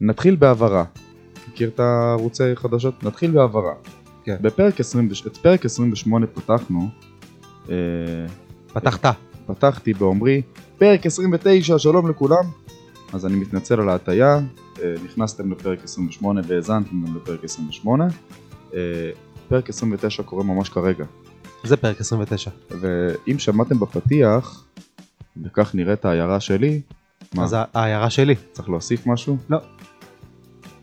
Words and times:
נתחיל 0.00 0.36
בהעברה. 0.36 0.84
מכיר 1.48 1.68
את 1.68 1.80
הערוצי 1.80 2.56
חדשות? 2.56 3.04
נתחיל 3.04 3.30
בהעברה. 3.30 3.74
כן. 4.24 4.36
בפרק 4.40 4.80
20, 4.80 5.08
את 5.26 5.36
פרק 5.36 5.64
28 5.64 6.26
פתחנו, 6.26 6.88
אה, 7.68 7.74
פתחת. 8.72 9.16
פתחתי 9.46 9.94
באומרי, 9.94 10.42
פרק 10.78 11.06
29, 11.06 11.78
שלום 11.78 12.10
לכולם. 12.10 12.44
אז 13.12 13.26
אני 13.26 13.36
מתנצל 13.36 13.80
על 13.80 13.88
ההטייה, 13.88 14.38
אה, 14.82 14.94
נכנסתם 15.04 15.52
לפרק 15.52 15.84
28 15.84 16.40
והאזנתם 16.46 17.04
גם 17.06 17.16
לפרק 17.16 17.44
28. 17.44 18.06
אה, 18.74 18.80
פרק 19.48 19.68
29 19.68 20.22
קורה 20.22 20.44
ממש 20.44 20.68
כרגע. 20.68 21.04
זה 21.64 21.76
פרק 21.76 22.00
29. 22.00 22.50
ואם 22.70 23.38
שמעתם 23.38 23.80
בפתיח, 23.80 24.64
וכך 25.44 25.74
נראית 25.74 26.04
העיירה 26.04 26.40
שלי, 26.40 26.80
מה, 27.34 27.44
אז 27.44 27.52
ה- 27.52 27.64
העיירה 27.74 28.10
שלי. 28.10 28.34
צריך 28.52 28.68
להוסיף 28.68 29.06
משהו? 29.06 29.36
לא. 29.50 29.58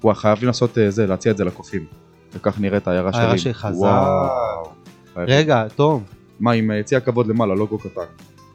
וואי, 0.03 0.15
חייבים 0.15 0.47
לעשות 0.47 0.77
אה, 0.77 0.91
זה, 0.91 1.07
להציע 1.07 1.31
את 1.31 1.37
זה 1.37 1.45
לקופים. 1.45 1.85
וכך 2.33 2.59
נראית 2.59 2.87
העיירה 2.87 3.11
שלי. 3.13 3.21
העיירה 3.21 3.37
שלך, 3.37 3.67
זה- 3.71 3.77
וואו. 3.77 4.63
רגע, 5.17 5.67
תום, 5.75 6.03
מה, 6.39 6.51
עם 6.51 6.71
אה, 6.71 6.77
יציע 6.77 6.99
כבוד 6.99 7.27
למעלה, 7.27 7.55
לוגו 7.55 7.77
קטן. 7.77 8.01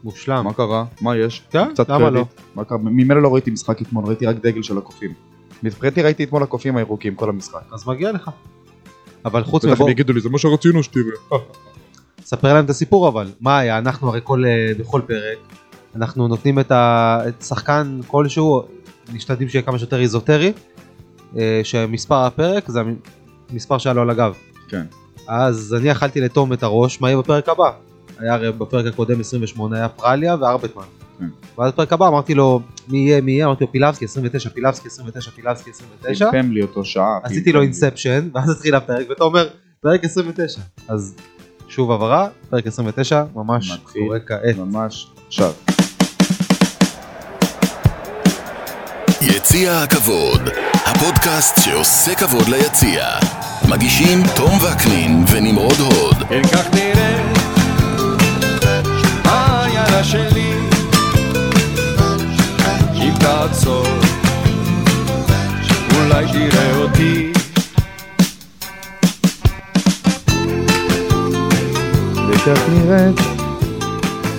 מושלם. 0.03 0.43
מה 0.45 0.53
קרה? 0.53 0.85
מה 1.01 1.17
יש? 1.17 1.43
כן, 1.49 1.73
קצת 1.73 1.89
למה 1.89 2.09
קרדיט. 2.09 2.27
מה 2.55 2.63
קרה? 2.63 2.77
ממילא 2.77 3.21
לא 3.21 3.33
ראיתי 3.33 3.51
משחק 3.51 3.81
אתמול, 3.81 4.05
ראיתי 4.05 4.25
רק 4.25 4.35
דגל 4.35 4.61
של 4.63 4.77
הקופים. 4.77 5.13
מבחינתי 5.63 6.01
ראיתי 6.01 6.23
אתמול 6.23 6.43
הקופים 6.43 6.77
הירוקים, 6.77 7.15
כל 7.15 7.29
המשחק. 7.29 7.61
אז 7.73 7.87
מגיע 7.87 8.11
לך. 8.11 8.29
אבל 9.25 9.43
חוץ 9.43 9.65
בטח 9.65 9.73
מבוא, 9.73 9.85
הם 9.85 9.91
יגידו 9.91 10.13
לי, 10.13 10.21
זה 10.21 10.29
מה 10.29 10.37
שרצינו 10.37 10.83
שתראה. 10.83 11.03
ספר 12.23 12.53
להם 12.53 12.65
את 12.65 12.69
הסיפור 12.69 13.07
אבל. 13.07 13.31
מה 13.39 13.57
היה, 13.59 13.77
אנחנו 13.77 14.07
הרי 14.09 14.19
כל, 14.23 14.43
אה, 14.45 14.71
בכל 14.79 15.01
פרק, 15.07 15.37
אנחנו 15.95 16.27
נותנים 16.27 16.59
את, 16.59 16.71
ה, 16.71 17.19
את 17.27 17.41
שחקן 17.41 17.99
כלשהו, 18.07 18.63
משתדלים 19.13 19.49
שיהיה 19.49 19.63
כמה 19.63 19.79
שיותר 19.79 19.99
איזוטרי, 19.99 20.53
אה, 21.37 21.61
שמספר 21.63 22.15
הפרק 22.15 22.67
זה 22.67 22.79
המספר 23.49 23.77
שהיה 23.77 23.93
לו 23.93 24.01
על 24.01 24.09
הגב. 24.09 24.33
כן. 24.67 24.85
אז 25.27 25.75
אני 25.79 25.91
אכלתי 25.91 26.21
לתום 26.21 26.53
את 26.53 26.63
הראש, 26.63 27.01
מה 27.01 27.09
יהיה 27.09 27.17
בפרק 27.17 27.49
הבא? 27.49 27.71
היה 28.19 28.33
הרי 28.33 28.51
בפרק 28.51 28.85
הקודם 28.85 29.19
28 29.19 29.77
היה 29.77 29.89
פרליה 29.89 30.35
וארבטמן. 30.39 30.83
כן. 31.19 31.27
ואז 31.57 31.71
בפרק 31.71 31.93
הבא 31.93 32.07
אמרתי 32.07 32.33
לו 32.33 32.61
מי 32.87 32.97
יהיה 32.97 33.21
מי 33.21 33.31
יהיה, 33.31 33.45
אמרתי 33.45 33.63
לו 33.63 33.71
פילבסקי 33.71 34.05
29, 34.05 34.49
פילבסקי 34.49 34.87
29, 34.87 35.31
פילבסקי 35.31 35.69
29, 35.69 36.31
פמפם 36.31 36.51
לי 36.51 36.61
אותו 36.61 36.85
שעה. 36.85 37.19
עשיתי 37.23 37.51
לו 37.51 37.59
פמפם 37.59 37.59
לי. 37.59 37.65
אינספשן 37.65 38.29
ואז 38.33 38.49
התחיל 38.49 38.75
הפרק 38.75 39.09
ואתה 39.09 39.23
אומר 39.23 39.49
פרק 39.81 40.03
29. 40.03 40.61
אז 40.87 41.15
שוב 41.69 41.91
הבהרה, 41.91 42.27
פרק 42.49 42.67
29 42.67 43.23
ממש 43.35 43.71
מתחיל. 43.71 44.01
קורה 44.05 44.19
כעת. 44.19 44.57
ממש 44.57 45.07
עכשיו. 45.27 45.51
יציע 49.21 49.79
הכבוד, 49.83 50.41
הפודקאסט 50.85 51.59
שעושה 51.61 52.15
כבוד 52.15 52.47
ליציע. 52.47 53.05
מגישים 53.69 54.19
תום 54.35 54.51
וקנין 54.61 55.23
ונמרוד 55.31 55.79
הוד. 55.79 56.43
כך 56.53 56.73
נראה 56.73 57.33
העיירה 59.23 60.03
שלי 60.03 60.53
אם 62.95 63.13
תעצור 63.19 63.87
אולי 65.95 66.25
תראה 66.31 66.75
אותי 66.75 67.28
וכך 72.41 72.69
נראית 72.69 73.15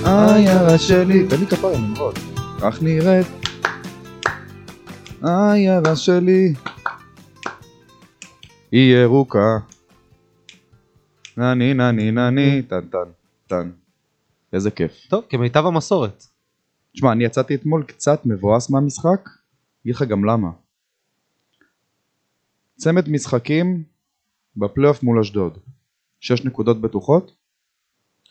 העיירה 0.05 0.79
שלי. 0.79 1.29
תן 1.29 1.41
לי 1.41 1.47
כפיים, 1.47 1.85
נמרוד. 1.85 2.19
כך 2.61 2.83
נראית 2.83 3.27
העיירה 5.23 5.97
שלי. 5.97 6.55
היא 8.73 8.95
ירוקה. 8.95 9.59
נני 11.37 11.75
נני 11.75 12.11
נני 12.11 12.63
טן 12.63 12.81
טן 12.81 13.11
טן. 13.47 13.71
איזה 14.53 14.71
כיף. 14.71 14.93
טוב, 15.09 15.25
כמיטב 15.29 15.67
המסורת. 15.67 16.25
תשמע, 16.93 17.13
אני 17.13 17.25
יצאתי 17.25 17.55
אתמול 17.55 17.85
קצת 17.85 18.27
מבואס 18.27 18.71
מהמשחק, 18.71 19.29
אגיד 19.83 19.95
לך 19.95 20.03
גם 20.03 20.25
למה. 20.25 20.49
צמד 22.77 23.09
משחקים 23.09 23.83
בפלייאוף 24.57 25.03
מול 25.03 25.21
אשדוד. 25.21 25.59
שש 26.21 26.45
נקודות 26.45 26.81
בטוחות? 26.81 27.40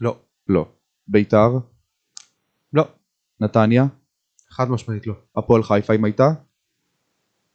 לא. 0.01 0.17
לא. 0.47 0.65
ביתר? 1.07 1.49
לא. 2.73 2.87
נתניה? 3.39 3.85
חד 4.49 4.69
משמעית 4.69 5.07
לא. 5.07 5.13
הפועל 5.35 5.63
חיפה 5.63 5.93
אם 5.95 6.05
הייתה? 6.05 6.27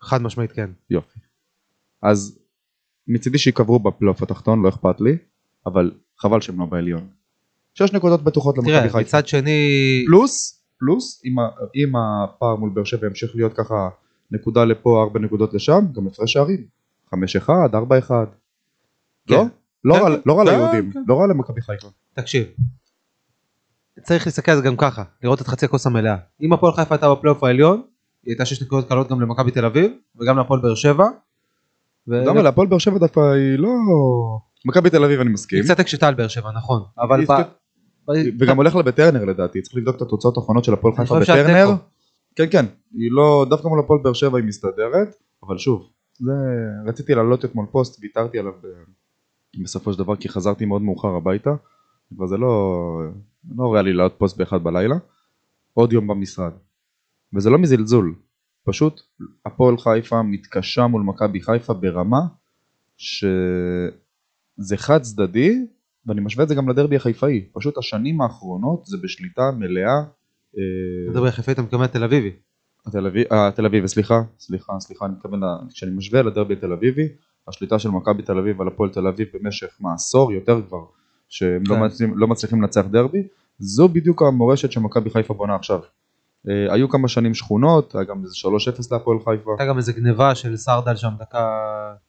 חד 0.01 0.23
משמעית 0.23 0.53
כן. 0.53 0.71
יופי. 0.91 1.21
אז 2.03 2.39
מצידי 3.09 3.39
שייקברו 3.39 3.79
בפלייאוף 3.79 4.23
התחתון, 4.23 4.63
לא 4.63 4.69
אכפת 4.69 5.01
לי, 5.01 5.17
אבל 5.67 5.93
חבל 6.19 6.41
שהם 6.41 6.61
לא 6.61 6.67
בעליון. 6.67 7.09
שש 7.75 7.93
נקודות 7.93 8.23
בטוחות 8.25 8.59
למכבי 8.59 8.73
תראה, 8.73 8.83
חיפה. 8.83 9.01
מצד 9.01 9.27
שני, 9.29 9.59
פלוס, 10.07 10.63
פלוס, 10.79 11.23
אם, 11.25 11.35
אם 11.77 11.93
הפער 11.97 12.57
מול 12.57 12.71
באר 12.71 12.85
שבע 12.85 13.07
ימשיך 13.07 13.31
להיות 13.35 13.53
ככה 13.53 13.89
נקודה 14.31 14.65
לפה, 14.65 15.03
ארבע 15.03 15.21
נקודות 15.21 15.55
לשם, 15.55 15.81
גם 15.93 16.07
הפרש 16.07 16.33
שערים. 16.33 16.67
חמש 17.11 17.37
אחד, 17.37 17.69
ארבע 17.75 17.99
אחד. 17.99 18.27
כן. 19.29 19.35
לא? 19.35 19.47
לא 19.85 19.95
כן, 19.95 20.01
רע- 20.01 20.17
כן. 20.17 20.23
לא 20.27 20.35
כן, 20.45 20.51
ליהודים. 20.51 20.93
לא 21.09 21.15
רע 21.15 21.27
למכבי 21.27 21.61
חיפה. 21.61 21.89
תקשיב. 22.15 22.47
צריך 24.03 24.27
להסתכל 24.27 24.51
על 24.51 24.57
זה 24.57 24.65
גם 24.65 24.77
ככה, 24.77 25.03
לראות 25.23 25.41
את 25.41 25.47
חצי 25.47 25.65
הכוס 25.65 25.87
המלאה. 25.87 26.17
אם 26.41 26.53
הפועל 26.53 26.73
חיפה 26.73 26.95
הייתה 26.95 27.15
בפלייאוף 27.15 27.45
העליון, 27.45 27.83
היא 28.25 28.33
הייתה 28.33 28.45
שש 28.45 28.63
נקודות 28.63 28.89
קלות 28.89 29.09
גם 29.09 29.21
למכבי 29.21 29.51
תל 29.51 29.65
אביב, 29.65 29.93
וגם 30.21 30.37
להפועל 30.37 30.61
באר 30.61 30.75
שבע. 30.75 31.05
ו- 32.09 32.25
למה 32.25 32.43
להפועל 32.43 32.69
באר 32.69 32.79
שבע 32.79 32.99
דווקא 32.99 33.21
היא 33.21 33.59
לא... 33.59 33.71
מכבי 34.65 34.91
תל 34.91 35.05
אביב 35.05 35.21
אני 35.21 35.31
מסכים. 35.31 35.59
היא 35.59 35.65
קצת 35.65 35.81
הקשתה 35.81 36.09
על 36.09 36.15
באר 36.15 36.29
שבע, 36.29 36.51
נכון. 36.53 36.83
אבל 36.99 37.25
ב- 37.25 37.43
וגם 38.41 38.57
הולך 38.57 38.77
לה 38.77 38.83
בטרנר 38.83 39.25
לדעתי, 39.25 39.63
צריך 39.63 39.77
לבדוק 39.77 39.97
את 39.97 40.03
התוצאות 40.03 40.37
האחרונות 40.37 40.65
של 40.65 40.73
הפועל 40.73 40.95
חיפה 40.97 41.21
בטרנר. 41.21 41.69
כן 42.37 42.47
כן, 42.51 42.67
היא 42.95 43.11
לא, 43.11 43.47
דווקא 43.51 43.69
מול 43.69 43.81
הפועל 43.81 44.01
באר 44.03 44.13
שבע 44.13 44.39
היא 44.39 44.47
מסתדרת, 44.47 45.15
אבל 45.47 45.59
שוב, 45.59 45.91
זה, 46.19 46.33
רציתי 46.87 47.15
להעלות 47.15 47.45
אתמול 47.45 47.67
פוסט, 47.71 47.99
ויתרתי 48.03 48.39
עליו 48.39 48.53
בסופו 49.63 49.93
של 49.93 49.99
דבר 49.99 50.17
כי 50.17 50.29
חזרתי 50.29 50.65
מאוד 50.65 50.83
מאוחר 50.83 51.09
הביתה, 51.09 51.51
כבר 52.17 52.27
זה 52.27 52.37
לא, 52.37 53.01
לא 53.57 53.75
ריאלי 53.75 53.93
לעלות 53.93 54.15
פוסט 54.19 54.37
באחד 54.37 54.65
בלילה, 54.65 54.95
עוד 55.75 55.93
יום 55.93 56.07
במשרד, 56.07 56.53
וזה 57.35 57.51
לא 57.51 57.59
מזלזול, 57.59 58.15
פשוט 58.65 59.01
הפועל 59.47 59.79
חיפה 59.79 60.23
מתקשה 60.23 60.87
מול 60.87 61.03
מכבי 61.03 61.41
חיפה 61.41 61.75
ברמה 61.75 62.21
שזה 62.97 64.77
חד 64.77 65.03
צדדי, 65.03 65.67
ואני 66.07 66.21
משווה 66.21 66.45
את 66.45 66.49
זה 66.49 66.55
גם 66.55 66.69
לדרבי 66.69 66.97
החיפאי, 66.97 67.49
פשוט 67.53 67.79
השנים 67.79 68.21
האחרונות 68.21 68.87
זה 68.87 68.97
בשליטה 69.03 69.51
מלאה. 69.59 69.97
אה, 70.59 70.63
אתה 71.05 71.11
מדבר 71.11 71.31
חיפה 71.31 71.53
אתה 71.53 71.63
מתכוון 71.63 71.87
תל 71.87 72.05
אביבי. 72.05 72.31
התל 72.87 73.07
אה, 73.33 73.51
תל 73.51 73.67
אביב, 73.67 73.87
סליחה, 73.87 74.23
סליחה, 74.39 74.73
סליחה, 74.81 75.07
אני 75.07 75.15
מתכוון, 75.15 75.41
כשאני 75.71 75.97
משווה 75.97 76.23
לדרבי 76.23 76.55
התל 76.55 76.73
אביבי, 76.73 77.09
השליטה 77.49 77.79
של 77.79 77.91
מכבי 77.91 78.23
תל 78.23 78.39
אביב 78.39 78.61
על 78.61 78.69
הפועל 78.69 78.91
תל 78.91 79.07
אביב 79.07 79.29
במשך 79.35 79.77
מה, 79.81 79.95
עשור, 79.95 80.33
יותר 80.33 80.63
כבר, 80.69 80.85
שהם 81.29 81.63
לא, 81.69 81.75
כן. 81.75 81.85
מצליחים, 81.85 82.19
לא 82.19 82.27
מצליחים 82.27 82.63
לנצח 82.63 82.85
דרבי, 82.91 83.23
זו 83.59 83.89
בדיוק 83.89 84.23
המורשת 84.23 84.73
שמכבי 84.73 85.11
חיפה 85.11 85.35
בונה 85.35 85.55
עכשיו. 85.55 85.81
אה, 86.49 86.73
היו 86.73 86.89
כמה 86.89 87.09
שנים 87.09 87.35
שכונות, 87.35 87.95
היה 87.95 88.05
גם 88.05 88.23
איזה 88.23 88.35
3-0 88.37 88.89
להפועל 88.91 89.19
חיפה, 89.19 89.51
הייתה 89.51 89.67
גם 89.67 89.77
איזה 89.77 89.93
גניבה 89.93 90.35
של 90.35 90.57
סרדל 90.57 90.97
שם 90.97 91.11
דקה 91.21 91.49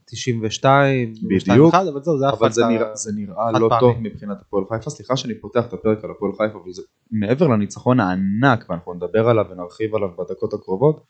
92, 0.06 1.14
בדיוק. 1.24 1.74
2-1, 1.74 1.78
אבל 1.78 2.02
זהו, 2.04 2.18
זה 2.18 2.26
היה 2.26 2.34
אבל 2.34 2.52
זה 2.52 2.66
נראה, 2.66 2.96
זה 2.96 3.12
נראה 3.16 3.52
לא 3.52 3.70
פעמי. 3.70 3.80
טוב 3.80 3.98
מבחינת 4.00 4.42
הפועל 4.42 4.64
חיפה, 4.70 4.90
סליחה 4.90 5.18
שאני 5.18 5.34
פותח 5.36 5.66
את 5.68 5.74
הפרק 5.74 6.04
על 6.04 6.12
הפועל 6.12 6.32
חיפה, 6.32 6.60
אבל 6.64 6.72
זה 6.72 6.82
מעבר 7.12 7.48
לניצחון 7.48 8.00
הענק, 8.00 8.66
ואנחנו 8.70 8.94
נדבר 8.94 9.30
עליו 9.30 9.46
ונרחיב 9.52 9.96
עליו 9.96 10.10
בדקות 10.20 10.54
הקרובות, 10.54 11.04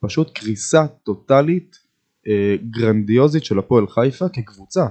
פשוט 0.00 0.30
קריסה 0.34 0.86
טוטאלית, 1.02 1.76
אה, 2.28 2.56
גרנדיוזית 2.70 3.44
של 3.44 3.58
הפועל 3.58 3.88
חיפה 3.88 4.28
כקבוצה. 4.28 4.86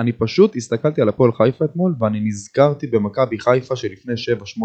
אני 0.00 0.12
פשוט 0.12 0.56
הסתכלתי 0.56 1.02
על 1.02 1.08
הפועל 1.08 1.32
חיפה 1.32 1.64
אתמול, 1.64 1.94
ואני 2.00 2.20
נזכרתי 2.20 2.86
במכבי 2.86 3.38
חיפה 3.38 3.76
שלפני 3.76 4.12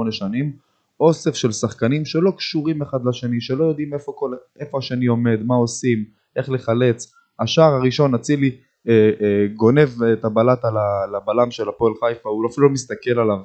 7-8 0.07 0.11
שנים, 0.11 0.53
אוסף 0.99 1.35
של 1.35 1.51
שחקנים 1.51 2.05
שלא 2.05 2.31
קשורים 2.37 2.81
אחד 2.81 2.97
לשני, 3.05 3.41
שלא 3.41 3.63
יודעים 3.63 3.93
איפה, 3.93 4.11
כל, 4.15 4.31
איפה 4.59 4.77
השני 4.77 5.05
עומד, 5.05 5.39
מה 5.45 5.55
עושים, 5.55 6.05
איך 6.35 6.49
לחלץ. 6.49 7.13
השער 7.39 7.73
הראשון, 7.73 8.15
אצילי 8.15 8.55
אה, 8.89 8.93
אה, 9.21 9.47
גונב 9.55 10.03
את 10.13 10.25
הבלט 10.25 10.65
על 10.65 10.77
ה- 10.77 11.05
לבלם 11.17 11.51
של 11.51 11.69
הפועל 11.69 11.93
חיפה, 11.93 12.29
הוא 12.29 12.49
אפילו 12.51 12.67
לא 12.67 12.73
מסתכל 12.73 13.19
עליו. 13.19 13.37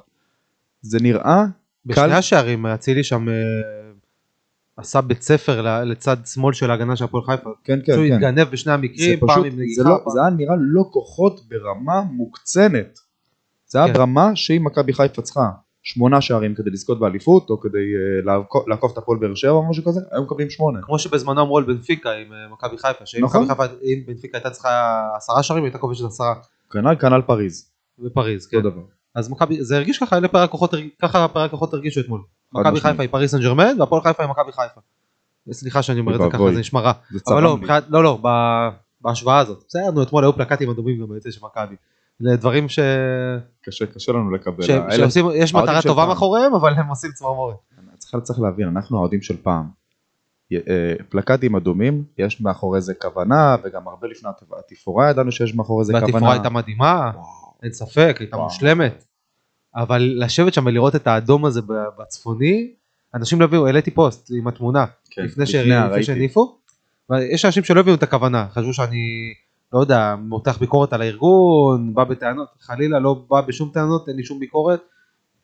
זה 0.81 0.97
נראה 1.01 1.45
בשני 1.85 2.03
קל- 2.03 2.11
השערים 2.11 2.65
אצילי 2.65 3.03
שם 3.03 3.29
אה, 3.29 3.33
עשה 4.79 5.01
בית 5.01 5.21
ספר 5.21 5.83
לצד 5.83 6.17
שמאל 6.25 6.53
של 6.53 6.71
ההגנה 6.71 6.95
של 6.95 7.03
הפועל 7.03 7.23
חיפה. 7.23 7.49
כן 7.63 7.79
כן 7.85 7.95
כן. 7.95 8.13
התגנב 8.13 8.43
בשני 8.51 8.73
המקרים, 8.73 9.19
פעם 9.19 9.43
עם 9.43 9.51
זה, 9.51 9.61
נגיחה. 9.61 9.83
לא, 9.89 9.95
פעם- 10.03 10.13
זה 10.13 10.21
היה 10.21 10.29
נראה 10.29 10.55
לא 10.59 10.83
כוחות 10.91 11.41
ברמה 11.49 12.01
מוקצנת. 12.11 12.99
זה 13.67 13.79
היה 13.79 13.87
כן. 13.87 13.93
ברמה 13.93 14.35
שהיא 14.35 14.61
מכבי 14.61 14.93
חיפה 14.93 15.21
צריכה. 15.21 15.49
שמונה 15.83 16.21
שערים 16.21 16.55
כדי 16.55 16.69
לזכות 16.69 16.99
באליפות, 16.99 17.49
או 17.49 17.59
כדי 17.59 17.77
אה, 17.77 18.35
לעקוף- 18.67 18.91
את 18.93 18.97
הפועל 18.97 19.19
באר 19.19 19.35
שבע 19.35 19.51
או 19.51 19.69
משהו 19.69 19.83
כזה, 19.83 19.99
היו 20.11 20.23
מקבלים 20.23 20.49
שמונה. 20.49 20.79
כמו 20.81 20.99
שבזמנו 20.99 21.41
אמרו 21.41 21.57
על 21.57 21.63
בנפיקה 21.63 22.09
עם 22.11 22.33
אה, 22.33 22.37
מכבי 22.53 22.77
חיפה, 22.77 23.05
שאם 23.05 23.23
נכון. 23.25 23.47
חיפה, 23.47 23.63
בנפיקה 24.07 24.37
הייתה 24.37 24.49
צריכה 24.49 24.69
עשרה 25.17 25.43
שערים, 25.43 25.63
היא 25.63 25.67
הייתה 25.67 25.77
כובשת 25.77 26.05
עשרה 26.05 26.33
כנ"ל 26.71 26.95
כנ"ל 26.95 27.21
פריז, 27.21 27.71
בפריז, 27.99 28.47
כן. 28.47 28.57
אותו 28.57 28.69
דבר. 28.69 28.81
אז 29.15 29.29
מכבי, 29.29 29.63
זה 29.63 29.77
הרגיש 29.77 29.97
ככה, 29.97 30.17
אלה 30.17 30.27
פערי 30.27 30.43
הכוחות, 30.43 30.73
ככה 31.01 31.27
פערי 31.27 31.45
הכוחות 31.45 31.73
הרגישו 31.73 31.99
אתמול. 32.01 32.21
מכבי. 32.53 32.79
חיפה 32.79 33.03
היא 33.03 33.09
פריס 33.09 33.31
סן 33.31 33.39
ג'רמן, 33.41 33.75
והפועל 33.79 34.01
חיפה 34.03 34.23
היא 34.23 34.29
מכבי 34.29 34.51
חיפה. 34.51 34.81
סליחה 35.51 35.81
שאני 35.81 35.99
אומר 35.99 36.15
את 36.15 36.21
זה 36.21 36.37
ככה. 36.37 36.53
זה 36.53 36.59
נשמע 36.59 36.79
רע. 36.81 36.91
אבל 37.27 37.43
לא, 37.43 37.57
לא, 37.89 38.03
לא, 38.03 38.19
בהשוואה 39.01 39.37
הזאת. 39.37 39.63
בסדר, 39.67 39.91
נו, 39.91 40.03
אתמול 40.03 40.23
היו 40.23 40.33
פלקטים 40.33 40.69
אדומים 40.69 41.01
גם 41.01 41.09
ביציע 41.09 41.31
של 41.31 41.39
מכבי. 41.45 41.75
זה 42.19 42.35
דברים 42.35 42.69
ש... 42.69 42.79
קשה, 43.61 43.85
קשה 43.85 44.11
לנו 44.11 44.31
לקבל. 44.31 44.63
ש... 44.63 44.69
האלה- 44.69 44.95
שעושים, 44.95 45.25
יש 45.35 45.53
מטרה 45.55 45.81
טובה 45.81 46.01
פעם. 46.01 46.09
מאחוריהם, 46.09 46.53
אבל 46.53 46.73
הם 46.73 46.87
עושים 46.87 47.11
צמרמורת. 47.11 47.55
צריך, 47.97 48.15
צריך 48.23 48.39
להבין, 48.39 48.67
אנחנו 48.67 48.97
האוהדים 48.97 49.21
של 49.21 49.37
פעם. 49.43 49.63
אה, 50.53 50.57
פלקטים 51.09 51.55
אדומים, 51.55 52.03
יש 52.17 52.41
מאחורי 52.41 52.81
זה 52.81 52.93
כוונה, 52.93 53.55
וגם 53.63 53.87
הרבה 53.87 54.07
לפני 54.07 54.29
התפ- 54.29 54.59
התפאורה 54.71 55.09
ידענו 55.09 55.31
שיש 55.31 55.55
מאחורי 55.55 55.85
זה 55.85 55.93
כוונה. 55.93 56.05
והתפאורה 56.13 56.33
הייתה 56.33 56.49
מדהימה, 56.49 57.11
וואו. 57.15 57.48
אין 57.63 57.71
ספק, 57.71 58.15
הייתה. 58.19 58.37
מושלמת. 58.37 59.05
אבל 59.75 60.13
לשבת 60.15 60.53
שם 60.53 60.65
ולראות 60.65 60.95
את 60.95 61.07
האדום 61.07 61.45
הזה 61.45 61.61
בצפוני, 61.99 62.73
אנשים 63.15 63.39
לא 63.39 63.45
הבינו, 63.45 63.65
העליתי 63.65 63.91
פוסט 63.91 64.31
עם 64.37 64.47
התמונה, 64.47 64.85
כן, 65.09 65.23
לפני. 65.23 65.45
שהניפו. 66.03 66.59
ויש 67.09 67.45
אנשים 67.45 67.63
שלא 67.63 67.79
הבינו 67.79 67.97
את 67.97 68.03
הכוונה, 68.03 68.47
חשבו 68.51 68.73
שאני, 68.73 69.33
לא 69.73 69.79
יודע, 69.79 70.15
מותח 70.19 70.57
ביקורת 70.57 70.93
על 70.93 71.01
הארגון, 71.01 71.93
בא 71.93 72.03
בטענות, 72.03 72.47
חלילה 72.59 72.99
לא 72.99 73.25
בא 73.29 73.41
בשום 73.41 73.69
טענות, 73.73 74.09
אין 74.09 74.15
לי 74.15 74.23
שום 74.23 74.39
ביקורת. 74.39 74.81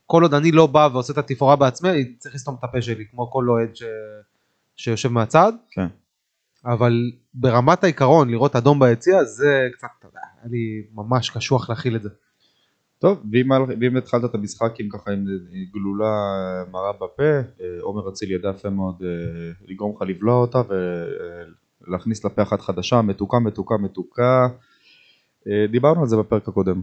כל 0.06 0.22
עוד 0.22 0.34
אני 0.34 0.52
לא 0.52 0.68
בא 0.68 0.90
ועושה 0.94 1.14
את 1.14 1.18
התפאורה 1.18 1.56
בעצמי, 1.56 1.90
אני 1.90 2.14
צריך 2.18 2.36
לסתום 2.36 2.56
את 2.60 2.64
הפה 2.64 2.82
שלי, 2.82 3.06
כמו 3.12 3.32
כל 3.32 3.50
אוהד 3.50 3.76
ש... 3.76 3.84
שיושב 4.76 5.10
מהצד. 5.10 5.54
כן. 5.72 5.88
אבל 6.66 7.12
ברמת 7.34 7.84
העיקרון, 7.84 8.30
לראות 8.30 8.56
אדום 8.56 8.80
ביציע, 8.80 9.24
זה 9.24 9.68
קצת, 9.74 9.88
אתה 10.00 10.08
יודע, 10.08 10.20
היה 10.42 10.52
לי 10.52 10.84
ממש 10.94 11.30
קשוח 11.30 11.70
להכיל 11.70 11.96
את 11.96 12.04
זה. 12.04 12.10
טוב, 13.00 13.24
ואם, 13.32 13.50
ואם 13.80 13.98
התחלת 13.98 14.26
את 14.26 14.36
המשחק 14.36 14.80
עם 14.80 14.90
ככה 14.90 15.12
עם 15.12 15.26
גלולה 15.74 16.14
מרה 16.72 16.94
בפה, 16.94 17.24
אה, 17.24 17.66
עומר 17.82 18.10
אצילי 18.10 18.36
ידע 18.36 18.50
יפה 18.50 18.70
מאוד 18.70 18.96
אה, 19.04 19.52
לגרום 19.68 19.96
לך 19.96 20.02
לבלוע 20.02 20.36
אותה 20.36 20.62
ולהכניס 21.88 22.26
לפה 22.26 22.42
אחת 22.42 22.62
חדשה, 22.62 23.02
מתוקה, 23.02 23.40
מתוקה, 23.40 23.76
מתוקה. 23.78 24.48
אה, 25.48 25.68
דיברנו 25.72 26.02
על 26.02 26.08
זה 26.08 26.18
בפרק 26.18 26.48
הקודם. 26.48 26.82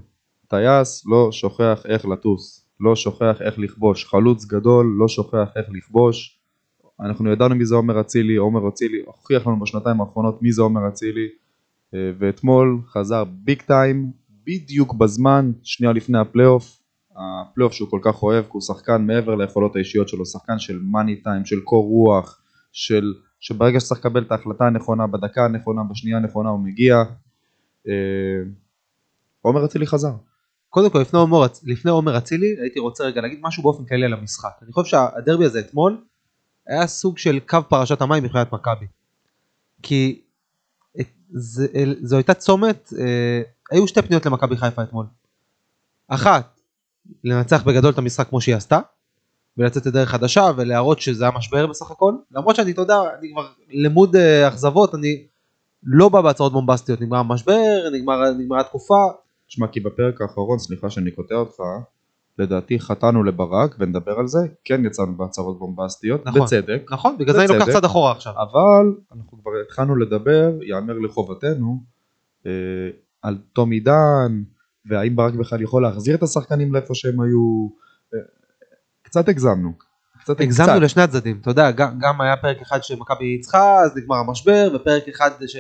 טייס 0.48 1.06
לא 1.06 1.32
שוכח 1.32 1.82
איך 1.84 2.06
לטוס, 2.06 2.66
לא 2.80 2.96
שוכח 2.96 3.36
איך 3.40 3.58
לכבוש, 3.58 4.04
חלוץ 4.04 4.44
גדול 4.44 4.94
לא 4.98 5.08
שוכח 5.08 5.48
איך 5.56 5.66
לכבוש. 5.68 6.41
אנחנו 7.02 7.32
ידענו 7.32 7.54
מי 7.54 7.64
זה 7.64 7.74
עומר 7.74 8.00
אצילי, 8.00 8.36
עומר 8.36 8.68
אצילי 8.68 9.02
הוכיח 9.06 9.46
לנו 9.46 9.60
בשנתיים 9.60 10.00
האחרונות 10.00 10.42
מי 10.42 10.52
זה 10.52 10.62
עומר 10.62 10.88
אצילי 10.88 11.28
אה, 11.94 12.10
ואתמול 12.18 12.80
חזר 12.86 13.24
big 13.24 13.62
time 13.62 14.12
בדיוק 14.46 14.94
בזמן, 14.94 15.52
שנייה 15.62 15.92
לפני 15.92 16.18
הפלייאוף, 16.18 16.80
הפלייאוף 17.16 17.72
שהוא 17.72 17.88
כל 17.90 18.00
כך 18.02 18.22
אוהב, 18.22 18.44
כי 18.44 18.50
הוא 18.52 18.62
שחקן 18.62 19.06
מעבר 19.06 19.34
ליכולות 19.34 19.76
האישיות 19.76 20.08
שלו, 20.08 20.26
שחקן 20.26 20.58
של 20.58 20.78
money 20.82 21.16
time, 21.16 21.44
של 21.44 21.60
קור 21.60 21.84
רוח, 21.84 22.40
של, 22.72 23.14
שברגע 23.40 23.80
שצריך 23.80 24.00
לקבל 24.00 24.22
את 24.22 24.32
ההחלטה 24.32 24.64
הנכונה, 24.64 25.06
בדקה 25.06 25.44
הנכונה, 25.44 25.82
בשנייה 25.90 26.16
הנכונה 26.16 26.48
הוא 26.48 26.60
מגיע. 26.60 26.96
אה, 27.88 27.92
עומר 29.40 29.64
אצילי 29.64 29.86
חזר. 29.86 30.12
קודם 30.68 30.90
כל 30.90 30.98
לפני 30.98 31.18
עומר, 31.18 31.46
לפני 31.64 31.90
עומר 31.90 32.18
אצילי 32.18 32.56
הייתי 32.60 32.80
רוצה 32.80 33.04
רגע 33.04 33.20
להגיד 33.20 33.38
משהו 33.42 33.62
באופן 33.62 33.84
כללי 33.84 34.04
על 34.04 34.12
המשחק. 34.12 34.50
אני 34.62 34.72
חושב 34.72 34.90
שהדרבי 34.90 35.44
הזה 35.44 35.60
אתמול 35.60 36.04
היה 36.66 36.86
סוג 36.86 37.18
של 37.18 37.40
קו 37.40 37.58
פרשת 37.68 38.02
המים 38.02 38.24
מבחינת 38.24 38.52
מכבי. 38.52 38.86
כי 39.82 40.20
זו 42.02 42.16
הייתה 42.16 42.34
צומת, 42.34 42.92
אה, 42.98 43.42
היו 43.70 43.88
שתי 43.88 44.02
פניות 44.02 44.26
למכבי 44.26 44.56
חיפה 44.56 44.82
אתמול. 44.82 45.06
אחת, 46.08 46.60
לנצח 47.24 47.62
בגדול 47.62 47.92
את 47.92 47.98
המשחק 47.98 48.28
כמו 48.28 48.40
שהיא 48.40 48.56
עשתה, 48.56 48.78
ולצאת 49.56 49.86
לדרך 49.86 50.08
חדשה 50.08 50.50
ולהראות 50.56 51.00
שזה 51.00 51.24
היה 51.24 51.32
משבר 51.36 51.66
בסך 51.66 51.90
הכל. 51.90 52.14
למרות 52.30 52.56
שאני, 52.56 52.70
אתה 52.70 52.80
יודע, 52.80 53.00
אני 53.18 53.32
כבר 53.32 53.48
למוד 53.70 54.16
אה, 54.16 54.48
אכזבות, 54.48 54.94
אני 54.94 55.26
לא 55.82 56.08
בא 56.08 56.20
בהצעות 56.20 56.52
בומבסטיות, 56.52 57.00
נגמר 57.00 57.18
המשבר, 57.18 57.88
נגמר, 57.92 58.30
נגמרה 58.38 58.60
התקופה, 58.60 58.94
תשמע, 59.46 59.66
כי 59.68 59.80
בפרק 59.80 60.20
האחרון, 60.20 60.58
סליחה 60.58 60.90
שאני 60.90 61.10
קוטע 61.10 61.34
אותך, 61.34 61.60
לדעתי 62.38 62.80
חטאנו 62.80 63.24
לברק, 63.24 63.76
ונדבר 63.78 64.18
על 64.18 64.26
זה, 64.26 64.38
כן 64.64 64.84
יצאנו 64.84 65.16
בהצהרות 65.16 65.58
בומבסטיות, 65.58 66.26
נכון. 66.26 66.42
בצדק, 66.42 66.82
נכון, 66.90 67.18
בגלל 67.18 67.34
זה 67.34 67.44
אני 67.44 67.58
לוקח. 67.58 67.72
צעד 67.72 67.84
אחורה 67.84 68.12
עכשיו. 68.12 68.32
אבל 68.32 68.94
אנחנו 69.16 69.38
כבר 69.42 69.50
התחלנו 69.66 69.96
לדבר, 69.96 70.50
יאמר 70.62 70.98
לחובתנו, 70.98 71.82
אה, 72.46 72.50
על 73.22 73.38
תום 73.52 73.70
עידן, 73.70 74.42
והאם 74.86 75.16
ברק 75.16 75.34
בכלל 75.34 75.62
יכול 75.62 75.82
להחזיר 75.82 76.14
את 76.16 76.22
השחקנים 76.22 76.74
לאיפה 76.74 76.94
שהם 76.94 77.20
היו, 77.20 77.68
אה, 78.14 78.18
קצת 79.02 79.28
הגזמנו. 79.28 79.72
קצת 80.20 80.40
הגזמנו 80.40 80.68
קצת. 80.72 80.82
לשני 80.82 81.02
הצדדים, 81.02 81.38
אתה 81.40 81.50
יודע, 81.50 81.70
גם, 81.70 81.98
גם 81.98 82.20
היה 82.20 82.36
פרק 82.36 82.60
אחד 82.62 82.82
שמכבי 82.82 83.24
ניצחה, 83.36 83.80
אז 83.80 83.96
נגמר 83.96 84.16
המשבר, 84.16 84.70
ופרק 84.74 85.08
אחד 85.08 85.30
ש, 85.46 85.56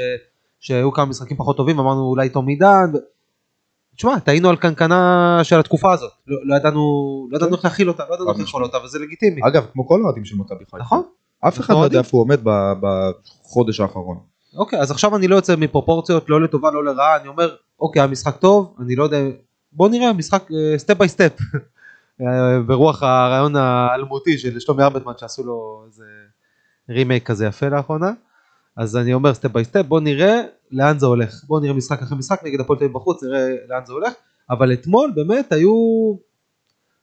שהיו 0.60 0.92
כמה 0.92 1.04
משחקים 1.06 1.36
פחות 1.36 1.56
טובים, 1.56 1.78
אמרנו 1.78 2.00
אולי 2.02 2.28
תום 2.28 2.46
עידן. 2.48 2.90
ו... 2.94 2.98
תשמע, 4.02 4.18
טעינו 4.18 4.48
על 4.48 4.56
קנקנה 4.56 5.40
של 5.42 5.58
התקופה 5.58 5.92
הזאת, 5.92 6.12
לא, 6.26 6.38
לא 6.44 6.56
ידענו, 6.56 7.28
לא 7.30 7.36
ידענו 7.36 7.56
איך 7.56 7.64
להכיל 7.64 7.88
אותה, 7.88 8.02
לא 8.10 8.14
ידענו 8.14 8.30
איך 8.30 8.38
לאכול 8.38 8.64
אותה, 8.64 8.78
וזה 8.84 8.98
לגיטימי. 8.98 9.40
אגב, 9.46 9.66
כמו 9.72 9.88
כל 9.88 10.00
האוהדים 10.00 10.24
של 10.24 10.36
מכבי 10.36 10.64
חיפה. 10.64 10.78
נכון? 10.78 11.02
אף 11.48 11.60
אחד 11.60 11.74
לא 11.74 11.84
יודע. 11.84 11.98
איפה 11.98 12.16
הוא 12.16 12.22
עומד 12.22 12.40
בחודש 12.80 13.80
האחרון. 13.80 14.18
אוקיי, 14.56 14.80
אז 14.80 14.90
עכשיו 14.90 15.16
אני 15.16 15.28
לא 15.28 15.36
יוצא 15.36 15.56
מפרופורציות, 15.56 16.30
לא 16.30 16.40
לטובה, 16.40 16.70
לא 16.70 16.84
לרעה, 16.84 17.16
אני 17.16 17.28
אומר, 17.28 17.54
אוקיי, 17.80 18.02
המשחק 18.02 18.36
טוב, 18.36 18.76
אני 18.80 18.96
לא 18.96 19.04
יודע, 19.04 19.18
בוא 19.72 19.88
נראה, 19.88 20.08
המשחק 20.08 20.48
step 20.76 20.98
by 20.98 21.08
step. 21.08 21.32
ברוח 22.66 23.02
הרעיון 23.02 23.56
האלמותי 23.56 24.38
של 24.38 24.60
שלומי 24.60 24.82
ארבטמן 24.82 25.12
שעשו 25.16 25.44
לו 25.44 25.84
איזה 25.86 26.04
רימייק 26.90 27.26
כזה 27.26 27.46
יפה 27.46 27.68
לאחרונה. 27.68 28.10
אז 28.76 28.96
אני 28.96 29.14
אומר 29.14 29.34
step 29.34 29.50
by 29.50 29.64
step, 29.64 29.86
בוא 29.86 30.00
נראה 30.00 30.40
לאן 30.72 30.98
זה 30.98 31.06
הולך. 31.06 31.44
בוא 31.44 31.60
נראה 31.60 31.74
משחק 31.74 32.02
אחרי 32.02 32.18
משחק 32.18 32.44
נגד 32.44 32.60
הפועל 32.60 32.78
תל 32.78 32.84
אביב 32.84 32.96
בחוץ, 32.96 33.22
נראה 33.22 33.48
לאן 33.68 33.86
זה 33.86 33.92
הולך. 33.92 34.12
אבל 34.50 34.72
אתמול 34.72 35.12
באמת 35.14 35.52
היו 35.52 35.72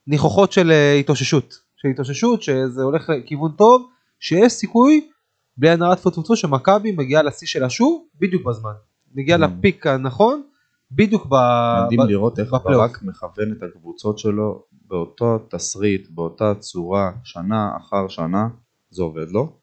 ניחוחות 0.07 0.51
של 0.51 0.71
אה, 0.71 0.93
התאוששות. 0.93 1.59
של 1.77 1.87
התאוששות, 1.87 2.41
שזה 2.41 2.81
הולך 2.81 3.09
לכיוון 3.09 3.51
טוב, 3.51 3.89
שיש 4.19 4.53
סיכוי, 4.53 5.09
בלי 5.57 5.69
הרע 5.69 5.95
טפו 5.95 6.09
טפו 6.09 6.35
שמכבי 6.35 6.91
מגיעה 6.91 7.23
לשיא 7.23 7.47
שלה 7.47 7.69
שוב, 7.69 8.05
בדיוק 8.19 8.45
בזמן. 8.45 8.71
מגיעה 9.15 9.37
Mm. 9.37 9.41
לפיק 9.41 9.87
הנכון, 9.87 10.41
בדיוק 10.91 11.25
ב... 11.25 11.35
מדהים 11.85 11.99
לראות 11.99 12.39
איך 12.39 12.53
בפלייאוף. 12.53 12.91
ברק 12.91 13.03
מכוון 13.03 13.51
את 13.51 13.63
הקבוצות 13.63 14.19
שלו 14.19 14.63
באותו 14.87 15.39
תסריט, 15.49 16.07
באותה 16.09 16.53
צורה, 16.55 17.11
שנה 17.23 17.71
אחר 17.77 18.07
שנה, 18.07 18.47
זה 18.89 19.03
עובד 19.03 19.29
לו. 19.29 19.53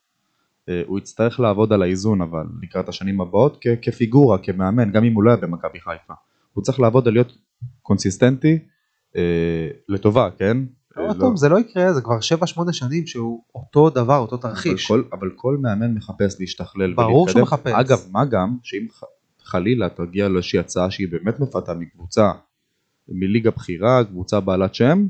אה, 0.69 0.83
הוא 0.87 0.99
יצטרך 0.99 1.41
לעבוד 1.41 1.73
על 1.73 1.83
האיזון 1.83 2.21
אבל 2.21 2.45
לקראת 2.63 2.89
השנים 2.89 3.21
הבאות 3.21 3.59
כ- 3.61 3.67
כפיגורה, 3.83 4.39
כמאמן, 4.39 4.93
גם 4.93 5.05
אם 5.05 5.15
הוא 5.15 5.23
לא 5.23 5.31
היה 5.31 5.37
במכבי 5.37 5.81
חיפה. 5.81 6.15
הוא 6.53 6.65
צריך 6.65 6.81
לעבוד 6.81 7.09
על 7.09 7.15
להיות 7.15 7.39
קונסיסטנטי 7.83 8.59
אה, 9.17 9.69
לטובה, 9.89 10.29
כן? 10.39 10.57
לא, 10.97 11.09
אה, 11.09 11.15
טוב, 11.15 11.37
זה 11.37 11.49
לא 11.49 11.61
יקרה, 11.61 11.93
זה 11.93 12.01
כבר 12.01 12.19
7-8 12.69 12.73
שנים 12.73 13.07
שהוא 13.07 13.43
אותו 13.55 13.91
דבר, 13.91 14.19
אותו 14.19 14.37
אבל 14.37 14.43
תרחיש. 14.43 14.87
כל, 14.87 15.03
אבל 15.13 15.31
כל 15.37 15.57
מאמן 15.63 15.95
מחפש 15.95 16.41
להשתכלל 16.41 16.95
ברור 16.95 17.23
ולהתקדם. 17.23 17.33
שהוא 17.33 17.43
מחפש. 17.43 17.73
אגב, 17.73 17.99
מה 18.13 18.25
גם 18.25 18.57
שאם 18.63 18.87
חלילה 19.43 19.89
תגיע 19.89 20.29
לאיזושהי 20.29 20.59
הצעה 20.59 20.91
שהיא 20.91 21.09
באמת 21.11 21.41
מפתה 21.41 21.75
מקבוצה, 21.75 22.31
מליגה 23.09 23.51
בכירה, 23.51 24.05
קבוצה 24.05 24.41
בעלת 24.41 24.75
שם, 24.75 25.07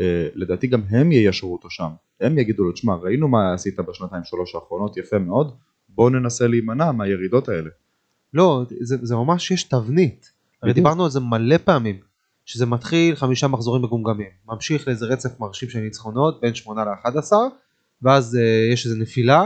אה, 0.00 0.28
לדעתי 0.34 0.66
גם 0.66 0.80
הם 0.90 1.12
יישרו 1.12 1.52
אותו 1.52 1.70
שם. 1.70 1.88
הם 2.20 2.38
יגידו 2.38 2.64
לו, 2.64 2.72
תשמע, 2.72 2.94
ראינו 2.94 3.28
מה 3.28 3.54
עשית 3.54 3.80
בשנתיים 3.80 4.24
שלוש 4.24 4.54
האחרונות, 4.54 4.96
יפה 4.96 5.18
מאוד, 5.18 5.56
בוא 5.88 6.10
ננסה 6.10 6.46
להימנע 6.46 6.92
מהירידות 6.92 7.48
האלה. 7.48 7.70
לא, 8.34 8.64
זה, 8.80 8.96
זה 9.02 9.16
ממש 9.16 9.50
יש 9.50 9.62
תבנית. 9.62 10.32
הרי. 10.62 10.72
דיברנו 10.72 11.04
על 11.04 11.10
זה 11.10 11.20
מלא 11.20 11.58
פעמים, 11.58 12.00
שזה 12.44 12.66
מתחיל 12.66 13.14
חמישה 13.14 13.48
מחזורים 13.48 13.82
מגומגמים, 13.82 14.30
ממשיך 14.48 14.88
לאיזה 14.88 15.06
רצף 15.06 15.40
מרשים 15.40 15.68
של 15.68 15.78
ניצחונות 15.78 16.40
בין 16.40 16.54
8 16.54 16.84
ל-11, 16.84 17.32
ואז 18.02 18.34
אה, 18.34 18.72
יש 18.72 18.86
איזה 18.86 18.98
נפילה, 18.98 19.44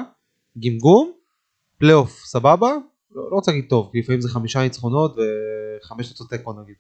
גמגום, 0.59 1.12
פלייאוף 1.79 2.25
סבבה, 2.25 2.71
לא, 3.14 3.23
לא 3.31 3.35
רוצה 3.35 3.50
להגיד 3.50 3.69
טוב, 3.69 3.88
כי 3.93 4.00
לפעמים 4.00 4.21
זה 4.21 4.29
חמישה 4.29 4.62
ניצחונות 4.62 5.17
וחמש 5.17 6.09
תוצאות 6.09 6.31
תיקו 6.31 6.52
נגיד. 6.52 6.75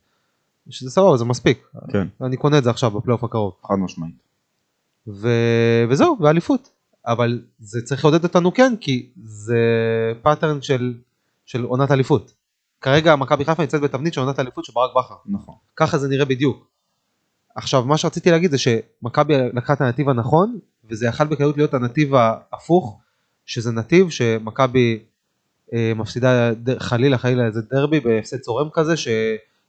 שזה 0.70 0.90
סבבה, 0.90 1.16
זה 1.16 1.24
מספיק, 1.24 1.66
כן, 1.92 2.08
אני 2.20 2.36
קונה 2.36 2.58
את 2.58 2.64
זה 2.64 2.70
עכשיו 2.70 2.90
בפלייאוף 2.90 3.24
הקרוב. 3.24 3.52
חד 3.68 3.74
משמעית. 3.74 4.14
ו... 5.06 5.28
וזהו, 5.88 6.16
ואליפות. 6.20 6.70
אבל 7.06 7.42
זה 7.58 7.82
צריך 7.82 8.04
לעודד 8.04 8.24
אותנו 8.24 8.54
כן, 8.54 8.74
כי 8.80 9.10
זה 9.22 9.58
pattern 10.22 10.62
של, 10.62 10.94
של 11.44 11.64
עונת 11.64 11.90
אליפות. 11.90 12.32
כרגע 12.80 13.16
מכבי 13.16 13.44
חיפה 13.44 13.62
נמצאת 13.62 13.80
בתבנית 13.80 14.14
של 14.14 14.20
עונת 14.20 14.38
אליפות 14.38 14.64
של 14.64 14.72
ברק 14.72 14.90
בכר. 14.96 15.14
נכון. 15.26 15.54
ככה 15.76 15.98
זה 15.98 16.08
נראה 16.08 16.24
בדיוק. 16.24 16.66
עכשיו 17.54 17.84
מה 17.84 17.98
שרציתי 17.98 18.30
להגיד 18.30 18.50
זה 18.50 18.58
שמכבי 18.58 19.34
לקחה 19.54 19.72
את 19.72 19.80
הנתיב 19.80 20.08
הנכון 20.08 20.58
וזה 20.90 21.06
יכל 21.06 21.24
בקלות 21.24 21.56
להיות 21.56 21.74
הנתיב 21.74 22.14
ההפוך 22.14 23.00
שזה 23.46 23.72
נתיב 23.72 24.10
שמכבי 24.10 25.04
אה, 25.74 25.92
מפסידה 25.96 26.50
חלילה 26.78 27.18
חלילה 27.18 27.46
איזה 27.46 27.60
דרבי 27.70 28.00
בהפסד 28.00 28.38
צורם 28.38 28.68
כזה 28.72 28.94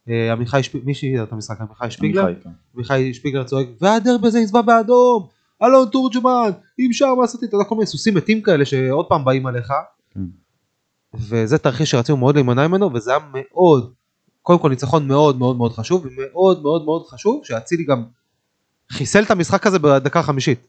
שעמיחי 0.08 0.62
שפיגלר, 0.62 0.86
מי 0.86 0.94
שהיא 0.94 1.22
את 1.22 1.32
המשחק 1.32 1.60
עמיחי 1.60 1.90
שפיגלר, 1.90 2.26
עמיחי, 2.26 2.40
כן. 2.42 2.50
עמיחי 2.74 3.14
שפיגלר 3.14 3.44
צועק 3.44 3.66
והדרבי 3.80 4.26
הזה 4.26 4.38
יצבע 4.38 4.62
באדום 4.62 5.26
אלון 5.62 5.88
תורג'מן 5.88 6.50
אם 6.78 6.88
שם 6.92 7.14
עשיתי 7.24 7.46
אתה 7.46 7.56
יודע 7.56 7.64
כל 7.64 7.74
מיני 7.74 7.86
סוסים 7.86 8.14
מתים 8.14 8.42
כאלה 8.42 8.64
שעוד 8.64 9.06
פעם 9.08 9.24
באים 9.24 9.46
עליך 9.46 9.72
כן. 10.10 10.20
וזה 11.14 11.58
תרחיש 11.58 11.90
שרצינו 11.90 12.18
מאוד 12.18 12.34
להימנע 12.34 12.68
ממנו 12.68 12.94
וזה 12.94 13.10
היה 13.10 13.20
מאוד 13.32 13.92
קודם 14.42 14.58
כל 14.58 14.70
ניצחון 14.70 15.08
מאוד 15.08 15.38
מאוד 15.38 15.56
מאוד 15.56 15.72
חשוב 15.72 16.06
ומאוד 16.06 16.62
מאוד 16.62 16.84
מאוד 16.84 17.06
חשוב 17.06 17.40
שאצילי 17.44 17.84
גם 17.84 18.04
חיסל 18.90 19.22
את 19.22 19.30
המשחק 19.30 19.66
הזה 19.66 19.78
בדקה 19.78 20.20
החמישית. 20.20 20.66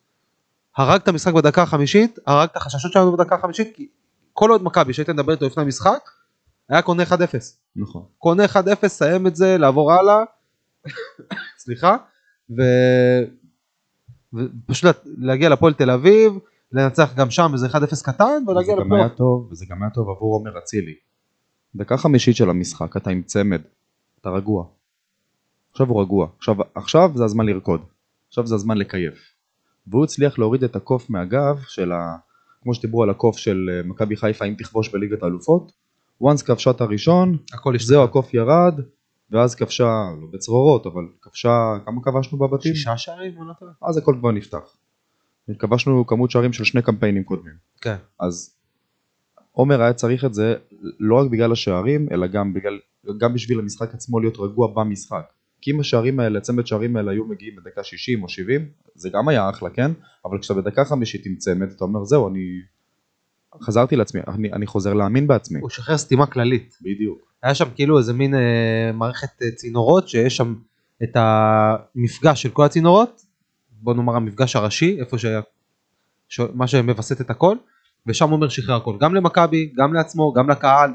הרג 0.77 1.01
את 1.01 1.07
המשחק 1.07 1.33
בדקה 1.33 1.61
החמישית, 1.61 2.19
הרג 2.27 2.47
את 2.51 2.57
החששות 2.57 2.91
שלנו 2.91 3.17
בדקה 3.17 3.35
החמישית, 3.35 3.75
כי 3.75 3.87
כל 4.33 4.49
עוד 4.49 4.63
מכבי 4.63 4.93
שהייתי 4.93 5.11
מדבר 5.11 5.33
איתו 5.33 5.45
לפני 5.45 5.63
המשחק, 5.63 6.09
היה 6.69 6.81
קונה 6.81 7.03
1-0. 7.03 7.07
נכון. 7.75 8.03
קונה 8.17 8.45
1-0, 8.45 8.88
סיים 8.88 9.27
את 9.27 9.36
זה, 9.36 9.57
לעבור 9.57 9.91
הלאה, 9.91 10.24
סליחה, 11.63 11.98
ו... 12.50 12.62
ופשוט 14.34 14.95
להגיע 15.05 15.50
לפועל 15.50 15.74
תל 15.74 15.91
אביב, 15.91 16.34
לנצח 16.72 17.13
גם 17.15 17.31
שם 17.31 17.50
איזה 17.53 17.67
1-0 17.67 17.72
קטן, 18.03 18.43
זה 18.45 18.51
ולהגיע 18.51 18.75
גם 18.79 18.93
היה. 18.93 19.10
טוב, 19.10 19.48
וזה 19.51 19.65
גם 19.69 19.84
היה 19.84 19.89
טוב 19.89 20.10
עבור 20.10 20.34
עומר 20.34 20.57
אצילי. 20.57 20.95
דקה 21.75 21.98
חמישית 21.98 22.36
של 22.36 22.50
המשחק, 22.50 22.98
אתה 22.98 23.10
עם 23.10 23.22
צמד, 23.22 23.62
אתה 24.22 24.29
רגוע. 24.29 24.65
עכשיו 25.72 25.88
הוא 25.88 26.01
רגוע, 26.01 26.27
עכשיו, 26.38 26.55
עכשיו 26.75 27.12
זה 27.15 27.24
הזמן 27.24 27.45
לרקוד, 27.45 27.81
עכשיו 28.27 28.48
זה 28.48 28.55
הזמן 28.55 28.77
לקייף. 28.77 29.36
והוא 29.88 30.03
הצליח 30.03 30.39
להוריד 30.39 30.63
את 30.63 30.75
הקוף 30.75 31.10
מהגב 31.10 31.60
של 31.67 31.91
ה... 31.91 32.15
כמו 32.63 32.74
שדיברו 32.74 33.03
על 33.03 33.10
הקוף 33.10 33.38
של 33.38 33.69
אה, 33.72 33.88
מכבי 33.88 34.15
חיפה 34.15 34.45
אם 34.45 34.55
תכבוש 34.57 34.89
בליגת 34.89 35.24
האלופות, 35.24 35.72
once 36.24 36.45
כבשה 36.45 36.72
את 36.72 36.81
הראשון, 36.81 37.38
הכל 37.53 37.74
יש 37.75 37.86
זהו 37.86 38.03
הקוף 38.03 38.34
ירד, 38.34 38.79
ואז 39.31 39.55
כבשה, 39.55 39.84
לא 40.22 40.27
בצרורות, 40.31 40.86
אבל 40.86 41.03
כבשה, 41.22 41.77
כמה 41.86 42.01
כבשנו 42.03 42.38
בבתים? 42.38 42.75
שישה 42.75 42.98
שערים, 42.98 43.34
לא. 43.34 43.67
אז 43.89 43.98
הכל 43.98 44.15
כבר 44.19 44.31
נפתח. 44.31 44.77
כבשנו 45.60 46.07
כמות 46.07 46.31
שערים 46.31 46.53
של 46.53 46.63
שני 46.63 46.81
קמפיינים 46.81 47.24
קודמים. 47.24 47.53
כן. 47.81 47.95
אז 48.19 48.55
עומר 49.51 49.81
היה 49.81 49.93
צריך 49.93 50.25
את 50.25 50.34
זה 50.34 50.55
לא 51.00 51.15
רק 51.15 51.31
בגלל 51.31 51.51
השערים, 51.51 52.07
אלא 52.12 52.27
גם, 52.27 52.53
בגלל, 52.53 52.79
גם 53.19 53.34
בשביל 53.34 53.60
המשחק 53.60 53.93
עצמו 53.93 54.19
להיות 54.19 54.38
רגוע 54.39 54.67
במשחק. 54.74 55.25
כי 55.62 55.72
אם 55.72 55.79
השערים 55.79 56.19
האלה, 56.19 56.41
צמד 56.41 56.67
שערים 56.67 56.95
האלה 56.95 57.12
היו 57.12 57.25
מגיעים 57.25 57.55
בדקה 57.55 57.84
60 57.84 58.24
או 58.24 58.29
70, 58.29 58.69
זה 58.95 59.10
גם 59.10 59.27
היה 59.27 59.50
אחלה, 59.50 59.69
כן? 59.69 59.91
אבל 60.25 60.39
כשאתה 60.39 60.62
בדקה 60.62 60.86
חמישית 60.86 61.25
עם 61.25 61.36
צמד, 61.36 61.67
אתה 61.72 61.84
אומר, 61.84 62.03
זהו, 62.03 62.27
אני 62.27 62.62
חזרתי 63.62 63.95
לעצמי, 63.95 64.21
אני, 64.27 64.53
אני 64.53 64.67
חוזר 64.67 64.93
להאמין 64.93 65.27
בעצמי. 65.27 65.59
הוא 65.59 65.69
שחרר 65.69 65.97
סתימה 65.97 66.25
כללית. 66.25 66.77
בדיוק. 66.81 67.19
היה 67.43 67.55
שם 67.55 67.65
כאילו 67.75 67.97
איזה 67.97 68.13
מין 68.13 68.35
אה, 68.35 68.91
מערכת 68.93 69.41
אה, 69.41 69.51
צינורות 69.51 70.07
שיש 70.07 70.38
שם 70.38 70.55
את 71.03 71.09
המפגש 71.15 72.41
של 72.41 72.50
כל 72.50 72.63
הצינורות, 72.65 73.21
בוא 73.71 73.93
נאמר 73.93 74.15
המפגש 74.15 74.55
הראשי, 74.55 74.97
איפה 75.00 75.17
שהיה, 75.17 75.41
ש... 76.29 76.39
מה 76.53 76.67
שמווסת 76.67 77.21
את 77.21 77.29
הכל, 77.29 77.57
ושם 78.07 78.29
עומר 78.29 78.50
שחרר 78.50 78.75
הכל, 78.75 78.97
גם 79.00 79.15
למכבי, 79.15 79.71
גם 79.77 79.93
לעצמו, 79.93 80.33
גם 80.33 80.50
לקהל, 80.50 80.91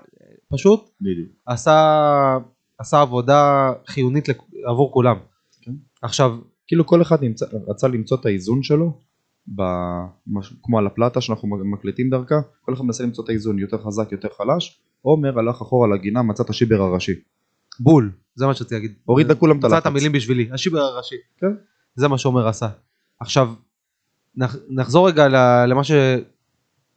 פשוט 0.49 0.91
בדיוק. 1.01 1.29
עשה, 1.47 2.37
עשה 2.79 3.01
עבודה 3.01 3.73
חיונית 3.87 4.29
לכ- 4.29 4.45
עבור 4.67 4.93
כולם. 4.93 5.17
כן. 5.63 5.73
עכשיו, 6.03 6.39
כאילו 6.67 6.87
כל 6.87 7.03
אחד 7.03 7.23
נמצא, 7.23 7.47
רצה 7.69 7.89
למצוא 7.89 8.17
את 8.21 8.27
האיזון 8.27 8.63
שלו, 8.63 8.99
במש, 9.49 10.55
כמו 10.63 10.79
על 10.79 10.87
הפלטה 10.87 11.21
שאנחנו 11.21 11.49
מקליטים 11.49 12.11
דרכה, 12.11 12.41
כל 12.65 12.75
אחד 12.75 12.85
מנסה 12.85 13.05
למצוא 13.05 13.25
את 13.25 13.29
האיזון 13.29 13.59
יותר 13.59 13.79
חזק, 13.79 14.13
יותר 14.13 14.29
חלש, 14.37 14.81
עומר 15.03 15.39
הלך 15.39 15.61
אחורה 15.61 15.89
לגינה, 15.89 16.23
מצא 16.23 16.43
את 16.43 16.51
השיבר 16.51 16.81
הראשי. 16.81 17.13
בול, 17.81 18.13
זה 18.35 18.47
מה 18.47 18.55
שרציתי 18.55 18.75
להגיד. 18.75 18.93
הוריד 19.05 19.31
לכולם 19.31 19.59
את 19.59 19.65
מצא 19.65 19.67
הלחץ. 19.67 19.81
את 19.81 19.87
המילים 19.87 20.13
בשבילי, 20.13 20.49
השיבר 20.53 20.81
הראשי. 20.81 21.17
כן. 21.39 21.53
זה 21.95 22.09
מה 22.09 22.19
שעומר 22.19 22.49
עשה. 22.49 22.69
עכשיו, 23.21 23.55
נח, 24.37 24.57
נחזור 24.69 25.09
רגע 25.09 25.29
למה 25.67 25.85
ש... 25.85 25.93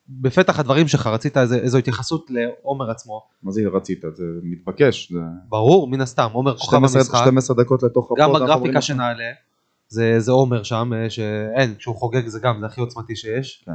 בפתח 0.09 0.59
הדברים 0.59 0.87
שלך 0.87 1.07
רצית 1.07 1.37
איזה, 1.37 1.55
איזו 1.55 1.77
התייחסות 1.77 2.25
לעומר 2.29 2.91
עצמו. 2.91 3.21
מה 3.43 3.51
זה 3.51 3.61
רצית? 3.73 4.01
זה 4.13 4.23
מתבקש. 4.43 5.11
זה... 5.11 5.19
ברור, 5.49 5.87
מן 5.87 6.01
הסתם, 6.01 6.27
עומר 6.33 6.57
כוכב 6.57 6.77
12, 6.77 7.01
המשחק. 7.01 7.17
12 7.21 7.55
דקות 7.63 7.83
לתוך 7.83 8.11
גם 8.17 8.29
הפוד, 8.29 8.41
רואים 8.41 8.57
בגרפיקה. 8.57 8.81
שנעלה, 8.81 9.23
זה, 9.93 10.19
זה 10.19 10.31
עומר 10.31 10.63
שם, 10.63 10.91
אה, 10.95 11.09
שאין, 11.09 11.75
כשהוא 11.75 11.95
חוגג 11.95 12.27
זה 12.27 12.39
גם, 12.39 12.59
זה 12.59 12.65
הכי 12.65 12.81
עוצמתי 12.81 13.15
שיש. 13.15 13.63
כן. 13.65 13.71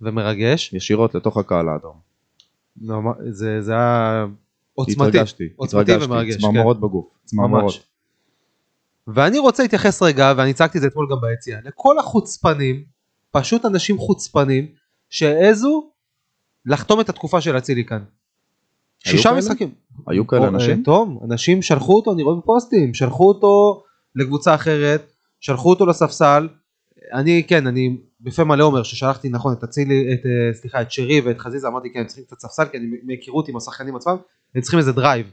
ומרגש. 0.00 0.72
ישירות 0.72 1.14
לתוך 1.14 1.36
הקהל 1.36 1.68
האדום. 1.68 1.96
מה- 2.76 3.12
זה, 3.30 3.62
זה 3.62 3.72
היה 3.72 4.26
עוצמתי. 4.74 5.02
התרגשתי, 5.08 5.44
עוצמתי 5.56 5.92
התרגשתי, 5.92 6.10
ומרגש, 6.12 6.34
כן. 6.34 6.40
צמרמורות 6.40 6.80
בגוף, 6.80 7.06
צמרמורות. 7.24 7.74
ואני 9.06 9.38
רוצה 9.38 9.62
להתייחס 9.62 10.02
רגע, 10.02 10.32
ואני 10.36 10.54
צעקתי 10.54 10.78
את 10.78 10.82
זה 10.82 10.88
אתמול 10.88 11.06
גם 11.10 11.16
ביציאה, 11.20 11.58
לכל 11.64 11.98
החוצפנים, 11.98 12.84
פשוט 13.30 13.64
אנשים 13.64 13.98
חוצפנים, 13.98 14.66
שהעזו 15.10 15.90
לחתום 16.66 17.00
את 17.00 17.08
התקופה 17.08 17.40
של 17.40 17.58
אצילי 17.58 17.84
כאן. 17.84 18.02
שישה 18.98 19.28
כאלה? 19.28 19.38
משחקים. 19.38 19.74
היו 20.06 20.26
כאלה 20.26 20.42
או, 20.42 20.48
אנשים? 20.48 20.78
אה, 20.78 20.84
תום, 20.84 21.18
אנשים 21.24 21.62
שלחו 21.62 21.96
אותו, 21.96 22.12
אני 22.12 22.22
רואה 22.22 22.36
בפוסטים, 22.36 22.94
שלחו 22.94 23.28
אותו 23.28 23.82
לקבוצה 24.14 24.54
אחרת, 24.54 25.12
שלחו 25.40 25.70
אותו 25.70 25.86
לספסל. 25.86 26.48
אני, 27.12 27.42
כן, 27.48 27.66
אני 27.66 27.96
בפה 28.20 28.44
מלא 28.44 28.64
אומר 28.64 28.82
ששלחתי 28.82 29.28
נכון 29.28 29.52
את 29.52 29.64
אצילי, 29.64 30.14
את, 30.14 30.26
אה, 30.26 30.54
סליחה, 30.54 30.82
את 30.82 30.92
שרי 30.92 31.20
ואת 31.20 31.38
חזיזה, 31.38 31.68
אמרתי 31.68 31.92
כן, 31.92 32.00
הם 32.00 32.06
צריכים 32.06 32.24
קצת 32.24 32.38
ספסל, 32.38 32.64
כי 32.64 32.78
אני 32.78 32.86
מהיכרות 33.02 33.48
עם 33.48 33.56
השחקנים 33.56 33.96
עצמם, 33.96 34.16
הם 34.54 34.60
צריכים 34.60 34.78
איזה 34.78 34.92
drive. 34.92 35.30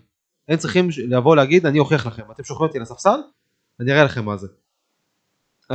הם 0.47 0.57
צריכים 0.57 0.89
לבוא 1.07 1.35
להגיד, 1.35 1.65
אני 1.65 1.79
אוכיח 1.79 2.07
לכם, 2.07 2.23
אתם 2.31 2.43
שולחים 2.43 2.67
אותי 2.67 2.79
לספסל, 2.79 3.19
אני 3.79 3.91
אראה 3.91 4.03
לכם 4.03 4.25
מה 4.25 4.37
זה. 4.37 4.47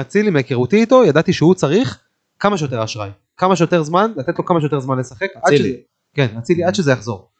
אצילי 0.01 0.31
מהיכרותי 0.31 0.77
איתו, 0.77 1.05
ידעתי 1.05 1.33
שהוא 1.33 1.55
צריך 1.55 2.01
כמה 2.39 2.59
שיותר 2.59 2.85
אשראי, 2.85 3.11
כמה 3.37 3.57
שיותר 3.57 3.83
זמן, 3.83 4.13
לתת 4.17 4.39
לו 4.39 4.45
כמה 4.45 4.61
שיותר 4.61 4.81
זמן 4.81 4.99
לשחק. 4.99 5.29
אצילי. 5.39 5.81
כן, 6.15 6.39
אצילי, 6.39 6.65
עד 6.65 6.75
שזה 6.75 6.93
יחזור. 6.93 7.31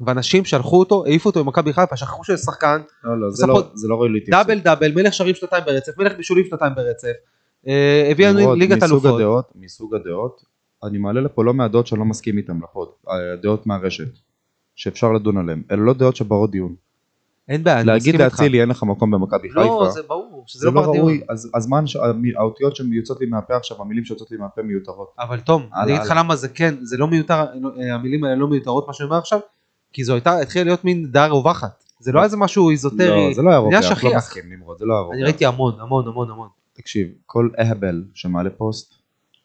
ואנשים 0.00 0.44
שלחו 0.44 0.78
אותו, 0.78 1.04
העיפו 1.06 1.28
אותו 1.28 1.44
ממכבי 1.44 1.72
חיפה, 1.72 1.96
שכחו 1.96 2.24
שזה 2.24 2.36
שחקן, 2.36 2.80
לא, 3.04 3.20
לא, 3.20 3.30
זה 3.30 3.46
לא- 3.46 3.62
זה 3.74 3.88
לא 3.88 3.94
ראוי 3.94 4.08
להתייחס. 4.08 4.40
דאבל 4.46 4.58
דאבל, 4.58 4.92
מלך 4.92 5.14
שערים 5.14 5.34
שנתיים 5.34 5.64
ברצף, 5.66 5.98
מלך 5.98 6.16
בישולים 6.16 6.44
שנתיים 6.50 6.74
ברצף, 6.74 7.12
אה, 7.68 8.08
הביא 8.10 8.28
לנו 8.28 8.54
ליגת 8.54 8.82
אלופות. 8.82 9.44
מסוג 9.54 9.94
הדעות, 9.94 10.42
אני 10.84 10.98
מעלה 10.98 11.20
לפה 11.20 11.44
לא 11.44 11.54
מהדעות 11.54 11.86
שאני 11.86 11.98
לא 11.98 12.04
מסכים 12.04 12.38
איתן 12.38 12.58
לפוד, 12.64 12.88
הדעות 13.08 13.66
מהרשת, 13.66 14.08
שאפשר 14.74 15.12
לדון 15.12 15.36
עליהן, 15.38 15.62
אלה 15.70 15.80
לא 15.82 15.92
דעות 15.94 16.16
שברות 16.16 16.50
דיון. 16.50 16.74
אין 17.48 17.64
בעיה, 17.64 17.78
אני 17.80 17.86
להגיד 17.86 18.14
מסכים 18.14 18.26
איתך. 18.26 18.38
לאצילי 18.40 18.60
אין 18.60 18.68
לך 18.68 18.82
מקום 18.82 19.10
במכבי 19.10 19.48
לא, 19.48 19.62
חיפה, 19.62 19.90
זה 19.90 20.02
ברור, 20.02 20.44
שזה 20.46 20.60
זה 20.60 20.66
לא 20.66 20.74
לא 20.74 20.82
בר 20.86 20.92
דיון. 20.92 21.12
אז 21.28 21.50
הזמן, 21.54 21.84
המ- 22.02 22.22
האותיות 22.36 22.76
שיוצאות 22.76 23.20
לי 23.20 23.26
מהפה 23.26 23.56
עכשיו, 23.56 23.82
המילים 23.82 24.04
שיוצאות 24.04 24.30
לי 24.30 24.36
מהפה 24.36 24.62
מיותרות. 24.62 25.12
אבל 25.18 25.40
תום, 25.40 25.66
אני 25.74 25.92
אגיד 25.92 26.06
לך. 26.06 26.14
למה 26.16 26.36
זה 26.36 26.48
כן, 26.48 26.74
זה 26.82 26.96
לא 26.96 27.08
מיותר, 27.08 27.34
אה, 27.80 27.94
המילים 27.94 28.24
האלה 28.24 28.36
לא 28.36 28.48
מיותרות 28.48 28.86
מה 28.86 28.92
שאני 28.92 29.06
אומר 29.08 29.18
עכשיו, 29.18 29.40
כי 29.96 30.04
זו 30.04 30.14
הייתה, 30.14 30.40
התחילה 30.40 30.64
להיות 30.64 30.84
מין 30.84 31.12
דעה 31.12 31.28
רווחת. 31.28 31.84
זה 32.00 32.12
לא 32.12 32.24
איזה 32.24 32.36
משהו 32.36 32.70
איזוטרי, 32.70 33.28
לא, 33.28 33.34
זה 33.34 33.42
לא 33.42 33.50
היה 33.50 33.58
רווח, 33.58 33.74
לא 33.74 33.82
שכיח. 33.82 34.16
מסכים 34.16 34.52
נמרוד, 34.52 34.78
זה 34.78 34.84
לא 34.84 34.94
היה 34.94 35.00
רווח. 35.00 35.14
אני 35.14 35.22
ראיתי 35.22 35.46
המון, 35.46 35.80
המון, 35.80 36.08
המון, 36.08 36.30
המון. 36.30 36.48
תקשיב, 36.72 37.08
כל 37.26 37.48
אהבל 37.58 38.04
שמעלה 38.14 38.50
פוסט 38.50 38.94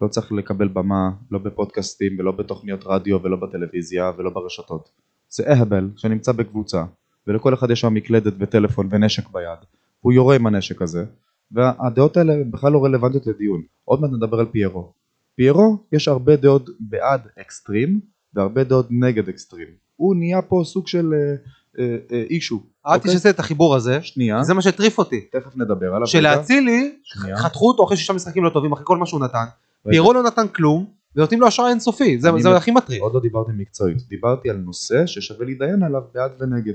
לא 0.01 0.07
צריך 0.07 0.31
לקבל 0.31 0.67
במה, 0.67 1.09
לא 1.31 1.39
בפודקאסטים 1.39 2.19
ולא 2.19 2.31
בתוכניות 2.31 2.83
רדיו 2.85 3.23
ולא 3.23 3.37
בטלוויזיה 3.37 4.11
ולא 4.17 4.29
ברשתות. 4.29 4.89
זה 5.29 5.43
אהבל 5.47 5.89
שנמצא 5.95 6.31
בקבוצה, 6.31 6.83
ולכל 7.27 7.53
אחד 7.53 7.71
יש 7.71 7.79
שם 7.79 7.93
מקלדת 7.93 8.33
וטלפון 8.39 8.87
ונשק 8.91 9.29
ביד. 9.31 9.59
הוא 10.01 10.13
יורה 10.13 10.35
עם 10.35 10.47
הנשק 10.47 10.81
הזה, 10.81 11.05
והדעות 11.51 12.17
האלה 12.17 12.33
בכלל 12.51 12.71
לא 12.71 12.83
רלוונטיות 12.85 13.27
לדיון. 13.27 13.61
עוד 13.85 14.01
מעט 14.01 14.11
נדבר 14.11 14.39
על 14.39 14.45
פיירו. 14.51 14.93
פיירו, 15.35 15.77
יש 15.91 16.07
הרבה 16.07 16.35
דעות 16.35 16.69
בעד 16.79 17.21
אקסטרים, 17.41 17.99
והרבה 18.33 18.63
דעות 18.63 18.87
נגד 18.89 19.29
אקסטרים. 19.29 19.67
הוא 20.01 20.15
נהיה 20.15 20.41
פה 20.41 20.61
סוג 20.65 20.87
של 20.87 21.13
אה, 21.13 21.35
אה, 21.79 21.97
אה, 22.11 22.23
אישו. 22.29 22.63
אהבתי 22.87 22.99
אוקיי? 22.99 23.11
שעשית 23.11 23.35
את 23.35 23.39
החיבור 23.39 23.75
הזה, 23.75 24.01
שנייה, 24.01 24.43
זה 24.43 24.53
מה 24.53 24.61
שהטריף 24.61 24.97
אותי. 24.97 25.21
תכף 25.31 25.55
נדבר 25.55 25.95
עליו. 25.95 26.07
שנייה. 27.03 27.37
חתכו 27.37 27.67
אותו 27.67 27.83
אחרי 27.83 27.97
שישה 27.97 28.13
משחקים 28.13 28.43
לא 28.43 28.49
טובים, 28.49 28.71
אחרי 28.71 28.85
כל 28.87 28.97
מה 28.97 29.05
שהוא 29.05 29.19
נתן, 29.19 29.37
רגע. 29.37 29.91
פיירו 29.91 30.13
לא 30.13 30.23
נתן 30.23 30.47
כלום, 30.47 30.85
ונותנים 31.15 31.41
לו 31.41 31.47
אשראי 31.47 31.69
אינסופי, 31.69 32.19
זה 32.19 32.29
אני 32.29 32.43
זה 32.43 32.49
מ- 32.49 32.53
הכי 32.53 32.71
מטריד. 32.71 33.01
עוד 33.01 33.13
לא 33.13 33.19
דיברתי 33.19 33.51
מקצועית, 33.57 33.97
דיברתי 34.07 34.49
על 34.49 34.57
נושא 34.57 35.05
ששווה 35.05 35.45
להתדיין 35.45 35.83
עליו 35.83 36.01
בעד 36.13 36.31
ונגד. 36.39 36.73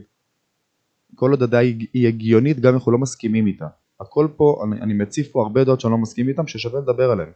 כל 1.15 1.31
עוד 1.31 1.43
הדעה 1.43 1.61
היא 1.93 2.09
הגיונית 2.09 2.61
גם 2.61 2.69
אם 2.69 2.75
אנחנו 2.75 2.93
לא 2.93 2.99
מסכימים 2.99 3.47
איתה. 3.47 3.67
הכל 4.01 4.29
פה, 4.37 4.65
אני, 4.65 4.81
אני 4.81 4.95
מציף 4.95 5.29
פה 5.33 5.43
הרבה 5.43 5.65
דעות 5.65 5.81
שאני 5.81 5.91
לא 5.91 5.99
מסכים 5.99 6.29
איתם 6.29 6.47
ששווה 6.47 6.81
לדבר 6.81 7.11
עליהם. 7.11 7.31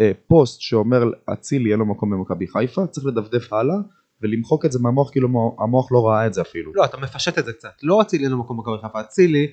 אה, 0.00 0.12
פוסט 0.26 0.60
שאומר 0.60 1.02
אצילי 1.32 1.70
אין 1.70 1.78
לו 1.78 1.86
מקום 1.86 2.10
במכבי 2.10 2.46
חיפה, 2.46 2.86
צריך 2.86 3.06
לדפדף 3.06 3.52
הלאה 3.52 3.76
ולמחוק 4.22 4.64
את 4.64 4.72
זה 4.72 4.78
מהמוח 4.82 5.10
כאילו 5.10 5.28
מו- 5.28 5.56
המוח 5.60 5.92
לא 5.92 6.08
ראה 6.08 6.26
את 6.26 6.34
זה 6.34 6.40
אפילו. 6.42 6.72
לא, 6.74 6.84
אתה 6.84 6.96
מפשט 6.96 7.38
את 7.38 7.44
זה 7.44 7.52
קצת. 7.52 7.68
לא 7.82 8.02
אצילי 8.02 8.24
אין 8.24 8.34
מקום 8.34 8.56
במכבי 8.56 8.74
חיפה, 8.82 9.00
אצילי 9.00 9.46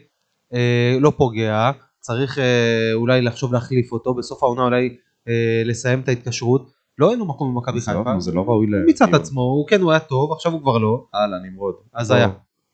אה, 0.54 0.98
לא 1.00 1.14
פוגע, 1.18 1.72
צריך 2.00 2.40
אה, 2.40 2.92
אולי 2.94 3.22
לחשוב 3.22 3.54
להחליף 3.54 3.92
אותו, 3.92 4.14
בסוף 4.14 4.44
העונה 4.44 4.64
אולי 4.64 4.98
אה, 5.28 5.62
לסיים 5.66 6.00
את 6.00 6.08
ההתקשרות. 6.08 6.72
לא 6.98 7.12
אין 7.12 7.20
לו 7.20 7.26
מקום 7.26 7.56
במכבי 7.56 7.78
לא- 7.78 7.82
חיפה. 8.04 8.20
זה 8.20 8.32
לא 8.32 8.42
ראוי 8.42 8.68
ל... 8.68 8.76
הוא 8.76 8.86
מיצה 8.86 9.06
את 9.06 9.14
עצמו, 9.14 9.42
הוא 9.42 9.68
כן 9.68 9.82
הוא 9.82 9.92
היה 9.92 10.00
טוב, 10.00 10.32
עכשיו 10.32 10.52
הוא 10.52 10.62
כבר 10.62 10.78
לא. 10.78 11.06
הלאה 11.14 11.40
נמרוד. 11.40 11.76
אז 11.94 12.12
היה. 12.12 12.30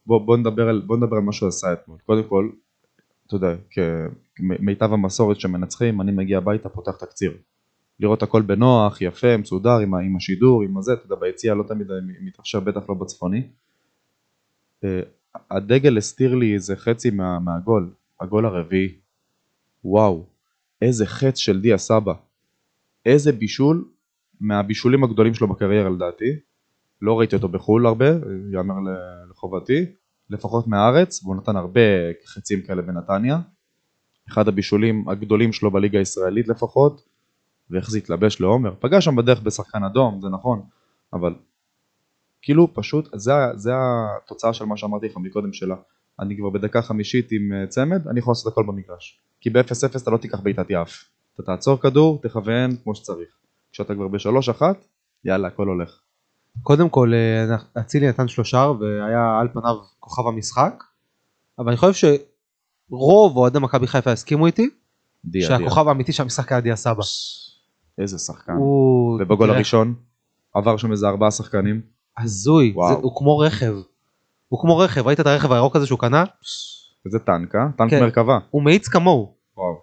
בוא, 0.05 0.19
בוא, 0.25 0.37
נדבר 0.37 0.69
על, 0.69 0.81
בוא 0.85 0.97
נדבר 0.97 1.15
על 1.15 1.21
מה 1.23 1.31
שהוא 1.31 1.49
עשה 1.49 1.73
אתמול. 1.73 1.97
קודם 2.05 2.23
כל, 2.23 2.49
אתה 3.27 3.35
יודע, 3.35 3.53
כמיטב 4.35 4.93
המסורת 4.93 5.39
שמנצחים, 5.39 6.01
אני 6.01 6.11
מגיע 6.11 6.37
הביתה, 6.37 6.69
פותח 6.69 6.91
תקציר. 6.95 7.31
לראות 7.99 8.23
הכל 8.23 8.41
בנוח, 8.41 9.01
יפה, 9.01 9.37
מסודר, 9.37 9.77
עם, 9.77 9.95
עם 9.95 10.15
השידור, 10.15 10.63
עם 10.63 10.77
הזה, 10.77 10.93
אתה 10.93 11.05
יודע, 11.05 11.15
ביציע 11.15 11.55
לא 11.55 11.63
תמיד 11.63 11.87
מתאפשר, 12.21 12.59
בטח 12.59 12.81
לא 12.89 12.95
בצפוני. 12.95 13.47
אה, 14.83 15.01
הדגל 15.51 15.97
הסתיר 15.97 16.35
לי 16.35 16.53
איזה 16.53 16.75
חצי 16.75 17.09
מה, 17.09 17.39
מהגול, 17.39 17.93
הגול 18.21 18.45
הרביעי. 18.45 18.95
וואו, 19.83 20.25
איזה 20.81 21.05
חץ 21.05 21.37
של 21.37 21.61
דיה 21.61 21.77
סבא. 21.77 22.13
איזה 23.05 23.31
בישול, 23.31 23.85
מהבישולים 24.41 25.03
הגדולים 25.03 25.33
שלו 25.33 25.47
בקריירה 25.47 25.89
לדעתי. 25.89 26.39
לא 27.01 27.19
ראיתי 27.19 27.35
אותו 27.35 27.47
בחו"ל 27.47 27.85
הרבה, 27.85 28.09
יאמר 28.51 28.75
לחובתי, 29.29 29.85
לפחות 30.29 30.67
מהארץ, 30.67 31.23
והוא 31.23 31.35
נתן 31.35 31.55
הרבה 31.55 31.81
חצים 32.25 32.61
כאלה 32.61 32.81
בנתניה. 32.81 33.39
אחד 34.29 34.47
הבישולים 34.47 35.09
הגדולים 35.09 35.53
שלו 35.53 35.71
בליגה 35.71 35.99
הישראלית 35.99 36.47
לפחות, 36.47 37.07
ואיך 37.71 37.89
זה 37.89 37.97
התלבש 37.97 38.41
לעומר. 38.41 38.73
פגש 38.79 39.05
שם 39.05 39.15
בדרך 39.15 39.41
בשחקן 39.41 39.83
אדום, 39.83 40.21
זה 40.21 40.29
נכון, 40.29 40.61
אבל 41.13 41.35
כאילו 42.41 42.73
פשוט, 42.73 43.09
זה, 43.13 43.31
זה 43.55 43.71
התוצאה 43.75 44.53
של 44.53 44.65
מה 44.65 44.77
שאמרתי 44.77 45.05
לך 45.05 45.17
מקודם 45.17 45.53
שלה. 45.53 45.75
אני 46.19 46.37
כבר 46.37 46.49
בדקה 46.49 46.81
חמישית 46.81 47.31
עם 47.31 47.53
אה, 47.53 47.67
צמד, 47.67 48.07
אני 48.07 48.19
יכול 48.19 48.31
לעשות 48.31 48.53
הכל 48.53 48.63
במגרש. 48.63 49.19
כי 49.41 49.49
ב-0-0 49.49 50.01
אתה 50.03 50.11
לא 50.11 50.17
תיקח 50.17 50.39
בעיטת 50.39 50.69
יעף. 50.69 51.03
אתה 51.33 51.43
תעצור 51.43 51.81
כדור, 51.81 52.19
תכוון 52.21 52.75
כמו 52.83 52.95
שצריך. 52.95 53.29
כשאתה 53.71 53.95
כבר 53.95 54.07
ב-3-1, 54.07 54.61
יאללה, 55.25 55.47
הכל 55.47 55.67
הולך. 55.67 55.99
קודם 56.63 56.89
כל 56.89 57.11
אה, 57.13 57.57
אצילי 57.79 58.09
נתן 58.09 58.27
שלושה 58.27 58.71
והיה 58.79 59.39
על 59.39 59.47
פניו 59.53 59.75
כוכב 59.99 60.27
המשחק, 60.27 60.83
אבל 61.59 61.67
אני 61.67 61.77
חושב 61.77 62.17
שרוב 62.89 63.37
אוהדי 63.37 63.59
מכבי 63.59 63.87
חיפה 63.87 64.11
הסכימו 64.11 64.45
איתי, 64.45 64.69
דיה. 65.25 65.47
שהכוכב 65.47 65.87
האמיתי 65.87 66.13
של 66.13 66.23
המשחק 66.23 66.51
היה 66.51 66.61
דיה 66.61 66.75
סבא. 66.75 67.03
איזה 67.97 68.17
שחקן. 68.17 68.51
הוא 68.53 69.15
ובגול 69.21 69.47
תראה, 69.47 69.55
הראשון 69.55 69.93
עבר 70.53 70.77
שם 70.77 70.91
איזה 70.91 71.07
ארבעה 71.07 71.31
שחקנים. 71.31 71.81
הזוי. 72.17 72.73
זה- 72.89 72.93
הוא 72.93 73.11
כמו 73.15 73.37
רכב. 73.39 73.75
הוא 74.47 74.61
כמו 74.61 74.77
רכב, 74.77 75.07
ראית 75.07 75.19
את 75.19 75.25
הרכב 75.27 75.51
הירוק 75.51 75.75
הזה 75.75 75.85
שהוא 75.85 75.99
קנה? 75.99 76.23
איזה 77.05 77.19
טנק, 77.19 77.55
אה? 77.55 77.61
טנק 77.77 77.89
כן. 77.89 77.99
מרכבה. 78.03 78.39
הוא 78.49 78.63
מאיץ 78.63 78.87
כמוהו. 78.87 79.35
וואו. 79.57 79.73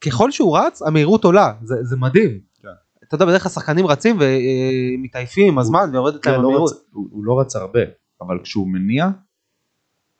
ככל 0.00 0.30
שהוא 0.30 0.58
רץ 0.58 0.82
המהירות 0.82 1.24
עולה, 1.24 1.52
זה, 1.62 1.74
זה 1.82 1.96
מדהים. 1.96 2.30
כן. 2.62 2.68
אתה 3.08 3.14
יודע 3.14 3.26
בדרך 3.26 3.42
כלל 3.42 3.50
שחקנים 3.52 3.86
רצים 3.86 4.16
ומתעייפים 4.20 5.48
עם 5.52 5.58
הזמן 5.58 5.88
ויורדת 5.92 6.26
להם 6.26 6.34
כן, 6.36 6.40
לא 6.42 6.46
המהירות. 6.48 6.72
רץ, 6.72 6.78
הוא, 6.92 7.08
הוא 7.10 7.24
לא 7.24 7.40
רץ 7.40 7.56
הרבה, 7.56 7.80
אבל 8.20 8.38
כשהוא 8.42 8.68
מניע, 8.68 9.08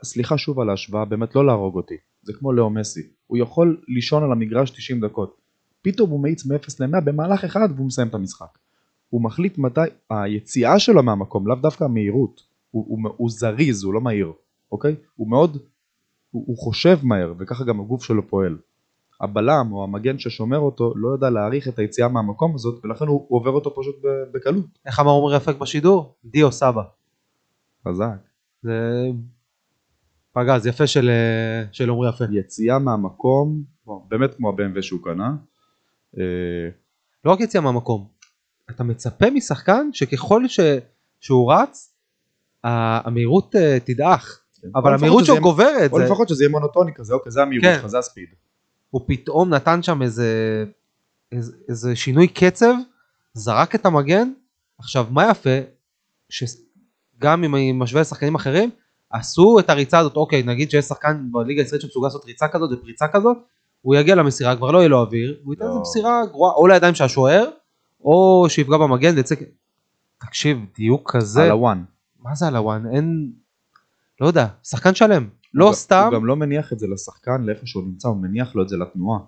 סליחה 0.04 0.38
שוב 0.38 0.60
על 0.60 0.70
ההשוואה, 0.70 1.04
באמת 1.04 1.34
לא 1.34 1.46
להרוג 1.46 1.76
אותי. 1.76 1.94
זה 2.22 2.32
כמו 2.38 2.52
לאו 2.52 2.70
מסי. 2.70 3.00
הוא 3.26 3.38
יכול 3.38 3.80
לישון 3.88 4.22
על 4.24 4.32
המגרש 4.32 4.70
90 4.70 5.00
דקות. 5.00 5.36
פתאום 5.82 6.10
הוא 6.10 6.20
מאיץ 6.20 6.46
מ-0 6.46 6.74
ל-100 6.80 7.00
במהלך 7.00 7.44
אחד 7.44 7.68
והוא 7.76 7.86
מסיים 7.86 8.08
את 8.08 8.14
המשחק. 8.14 8.58
הוא 9.08 9.22
מחליט 9.22 9.58
מתי, 9.58 9.80
היציאה 10.10 10.78
שלו 10.78 11.02
מהמקום, 11.02 11.46
לאו 11.46 11.56
דווקא 11.56 11.84
המהירות. 11.84 12.40
הוא, 12.70 12.84
הוא, 12.88 12.98
הוא 13.16 13.30
זריז, 13.30 13.84
הוא 13.84 13.94
לא 13.94 14.00
מהיר, 14.00 14.32
אוקיי? 14.72 14.96
הוא 15.16 15.30
מאוד, 15.30 15.58
הוא, 16.30 16.44
הוא 16.46 16.58
חושב 16.58 16.98
מהר, 17.02 17.34
וככה 17.38 17.64
גם 17.64 17.80
הגוף 17.80 18.04
שלו 18.04 18.28
פועל. 18.28 18.58
הבלם 19.20 19.68
או 19.72 19.84
המגן 19.84 20.18
ששומר 20.18 20.58
אותו 20.58 20.92
לא 20.96 21.08
יודע 21.08 21.30
להעריך 21.30 21.68
את 21.68 21.78
היציאה 21.78 22.08
מהמקום 22.08 22.54
הזאת 22.54 22.84
ולכן 22.84 23.06
הוא, 23.06 23.26
הוא 23.28 23.38
עובר 23.38 23.50
אותו 23.50 23.74
פשוט 23.74 23.96
בקלות. 24.32 24.64
איך 24.86 25.00
אמר 25.00 25.10
עומר 25.10 25.36
יפק 25.36 25.56
בשידור? 25.56 26.14
דיו 26.24 26.52
סבא. 26.52 26.82
חזק. 27.88 28.16
זה 28.62 29.06
פגז 30.32 30.66
יפה 30.66 30.86
של 30.86 31.10
אה, 31.10 31.64
של 31.72 31.88
עומרי 31.88 32.08
יפה. 32.08 32.24
יציאה 32.30 32.78
מהמקום, 32.78 33.62
באמת 34.08 34.34
כמו 34.34 34.48
ה-BMW 34.48 34.82
שהוא 34.82 35.00
קנה. 35.04 35.36
אה, 36.18 36.24
לא 37.24 37.32
רק 37.32 37.40
יציאה 37.40 37.62
מהמקום. 37.62 38.06
אתה 38.70 38.84
מצפה 38.84 39.30
משחקן 39.30 39.88
שככל 39.92 40.48
ש... 40.48 40.60
שהוא 41.20 41.52
רץ, 41.52 41.94
המהירות 42.64 43.56
אה, 43.56 43.78
תדעך. 43.84 44.38
או 44.74 44.80
אבל 44.80 44.94
המהירות 44.94 45.24
שלו 45.24 45.34
יהיה- 45.34 45.42
גוברת. 45.42 45.92
או 45.92 45.98
זה- 45.98 46.04
לפחות 46.04 46.28
שזה 46.28 46.44
יהיה 46.44 46.50
מונוטוני 46.50 46.92
כזה, 46.94 47.14
אוקיי, 47.14 47.32
זה 47.32 47.42
המהירות 47.42 47.64
כן. 47.66 47.74
שלך, 47.78 47.86
זה 47.86 47.98
הספיד. 47.98 48.28
הוא 48.90 49.00
פתאום 49.06 49.54
נתן 49.54 49.82
שם 49.82 50.02
איזה, 50.02 50.64
איזה, 51.32 51.52
איזה 51.68 51.96
שינוי 51.96 52.28
קצב, 52.28 52.74
זרק 53.34 53.74
את 53.74 53.86
המגן. 53.86 54.32
עכשיו 54.78 55.06
מה 55.10 55.30
יפה, 55.30 55.50
שגם 56.28 57.44
אם 57.44 57.54
אני 57.54 57.72
משווה 57.72 58.00
לשחקנים 58.00 58.34
אחרים, 58.34 58.70
עשו 59.10 59.56
את 59.58 59.70
הריצה 59.70 59.98
הזאת, 59.98 60.16
אוקיי, 60.16 60.42
נגיד 60.42 60.70
שיש 60.70 60.84
שחקן 60.84 61.28
בליגה 61.32 61.62
הישראלית 61.62 61.82
שמסוגל 61.82 62.06
לעשות 62.06 62.24
ריצה 62.24 62.48
כזאת 62.48 62.70
ופריצה 62.72 63.08
כזאת, 63.08 63.36
הוא 63.82 63.94
יגיע 63.94 64.14
למסירה, 64.14 64.56
כבר 64.56 64.70
לא 64.70 64.78
יהיה 64.78 64.88
לו 64.88 65.00
אוויר, 65.00 65.40
הוא 65.44 65.54
ייתן 65.54 65.64
לא. 65.64 65.68
איזה 65.70 65.80
מסירה 65.80 66.26
גרועה, 66.26 66.52
או 66.52 66.66
לידיים 66.66 66.94
של 66.94 67.04
השוער, 67.04 67.44
או 68.04 68.46
שיפגע 68.48 68.76
במגן 68.76 69.16
ויצא... 69.16 69.34
תקשיב, 70.20 70.58
דיוק 70.76 71.10
כזה, 71.16 71.42
על 71.44 71.50
הוואן. 71.50 71.82
מה 72.22 72.34
זה 72.34 72.46
על 72.48 72.56
הוואן? 72.56 72.86
אין... 72.94 73.32
לא 74.20 74.26
יודע, 74.26 74.46
שחקן 74.62 74.94
שלם. 74.94 75.28
לא 75.54 75.64
הוא- 75.64 75.72
סתם, 75.74 76.04
הוא 76.10 76.14
גם 76.14 76.26
לא 76.26 76.36
מניח 76.36 76.72
את 76.72 76.78
זה 76.78 76.86
לשחקן 76.86 77.42
לאיפה 77.42 77.66
שהוא 77.66 77.82
נמצא, 77.84 78.08
הוא 78.08 78.16
מניח 78.16 78.54
לו 78.54 78.62
את 78.62 78.68
זה 78.68 78.76
לתנועה. 78.76 79.18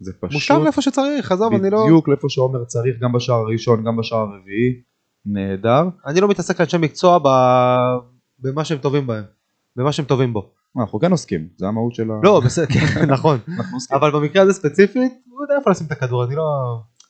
זה 0.00 0.12
פשוט 0.20 0.32
מושלם 0.32 0.64
לאיפה 0.64 0.82
שצריך, 0.82 1.32
עזוב, 1.32 1.54
אני 1.54 1.70
לא... 1.70 1.82
בדיוק 1.82 2.08
לאיפה 2.08 2.28
שעומר 2.28 2.64
צריך, 2.64 2.96
גם 3.00 3.12
בשער 3.12 3.36
הראשון, 3.36 3.84
גם 3.84 3.96
בשער 3.96 4.18
הרביעי. 4.18 4.80
נהדר. 5.26 5.82
אני 6.06 6.20
לא 6.20 6.28
מתעסק 6.28 6.60
לאנשי 6.60 6.76
מקצוע 6.78 7.18
ב... 7.18 7.28
במה 8.38 8.64
שהם 8.64 8.78
טובים 8.78 9.06
בהם, 9.06 9.24
במה 9.76 9.92
שהם 9.92 10.04
טובים 10.04 10.32
בו. 10.32 10.50
אנחנו 10.80 11.00
כן 11.00 11.10
עוסקים, 11.10 11.48
זה 11.56 11.66
המהות 11.66 11.94
של 11.94 12.10
ה... 12.10 12.14
לא, 12.22 12.40
בסדר, 12.44 12.66
כן, 12.66 13.06
נכון. 13.14 13.38
אבל 13.92 14.10
במקרה 14.12 14.42
הזה 14.42 14.52
ספציפית, 14.52 15.12
הוא 15.30 15.42
יודע 15.42 15.54
איפה 15.58 15.70
לשים 15.70 15.86
את 15.86 15.92
הכדור, 15.92 16.24
אני 16.24 16.34
לא... 16.34 16.42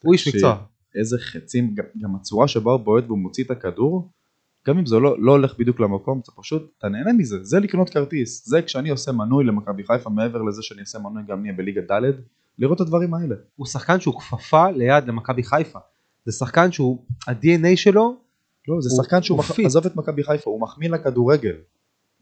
הוא 0.02 0.12
איש 0.12 0.28
מקצוע. 0.28 0.56
איזה 0.94 1.16
חצים, 1.18 1.74
גם, 2.02 2.16
הצורה 2.16 2.48
שבה 2.48 2.72
הוא 2.72 2.80
בועט 2.80 3.04
והוא 3.06 3.18
מוציא 3.18 3.44
את 3.44 3.50
הכדור, 3.50 4.10
גם 4.68 4.78
אם 4.78 4.86
זה 4.86 4.96
לא, 4.96 5.16
לא 5.22 5.32
הולך 5.32 5.54
בדיוק 5.58 5.80
למקום, 5.80 6.20
זה 6.26 6.32
פשוט, 6.36 6.72
אתה 6.78 6.88
נהנה 6.88 7.12
מזה, 7.12 7.36
זה 7.44 7.60
לקנות 7.60 7.90
כרטיס, 7.90 8.48
זה 8.48 8.62
כשאני 8.62 8.90
עושה 8.90 9.12
מנוי 9.12 9.44
למכבי 9.44 9.82
חיפה, 9.84 10.10
מעבר 10.10 10.42
לזה 10.42 10.62
שאני 10.62 10.80
עושה 10.80 10.98
מנוי 10.98 11.22
גם 11.28 11.42
נהיה 11.42 11.54
בליגה 11.54 11.80
ד', 11.80 12.02
לראות 12.58 12.76
את 12.76 12.80
הדברים 12.80 13.14
האלה. 13.14 13.34
הוא 13.56 13.66
שחקן 13.66 14.00
שהוא 14.00 14.20
כפפה 14.20 14.70
ליד 14.70 15.08
למכבי 15.08 15.42
חיפה. 15.42 15.78
זה 16.24 16.32
שחקן 16.32 16.72
שהוא, 16.72 17.04
ה-DNA 17.28 17.76
שלו, 17.76 18.16
לא, 18.68 18.80
זה 18.80 18.88
הוא- 18.92 19.02
שחקן 19.04 19.22
שהוא, 19.22 19.36
הוא 19.38 19.44
מח... 19.50 19.60
עזוב 19.66 19.86
את 19.86 19.96
מכבי 19.96 20.22
חיפה, 20.24 20.50
הוא 20.50 20.60
מחמיא 20.60 20.90
לכדורגל. 20.90 21.54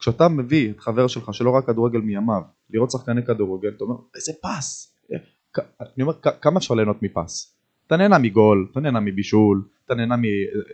כשאתה 0.04 0.28
מביא 0.28 0.70
את 0.70 0.80
חבר 0.80 1.06
שלך 1.06 1.34
שלא 1.34 1.50
רק 1.50 1.66
כדורגל 1.66 1.98
מימיו, 1.98 2.42
לראות 2.70 2.90
שחקני 2.90 3.26
כדורגל, 3.26 3.68
אתה 3.76 3.84
אומר, 3.84 3.94
איזה 4.14 4.32
פס. 4.42 4.96
אני 5.80 6.02
אומר, 6.02 6.14
כמה 6.40 6.58
אפשר 6.58 6.74
ליהנות 6.74 7.02
מפס? 7.02 7.56
אתה 7.86 7.96
נהנה 7.96 8.18
מגול, 8.18 8.68
אתה 8.72 8.80
נהנה 8.80 9.00
מבישול, 9.00 9.62
אתה 9.86 9.94
נהנה 9.94 10.14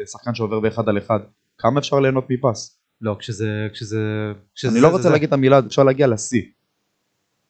משחקן 0.03 0.35
שעובר 0.35 0.61
באחד 0.61 0.89
על 0.89 0.99
אחד, 0.99 1.21
כמה 1.59 1.81
אפשר 1.81 2.01
ליהנות 2.01 2.27
מפס? 2.31 2.81
לא, 3.01 3.17
כשזה, 3.19 3.69
כשזה, 3.73 4.33
כשזה... 4.55 4.73
אני 4.73 4.81
לא 4.81 4.89
רוצה 4.89 5.11
להגיד 5.11 5.27
את 5.27 5.33
המילה, 5.33 5.59
אפשר 5.59 5.83
להגיע 5.83 6.07
לשיא 6.07 6.43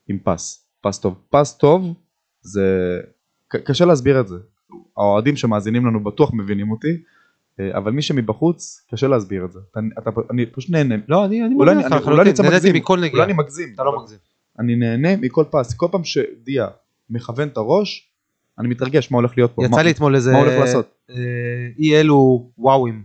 עם 0.09 0.19
פס, 0.25 0.67
פס 0.81 0.99
טוב. 0.99 1.15
פס 1.31 1.57
טוב 1.57 1.95
זה, 2.41 2.99
קשה 3.49 3.85
להסביר 3.85 4.21
את 4.21 4.29
זה. 4.29 4.37
האוהדים 4.97 5.37
שמאזינים 5.37 5.87
לנו 5.87 6.05
בטוח 6.05 6.31
מבינים 6.35 6.71
אותי, 6.71 6.89
אה, 6.89 7.20
אבל 7.77 7.93
מי 7.93 8.03
שמבחוץ, 8.03 8.87
קשה 8.91 9.09
להסביר 9.09 9.45
את 9.45 9.53
זה. 9.53 9.59
אתה, 9.73 9.81
אתה, 9.99 10.11
אני 10.31 10.47
פשוט 10.47 10.71
נהנה. 10.71 10.95
לא, 11.09 11.25
אני 11.25 11.45
אני 11.47 11.55
אולי 11.55 11.75
מבין 11.75 11.87
אני- 11.87 11.95
אותך 11.97 12.07
אולי 12.09 12.17
אני 12.23 12.25
נהניתי 12.33 12.43
מגזים, 12.43 12.75
מכל 12.75 12.97
נגיעה. 13.01 13.13
אולי 13.13 13.25
אני 13.25 13.33
מגזים. 13.33 13.69
אתה 13.75 13.85
לא 13.85 14.01
מגזים. 14.01 14.19
אני 14.59 14.77
נהנה 14.77 15.17
מכל 15.17 15.45
פס. 15.51 15.75
כל 15.75 15.87
פעם 15.91 16.05
שדיה 16.05 16.69
מכוון 17.11 17.49
את 17.49 17.57
הראש, 17.57 18.09
אני 18.59 18.69
מתרגש 18.69 19.11
מה 19.13 19.19
הולך 19.19 19.33
להיות 19.37 19.53
פה. 19.55 19.65
יצא 19.65 19.81
לי 19.83 19.91
אתמול 19.91 20.15
איזה... 20.15 20.33
מה 20.33 20.39
הולך 20.39 20.53
לעשות? 20.61 20.91
אה, 21.11 21.15
אי 21.79 22.01
אלו 22.01 22.51
וואוים. 22.59 23.03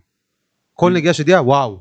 כל 0.74 0.94
נגיעה 0.94 1.14
שדיעה 1.14 1.42
וואו. 1.44 1.80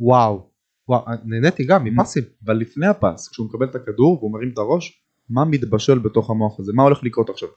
וואו. 0.00 0.46
וואו. 0.88 1.04
נהניתי 1.24 1.64
גם 1.64 1.84
מפסים. 1.84 2.22
אבל 2.44 2.56
לפני 2.56 2.86
הפס, 2.86 3.28
כשהוא 3.28 3.46
מקבל 3.46 3.66
את 3.66 3.74
הכדור 3.74 4.18
והוא 4.18 4.32
מרים 4.32 4.50
את 4.52 4.58
הראש, 4.58 5.02
מה 5.30 5.44
מתבשל 5.44 5.98
בתוך 5.98 6.30
המוח 6.30 6.60
הזה? 6.60 6.72
מה 6.74 6.82
הולך 6.82 7.04
לקרות 7.04 7.30
עכשיו? 7.30 7.48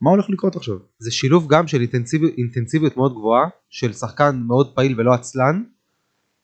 מה 0.00 0.10
הולך 0.10 0.30
לקרות 0.30 0.56
עכשיו? 0.56 0.76
זה 0.98 1.10
שילוב 1.10 1.46
גם 1.48 1.66
של 1.66 1.80
אינטנסיביות, 1.80 2.32
אינטנסיביות 2.38 2.96
מאוד 2.96 3.12
גבוהה, 3.12 3.48
של 3.70 3.92
שחקן 3.92 4.42
מאוד 4.46 4.74
פעיל 4.74 5.00
ולא 5.00 5.12
עצלן, 5.12 5.62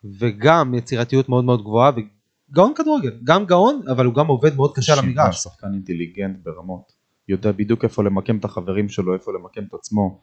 וגם 0.05 0.75
יצירתיות 0.75 1.29
מאוד 1.29 1.45
מאוד 1.45 1.61
גבוהה, 1.61 1.91
וגאון 1.91 2.73
כדורגל. 2.77 3.13
גם 3.25 3.47
גאון, 3.47 3.83
אבל 3.91 4.07
הוא 4.07 4.15
גם 4.15 4.27
עובד 4.27 4.57
מאוד 4.57 4.77
קשה 4.77 4.93
על 4.93 4.99
המגרש. 4.99 5.43
שחקן 5.43 5.67
אינטליגנט 5.75 6.37
ברמות. 6.43 6.93
יודע 7.29 7.53
בדיוק 7.53 7.85
איפה 7.85 8.05
למקם 8.05 8.39
את 8.39 8.45
החברים 8.45 8.89
שלו, 8.89 9.15
איפה 9.15 9.33
למקם 9.33 9.65
את 9.65 9.75
עצמו. 9.75 10.21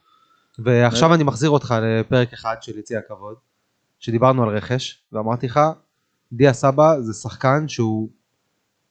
ועכשיו 0.60 1.14
אני 1.14 1.24
מחזיר 1.24 1.50
אותך 1.50 1.76
לפרק 1.82 2.34
אחד 2.34 2.56
של 2.62 2.80
יציע 2.80 3.00
הכבוד, 3.00 3.36
שדיברנו 4.00 4.44
על 4.44 4.50
רכש, 4.50 5.04
ואמרתי 5.12 5.46
לך, 5.46 5.60
דיה 6.34 6.54
סבא 6.54 7.00
זה 7.00 7.14
שחקן 7.14 7.68
שהוא 7.68 8.10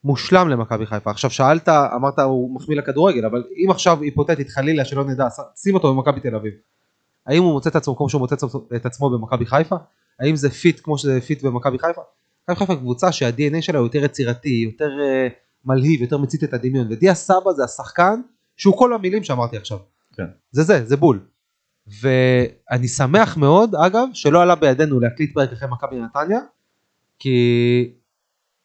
מושלם 0.04 0.48
למכבי 0.48 0.86
חיפה. 0.86 1.10
עכשיו 1.10 1.30
שאלת, 1.30 1.68
אמרת 1.68 2.18
הוא 2.18 2.54
מחמיא 2.54 2.76
לכדורגל, 2.76 3.26
אבל 3.26 3.44
אם 3.64 3.70
עכשיו 3.70 4.02
היפותטית 4.02 4.48
חלילה 4.50 4.84
שלא 4.84 5.04
נדע, 5.04 5.28
שים 5.56 5.74
אותו 5.74 5.94
במכבי 5.94 6.20
תל 6.20 6.34
אביב. 6.34 6.52
האם 7.26 7.42
הוא 7.42 7.52
מוצא 7.52 7.70
את 7.70 7.76
עצמו 7.76 7.96
כמו 7.96 8.08
שהוא 8.08 8.20
מוצא 8.20 8.36
את 8.76 8.86
עצמו- 8.86 9.10
במכבי 9.10 9.46
חיפה? 9.46 9.76
האם 10.20 10.36
זה 10.36 10.50
fit 10.50 10.80
כמו 10.82 10.98
שזה 10.98 11.20
fit 11.20 11.42
במכבי 11.42 11.78
חיפה? 11.78 12.00
מכבי 12.42 12.56
חיפה 12.56 12.76
קבוצה 12.76 13.12
שה-DNA 13.12 13.62
שלה 13.62 13.78
יותר 13.78 14.04
יצירתי, 14.04 14.48
יותר 14.48 14.88
אה, 14.88 15.32
מלהיב, 15.64 16.02
יותר 16.02 16.18
מצית 16.18 16.44
את 16.44 16.54
הדמיון, 16.54 16.92
ודיה 16.92 17.14
סבא 17.14 17.52
זה 17.52 17.64
השחקן 17.64 18.20
שהוא 18.56 18.78
כל 18.78 18.92
המילים 18.92 19.24
שאמרתי 19.24 19.56
עכשיו. 19.56 19.78
כן. 20.16 20.26
זה 20.50 20.62
זה, 20.62 20.84
זה 20.84 20.96
בול. 20.96 21.20
ואני 22.00 22.88
שמח 22.88 23.36
מאוד, 23.36 23.74
אגב, 23.74 24.08
שלא 24.12 24.42
עלה 24.42 24.54
בידינו 24.54 25.00
להקליט 25.00 25.34
פרק 25.34 25.52
אחרי 25.52 25.68
מכבי 25.70 25.96
נתניה, 26.00 26.40
כי 27.18 27.90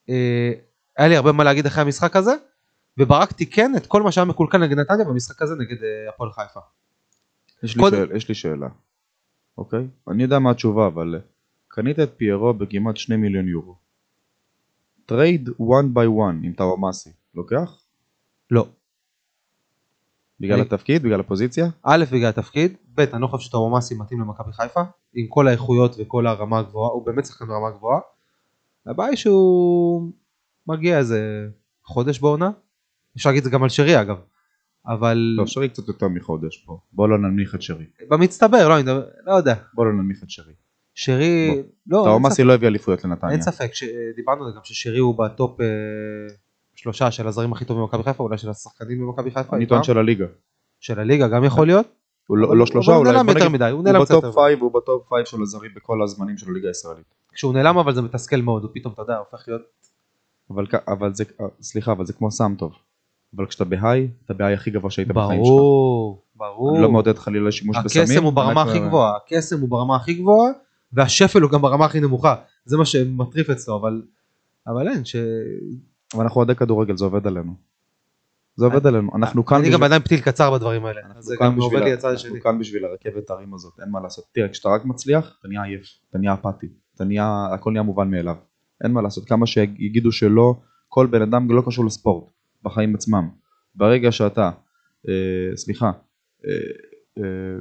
אה, 0.09 0.51
היה 0.97 1.07
לי 1.07 1.15
הרבה 1.15 1.31
מה 1.31 1.43
להגיד 1.43 1.65
אחרי 1.65 1.81
המשחק 1.81 2.15
הזה, 2.15 2.31
וברק 2.99 3.31
תיקן 3.31 3.71
את 3.77 3.87
כל 3.87 4.01
מה 4.01 4.11
שהיה 4.11 4.25
מקולקל 4.25 4.57
נגד 4.57 4.79
נתניה 4.79 5.05
במשחק 5.05 5.41
הזה 5.41 5.53
נגד 5.55 5.83
אה, 5.83 6.09
הפועל 6.09 6.31
חיפה. 6.31 6.59
יש 7.63 7.75
לי, 7.75 7.81
קודם- 7.83 7.97
שאל, 8.07 8.15
יש 8.15 8.29
לי 8.29 8.35
שאלה, 8.35 8.67
אוקיי? 9.57 9.87
אני 10.07 10.23
יודע 10.23 10.39
מה 10.39 10.51
התשובה, 10.51 10.87
אבל 10.87 11.15
אה, 11.15 11.19
קנית 11.67 11.99
את 11.99 12.13
פיירו 12.17 12.53
בכמעט 12.53 12.97
2 12.97 13.21
מיליון 13.21 13.47
יורו. 13.47 13.75
trade 15.05 15.49
one 15.49 15.95
by 15.95 16.07
one 16.19 16.45
עם 16.45 16.53
טאוואמאסי, 16.57 17.09
לוקח? 17.35 17.83
לא. 18.51 18.67
בגלל 20.39 20.53
אני- 20.53 20.61
התפקיד? 20.61 21.03
בגלל 21.03 21.19
הפוזיציה? 21.19 21.65
א' 21.83 22.05
בגלל 22.11 22.29
התפקיד, 22.29 22.77
ב' 22.95 22.99
אני 22.99 23.21
לא 23.21 23.27
חושב 23.27 23.45
שטוואמאסי 23.47 23.95
מתאים 23.95 24.21
למכבי 24.21 24.53
חיפה, 24.53 24.81
עם 25.13 25.27
כל 25.27 25.47
האיכויות 25.47 25.95
וכל 25.99 26.27
הרמה 26.27 26.59
הגבוהה, 26.59 26.91
הוא 26.91 27.05
באמת 27.05 27.25
שחקן 27.25 27.45
ברמה 27.47 27.71
גבוהה. 27.71 27.99
הבעיה 28.85 29.15
שהוא 29.17 30.11
מגיע 30.67 30.97
איזה 30.97 31.47
חודש 31.83 32.19
בעונה, 32.19 32.51
אפשר 33.17 33.29
להגיד 33.29 33.39
את 33.39 33.43
זה 33.43 33.49
גם 33.49 33.63
על 33.63 33.69
שרי 33.69 34.01
אגב, 34.01 34.17
אבל 34.87 35.17
לא, 35.37 35.47
שרי 35.47 35.69
קצת 35.69 35.87
יותר 35.87 36.07
מחודש 36.07 36.57
פה. 36.65 36.79
בוא 36.93 37.07
לא 37.09 37.17
ננמיך 37.17 37.55
את 37.55 37.61
שרי. 37.61 37.85
במצטבר, 38.09 38.69
לא, 38.69 38.73
אני 38.75 38.83
מדבר- 38.83 39.05
לא 39.25 39.33
יודע, 39.33 39.53
בוא 39.73 39.85
לא 39.85 39.93
ננמיך 39.93 40.23
את 40.23 40.29
שרי. 40.29 40.53
שרי, 40.95 41.47
לא, 41.87 41.97
אין 41.97 42.05
טאוואמאסי 42.05 42.43
לא 42.43 42.53
הביא 42.53 42.67
אליפויות 42.67 43.03
לנתניה. 43.05 43.33
אין 43.33 43.41
ספק, 43.41 43.73
ש- 43.73 43.83
דיברנו 44.15 44.45
על 44.45 44.51
זה 44.51 44.55
גם 44.55 44.61
ששירי 44.63 44.97
הוא 44.99 45.17
בטופ 45.17 45.61
אה, 45.61 45.65
שלושה 46.75 47.11
של 47.11 47.27
הזרים 47.27 47.53
הכי 47.53 47.65
טובים 47.65 47.83
במכבי 47.83 48.03
חיפה, 48.03 48.23
אולי 48.23 48.37
של 48.37 48.49
השחקנים 48.49 48.99
במכבי 49.07 49.31
חיפה, 49.31 49.55
אני 49.55 49.65
טוען. 49.65 49.83
של 49.83 49.97
הליגה. 49.97 50.25
של 50.79 50.99
הליגה 50.99 51.27
גם 51.27 51.43
יכול 51.43 51.67
להיות, 51.67 51.87
הוא 52.27 52.37
לא- 52.37 52.57
לא 52.57 52.65
שלושה 52.65 52.91
אבל 52.91 52.95
הוא 52.97 53.05
אולי, 53.05 53.11
נעלם 53.13 53.25
בוא 53.25 53.33
יותר 53.33 53.49
מדי, 53.49 53.63
הוא 53.65 53.71
הוא 53.71 53.83
נעלם 53.83 54.03
קצת 54.03 54.11
ב 54.11 54.14
top 54.14 54.23
יותר. 54.23 54.35
five, 54.41 54.61
הוא 54.61 54.73
ב 54.73 54.82
top 54.82 55.09
five 55.09 55.25
של 55.25 55.41
הזרים 55.41 55.71
בכל 55.75 56.03
הזמנים 56.03 56.37
של 56.37 56.49
הליגה 56.49 56.67
הישראלית. 56.67 57.05
כשהוא 57.33 57.53
נעלם 57.53 57.77
אבל 57.77 57.93
זה 57.93 58.01
מתסכל 58.01 58.41
מאוד, 58.41 58.63
הוא 58.63 58.71
פתאום, 58.73 58.93
אתה 58.93 59.01
יודע, 59.01 59.17
הופך 59.17 59.43
להיות 59.47 59.61
אבל 60.53 60.65
אבל 60.87 61.13
זה, 61.13 61.23
אה, 61.41 61.45
סליחה, 61.61 61.91
אבל 61.91 62.05
זה 62.05 62.13
כמו 62.13 62.31
סם 62.31 62.55
טוב. 62.57 62.73
אבל 63.35 63.45
כשאתה 63.45 63.65
ב 63.65 63.72
high, 63.72 64.07
אתה 64.25 64.33
ב 64.33 64.37
high 64.37 64.53
הכי 64.53 64.71
גבוה 64.71 64.91
שהיית 64.91 65.07
בחיים 65.07 65.43
שלך. 65.43 65.49
ברור, 65.49 66.23
ברור. 66.35 66.73
אני 66.75 66.83
לא 66.83 66.91
מעודד 66.91 67.17
חלילה 67.17 67.51
שימוש 67.51 67.77
בסמים. 67.85 68.03
הקסם 68.03 68.23
הוא 68.23 68.33
ברמה 68.33 68.61
הכי 68.61 68.79
גבוהה, 68.79 69.17
הקסם 69.17 69.61
הוא 69.61 69.69
ברמה 69.69 69.95
הכי 69.95 70.13
גבוהה, 70.13 70.51
והשפל 70.93 71.41
הוא 71.41 71.51
גם 71.51 71.61
ברמה 71.61 71.85
הכי 71.85 71.99
נמוכה. 71.99 72.35
זה 72.65 72.77
מה 72.77 72.85
שמטריף 72.85 73.49
אצלו, 73.49 73.77
אבל... 73.81 74.01
אבל 74.67 74.87
אין, 74.87 75.05
ש... 75.05 75.15
אבל 76.13 76.23
אנחנו 76.23 76.37
אוהדי 76.39 76.55
כדורגל, 76.55 76.97
זה 76.97 77.05
עובד 77.05 77.27
עלינו. 77.27 77.53
זה 78.55 78.65
עובד 78.65 78.87
עלינו. 78.87 79.11
אנחנו 79.15 79.45
כאן 79.45 79.57
אני 79.57 79.63
בשביל- 79.63 79.77
גם 79.77 79.83
עדיין 79.83 80.01
פתיל 80.01 80.19
קצר 80.21 80.51
בדברים 80.51 80.85
האלה. 80.85 81.01
זה 81.19 81.35
גם 81.41 81.59
עובד 81.61 81.79
לי 81.81 81.93
הצד 81.93 82.13
השני. 82.13 82.29
אנחנו 82.29 82.43
כאן 82.43 82.59
בשביל 82.59 82.85
הרכבת 82.85 83.29
ההרים 83.29 83.53
הזאת, 83.53 83.73
אין 83.81 83.89
מה 83.89 83.99
לעשות. 84.01 84.25
תראה, 84.31 84.49
כשאתה 84.49 84.69
רק 84.69 84.85
מצליח, 84.85 85.35
אתה 85.39 85.47
נהיה 85.47 85.63
עייף, 85.63 85.81
אתה 86.09 86.17
נהיה 86.17 86.33
אפאתי, 86.33 86.67
אתה 86.95 87.03
נהיה, 87.03 87.47
הכל 87.53 87.71
נהיה 87.71 87.83
מובן 87.83 88.11
מאליו. 88.11 88.35
אין 88.83 88.91
מה 88.91 89.01
לעשות, 89.01 89.25
כמה 89.25 89.47
שיגידו 89.47 90.11
שלא, 90.11 90.55
כל 90.89 91.07
בן 91.07 91.21
אדם 91.21 91.51
לא 91.51 91.63
קשור 91.65 91.85
לספורט, 91.85 92.23
בחיים 92.63 92.95
עצמם. 92.95 93.29
ברגע 93.75 94.11
שאתה, 94.11 94.51
אה, 95.09 95.57
סליחה, 95.57 95.91
אה, 96.45 96.51
אה, 97.17 97.59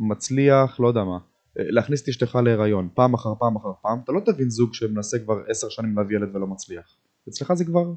מצליח, 0.00 0.80
לא 0.80 0.88
יודע 0.88 1.04
מה, 1.04 1.18
אה, 1.58 1.64
להכניס 1.68 2.02
את 2.02 2.08
אשתך 2.08 2.38
להיריון, 2.44 2.88
פעם 2.94 3.14
אחר 3.14 3.34
פעם 3.38 3.56
אחר 3.56 3.72
פעם, 3.82 3.98
אתה 4.04 4.12
לא 4.12 4.20
תבין 4.26 4.50
זוג 4.50 4.74
שמנסה 4.74 5.18
כבר 5.18 5.42
עשר 5.48 5.68
שנים 5.68 5.96
להביא 5.96 6.16
ילד 6.16 6.36
ולא 6.36 6.46
מצליח. 6.46 6.96
אצלך 7.28 7.52
זה 7.52 7.64
כבר 7.64 7.92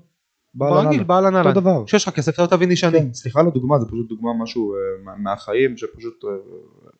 ברגיל. 0.55 1.03
בעל 1.03 1.25
הנהלה. 1.25 1.49
אותו 1.49 1.59
דבר. 1.61 1.83
כשיש 1.85 2.07
לך 2.07 2.13
כסף 2.15 2.33
אתה 2.33 2.41
לא 2.41 2.47
תביא 2.47 2.67
נשענים. 2.67 3.03
כן, 3.03 3.13
סליחה 3.13 3.39
על 3.39 3.47
הדוגמה, 3.47 3.79
זה 3.79 3.85
פשוט 3.85 4.09
דוגמה 4.09 4.29
משהו 4.43 4.73
אה, 4.73 4.77
מה- 5.05 5.15
מהחיים, 5.17 5.77
שפשוט 5.77 6.23
אה, 6.25 6.29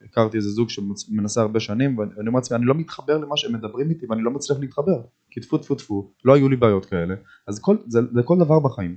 הכרתי 0.05 0.37
איזה 0.37 0.49
זוג 0.49 0.69
שמנסה 0.69 1.41
הרבה 1.41 1.59
שנים, 1.59 1.97
ואני 1.97 2.27
אומר 2.27 2.39
לעצמי, 2.39 2.57
אני 2.57 2.65
לא 2.65 2.73
מתחבר 2.75 3.17
למה 3.17 3.37
שהם 3.37 3.53
מדברים 3.53 3.89
איתי, 3.89 4.05
ואני 4.09 4.21
לא 4.21 4.31
מצליח 4.31 4.59
להתחבר, 4.59 5.01
כי 5.31 5.39
טפו 5.41 5.57
טפו 5.57 5.75
טפו, 5.75 6.11
לא 6.25 6.33
היו 6.33 6.49
לי 6.49 6.55
בעיות 6.55 6.85
כאלה, 6.85 7.15
אז 7.47 7.59
כל, 7.59 7.75
זה, 7.87 7.99
זה 8.13 8.23
כל 8.23 8.37
דבר 8.39 8.59
בחיים. 8.59 8.95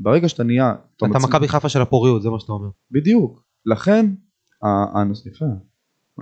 ברגע 0.00 0.28
שאתה 0.28 0.44
נהיה, 0.44 0.74
אתה 0.96 1.06
מצ- 1.06 1.24
מכבי 1.24 1.48
חיפה 1.48 1.68
של 1.68 1.82
הפוריות, 1.82 2.22
זה 2.22 2.30
מה 2.30 2.40
שאתה 2.40 2.52
אומר. 2.52 2.68
בדיוק, 2.90 3.42
לכן, 3.66 4.06
הנושא, 4.94 5.28
יפה, 5.28 5.44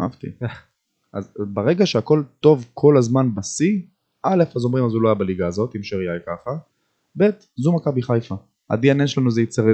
אהבתי. 0.01 0.27
אז 1.12 1.33
ברגע 1.38 1.87
שהכל 1.87 2.22
טוב 2.40 2.64
כל 2.75 2.96
הזמן 2.96 3.35
בשיא, 3.35 3.81
א', 4.22 4.44
אז 4.57 4.64
אומרים 4.64 4.85
אז 4.85 4.92
הוא 4.94 5.03
לא 5.03 5.09
היה 5.09 5.14
בליגה 5.14 5.46
הזאת, 5.46 5.77
אם 5.77 5.83
שרי 5.83 6.11
היה 6.11 6.20
ככה, 6.27 6.51
ב', 7.16 7.24
זו 7.57 7.72
מכבי 7.72 8.02
חיפה. 8.02 8.35
ה-DNA 8.70 9.07
שלנו 9.07 9.31
זה 9.31 9.42
יציר... 9.42 9.64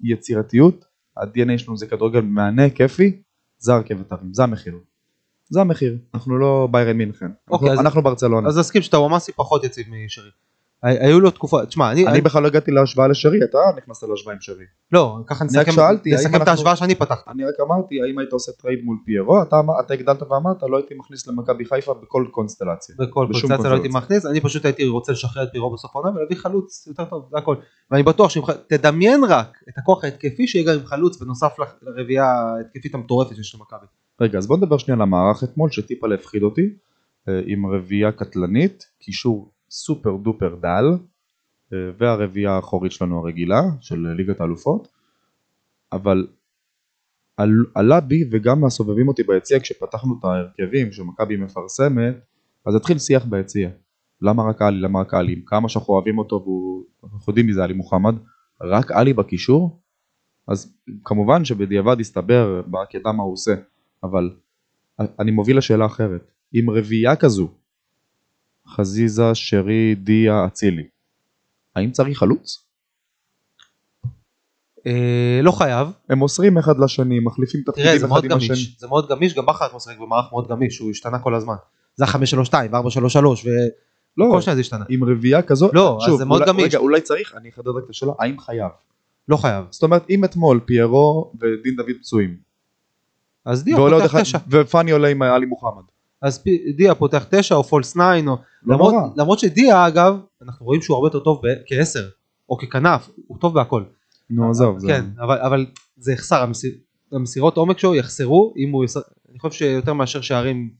יצירתיות, 0.00 0.84
ה-DNA 1.16 1.58
שלנו 1.58 1.76
זה 1.76 1.86
כדורגל 1.86 2.20
מהנה, 2.20 2.70
כיפי, 2.70 3.22
זה 3.58 3.74
הרכבת 3.74 4.12
הרים, 4.12 4.34
זה 4.34 4.42
המחיר. 4.42 4.78
זה 5.48 5.60
המחיר, 5.60 5.98
אנחנו 6.14 6.38
לא 6.38 6.68
ביירן 6.70 6.96
מינכן, 6.96 7.26
אוקיי, 7.50 7.68
אנחנו, 7.68 7.80
אז- 7.80 7.86
אנחנו 7.86 8.02
ברצלונה. 8.02 8.48
אז 8.48 8.58
נסכים 8.58 8.82
שטוואמאסי 8.82 9.32
פחות 9.32 9.64
יציב 9.64 9.86
משרי. 10.04 10.30
הי- 10.82 10.98
היו 11.06 11.20
לו 11.20 11.30
תקופה, 11.30 11.66
תשמע, 11.66 11.92
אני, 11.92 12.06
אני 12.06 12.20
בכלל 12.20 12.42
לא 12.42 12.46
הגעתי 12.48 12.70
להשוואה 12.70 13.08
לשרי, 13.08 13.38
אתה 13.44 13.58
נכנסת 13.76 14.08
להשוואה 14.08 14.34
עם 14.34 14.40
שרי. 14.40 14.64
לא, 14.92 15.18
ככה 15.26 15.44
נסכם 15.44 15.72
נסכם 16.06 16.42
את 16.42 16.48
ההשוואה 16.48 16.76
שאני 16.76 16.94
פתחתי. 16.94 17.30
אני 17.30 17.44
רק 17.44 17.54
אמרתי, 17.60 18.02
האם 18.02 18.18
היית 18.18 18.32
עושה 18.32 18.52
trade 18.52 18.84
מול 18.84 18.96
פיירו, 19.04 19.42
אתה, 19.42 19.56
אתה 19.80 19.94
הגדלת 19.94 20.22
ואמרת, 20.22 20.62
לא 20.62 20.76
הייתי 20.76 20.94
מכניס 20.94 21.26
למכבי 21.26 21.64
חיפה 21.64 21.94
בכל 21.94 22.26
קונסטלציה. 22.30 22.94
בכל 22.98 23.26
קונסטלציה 23.32 23.70
לא 23.70 23.74
הייתי. 23.74 23.88
מכניס, 23.88 24.26
אני 24.26 24.40
פשוט 24.40 24.64
הייתי 24.64 24.86
רוצה 24.88 25.12
לשחרר 25.12 25.42
את 25.42 25.48
פירו 25.52 25.72
בסוף 25.72 25.96
העונה 25.96 26.16
ולהביא 26.16 26.36
חלוץ 26.36 26.86
יותר 26.86 27.04
טוב, 27.04 27.28
זה 27.30 27.38
הכל. 27.38 27.56
ואני 27.90 28.02
בטוח 28.02 28.30
שאם 28.30 28.42
תדמיין 28.68 29.24
רק 29.28 29.58
את 29.68 29.78
הכוח 29.78 30.04
ההתקפי 30.04 30.46
שיהיה 30.46 30.66
גם 30.66 30.80
עם 30.80 30.86
חלוץ 30.86 31.22
בנוסף 31.22 31.52
לרביעייה 31.82 32.24
ההתקפית 32.24 32.94
המטורפת 32.94 33.36
שיש 33.36 33.54
למכבי. 33.54 33.86
רגע, 34.20 34.38
אז 34.38 34.46
בוא 34.46 34.56
נדבר 34.56 34.78
שנייה 34.78 34.96
על 34.96 35.02
המערך 35.02 35.44
אתמול, 35.44 35.70
שטיפה 35.70 36.06
להפחיד 36.08 36.42
אותי, 36.42 36.68
אה, 37.28 37.40
עם 37.46 37.66
רביעייה 37.66 38.12
קטלנית, 38.12 38.84
קישור 38.98 39.52
סופר 39.70 40.16
דופר 40.16 40.54
דל, 40.54 40.84
אה, 41.72 41.78
והרביעייה 41.98 42.52
האחורית 42.52 42.92
שלנו 42.92 43.18
הרגילה, 43.18 43.62
של 43.80 44.06
ליגת 44.16 44.40
האלופות, 44.40 44.88
אבל 45.92 46.26
על, 47.36 47.64
עלה 47.74 48.00
בי 48.00 48.24
וגם 48.30 48.60
מהסובבים 48.60 49.08
אותי 49.08 49.22
ביציע, 49.22 49.60
כשפתחנו 49.60 50.14
את 50.18 50.24
ההרכבים, 50.24 50.92
שמכבי 50.92 51.36
מפרסמת, 51.36 52.14
אז 52.66 52.74
התחיל 52.74 52.98
שיח 52.98 53.24
ביציע. 53.24 53.70
למה 54.22 54.42
רק 54.42 54.62
עלי, 54.62 54.80
למה 54.80 55.00
רק 55.00 55.14
עלי, 55.14 55.42
כמה 55.46 55.68
שאנחנו 55.68 55.94
אוהבים 55.94 56.18
אותו, 56.18 56.42
והוא, 56.44 56.84
אנחנו 57.04 57.30
יודעים 57.30 57.46
מי 57.46 57.52
זה 57.52 57.64
עלי 57.64 57.74
מוחמד, 57.74 58.14
רק 58.62 58.92
עלי 58.92 59.12
בקישור? 59.12 59.80
אז 60.48 60.76
כמובן 61.04 61.44
שבדיעבד 61.44 62.00
הסתבר, 62.00 62.62
ברק 62.66 62.94
ידע 62.94 63.12
מה 63.12 63.22
הוא 63.22 63.32
עושה, 63.32 63.54
אבל 64.02 64.30
אני 65.18 65.30
מוביל 65.30 65.58
לשאלה 65.58 65.86
אחרת. 65.86 66.30
עם 66.52 66.70
רביעייה 66.70 67.16
כזו, 67.16 67.48
חזיזה, 68.76 69.34
שרי, 69.34 69.94
דיה, 69.94 70.46
אצילי, 70.46 70.84
האם 71.76 71.90
צריך 71.90 72.18
חלוץ? 72.18 72.64
אה, 74.86 75.40
לא 75.42 75.52
חייב, 75.52 75.88
הם 76.08 76.18
מוסרים 76.18 76.58
אחד 76.58 76.78
לשני, 76.78 77.20
מחליפים 77.20 77.60
תראה 77.60 77.72
תפקידים 77.72 77.98
זה 77.98 78.06
אחד 78.06 78.08
מאוד 78.08 78.24
עם 78.24 78.32
השני. 78.32 78.48
גמיש, 78.48 78.76
זה 78.78 78.86
מאוד 78.86 79.08
גמיש, 79.08 79.34
גם 79.34 79.46
בכר 79.46 79.76
משחק 79.76 79.98
במערך 79.98 80.32
מאוד 80.32 80.48
גמיש, 80.48 80.78
הוא 80.78 80.90
השתנה 80.90 81.18
כל 81.18 81.34
הזמן. 81.34 81.54
זה 81.96 82.04
ה-532 82.04 82.54
ו-433 82.72 83.18
וכל 83.18 83.50
לא, 84.16 84.40
שנייה 84.40 84.54
זה 84.54 84.60
השתנה. 84.60 84.84
עם 84.88 85.04
רביעייה 85.04 85.42
כזו, 85.42 85.70
לא, 85.72 85.98
אז 86.00 86.06
שוב, 86.06 86.18
זה 86.18 86.24
מאוד 86.24 86.40
אולי- 86.42 86.52
גמיש. 86.52 86.64
רגע, 86.64 86.78
אולי 86.78 87.00
צריך, 87.00 87.34
אני 87.36 87.48
אחדד 87.48 87.68
רק 87.68 87.84
את 87.84 87.90
השאלה, 87.90 88.12
האם 88.18 88.38
חייב? 88.40 88.70
לא 89.28 89.36
חייב. 89.36 89.64
זאת 89.70 89.82
אומרת, 89.82 90.10
אם 90.10 90.24
אתמול 90.24 90.60
פיירו 90.64 91.32
ודין 91.40 91.76
דוד 91.76 91.90
פצועים, 92.00 92.36
אז 93.44 93.64
דיה 93.64 93.76
ועולה 93.76 93.94
עוד 93.94 94.02
פותח 94.02 94.14
אחד, 94.14 94.22
תשע. 94.22 94.38
ופאני 94.50 94.90
עולה 94.90 95.08
עם 95.08 95.22
עלי 95.22 95.46
מוחמד. 95.46 95.82
אז 96.22 96.44
דיה 96.76 96.94
פותח 96.94 97.26
תשע 97.30 97.54
או 97.54 97.64
פולס 97.64 97.96
ניין 97.96 98.28
או 98.28 98.36
לא 98.62 98.74
למרות, 98.74 98.94
נורא. 98.94 99.06
למרות 99.16 99.38
שדיה 99.38 99.86
אגב 99.86 100.16
אנחנו 100.42 100.66
רואים 100.66 100.82
שהוא 100.82 100.94
הרבה 100.94 101.06
יותר 101.06 101.20
טוב 101.20 101.42
כעשר 101.66 102.08
או 102.48 102.58
ככנף 102.58 103.10
הוא 103.26 103.38
טוב 103.40 103.54
בהכל 103.54 103.82
נו 104.30 104.50
עזוב, 104.50 104.78
זה- 104.78 104.86
כן 104.88 105.04
אבל, 105.20 105.38
אבל 105.38 105.66
זה 105.96 106.12
יחסר 106.12 106.42
המסיר, 106.42 106.72
המסירות 107.12 107.56
עומק 107.56 107.78
שלו 107.78 107.94
יחסרו 107.94 108.54
אם 108.56 108.70
הוא 108.72 108.84
יס... 108.84 108.96
אני 109.30 109.38
חושב 109.38 109.58
שיותר 109.58 109.92
מאשר 109.92 110.20
שערים 110.20 110.70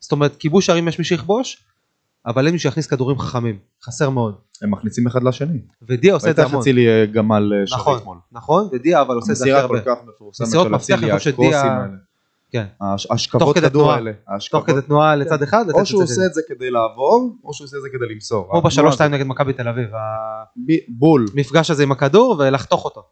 זאת 0.00 0.12
אומרת 0.12 0.36
כיבוש 0.36 0.66
שערים 0.66 0.88
יש 0.88 0.98
מי 0.98 1.04
שיכבוש 1.04 1.64
אבל 2.26 2.44
אין 2.46 2.52
מי 2.52 2.58
שיכניס 2.58 2.86
כדורים 2.86 3.18
חכמים 3.18 3.58
חסר 3.84 4.10
מאוד 4.10 4.34
הם 4.62 4.70
מכניסים 4.70 5.06
אחד 5.06 5.22
לשני. 5.22 5.58
ודיה 5.82 6.14
עושה 6.14 6.30
את 6.30 6.36
זה 6.36 6.44
המון 6.44 6.60
אצילי 6.60 6.88
אה, 6.88 7.06
גמל 7.06 7.52
אה, 7.60 7.66
שרי 7.66 7.78
נכון 7.80 7.98
אתמול. 7.98 8.18
נכון 8.32 8.68
ודיה 8.72 9.00
אבל 9.02 9.14
עושה 9.14 9.32
את 9.32 9.36
זה 9.36 9.44
הכי 9.44 9.52
המסירה 9.52 9.60
הרבה 9.60 9.80
כל 9.80 9.90
כך 9.90 10.14
מפורסמת 10.14 10.46
מסירות 10.46 10.66
של 10.66 10.72
מפתח, 10.72 10.84
אצילי, 10.94 11.10
אני 11.10 11.18
חושב 11.18 11.30
הקרוסים 11.30 11.52
שדיה- 11.52 11.72
האלה. 11.72 11.94
כן. 12.50 12.64
השכבות 13.10 13.58
כדור. 13.58 13.92
האלה. 13.92 14.12
תוך 14.50 14.66
כדי 14.66 14.82
תנועה 14.82 15.16
לצד 15.16 15.42
אחד, 15.42 15.64
או 15.70 15.86
שהוא 15.86 16.02
עושה. 16.02 16.26
את 16.26 16.34
זה 16.34 16.40
כדי 16.48 16.70
לעבור, 16.70 17.36
או 17.44 17.54
שהוא 17.54 17.64
עושה 17.64 17.76
את 17.76 17.82
זה 17.82 17.88
כדי 17.92 18.14
למסור. 18.14 18.44
כמו 18.44 18.58
התנועה 18.58 18.66
בשלוש 18.66 18.94
שתיים 18.94 19.12
הזאת. 19.12 19.20
נגד 19.20 19.30
מכבי 19.30 19.52
תל 19.52 19.68
אביב, 19.68 19.88
בול. 20.88 21.26
המפגש 21.34 21.70
הזה 21.70 21.82
עם 21.82 21.92
הכדור 21.92 22.36
ולחתוך 22.38 22.84
אותו. 22.84 23.02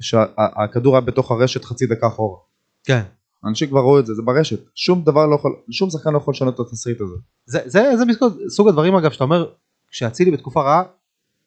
שהכדור 0.00 0.94
היה 0.94 1.00
בתוך 1.00 1.30
הרשת 1.30 1.64
חצי 1.64 1.86
דקה 1.86 2.06
אחורה. 2.06 2.38
כן. 2.84 3.02
אנשים 3.44 3.68
כבר 3.68 3.80
ראו 3.80 3.98
את 3.98 4.06
זה, 4.06 4.14
זה 4.14 4.22
ברשת. 4.22 4.58
שום 4.74 5.02
דבר 5.02 5.26
לא 5.26 5.34
יכול, 5.34 5.56
שום 5.70 5.90
שחקן 5.90 6.12
לא 6.12 6.18
יכול 6.18 6.32
לשנות 6.32 6.54
את 6.54 6.60
התסריט 6.60 7.00
הזה. 7.00 7.14
זה, 7.46 7.58
זה, 7.66 7.96
זה 7.96 8.04
מסוג, 8.04 8.38
סוג 8.48 8.68
הדברים 8.68 8.94
אגב 8.94 9.10
שאתה 9.10 9.24
אומר, 9.24 9.46
כשאצילי 9.90 10.30
בתקופה 10.30 10.62
רעה, 10.62 10.82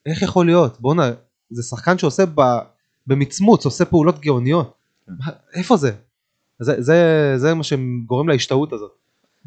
איך 0.06 0.22
יכול 0.22 0.46
להיות? 0.46 0.80
בואנה, 0.80 1.10
זה 1.50 1.62
שחקן 1.62 1.98
שעושה 1.98 2.24
ב, 2.34 2.40
במצמוץ, 3.06 3.64
עושה 3.64 3.84
פעולות 3.84 4.20
גאוניות. 4.20 4.72
מה, 5.08 5.26
איפה 5.54 5.76
זה? 5.76 5.92
זה, 6.58 6.82
זה? 6.82 7.32
זה 7.36 7.54
מה 7.54 7.62
שגורם 7.62 8.28
להשתאות 8.28 8.72
הזאת. 8.72 8.92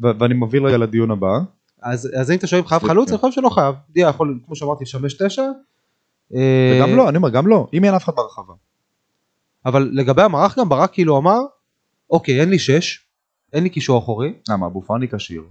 ו- 0.02 0.18
ואני 0.20 0.34
מוביל 0.34 0.66
רגע 0.66 0.76
לדיון 0.76 1.10
הבא. 1.10 1.38
אז, 1.82 2.10
אז 2.20 2.30
אם 2.30 2.36
אתה 2.36 2.46
שואל 2.46 2.60
אם 2.60 2.66
חייב. 2.66 2.82
חלוץ, 2.82 3.08
אני 3.08 3.18
חושב 3.18 3.40
שלא 3.40 3.48
חייב. 3.48 3.74
דיה 3.90 4.08
יכול, 4.08 4.40
כמו 4.46 4.56
שאמרתי, 4.56 4.84
לשמש 4.84 5.14
תשע. 5.14 5.42
אה, 6.34 6.72
וגם 6.76 6.96
לא, 6.96 7.08
אני 7.08 7.16
אומר, 7.16 7.30
גם 7.30 7.46
לא. 7.46 7.66
אם 7.74 7.84
אין 7.84 7.94
אף 7.94 8.04
אחד 8.04 8.12
ברחבה. 8.16 8.54
אבל 9.66 9.90
לגבי 9.92 10.22
המערך 10.22 10.58
גם 10.58 10.68
ברק 10.68 10.92
כאילו 10.92 11.18
אמר, 11.18 11.38
אוקיי, 12.10 12.40
אין 12.40 12.50
לי 12.50 12.58
שש, 12.58 13.00
אין 13.52 13.62
לי 13.62 13.70
קישור 13.70 13.98
אחורי. 13.98 14.32
למה, 14.48 14.66
אבו 14.66 14.82
פאני 14.82 15.08
כשיר. 15.08 15.42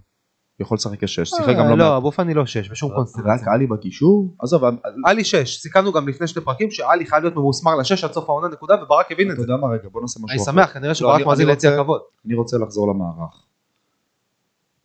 יכול 0.59 0.75
לשחק 0.75 1.03
כשש. 1.03 1.29
שיחק 1.29 1.49
אה, 1.49 1.53
גם 1.53 1.65
לא 1.69 1.77
לא, 1.77 1.85
מעט. 1.85 1.97
אבו 1.97 2.11
פאני 2.11 2.33
לא 2.33 2.45
שש, 2.45 2.69
בשום 2.71 2.89
רק 2.91 2.95
קונסטלציה. 2.95 3.53
עלי 3.53 3.67
בקישור? 3.67 4.35
עזוב, 4.41 4.63
אני- 4.63 4.77
עלי 5.05 5.23
שש, 5.23 5.57
סיכמנו 5.61 5.91
גם 5.93 6.07
לפני 6.07 6.27
שני 6.27 6.43
פרקים 6.43 6.71
שעלי 6.71 7.05
חייב 7.05 7.23
להיות 7.23 7.35
ממוסמר 7.35 7.75
לשש 7.75 8.03
עד 8.03 8.11
סוף 8.11 8.29
העונה 8.29 8.47
נקודה 8.47 8.83
וברק 8.83 9.11
הבין 9.11 9.27
את 9.27 9.33
אתה 9.33 9.41
זה. 9.41 9.51
יודע 9.51 9.61
מה 9.61 9.73
רגע, 9.73 9.89
בוא 9.91 10.01
נעשה 10.01 10.19
משהו 10.23 10.33
אני 10.35 10.43
אחר. 10.43 10.51
שמח, 10.51 10.73
כנראה 10.73 10.87
לא, 10.87 10.93
שברק 10.93 11.15
אני- 11.15 11.23
מאזין 11.25 11.45
אני 11.45 11.53
ליציע 11.53 11.69
רוצה- 11.69 11.83
כבוד. 11.83 12.01
אני 12.25 12.33
רוצה 12.35 12.57
לחזור 12.57 12.87
למערך. 12.93 13.43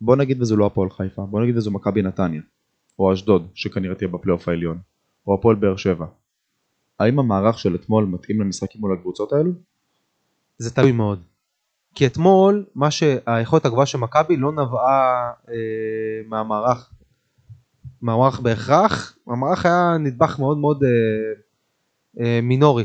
בוא 0.01 0.17
נגיד 0.17 0.43
וזו 0.43 0.57
לא 0.57 0.67
הפועל 0.67 0.91
חיפה, 0.91 1.23
בוא 1.23 1.41
נגיד 1.43 1.57
וזו 1.57 1.71
מכבי 1.71 2.03
נתניה, 2.03 2.41
או 2.99 3.13
אשדוד, 3.13 3.47
שכנראה 3.55 3.95
תהיה 3.95 4.09
בפלייאוף 4.09 4.49
העליון, 4.49 4.79
או 5.27 5.35
הפועל 5.35 5.57
באר 5.57 5.77
שבע. 5.77 6.07
האם 7.01 7.19
המערך 7.19 7.59
של 7.59 7.75
אתמול 7.75 8.05
מתאים 8.05 8.41
למשחקים 8.41 8.81
מול 8.81 8.93
הקבוצות 8.99 9.33
האלו? 9.33 9.51
זה 10.59 10.75
תלוי 10.75 10.93
מאוד. 10.93 11.23
כי 11.95 12.07
אתמול, 12.07 12.65
מה 12.75 12.91
שהיכולת 12.91 13.67
הגבוהה 13.67 13.87
של 13.87 13.99
מכבי 13.99 14.37
לא 14.37 14.53
נבעה 14.53 15.31
אה, 15.49 15.55
מהמערך, 16.29 16.91
מהמערך 18.03 18.41
בהכרח, 18.41 19.17
המערך 19.27 19.67
היה 19.67 19.97
נדבך 19.99 20.39
מאוד 20.39 20.59
מאוד 20.59 20.83
אה, 20.85 20.91
אה, 22.21 22.41
מינורי 22.43 22.85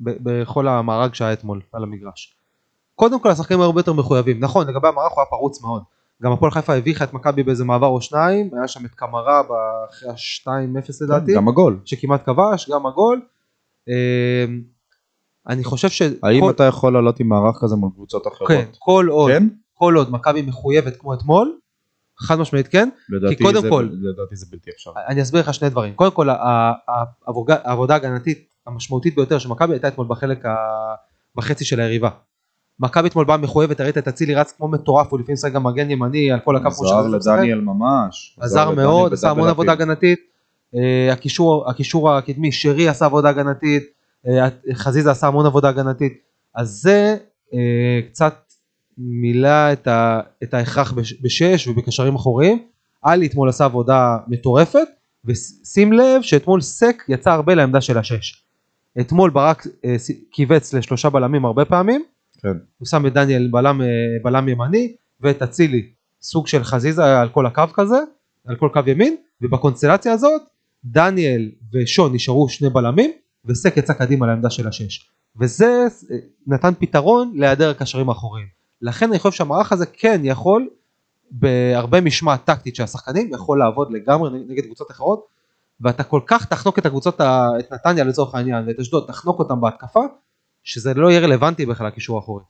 בכל 0.00 0.68
המארג 0.68 1.14
שהיה 1.14 1.32
אתמול 1.32 1.60
על 1.72 1.82
המגרש. 1.82 2.36
קודם 2.94 3.20
כל 3.20 3.30
השחקנים 3.30 3.60
היו 3.60 3.66
הרבה 3.66 3.80
יותר 3.80 3.92
מחויבים, 3.92 4.40
נכון 4.40 4.66
לגבי 4.66 4.88
המערך 4.88 5.12
הוא 5.12 5.20
היה 5.20 5.26
פרוץ 5.26 5.62
מאוד, 5.62 5.82
גם 6.22 6.32
הפועל 6.32 6.50
חיפה 6.50 6.74
הביכה 6.74 7.04
את 7.04 7.12
מכבי 7.12 7.42
באיזה 7.42 7.64
מעבר 7.64 7.86
או 7.86 8.00
שניים, 8.00 8.50
היה 8.52 8.68
שם 8.68 8.84
את 8.84 8.94
קמרה 8.94 9.42
אחרי 9.90 10.10
ה-2-0 10.10 11.04
לדעתי, 11.04 11.34
גם 11.34 11.48
הגול. 11.48 11.80
שכמעט 11.84 12.24
כבש, 12.24 12.70
גם 12.70 12.86
הגול. 12.86 13.20
אני 15.48 15.64
חושב 15.64 15.88
ש... 15.88 16.02
האם 16.22 16.40
כל- 16.40 16.50
אתה 16.50 16.64
יכול 16.64 16.92
לעלות 16.92 17.20
עם 17.20 17.28
מערך 17.28 17.56
כזה 17.60 17.76
מול 17.76 17.90
קבוצות 17.94 18.26
אחרות? 18.26 18.48
כן, 18.48 18.64
כל 18.78 19.06
עוד, 19.10 19.30
כן? 19.32 19.48
כל 19.74 19.94
עוד 19.96 20.12
מכבי 20.12 20.42
מחויבת 20.42 20.96
כמו 20.96 21.14
אתמול, 21.14 21.52
חד 22.18 22.38
משמעית 22.38 22.68
כן, 22.68 22.88
לדעתי 23.08 23.42
קודם 23.44 23.60
זה- 23.60 23.68
כל- 23.70 23.88
לדעתי 23.92 24.36
זה 24.36 24.46
בלתי 24.50 24.70
אפשרי. 24.70 24.94
אני 25.08 25.22
אסביר 25.22 25.40
לך 25.40 25.54
שני 25.54 25.68
דברים, 25.70 25.94
קודם 25.94 26.10
כל 26.10 26.28
העבודה 27.64 27.94
ההגנתית 27.94 28.38
המשמעותית 28.66 29.14
ביותר 29.14 29.38
של 29.38 29.48
מכבי 29.48 29.72
הייתה 29.72 29.88
אתמול 29.88 30.06
בחלק, 30.06 30.46
ה- 30.46 30.94
בחצי 31.36 31.64
של 31.64 31.80
היריבה. 31.80 32.08
מכבי 32.80 33.08
אתמול 33.08 33.24
באה 33.24 33.36
מחויבת, 33.36 33.80
ראית 33.80 33.98
את 33.98 34.08
אצילי 34.08 34.34
רץ 34.34 34.52
כמו 34.56 34.68
מטורף, 34.68 35.06
הוא 35.10 35.20
לפעמים 35.20 35.36
שחק 35.36 35.52
גם 35.52 35.62
מגן 35.64 35.90
ימני 35.90 36.32
על 36.32 36.40
כל 36.40 36.56
הקו 36.56 36.68
עזר 36.68 36.82
משחק. 37.16 37.32
לדניאל 37.32 37.60
ממש. 37.60 38.36
עזר 38.40 38.70
מאוד, 38.70 39.12
עשה 39.12 39.30
המון 39.30 39.48
עבודה. 39.48 39.72
הגנתית, 39.72 40.18
אה, 40.74 41.12
הקישור, 41.12 41.70
הקישור 41.70 42.10
הקדמי, 42.12 42.52
שרי 42.52 42.88
עשה 42.88 43.04
עבודה 43.06 43.28
הגנתית, 43.28 43.82
חזיזה 44.74 45.10
עשה 45.10 45.26
המון 45.26 45.46
עבודה 45.46 45.68
הגנתית, 45.68 46.12
אז 46.54 46.68
זה 46.68 47.16
אה, 47.54 48.00
קצת 48.08 48.34
מילא 48.98 49.72
את, 49.72 49.86
ה, 49.86 50.20
את 50.42 50.54
ההכרח 50.54 50.92
בש, 50.92 51.14
בשש 51.22 51.68
ובקשרים 51.68 52.14
אחוריים, 52.14 52.62
עלי 53.02 53.26
אתמול 53.26 53.48
עשה 53.48 53.64
עבודה 53.64 54.16
מטורפת, 54.28 54.88
ושים 55.24 55.92
לב 55.92 56.22
שאתמול 56.22 56.60
סק 56.60 57.02
יצא 57.08 57.30
הרבה 57.30 57.54
לעמדה 57.54 57.80
של 57.80 57.98
השש. 57.98 58.44
אתמול 59.00 59.30
ברק 59.30 59.66
אה, 59.84 59.96
כיווץ 60.32 60.74
לשלושה 60.74 61.10
בלמים 61.10 61.44
הרבה 61.44 61.64
פעמים, 61.64 62.04
כן. 62.42 62.48
הוא 62.78 62.86
שם 62.86 63.06
את 63.06 63.12
דניאל 63.12 63.48
בלם, 63.50 63.82
אה, 63.82 63.86
בלם 64.22 64.48
ימני 64.48 64.94
ואת 65.20 65.42
אצילי 65.42 65.88
סוג 66.22 66.46
של 66.46 66.64
חזיזה 66.64 67.20
על 67.20 67.28
כל 67.28 67.46
הקו 67.46 67.62
כזה, 67.74 67.98
על 68.46 68.56
כל 68.56 68.68
קו 68.72 68.80
ימין, 68.86 69.16
ובקונסטלציה 69.42 70.12
הזאת 70.12 70.42
דניאל 70.84 71.50
ושון 71.72 72.14
נשארו 72.14 72.48
שני 72.48 72.70
בלמים 72.70 73.10
וסק 73.44 73.76
יצא 73.76 73.92
קדימה 73.92 74.26
לעמדה 74.26 74.50
של 74.50 74.68
השש. 74.68 75.10
וזה 75.36 75.86
אה, 76.10 76.16
נתן 76.46 76.72
פתרון 76.78 77.32
להיעדר 77.34 77.70
הקשרים 77.70 78.08
האחוריים. 78.08 78.46
לכן 78.82 79.08
אני 79.10 79.18
חושב 79.18 79.36
שהמערך 79.36 79.72
הזה 79.72 79.86
כן 79.86 80.20
יכול 80.24 80.68
בהרבה 81.30 82.00
משמעת 82.00 82.44
טקטית 82.44 82.76
של 82.76 82.82
השחקנים 82.82 83.30
יכול 83.34 83.58
לעבוד 83.58 83.92
לגמרי 83.92 84.30
נגד 84.48 84.64
קבוצות 84.64 84.90
אחרות 84.90 85.26
ואתה 85.80 86.02
כל 86.02 86.20
כך 86.26 86.44
תחנוק 86.44 86.78
את 86.78 86.86
הקבוצות, 86.86 87.20
את 87.58 87.72
נתניה 87.72 88.04
לצורך 88.04 88.34
העניין 88.34 88.64
ואת 88.66 88.78
אשדוד, 88.78 89.04
תחנוק 89.06 89.38
אותם 89.38 89.60
בהתקפה 89.60 90.00
שזה 90.62 90.94
לא 90.94 91.10
יהיה 91.10 91.20
רלוונטי 91.20 91.66
בכלל 91.66 91.86
הקישור 91.86 92.16
האחורי. 92.16 92.44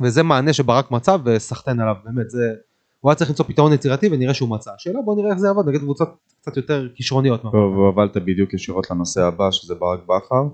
וזה 0.00 0.22
מענה 0.22 0.52
שברק 0.52 0.90
מצא 0.90 1.16
וסחטיין 1.24 1.80
עליו 1.80 1.94
באמת 2.04 2.30
זה 2.30 2.54
הוא 3.00 3.10
היה 3.10 3.16
צריך 3.16 3.30
למצוא 3.30 3.44
פתרון 3.44 3.72
יצירתי 3.72 4.08
ונראה 4.12 4.34
שהוא 4.34 4.48
מצא 4.48 4.70
השאלה 4.74 5.02
בוא 5.04 5.16
נראה 5.16 5.30
איך 5.30 5.38
זה 5.38 5.46
יעבוד 5.46 5.68
נגד 5.68 5.80
קבוצות 5.80 6.08
קצת 6.40 6.56
יותר 6.56 6.88
כישרוניות. 6.94 7.42
טוב, 7.42 7.74
הובלת 7.74 8.16
בדיוק 8.16 8.54
ישירות 8.54 8.90
לנושא 8.90 9.22
הבא 9.22 9.50
שזה 9.50 9.74
ברק 9.74 10.00
בכר. 10.02 10.48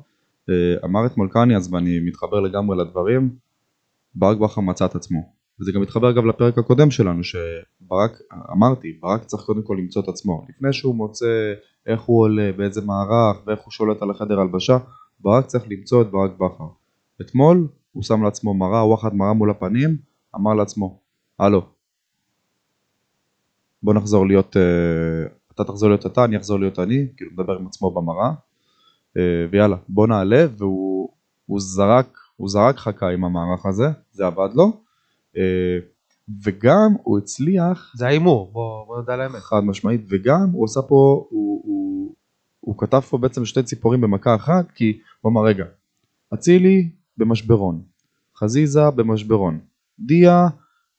אה, 0.51 0.55
אמר 0.85 1.07
אתמול 1.07 1.29
קניאס 1.33 1.73
ואני 1.73 2.01
מתחבר 2.01 2.41
לגמרי 2.41 2.77
לדברים, 2.77 3.31
ברק 4.15 4.39
בכר 4.39 4.61
מצא 4.61 4.87
את 4.87 4.95
עצמו. 4.95 5.19
וזה 5.61 5.73
גם 5.75 5.81
מתחבר 5.81 6.11
אגב 6.11 6.25
לפרק 6.25 6.59
הקודם 6.59 6.91
שלנו 6.91 7.25
שברק, 7.25 8.21
אמרתי, 8.53 8.99
ברק 9.03 9.25
צריך 9.25 9.43
קודם 9.43 9.63
כל 9.63 9.77
למצוא 9.79 10.03
את 10.03 10.09
עצמו. 10.09 10.47
לפני 10.49 10.73
שהוא 10.73 10.95
מוצא 10.95 11.53
איך 11.87 12.01
הוא 12.01 12.21
עולה, 12.23 12.51
באיזה 12.57 12.81
מערך 12.81 13.37
ואיך 13.47 13.61
הוא 13.61 13.73
שולט 13.73 14.03
על 14.03 14.11
החדר 14.11 14.41
הלבשה, 14.41 14.79
ברק 15.21 15.47
צריך 15.47 15.65
למצוא 15.69 16.03
את 16.03 16.11
ברק 16.11 16.31
בכר. 16.31 16.65
אתמול 17.21 17.69
הוא 17.93 18.03
שם 18.03 18.23
לעצמו 18.23 18.55
מראה, 18.55 18.87
וואחד 18.87 19.15
מראה 19.15 19.33
מול 19.33 19.51
הפנים, 19.51 19.97
אמר 20.37 20.55
לעצמו, 20.55 20.99
הלו, 21.39 21.63
בוא 23.85 23.95
נחזור 23.95 24.27
להיות, 24.27 24.57
אה, 24.57 25.33
אתה 25.55 25.65
תחזור 25.65 25.89
להיות 25.89 26.07
אתה, 26.07 26.25
אני 26.25 26.37
אחזור 26.37 26.61
להיות 26.61 26.79
אני, 26.79 27.07
כאילו 27.17 27.31
מדבר 27.33 27.57
עם 27.59 27.67
עצמו 27.67 27.91
במראה, 27.91 28.31
אה, 29.17 29.47
ויאללה, 29.51 29.77
בוא 29.89 30.07
נעלה, 30.07 30.47
והוא 30.59 31.09
הוא 31.47 31.61
זרק, 31.61 32.19
הוא 32.37 32.49
זרק 32.49 32.77
חכה 32.77 33.11
עם 33.11 33.25
המערך 33.25 33.67
הזה, 33.67 33.85
זה 34.13 34.27
עבד 34.27 34.49
לו, 34.55 34.81
אה, 35.37 35.79
וגם 36.45 36.95
הוא 37.03 37.19
הצליח, 37.19 37.93
זה 37.97 38.07
ההימור 38.07 38.51
בוא, 38.53 38.87
בוא 38.87 39.03
נדע 39.03 39.15
על 39.15 39.21
האמת. 39.21 39.41
חד 39.41 39.61
משמעית, 39.65 40.01
וגם 40.09 40.51
הוא 40.53 40.65
עשה 40.65 40.83
פה, 40.83 41.27
הוא, 41.31 41.63
הוא, 41.65 42.15
הוא 42.61 42.79
כתב 42.79 43.01
פה 43.01 43.19
בעצם 43.19 43.45
שתי 43.45 43.63
ציפורים 43.63 44.01
במכה 44.01 44.35
אחת, 44.35 44.71
כי 44.71 44.99
הוא 45.21 45.33
אמר 45.33 45.43
רגע, 45.43 45.65
אצילי 46.35 46.91
במשברון, 47.17 47.83
חזיזה 48.37 48.91
במשברון, 48.91 49.59
דיה 49.99 50.49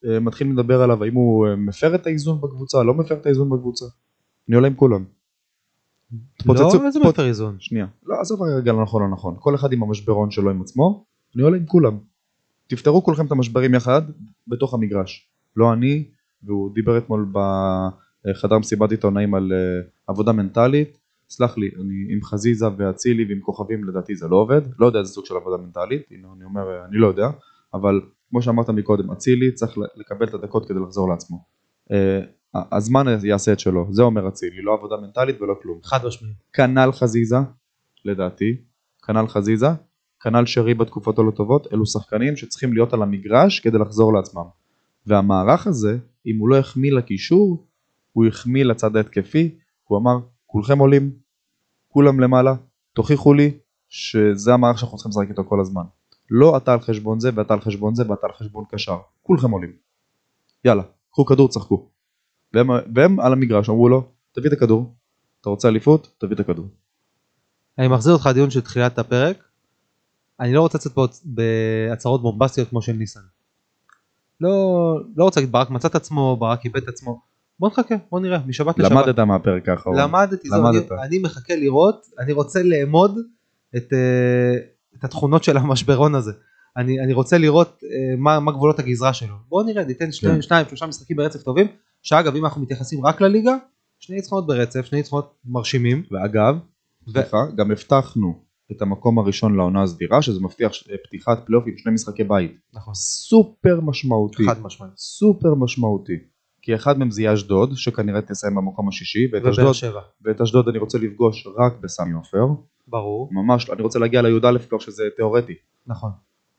אה, 0.05 0.19
מתחיל 0.19 0.51
לדבר 0.51 0.81
עליו 0.81 1.03
האם 1.03 1.13
הוא 1.13 1.47
אה, 1.47 1.55
מפר 1.55 1.95
את 1.95 2.07
האיזון 2.07 2.41
בקבוצה, 2.41 2.83
לא 2.83 2.93
מפר 2.93 3.15
את 3.15 3.25
האיזון 3.25 3.49
בקבוצה, 3.49 3.85
אני 4.47 4.55
עולה 4.55 4.67
עם 4.67 4.75
כולם. 4.75 5.03
לא 6.45 6.85
איזה 6.85 6.99
מפר 6.99 7.25
איזון. 7.25 7.55
שנייה, 7.59 7.87
לא 8.05 8.15
עזוב 8.21 8.41
רגע 8.41 8.73
לא 8.73 8.81
נכון 8.81 9.01
לא 9.01 9.07
נכון, 9.07 9.35
כל 9.39 9.55
אחד 9.55 9.73
עם 9.73 9.83
המשברון 9.83 10.31
שלו 10.31 10.49
עם 10.49 10.61
עצמו, 10.61 11.05
אני 11.35 11.43
עולה 11.43 11.57
עם 11.57 11.65
כולם. 11.65 11.97
תפתרו 12.67 13.03
כולכם 13.03 13.25
את 13.25 13.31
המשברים 13.31 13.73
יחד 13.73 14.01
בתוך 14.47 14.73
המגרש, 14.73 15.29
לא 15.55 15.73
אני, 15.73 16.05
והוא 16.43 16.73
דיבר 16.73 16.97
אתמול 16.97 17.31
בחדר 17.31 18.59
מסיבת 18.59 18.91
עיתונאים 18.91 19.35
על 19.35 19.51
אה, 19.53 19.87
עבודה 20.07 20.31
מנטלית, 20.31 20.97
סלח 21.29 21.57
לי, 21.57 21.69
אני 21.81 22.13
עם 22.13 22.23
חזיזה 22.23 22.65
ואצילי 22.77 23.25
ועם 23.25 23.39
כוכבים 23.39 23.83
לדעתי 23.83 24.15
זה 24.15 24.27
לא 24.27 24.35
עובד, 24.35 24.61
לא 24.79 24.85
יודע 24.85 24.99
איזה 24.99 25.11
סוג 25.11 25.25
של 25.25 25.35
עבודה 25.35 25.57
מנטלית, 25.57 26.01
הנה, 26.11 26.27
אני 26.35 26.45
אומר, 26.45 26.69
אה, 26.69 26.85
אני 26.85 26.97
לא 26.97 27.07
יודע, 27.07 27.29
אבל 27.73 28.01
כמו 28.29 28.41
שאמרת 28.41 28.69
מקודם, 28.69 29.11
אצילי 29.11 29.51
צריך 29.51 29.77
לקבל 29.95 30.27
את 30.27 30.33
הדקות 30.33 30.67
כדי 30.67 30.79
לחזור 30.79 31.09
לעצמו. 31.09 31.43
אה, 31.91 32.19
הזמן 32.71 33.05
יעשה 33.23 33.53
את 33.53 33.59
שלו, 33.59 33.87
זה 33.91 34.03
אומר 34.03 34.27
אצילי, 34.27 34.61
לא 34.61 34.73
עבודה 34.73 34.95
מנטלית 34.97 35.41
ולא 35.41 35.55
כלום. 35.61 35.79
חד 35.83 36.05
משמעית. 36.05 36.35
כנ"ל 36.53 36.91
חזיזה, 36.91 37.37
לדעתי, 38.05 38.57
כנ"ל 39.05 39.27
חזיזה, 39.27 39.67
כנ"ל 40.23 40.45
שרי 40.45 40.73
בתקופות 40.73 41.19
הלא 41.19 41.31
טובות, 41.31 41.67
אלו 41.73 41.85
שחקנים 41.85 42.35
שצריכים 42.35 42.73
להיות 42.73 42.93
על 42.93 43.01
המגרש 43.01 43.59
כדי 43.59 43.77
לחזור 43.77 44.13
לעצמם. 44.13 44.45
והמערך 45.05 45.67
הזה, 45.67 45.97
אם 46.25 46.37
הוא 46.39 46.49
לא 46.49 46.57
החמיא 46.57 46.93
לקישור, 46.93 47.67
הוא 48.11 48.25
החמיא 48.25 48.65
לצד 48.65 48.95
ההתקפי, 48.95 49.55
הוא 49.83 49.97
אמר, 49.97 50.17
כולכם 50.45 50.79
עולים, 50.79 51.11
כולם 51.87 52.19
למעלה, 52.19 52.55
תוכיחו 52.93 53.33
לי 53.33 53.57
שזה 53.89 54.53
המערך 54.53 54.79
שאנחנו 54.79 54.97
צריכים 54.97 55.09
לשחק 55.09 55.29
איתו 55.29 55.49
כל 55.49 55.59
הזמן. 55.59 55.83
לא 56.29 56.57
אתה 56.57 56.73
על 56.73 56.79
חשבון 56.79 57.19
זה 57.19 57.29
ואתה 57.35 57.53
על 57.53 57.61
חשבון 57.61 57.95
זה 57.95 58.03
ואתה 58.09 58.27
על 58.27 58.33
חשבון 58.33 58.63
קשר. 58.71 58.97
כולכם 59.23 59.51
עולים. 59.51 59.71
יאללה, 60.65 60.83
קחו 61.11 61.25
כדור, 61.25 61.49
צחקו. 61.49 61.89
והם, 62.53 62.69
והם 62.95 63.19
על 63.19 63.33
המגרש 63.33 63.69
אמרו 63.69 63.89
לו, 63.89 64.07
תביא 64.31 64.47
את 64.47 64.53
הכדור, 64.53 64.93
אתה 65.41 65.49
רוצה 65.49 65.67
אליפות? 65.67 66.13
תביא 66.17 66.35
את 66.35 66.39
הכדור. 66.39 66.67
אני 67.79 67.87
מחזיר 67.87 68.13
אותך 68.13 68.25
לדיון 68.25 68.49
של 68.49 68.61
תחילת 68.61 68.99
הפרק. 68.99 69.43
אני 70.39 70.53
לא 70.53 70.61
רוצה 70.61 70.77
לצאת 70.77 70.91
פה 70.91 71.07
בהצהרות 71.23 72.21
בומבסטיות 72.21 72.69
כמו 72.69 72.81
של 72.81 72.91
ניסן. 72.91 73.19
לא, 74.41 74.49
לא 75.15 75.23
רוצה 75.23 75.39
להגיד 75.39 75.51
ברק 75.51 75.69
מצא 75.69 75.87
את 75.87 75.95
עצמו, 75.95 76.37
ברק 76.39 76.65
איבד 76.65 76.83
את 76.83 76.87
עצמו. 76.87 77.21
בוא 77.59 77.69
נחכה, 77.69 77.95
בוא 78.11 78.19
נראה, 78.19 78.39
משבת 78.47 78.79
לשבת. 78.79 78.91
למדת 78.91 79.19
מהפרק 79.19 79.69
האחרון. 79.69 79.97
למדתי, 79.99 80.49
למדת. 80.49 80.91
אני, 80.91 81.01
אני 81.01 81.19
מחכה 81.19 81.55
לראות, 81.55 82.05
אני 82.19 82.33
רוצה 82.33 82.63
לאמוד 82.63 83.17
את, 83.75 83.93
אה, 83.93 84.55
את 84.99 85.03
התכונות 85.03 85.43
של 85.43 85.57
המשברון 85.57 86.15
הזה. 86.15 86.31
אני, 86.77 86.99
אני 86.99 87.13
רוצה 87.13 87.37
לראות 87.37 87.81
אה, 87.83 88.15
מה, 88.17 88.39
מה 88.39 88.51
גבולות 88.51 88.79
הגזרה 88.79 89.13
שלו. 89.13 89.35
בואו 89.49 89.65
נראה, 89.65 89.83
ניתן 89.83 90.11
שני, 90.11 90.29
כן. 90.31 90.41
שניים, 90.41 90.65
שלושה 90.67 90.85
משחקים 90.85 91.17
ברצף 91.17 91.43
טובים, 91.43 91.67
שאגב, 92.01 92.35
אם 92.35 92.45
אנחנו 92.45 92.61
מתייחסים 92.61 93.05
רק 93.05 93.21
לליגה, 93.21 93.55
שני 93.99 94.15
ניצחונות 94.15 94.47
ברצף, 94.47 94.85
שני 94.85 94.97
ניצחונות 94.97 95.35
מרשימים. 95.45 96.03
ואגב, 96.11 96.55
סליחה, 97.09 97.37
גם 97.55 97.71
הבטחנו 97.71 98.45
את 98.71 98.81
המקום 98.81 99.19
הראשון 99.19 99.55
לעונה 99.55 99.83
הסדירה, 99.83 100.21
שזה 100.21 100.39
מבטיח 100.41 100.73
ש- 100.73 100.87
פתיחת 101.07 101.45
פלייאוף 101.45 101.65
עם 101.67 101.73
שני 101.77 101.91
משחקי 101.93 102.23
בית. 102.23 102.51
נכון, 102.73 102.93
סופר 102.95 103.79
משמעותי. 103.81 104.45
חד 104.45 104.61
משמעית. 104.61 104.93
סופר 104.97 105.55
משמעותי. 105.55 106.13
כי 106.65 106.75
אחד 106.75 106.99
מהם 106.99 107.11
זה 107.11 107.21
יהיה 107.21 107.33
אשדוד, 107.33 107.69
שכנראה 107.75 108.21
תסיים 108.21 108.55
במקום 108.55 108.87
השישי, 108.87 109.27
ואת 109.33 109.45
אשדוד, 109.45 109.73
שבע, 109.73 110.01
ואת 110.21 110.41
אשדוד 110.41 110.67
אני 110.67 110.77
רוצה 110.77 110.97
לפגוש 110.97 111.47
רק 111.57 111.73
בסמי 111.81 112.13
עופר. 112.13 112.45
ברור, 112.87 113.29
ממש, 113.31 113.69
אני 113.69 113.81
רוצה 113.81 113.99
להגיע 113.99 114.21
לי"א 114.21 114.57
כבר 114.69 114.79
שזה 114.79 115.03
תיאורטי. 115.15 115.53
נכון. 115.87 116.11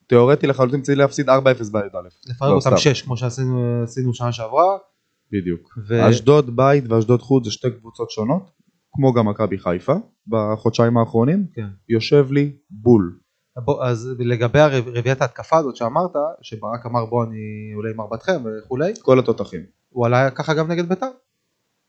תיאורטי 0.06 0.46
לחלוטין 0.46 0.82
צריך 0.82 0.98
להפסיד 0.98 1.30
4-0 1.30 1.32
בי"א. 1.72 1.98
לפרק 2.28 2.42
לא, 2.42 2.54
אותם 2.54 2.60
סתם. 2.60 2.76
שש, 2.76 3.02
כמו 3.02 3.16
שעשינו 3.16 3.82
עשינו 3.82 4.14
שנה 4.14 4.32
שעברה. 4.32 4.76
בדיוק. 5.32 5.78
ו- 5.88 6.10
אשדוד 6.10 6.56
בית 6.56 6.84
ואשדוד 6.88 7.22
חוץ 7.22 7.44
זה 7.44 7.50
שתי 7.50 7.70
קבוצות 7.70 8.10
שונות, 8.10 8.50
כמו 8.92 9.12
גם 9.12 9.28
מכבי 9.28 9.58
חיפה 9.58 9.94
בחודשיים 10.26 10.96
האחרונים, 10.98 11.46
כן. 11.54 11.66
יושב 11.88 12.26
לי 12.32 12.52
בול. 12.70 13.18
בוא, 13.64 13.84
אז 13.84 14.10
לגבי 14.18 14.58
הרב- 14.58 14.88
רביעיית 14.88 15.20
ההתקפה 15.22 15.56
הזאת 15.56 15.76
שאמרת, 15.76 16.10
שברק 16.42 16.86
אמר 16.86 17.06
בוא 17.06 17.24
אני 17.24 17.72
עולה 17.76 17.90
עם 17.90 18.00
ארבעתכם 18.00 18.42
וכולי, 18.64 18.92
כל 19.02 19.18
התותחים. 19.18 19.60
הוא 19.96 20.06
עלה 20.06 20.30
ככה 20.30 20.54
גם 20.54 20.68
נגד 20.68 20.88
ביתר. 20.88 21.06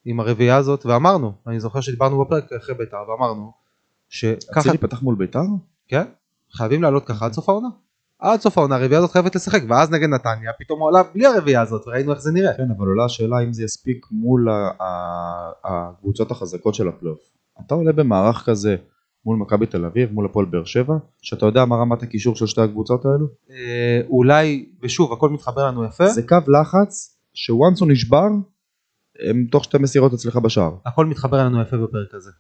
עם 0.06 0.20
הרביעייה 0.20 0.58
הזאת, 0.58 0.86
ואמרנו, 0.86 1.34
אני 1.48 1.60
זוכר 1.60 1.82
שדיברנו 1.82 2.26
בפרק 2.26 2.54
אחרי 2.54 2.76
ביתר, 2.76 2.98
ואמרנו, 3.10 3.52
שככה, 4.10 4.60
אצילי 4.60 4.78
פתח 4.78 5.02
מול 5.02 5.16
ביתר? 5.16 5.42
כן, 5.88 6.04
חייבים 6.52 6.84
לעלות 6.84 7.06
ככה 7.06 7.26
עד 7.26 7.34
סוף 7.34 7.50
העונה. 7.50 7.68
עד 8.20 8.40
סוף 8.40 8.58
העונה 8.58 8.76
הרביעייה 8.76 9.00
הזאת 9.00 9.12
חייבת 9.12 9.36
לשחק, 9.36 9.62
ואז 9.70 9.92
נגד 9.92 10.10
נתניה, 10.10 10.52
פתאום 10.60 10.80
הוא 10.80 10.90
עלה 10.90 11.04
בלי 11.14 11.26
הרביעייה 11.26 11.62
הזאת, 11.62 11.88
וראינו 11.88 12.12
איך 12.12 12.20
זה 12.20 12.32
נראה. 12.32 12.54
כן, 12.58 12.72
אבל 12.78 12.88
עולה 12.88 13.06
השאלה 13.06 13.40
אם 13.44 13.54
זה 13.54 13.64
יספיק 13.64 14.06
מול 14.12 14.48
הקבוצות 15.64 16.32
החזקות 16.32 16.76
של 16.76 16.88
הפלייאוף. 16.88 17.20
אתה 17.66 17.76
עולה 17.76 17.92
במערך 17.92 18.46
כזה 18.46 18.76
מול 19.26 19.38
מכבי 19.38 19.66
תל 19.66 19.86
אביב, 19.86 20.12
מול 20.12 20.26
הפועל 20.26 20.46
באר 20.46 20.64
שבע, 20.64 20.96
שאתה 21.22 21.46
יודע 21.46 21.66
מה 21.66 21.76
רמת 21.76 22.04
הקישור 22.04 22.36
של 22.36 22.48
שתי 22.48 22.62
הקבוצות 22.62 23.06
האלו? 23.06 23.28
אה, 23.50 24.02
אולי, 24.10 24.70
ושוב, 24.84 25.14
הכל 25.14 25.30
מתחבר 25.30 25.66
לנו 25.68 25.86
יפה, 25.86 26.08
זה 26.08 26.28
קו 26.28 26.38
לחץ 26.48 27.17
שוואנס 27.38 27.80
הוא 27.80 27.88
נשבר, 27.92 28.28
הם 29.20 29.48
תוך 29.52 29.64
שתי 29.64 29.78
מסירות 29.78 30.14
אצלך 30.14 30.36
בשער. 30.36 30.76
הכל 30.86 31.06
מתחבר 31.06 31.38
לנו 31.38 31.62
יפה 31.62 31.78
בפרק 31.78 32.14
הזה. 32.14 32.32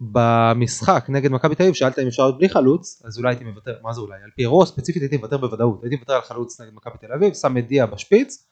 במשחק 0.00 1.06
נגד 1.08 1.30
מכבי 1.30 1.54
תל 1.54 1.62
אביב 1.62 1.74
שאלת 1.74 1.98
אם 1.98 2.06
אפשר 2.06 2.22
להיות 2.22 2.38
בלי 2.38 2.48
חלוץ 2.48 3.02
אז 3.04 3.18
אולי 3.18 3.28
הייתי 3.28 3.44
מוותר 3.44 3.74
מה 3.82 3.92
זה 3.92 4.00
אולי 4.00 4.14
על 4.24 4.30
פי 4.36 4.42
אירוע 4.42 4.66
ספציפית 4.66 5.02
הייתי 5.02 5.16
מוותר 5.16 5.36
בוודאות 5.36 5.82
הייתי 5.82 5.96
מוותר 5.96 6.12
על 6.12 6.20
חלוץ 6.20 6.60
נגד 6.60 6.70
מכבי 6.74 6.94
תל 7.00 7.12
אביב 7.12 7.34
שם 7.34 7.58
את 7.58 7.68
דיה 7.68 7.86
בשפיץ 7.86 8.46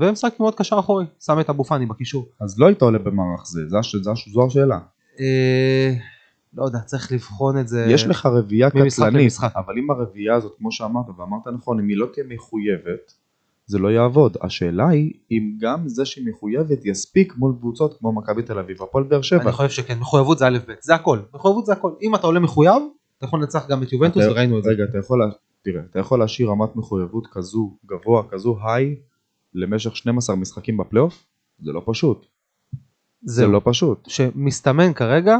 ומשחק 0.00 0.40
מאוד 0.40 0.54
קשר 0.54 0.78
אחורי 0.78 1.06
שם 1.20 1.40
את 1.40 1.50
אבו 1.50 1.64
פאני 1.64 1.86
בקישור. 1.86 2.28
אז 2.40 2.58
לא 2.58 2.66
היית 2.66 2.82
עולה 2.82 2.98
במערך 2.98 3.46
זה, 3.46 3.60
זו 4.32 4.46
השאלה. 4.46 4.78
אה, 5.20 5.94
לא 6.54 6.64
יודע 6.64 6.78
צריך 6.78 7.12
לבחון 7.12 7.58
את 7.58 7.68
זה. 7.68 7.86
יש 7.88 8.06
לך 8.06 8.26
רביעייה 8.26 8.70
קטלנית. 8.70 9.32
אבל 9.56 9.74
אם 9.78 9.90
הרביעייה 9.90 10.34
הזאת, 10.34 10.54
כמו 10.58 10.72
שאמרת, 10.72 11.06
ואמרת 11.18 11.46
נכון, 11.54 11.78
אם 11.80 11.88
היא 11.88 11.96
לא 11.96 12.06
תהיה 12.12 12.26
מחויבת, 12.28 13.12
זה 13.66 13.78
לא 13.78 13.88
יעבוד. 13.88 14.36
השאלה 14.42 14.88
היא, 14.88 15.12
אם 15.30 15.52
גם 15.60 15.88
זה 15.88 16.04
שהיא 16.04 16.26
מחויבת 16.28 16.84
יספיק 16.84 17.34
מול 17.36 17.54
קבוצות 17.60 17.98
כמו 17.98 18.12
מכבי 18.12 18.42
תל 18.42 18.58
אביב, 18.58 18.82
הפועל 18.82 19.04
באר 19.04 19.22
שבע. 19.22 19.42
אני 19.42 19.52
חושב 19.52 19.70
שכן 19.70 19.98
מחויבות 19.98 20.38
זה 20.38 20.46
א' 20.46 20.58
ב' 20.68 20.72
זה 20.80 20.94
הכל 20.94 21.18
מחויבות 21.34 21.66
זה 21.66 21.72
הכל 21.72 21.92
אם 22.02 22.14
אתה 22.14 22.26
עולה 22.26 22.40
מחויב 22.40 22.82
אתה 23.18 23.26
יכול 23.26 23.40
לנצח 23.40 23.68
גם 23.68 23.82
את 23.82 23.92
יובנטוס 23.92 24.22
אתה- 24.24 24.32
וראינו 24.32 24.58
את 24.58 24.62
זה. 24.64 24.70
רגע, 24.70 24.84
אתה 24.84 24.98
יכול, 24.98 25.18
לה- 25.18 25.32
תראה, 25.62 25.82
אתה 25.90 25.98
יכול 25.98 26.18
להשאיר 26.18 26.48
רמת 26.50 26.76
מחויבות 26.76 27.26
כזו 27.32 27.76
גבוה, 27.86 28.22
כזו 28.30 28.58
היי, 28.64 28.96
למשך 29.54 29.96
12 29.96 30.36
משחקים 30.36 30.76
בפלייאוף? 30.76 31.24
זה 31.62 31.72
לא 31.72 31.82
פשוט. 31.86 32.26
זה 33.22 33.34
זהו. 33.34 33.52
לא 33.52 33.60
פשוט. 33.64 34.08
שמסתמן 34.08 34.92
כרגע, 34.92 35.36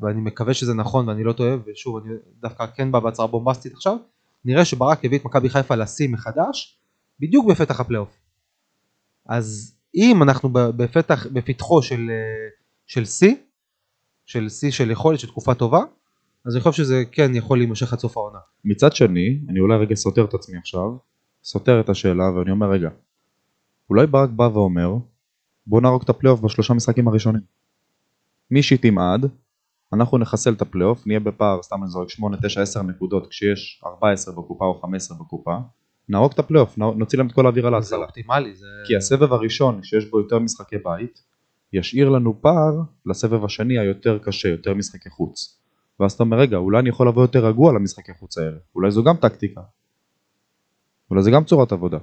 ואני 0.00 0.20
מקווה 0.20 0.54
שזה 0.54 0.74
נכון 0.74 1.08
ואני 1.08 1.24
לא 1.24 1.32
טועה, 1.32 1.56
ושוב 1.66 1.96
אני 1.96 2.14
דווקא 2.42 2.66
כן 2.66 2.92
בא 2.92 3.00
בהצהרה 3.00 3.28
בומבסטית 3.28 3.72
עכשיו, 3.72 3.96
נראה 4.44 4.64
שברק 4.64 5.04
הביא 5.04 5.18
את 5.18 5.24
מכבי 5.24 5.48
חיפה 5.48 5.74
לשיא 5.74 6.08
מחדש, 6.08 6.77
בדיוק 7.20 7.46
בפתח 7.50 7.80
הפלייאוף. 7.80 8.16
אז 9.26 9.76
אם 9.94 10.22
אנחנו 10.22 10.48
בפתח, 10.52 11.26
בפתחו 11.26 11.82
של, 11.82 12.10
אה, 12.10 12.48
של 12.86 13.04
שיא, 13.04 13.34
של 14.26 14.48
שיא 14.48 14.70
של 14.70 14.90
יכולת 14.90 15.20
של 15.20 15.26
תקופה 15.26 15.54
טובה, 15.54 15.80
אז 16.46 16.54
אני 16.54 16.62
חושב 16.62 16.82
שזה 16.82 17.02
כן 17.12 17.34
יכול 17.34 17.58
להימשך 17.58 17.92
עד 17.92 17.98
סוף 17.98 18.16
העונה. 18.16 18.38
מצד 18.64 18.92
שני, 18.92 19.40
אני 19.48 19.60
אולי 19.60 19.78
רגע 19.78 19.94
סותר 19.94 20.24
את 20.24 20.34
עצמי 20.34 20.58
עכשיו, 20.58 20.96
סותר 21.44 21.80
את 21.80 21.88
השאלה 21.88 22.30
ואני 22.30 22.50
אומר 22.50 22.70
רגע, 22.70 22.88
אולי 23.90 24.06
ברק 24.06 24.30
בא 24.30 24.42
ואומר, 24.42 24.92
בוא 25.66 25.80
נהרוג 25.80 26.02
את 26.02 26.08
הפלייאוף 26.08 26.40
בשלושה 26.40 26.74
משחקים 26.74 27.08
הראשונים. 27.08 27.42
מי 28.50 28.62
שתמעד, 28.62 29.26
אנחנו 29.92 30.18
נחסל 30.18 30.52
את 30.52 30.62
הפלייאוף, 30.62 31.06
נהיה 31.06 31.20
בפער, 31.20 31.62
סתם 31.62 31.82
אני 31.82 31.90
זורק 31.90 32.10
8, 32.10 32.36
9, 32.42 32.62
10 32.62 32.82
נקודות 32.82 33.26
כשיש 33.26 33.82
14 33.86 34.34
בקופה 34.34 34.64
או 34.64 34.80
15 34.80 35.18
בקופה, 35.18 35.56
נהרוג 36.08 36.32
את 36.32 36.38
הפלייאוף, 36.38 36.78
נוציא 36.78 37.18
להם 37.18 37.26
את 37.26 37.32
כל 37.32 37.46
האוויר 37.46 37.66
על 37.66 37.72
זה 37.72 37.76
ההתחלה. 37.76 38.06
אופטימלי, 38.06 38.54
זה... 38.54 38.66
כי 38.86 38.96
הסבב 38.96 39.32
הראשון 39.32 39.82
שיש 39.82 40.04
בו 40.04 40.20
יותר 40.20 40.38
משחקי 40.38 40.76
בית, 40.84 41.22
ישאיר 41.72 42.08
לנו 42.08 42.42
פער 42.42 42.74
לסבב 43.06 43.44
השני 43.44 43.78
היותר 43.78 44.18
קשה, 44.18 44.48
יותר 44.48 44.74
משחקי 44.74 45.10
חוץ. 45.10 45.58
ואז 46.00 46.12
אתה 46.12 46.22
אומר 46.22 46.38
רגע, 46.38 46.56
אולי 46.56 46.78
אני 46.78 46.88
יכול 46.88 47.08
לבוא 47.08 47.22
יותר 47.22 47.46
רגוע 47.46 47.72
למשחקי 47.72 48.12
חוץ 48.18 48.38
האלה, 48.38 48.56
אולי 48.74 48.90
זו 48.90 49.04
גם 49.04 49.16
טקטיקה. 49.16 49.60
אולי 51.10 51.22
זה 51.22 51.30
גם 51.30 51.44
צורת 51.44 51.72
עבודה. 51.72 51.98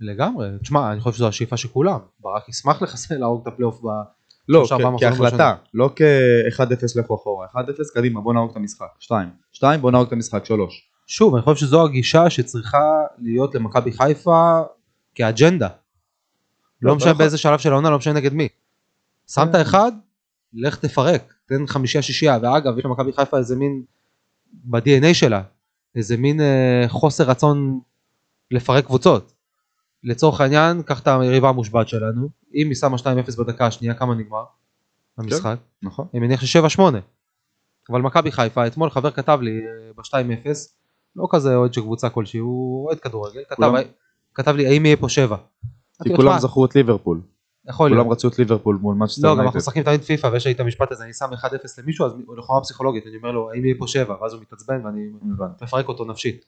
לגמרי, 0.00 0.48
תשמע, 0.62 0.92
אני 0.92 1.00
חושב 1.00 1.16
שזו 1.16 1.28
השאיפה 1.28 1.56
של 1.56 1.68
כולם. 1.68 1.98
ברק 2.20 2.48
ישמח 2.48 2.82
לחסל 2.82 3.18
להרוג 3.20 3.42
את 3.42 3.46
הפלייאוף 3.46 3.80
ב... 3.80 3.86
לא, 4.48 4.64
כ- 4.68 5.00
כהחלטה, 5.00 5.54
לא 5.74 5.90
כ-1-0 5.96 7.00
לכו 7.00 7.14
אחורה, 7.14 7.46
1-0 7.46 7.54
קדימה 7.94 8.20
בוא 8.20 8.32
נהרוג 8.32 8.50
את 8.50 8.56
המשחק, 8.56 8.86
2, 8.98 9.28
2 9.52 9.80
בוא 9.80 9.90
נהרוג 9.90 10.06
את 10.06 10.12
המשחק, 10.12 10.46
3. 10.46 10.91
שוב, 11.06 11.34
אני 11.34 11.42
חושב 11.42 11.66
שזו 11.66 11.84
הגישה 11.84 12.30
שצריכה 12.30 13.00
להיות 13.18 13.54
למכבי 13.54 13.92
חיפה 13.92 14.60
כאג'נדה. 15.14 15.68
לא 16.82 16.90
לא, 16.90 16.96
משנה 16.96 17.10
אתה 17.10 17.18
באיזה 17.18 17.38
שלב 17.38 17.58
של 17.58 17.72
העונה, 17.72 17.90
לא 17.90 17.98
משנה 17.98 18.12
נגד 18.12 18.32
מי. 18.32 18.48
שמת 19.30 19.54
אחד, 19.62 19.92
לך 20.54 20.76
תפרק, 20.76 21.34
תן 21.46 21.66
חמישייה 21.66 22.02
שישייה, 22.02 22.38
ואגב, 22.42 22.78
יש 22.78 22.84
למכבי 22.84 23.12
חיפה 23.12 23.38
איזה 23.38 23.56
מין, 23.56 23.82
ב-DNA 24.52 25.14
שלה, 25.14 25.42
איזה 25.94 26.16
מין 26.16 26.40
אה, 26.40 26.84
חוסר 26.88 27.24
רצון 27.24 27.80
לפרק 28.50 28.84
קבוצות. 28.84 29.32
לצורך 30.04 30.40
העניין, 30.40 30.82
קח 30.82 31.00
את 31.00 31.06
היריבה 31.08 31.48
המושבת 31.48 31.88
שלנו, 31.88 32.28
אם 32.54 32.66
היא 32.68 32.74
שמה 32.74 32.96
2-0 32.96 33.02
בדקה 33.38 33.66
השנייה, 33.66 33.94
כמה 33.94 34.14
נגמר? 34.14 34.44
המשחק. 35.18 35.56
נכון. 35.82 36.06
אני 36.14 36.20
מניח 36.20 36.44
ש-7-8. 36.44 36.80
אבל 37.90 38.00
מכבי 38.00 38.32
חיפה, 38.32 38.66
אתמול 38.66 38.90
חבר 38.90 39.10
כתב 39.10 39.38
לי 39.42 39.60
אה, 39.60 39.92
ב-2-0, 39.96 40.48
לא 41.16 41.26
כזה 41.30 41.56
אוהד 41.56 41.74
של 41.74 41.80
קבוצה 41.80 42.08
כלשהי, 42.08 42.40
הוא 42.40 42.86
אוהד 42.86 42.98
כדורגל, 42.98 43.40
כתב, 43.48 43.72
כתב 44.34 44.56
לי 44.56 44.66
האם 44.66 44.86
יהיה 44.86 44.96
פה 44.96 45.08
7. 45.08 45.36
כי 46.02 46.16
כולם 46.16 46.38
זכרו 46.38 46.64
את 46.64 46.74
ליברפול, 46.74 47.20
יכול 47.68 47.86
להיות. 47.86 47.98
כולם 47.98 48.12
רצו 48.12 48.28
את 48.28 48.38
ליברפול 48.38 48.78
מול 48.82 48.94
מאצ'סטר 48.94 49.28
לא, 49.28 49.34
גם 49.34 49.40
אנחנו 49.40 49.46
יונייטד. 49.46 49.58
משחקים 49.58 49.82
תמיד 49.82 50.00
פיפא 50.00 50.26
ויש 50.26 50.46
לי 50.46 50.52
את 50.52 50.60
המשפט 50.60 50.92
הזה, 50.92 51.04
אני 51.04 51.12
שם 51.12 51.26
1-0 51.34 51.46
למישהו, 51.78 52.06
אז 52.06 52.12
לכאורה 52.38 52.60
פסיכולוגית, 52.60 53.06
אני 53.06 53.16
אומר 53.16 53.30
לו 53.30 53.50
האם 53.50 53.64
יהיה 53.64 53.74
פה 53.78 53.86
7, 53.86 54.14
ואז 54.22 54.32
הוא 54.32 54.42
מתעצבן 54.42 54.86
ואני. 54.86 55.00
מפרק 55.62 55.88
אותו 55.88 56.04
נפשית. 56.04 56.44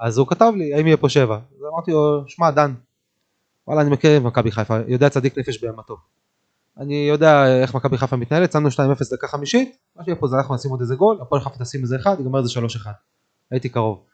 אז 0.00 0.18
הוא 0.18 0.26
כתב 0.26 0.52
לי 0.56 0.74
האם 0.74 0.86
יהיה 0.86 0.96
פה 0.96 1.08
7, 1.08 1.34
אז 1.34 1.64
אמרתי 1.72 1.90
לו, 1.90 2.24
שמע 2.26 2.50
דן, 2.50 2.74
וואלה 3.66 3.80
אני 3.82 3.90
מכיר 3.90 4.16
את 4.16 4.22
מכבי 4.22 4.50
חיפה, 4.50 4.76
יודע 4.88 5.08
צדיק 5.08 5.38
נפש 5.38 5.64
בהמתו. 5.64 5.96
אני 6.78 7.06
יודע 7.08 7.62
איך 7.62 7.74
מכבי 7.74 7.98
חיפה 7.98 8.16
מתנהלת, 8.16 8.52
שמנו 8.52 8.68
2-0 8.68 8.72
דקה 9.12 9.28
חמישית, 9.28 9.76
מה 9.96 10.04
שיהיה 10.04 10.16
פה 10.16 10.26
זה 10.26 10.36
אנחנו 10.36 10.54
נשים 10.54 10.70
עוד 10.70 10.80
איזה 10.80 10.94
גול, 10.94 11.18
הפועל 11.22 11.40
חיפה 11.40 11.64
תשים 11.64 11.82
איזה 11.82 11.96
אחד, 11.96 12.16
ייגמר 12.18 12.38
איזה 12.38 12.50
3-1. 12.60 12.88
הייתי 13.52 13.68
קרוב. 13.68 14.04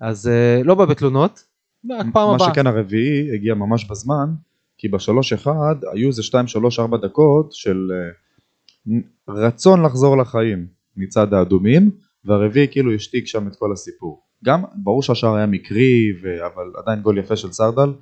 אז 0.00 0.28
אה, 0.28 0.60
לא 0.64 0.74
בא 0.74 0.84
בתלונות, 0.84 1.44
רק 1.90 2.06
פעם 2.12 2.28
מה 2.28 2.34
הבאה. 2.34 2.48
שכן 2.48 2.66
הרביעי 2.66 3.34
הגיע 3.34 3.54
ממש 3.54 3.84
בזמן, 3.90 4.34
כי 4.78 4.88
בשלוש 4.88 5.32
אחד 5.32 5.74
היו 5.92 6.08
איזה 6.08 6.22
2, 6.22 6.46
3, 6.46 6.78
4 6.78 6.96
דקות 6.96 7.52
של 7.52 7.88
אה, 7.92 8.94
רצון 9.28 9.82
לחזור 9.82 10.16
לחיים 10.16 10.66
מצד 10.96 11.34
האדומים, 11.34 11.90
והרביעי 12.24 12.68
כאילו 12.70 12.94
השתיק 12.94 13.26
שם 13.26 13.48
את 13.48 13.56
כל 13.56 13.72
הסיפור. 13.72 14.22
גם 14.44 14.62
ברור 14.74 15.02
שהשער 15.02 15.34
היה 15.34 15.46
מקרי, 15.46 16.12
ו- 16.22 16.46
אבל 16.46 16.72
עדיין 16.76 17.00
גול 17.00 17.18
יפה 17.18 17.36
של 17.36 17.52
סרדל, 17.52 17.92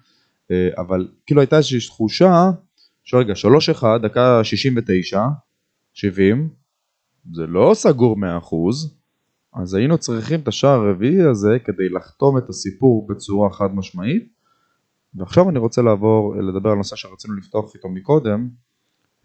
אה, 0.51 0.69
אבל 0.79 1.09
כאילו 1.27 1.41
הייתה 1.41 1.57
איזושהי 1.57 1.81
תחושה, 1.81 2.51
שרגע 3.05 3.35
3-1, 3.35 3.99
דקה 4.03 4.45
69, 4.45 5.27
70, 5.93 6.49
זה 7.33 7.47
לא 7.47 7.73
סגור 7.75 8.17
100%, 8.17 8.23
אז 9.53 9.75
היינו 9.75 9.99
צריכים 9.99 10.41
את 10.41 10.49
השער 10.49 10.81
הרביעי 10.81 11.23
הזה 11.23 11.59
כדי 11.65 11.89
לחתום 11.89 12.39
את 12.39 12.49
הסיפור 12.49 13.07
בצורה 13.07 13.53
חד 13.53 13.75
משמעית, 13.75 14.29
ועכשיו 15.15 15.51
אני 15.51 15.59
רוצה 15.59 15.83
לעבור 15.83 16.35
לדבר 16.37 16.71
על 16.71 16.77
נושא 16.77 16.97
שרצינו 16.97 17.35
לפתוח 17.35 17.75
איתו 17.75 17.89
מקודם, 17.89 18.49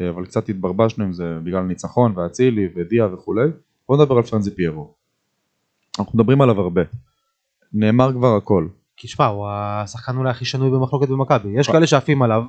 אבל 0.02 0.26
קצת 0.26 0.50
התברבשנו 0.50 1.04
עם 1.04 1.14
זה 1.14 1.40
בגלל 1.44 1.64
ניצחון 1.64 2.18
ואצילי 2.18 2.70
ודיה 2.76 3.14
וכולי, 3.14 3.50
בואו 3.88 4.02
נדבר 4.02 4.18
על 4.18 4.24
פרנזי 4.24 4.56
פיירו. 4.56 4.94
אנחנו 6.00 6.20
מדברים 6.20 6.42
עליו 6.42 6.62
הרבה. 6.62 6.82
נאמר 7.74 8.14
כבר 8.14 8.36
הכל. 8.36 8.68
כי 8.98 9.08
שמע, 9.08 9.26
הוא 9.26 9.48
השחקן 9.50 10.18
אולי 10.18 10.30
הכי 10.30 10.46
שנוי 10.46 10.70
במחלוקת 10.70 11.10
במכבי. 11.10 11.60
יש 11.60 11.68
כאלה 11.68 11.88
שעפים 11.88 12.22
עליו, 12.22 12.44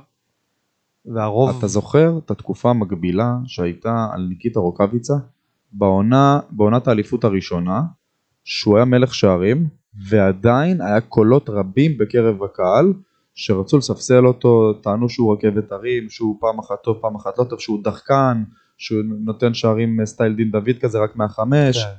והרוב... 1.05 1.57
אתה 1.57 1.67
זוכר 1.67 2.17
את 2.25 2.31
התקופה 2.31 2.69
המקבילה 2.69 3.37
שהייתה 3.45 4.07
על 4.13 4.25
ניקיטה 4.29 4.59
רוקאביצה 4.59 5.13
בעונה, 5.71 6.39
בעונת 6.49 6.87
האליפות 6.87 7.23
הראשונה, 7.23 7.81
שהוא 8.43 8.77
היה 8.77 8.85
מלך 8.85 9.15
שערים, 9.15 9.67
ועדיין 10.09 10.81
היה 10.81 11.01
קולות 11.01 11.49
רבים 11.49 11.97
בקרב 11.97 12.43
הקהל 12.43 12.93
שרצו 13.35 13.77
לספסל 13.77 14.27
אותו, 14.27 14.73
טענו 14.73 15.09
שהוא 15.09 15.33
רכבת 15.33 15.71
הרים, 15.71 16.09
שהוא 16.09 16.37
פעם 16.39 16.59
אחת 16.59 16.83
טוב, 16.83 16.97
פעם 17.01 17.15
אחת 17.15 17.37
לא 17.37 17.43
טוב, 17.43 17.59
שהוא 17.59 17.83
דחקן, 17.83 18.43
שהוא 18.77 19.01
נותן 19.25 19.53
שערים 19.53 20.05
סטייל 20.05 20.33
דין 20.33 20.51
דוד 20.51 20.77
כזה 20.81 20.99
רק 20.99 21.15
מהחמש. 21.15 21.83
כן. 21.83 21.89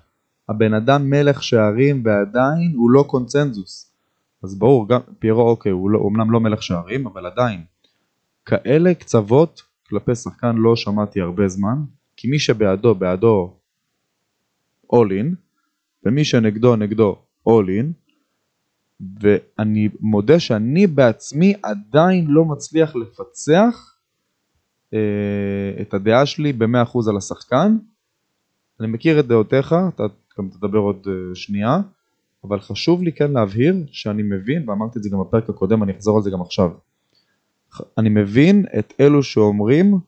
הבן 0.48 0.74
אדם 0.74 1.10
מלך 1.10 1.42
שערים 1.42 2.02
ועדיין 2.04 2.72
הוא 2.76 2.90
לא 2.90 3.02
קונצנזוס. 3.02 3.92
אז 4.42 4.58
ברור, 4.58 4.88
גם 4.88 5.00
פיירו 5.18 5.50
אוקיי, 5.50 5.72
הוא 5.72 5.90
לא, 5.90 5.98
אומנם 5.98 6.30
לא 6.30 6.40
מלך 6.40 6.62
שערים, 6.62 7.06
אבל 7.06 7.26
עדיין. 7.26 7.64
כאלה 8.44 8.94
קצוות 8.94 9.62
כלפי 9.88 10.14
שחקן 10.14 10.56
לא 10.56 10.76
שמעתי 10.76 11.20
הרבה 11.20 11.48
זמן, 11.48 11.76
כי 12.16 12.28
מי 12.30 12.38
שבעדו, 12.38 12.94
בעדו 12.94 13.56
all 14.94 15.10
in, 15.10 15.34
ומי 16.04 16.24
שנגדו, 16.24 16.76
נגדו 16.76 17.16
all 17.48 17.68
in, 17.80 18.10
ואני 19.20 19.88
מודה 20.00 20.40
שאני 20.40 20.86
בעצמי 20.86 21.54
עדיין 21.62 22.26
לא 22.28 22.44
מצליח 22.44 22.96
לפצח 22.96 23.96
אה, 24.94 25.82
את 25.82 25.94
הדעה 25.94 26.26
שלי 26.26 26.52
ב-100% 26.52 26.98
על 27.08 27.16
השחקן. 27.16 27.76
אני 28.80 28.88
מכיר 28.88 29.20
את 29.20 29.26
דעותיך, 29.26 29.74
אתה 29.94 30.02
גם 30.38 30.48
תדבר 30.48 30.78
עוד 30.78 31.06
אה, 31.06 31.34
שנייה, 31.34 31.80
אבל 32.44 32.60
חשוב 32.60 33.02
לי 33.02 33.12
כן 33.12 33.32
להבהיר 33.32 33.74
שאני 33.92 34.22
מבין, 34.22 34.68
ואמרתי 34.68 34.98
את 34.98 35.02
זה 35.02 35.10
גם 35.10 35.20
בפרק 35.20 35.48
הקודם, 35.48 35.82
אני 35.82 35.92
אחזור 35.92 36.16
על 36.16 36.22
זה 36.22 36.30
גם 36.30 36.40
עכשיו. 36.40 36.70
אני 37.98 38.08
מבין 38.08 38.64
את 38.78 38.92
אלו 39.00 39.22
שאומרים 39.22 39.98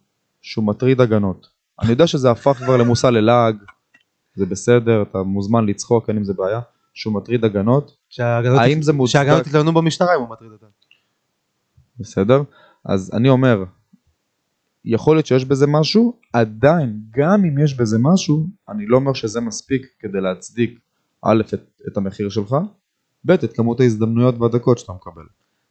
שהוא 0.42 0.64
מטריד 0.64 1.00
הגנות. 1.00 1.46
אני 1.80 1.90
יודע 1.90 2.06
שזה 2.06 2.30
הפך 2.30 2.56
כבר 2.56 2.76
למושא 2.76 3.06
ללעג, 3.06 3.56
זה 4.34 4.46
בסדר, 4.46 5.02
אתה 5.02 5.22
מוזמן 5.22 5.66
לצחוק, 5.66 6.08
אין 6.08 6.16
עם 6.16 6.24
זה 6.24 6.32
בעיה, 6.32 6.60
שהוא 6.94 7.14
מטריד 7.14 7.44
הגנות, 7.44 7.96
האם 8.18 8.82
זה 8.82 8.92
מוצדק? 8.92 9.12
שההגנות 9.12 9.46
יתלוננו 9.46 9.72
במשטרה 9.72 10.14
אם 10.16 10.20
הוא 10.20 10.30
מטריד 10.30 10.52
אותם. 10.52 10.66
בסדר? 12.00 12.42
אז 12.84 13.10
אני 13.14 13.28
אומר, 13.28 13.64
יכול 14.84 15.16
להיות 15.16 15.26
שיש 15.26 15.44
בזה 15.44 15.66
משהו, 15.66 16.18
עדיין, 16.32 17.00
גם 17.10 17.44
אם 17.44 17.58
יש 17.64 17.76
בזה 17.76 17.98
משהו, 18.00 18.46
אני 18.68 18.86
לא 18.86 18.96
אומר 18.96 19.12
שזה 19.12 19.40
מספיק 19.40 19.86
כדי 19.98 20.20
להצדיק 20.20 20.78
א', 21.22 21.42
את, 21.54 21.60
את 21.88 21.96
המחיר 21.96 22.28
שלך, 22.28 22.56
ב', 23.24 23.30
את 23.30 23.52
כמות 23.52 23.80
ההזדמנויות 23.80 24.34
והדקות 24.38 24.78
שאתה 24.78 24.92
מקבל. 24.92 25.24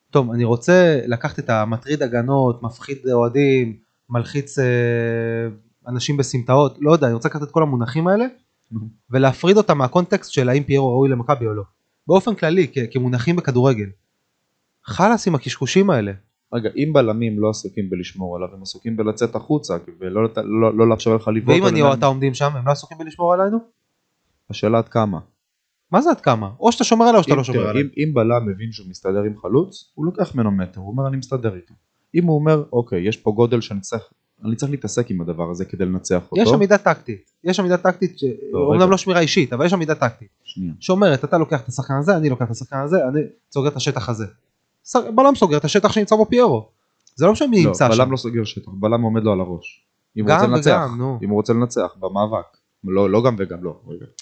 טוב, 0.09 0.31
אני 0.31 0.43
רוצה 0.43 0.99
לקחת 1.07 1.39
את 1.39 1.49
המטריד 1.49 2.03
הגנות, 2.03 2.63
מפחיד 2.63 2.97
אוהדים, 3.11 3.77
מלחיץ 4.09 4.59
אה, 4.59 4.65
אנשים 5.87 6.17
בסמטאות, 6.17 6.77
לא 6.81 6.91
יודע, 6.91 7.07
אני 7.07 7.13
רוצה 7.13 7.29
לקחת 7.29 7.43
את 7.43 7.51
כל 7.51 7.63
המונחים 7.63 8.07
האלה 8.07 8.25
ולהפריד 9.09 9.57
אותם 9.57 9.77
מהקונטקסט 9.77 10.31
של 10.31 10.49
האם 10.49 10.63
פיירו 10.63 10.89
ראוי 10.89 11.09
למכבי 11.09 11.47
או 11.47 11.53
לא. 11.53 11.63
באופן 12.07 12.35
כללי, 12.35 12.67
כ- 12.73 12.93
כמונחים 12.93 13.35
בכדורגל. 13.35 13.85
חלאס 14.85 15.27
עם 15.27 15.35
הקשקושים 15.35 15.89
האלה. 15.89 16.11
רגע, 16.53 16.69
אם 16.75 16.93
בלמים 16.93 17.39
לא 17.39 17.49
עסוקים 17.49 17.89
בלשמור 17.89 18.35
עליו, 18.35 18.47
הם 18.53 18.61
עסוקים 18.61 18.97
בלצאת 18.97 19.35
החוצה, 19.35 19.73
ולא 19.99 20.23
לת- 20.23 20.37
לא, 20.37 20.77
לא 20.77 20.89
לאפשר 20.89 21.15
לך 21.15 21.27
לבעוט 21.27 21.57
ואם 21.57 21.67
אני 21.67 21.81
או. 21.81 21.93
אתה 21.93 22.05
עומדים 22.05 22.33
שם, 22.33 22.55
הם 22.55 22.65
לא 22.65 22.71
עסוקים 22.71 22.97
בלשמור 22.97 23.33
עלינו? 23.33 23.57
השאלה 24.49 24.77
עד 24.77 24.89
כמה. 24.89 25.19
מה 25.91 26.01
זה 26.01 26.09
עד 26.09 26.21
כמה? 26.21 26.49
או 26.59 26.71
שאתה 26.71 26.83
שומר 26.83 27.05
עליי 27.05 27.17
או 27.17 27.23
שאתה 27.23 27.33
אם, 27.33 27.37
לא 27.37 27.43
שומר 27.43 27.57
תראה, 27.59 27.69
עליי. 27.69 27.83
אם, 27.83 27.87
אם 27.97 28.13
בלם 28.13 28.47
מבין 28.47 28.71
שהוא 28.71 28.89
מסתדר 28.89 29.21
עם 29.21 29.37
חלוץ, 29.37 29.91
הוא 29.95 30.05
לוקח 30.05 30.35
ממנו 30.35 30.51
מטר, 30.51 30.79
הוא 30.79 30.89
אומר 30.91 31.07
אני 31.07 31.17
מסתדר 31.17 31.55
איתו. 31.55 31.73
אם 32.15 32.23
הוא 32.25 32.35
אומר 32.39 32.63
אוקיי, 32.73 33.07
יש 33.07 33.17
פה 33.17 33.31
גודל 33.31 33.61
שאני 33.61 33.79
צריך, 33.81 34.03
אני 34.45 34.55
צריך 34.55 34.71
להתעסק 34.71 35.11
עם 35.11 35.21
הדבר 35.21 35.49
הזה 35.51 35.65
כדי 35.65 35.85
לנצח 35.85 36.21
אותו. 36.31 36.41
יש 36.41 36.49
עמידה 36.53 36.77
טקטית. 36.77 37.31
יש 37.43 37.59
עמידה 37.59 37.77
טקטית, 37.77 38.19
ש- 38.19 38.23
לא, 38.51 38.59
אומנם. 38.59 38.91
לא 38.91 38.97
שמירה 38.97 39.19
אישית, 39.19 39.53
אבל 39.53 39.65
יש 39.65 39.73
עמידה 39.73 39.95
טקטית. 39.95 40.27
שנייה. 40.43 40.73
שאומרת, 40.79 41.23
אתה 41.23 41.37
לוקח 41.37 41.61
את 41.61 41.67
השחקן 41.67 41.93
הזה, 41.99 42.17
אני 42.17 42.29
לוקח 42.29 42.45
את 42.45 42.51
השחקן 42.51 42.77
הזה, 42.77 43.07
אני 43.07 43.19
סוגר 43.53 43.67
את 43.69 43.75
השטח 43.75 44.09
הזה. 44.09 44.25
בלם 45.15 45.35
סוגר 45.35 45.57
את 45.57 45.65
השטח 45.65 45.91
שנמצא 45.91 46.15
בו 46.15 46.25
פיירו. 46.25 46.69
זה 47.15 47.25
לא 47.25 47.31
משנה 47.31 47.47
מי 47.47 47.63
לא, 47.63 47.69
נמצא 47.69 47.91
שם. 47.91 47.97
בלם 47.97 48.11
לא 48.11 48.17
סוגר 48.17 48.43
שטח, 48.43 48.71
בלם 48.73 49.01
עומד 49.01 49.23
לו 49.23 49.31
על 49.31 49.39
הראש. 49.39 49.85
אם 50.17 50.25
הוא 50.25 50.33
רוצה 50.33 50.47
לנצח, 50.47 50.81
וגם, 50.87 50.97
נו. 50.97 51.19
אם 51.23 51.29
הוא 51.29 51.35
רוצה 51.35 51.53
לנצח 51.53 51.95
במאבק. 51.99 52.45
לא, 52.83 53.09
לא 53.09 53.23
גם 53.23 53.35
וגם 53.39 53.63
לא. 53.63 53.79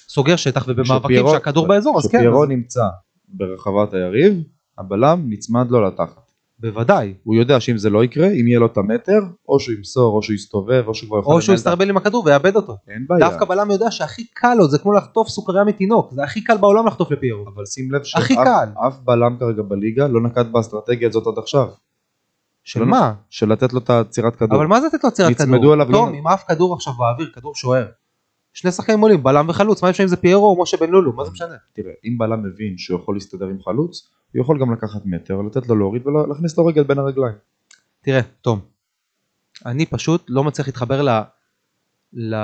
סוגר 0.07 0.35
שטח 0.35 0.65
ובמאבקים 0.67 1.25
שהכדור 1.31 1.67
באזור, 1.67 1.97
אז 1.97 2.03
כן. 2.03 2.07
כשפיירו 2.17 2.45
נמצא 2.45 2.83
ברחבת 3.27 3.93
היריב, 3.93 4.43
הבלם 4.77 5.25
נצמד 5.29 5.71
לו 5.71 5.81
לתחת. 5.87 6.28
בוודאי. 6.59 7.13
הוא 7.23 7.35
יודע 7.35 7.59
שאם 7.59 7.77
זה 7.77 7.89
לא 7.89 8.03
יקרה, 8.03 8.27
אם 8.27 8.47
יהיה 8.47 8.59
לו 8.59 8.65
את 8.65 8.77
המטר, 8.77 9.19
או 9.49 9.59
שהוא 9.59 9.75
ימסור, 9.75 10.15
או 10.15 10.23
שהוא 10.23 10.33
יסתובב, 10.35 10.83
או 10.87 10.95
שהוא 10.95 11.07
כבר 11.09 11.19
יכול 11.19 11.35
או 11.35 11.41
שהוא 11.41 11.55
יסתרבל 11.55 11.89
עם 11.89 11.97
הכדור 11.97 12.23
ויאבד 12.25 12.55
אותו. 12.55 12.77
אין 12.87 13.05
בעיה. 13.09 13.29
דווקא 13.29 13.45
בלם 13.45 13.71
יודע 13.71 13.91
שהכי 13.91 14.23
קל 14.33 14.53
לו, 14.53 14.67
זה 14.67 14.77
כמו 14.77 14.93
לחטוף 14.93 15.27
סוכריה 15.29 15.63
מתינוק, 15.63 16.11
זה 16.13 16.23
הכי 16.23 16.43
קל 16.43 16.57
בעולם 16.57 16.87
לחטוף 16.87 17.11
לפיירו. 17.11 17.45
אבל 17.55 17.65
שים 17.65 17.91
לב 17.91 18.03
שאף. 18.03 18.31
אף 18.87 18.99
בלם 19.03 19.37
כרגע 19.39 19.61
בליגה 19.61 20.07
לא 20.07 20.21
נקט 20.21 20.45
באסטרטגיה 20.51 21.07
הזאת 21.07 21.27
עד 21.27 21.37
עכשיו. 21.37 21.67
של 22.63 22.83
מה? 22.83 23.13
של 23.29 23.51
לתת 23.51 23.73
לו 23.73 23.79
את 23.79 23.89
העצירת 23.89 24.35
כדור. 24.35 24.57
אבל 24.57 24.67
מה 24.67 24.81
זה 24.81 24.87
לתת 24.87 25.03
לו 25.03 25.09
נצמדו 25.29 25.57
כדור? 25.59 25.73
אליו 25.73 25.87
תום, 25.91 26.07
גם- 26.09 26.13
עם 26.15 26.27
אף 26.27 26.43
כדור 26.47 26.73
עכשיו 26.73 26.93
באוויר, 26.93 27.31
כדור 27.35 27.55
שוער. 27.55 27.85
שני 28.53 28.71
שחקנים 28.71 28.99
עולים, 29.01 29.23
בלם 29.23 29.49
וחלוץ, 29.49 29.83
מה 29.83 29.89
אפשר 29.89 30.03
אם 30.03 30.07
זה 30.07 30.17
פיירו 30.17 30.47
או 30.47 30.61
משה 30.61 30.77
בן 30.77 30.89
לולו, 30.89 31.13
מה 31.13 31.25
זה 31.25 31.31
משנה? 31.31 31.55
תראה, 31.73 31.91
אם 32.05 32.17
בלם 32.17 32.43
מבין 32.43 32.77
שהוא 32.77 32.99
יכול 32.99 33.15
להסתדר 33.15 33.45
עם 33.45 33.61
חלוץ, 33.61 34.09
הוא 34.33 34.41
יכול 34.41 34.59
גם 34.59 34.73
לקחת 34.73 35.01
מטר, 35.05 35.41
לתת 35.41 35.67
לו 35.67 35.75
להוריד 35.75 36.07
ולהכניס 36.07 36.57
לו 36.57 36.65
רגל 36.65 36.83
בין 36.83 36.99
הרגליים. 36.99 37.35
תראה, 38.01 38.21
תום, 38.41 38.59
אני 39.65 39.85
פשוט 39.85 40.25
לא 40.29 40.43
מצליח 40.43 40.67
להתחבר 40.67 41.01
ל... 41.01 41.09
ל... 42.13 42.35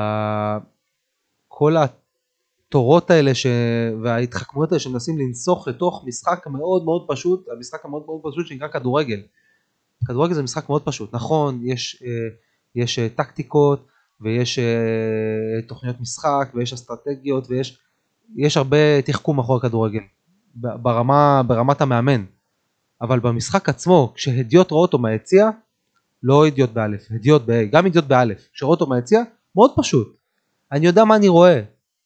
כל 1.47 1.75
התורות 1.77 3.11
האלה 3.11 3.35
ש... 3.35 3.45
וההתחכמויות 4.03 4.71
האלה 4.71 4.79
שמנסים 4.79 5.19
לנסוך 5.19 5.67
לתוך 5.67 6.03
משחק 6.07 6.47
מאוד 6.47 6.85
מאוד 6.85 7.05
פשוט, 7.07 7.45
המשחק 7.57 7.85
המאוד 7.85 8.03
מאוד 8.05 8.21
פשוט 8.23 8.47
שנקרא 8.47 8.67
כדורגל. 8.67 9.21
כדורגל 10.07 10.33
זה 10.33 10.43
משחק 10.43 10.69
מאוד 10.69 10.85
פשוט, 10.85 11.15
נכון, 11.15 11.59
יש, 11.63 12.03
אה, 12.05 12.09
יש 12.75 12.99
אה, 12.99 13.09
טקטיקות 13.09 13.87
ויש 14.21 14.59
אה, 14.59 15.61
תוכניות 15.67 16.01
משחק 16.01 16.51
ויש 16.53 16.73
אסטרטגיות 16.73 17.49
ויש 17.49 17.79
יש 18.35 18.57
הרבה 18.57 19.01
תחכום 19.01 19.37
מאחורי 19.37 19.59
הכדורגל 19.59 19.99
ב- 20.55 20.75
ברמה, 20.81 21.41
ברמת 21.47 21.81
המאמן. 21.81 22.25
אבל 23.01 23.19
במשחק 23.19 23.69
עצמו, 23.69 24.11
כשהדיוט 24.15 24.71
רואה 24.71 24.81
אותו 24.81 24.97
מהיציע, 24.97 25.49
לא 26.23 26.45
הדיוט 26.45 26.69
באלף, 26.69 27.07
הדיוט 27.11 27.41
ב... 27.45 27.51
גם 27.71 27.85
הדיוט 27.85 28.05
באלף, 28.05 28.49
כשרואה 28.53 28.71
אותו 28.71 28.87
מהיציע, 28.87 29.21
מאוד 29.55 29.71
פשוט. 29.77 30.17
אני 30.71 30.85
יודע 30.85 31.05
מה 31.05 31.15
אני 31.15 31.27
רואה. 31.27 31.61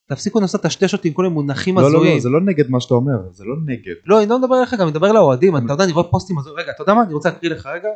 תפסיקו 0.10 0.40
לנסות 0.40 0.66
לטשטש 0.66 0.94
אותי 0.94 1.08
עם 1.08 1.14
כל 1.14 1.22
מיני 1.22 1.34
מונחים 1.34 1.76
לא, 1.76 1.82
לא, 1.82 1.88
הזויים. 1.88 2.14
לא, 2.16 2.20
זה 2.20 2.30
לא 2.30 2.42
נגד 2.42 2.70
מה 2.70 2.80
שאתה 2.80 2.94
אומר, 2.94 3.18
זה 3.32 3.44
לא 3.46 3.56
נגד. 3.66 3.94
לא, 4.06 4.22
אני 4.22 4.30
לא 4.30 4.40
מדבר 4.40 4.58
אליך, 4.60 4.74
גם 4.74 4.82
אני 4.82 4.92
מדבר 4.92 5.12
לאוהדים, 5.12 5.58
אתה 5.58 5.74
יודע, 5.74 5.84
אני 5.84 5.92
רואה 5.94 6.06
פוסטים 6.12 6.38
הזויים, 6.38 6.60
רגע, 6.60 6.72
אתה 6.72 6.82
יודע 6.84 6.94
מה, 6.94 7.04
אני 7.04 7.14
רוצה 7.14 7.30
להקריא 7.30 7.52
לך 7.52 7.66
רגע, 7.66 7.88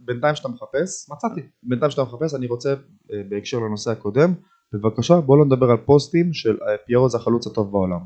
בינתיים 0.00 0.34
שאתה 0.34 0.48
מחפש, 0.48 1.10
מצאתי. 1.10 1.40
בינתיים 1.62 1.90
שאתה 1.90 2.02
מחפש, 2.02 2.34
אני 2.34 2.46
רוצה, 2.46 2.70
אה, 3.12 3.20
בהקשר 3.28 3.58
לנושא 3.58 3.90
הקודם, 3.90 4.34
בבקשה 4.72 5.20
בוא 5.20 5.38
לא 5.38 5.44
נדבר 5.44 5.70
על 5.70 5.76
פוסטים 5.76 6.32
של 6.32 6.50
אה, 6.62 6.76
פיירו 6.86 7.08
זה 7.08 7.16
החלוץ 7.18 7.46
הטוב 7.46 7.72
בעולם. 7.72 7.98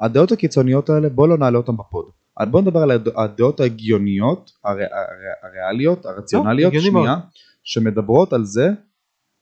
הדעות 0.00 0.32
הקיצוניות 0.32 0.90
האלה, 0.90 1.08
בוא 1.08 1.28
לא 1.28 1.38
נעלה 1.38 1.58
אותם 1.58 1.76
בפוד. 1.76 2.04
אז 2.36 2.48
בוא 2.48 2.60
נדבר 2.60 2.78
על 2.82 2.90
הד- 2.90 3.08
הדעות 3.16 3.60
ההגיוניות, 3.60 4.50
הר- 4.64 4.72
הר- 4.72 5.48
הריאליות, 5.50 6.06
הרציונליות, 6.06 6.72
לא, 6.74 6.80
שנייה, 6.80 7.16
שמדברות 7.62 8.32
על 8.32 8.44
זה 8.44 8.68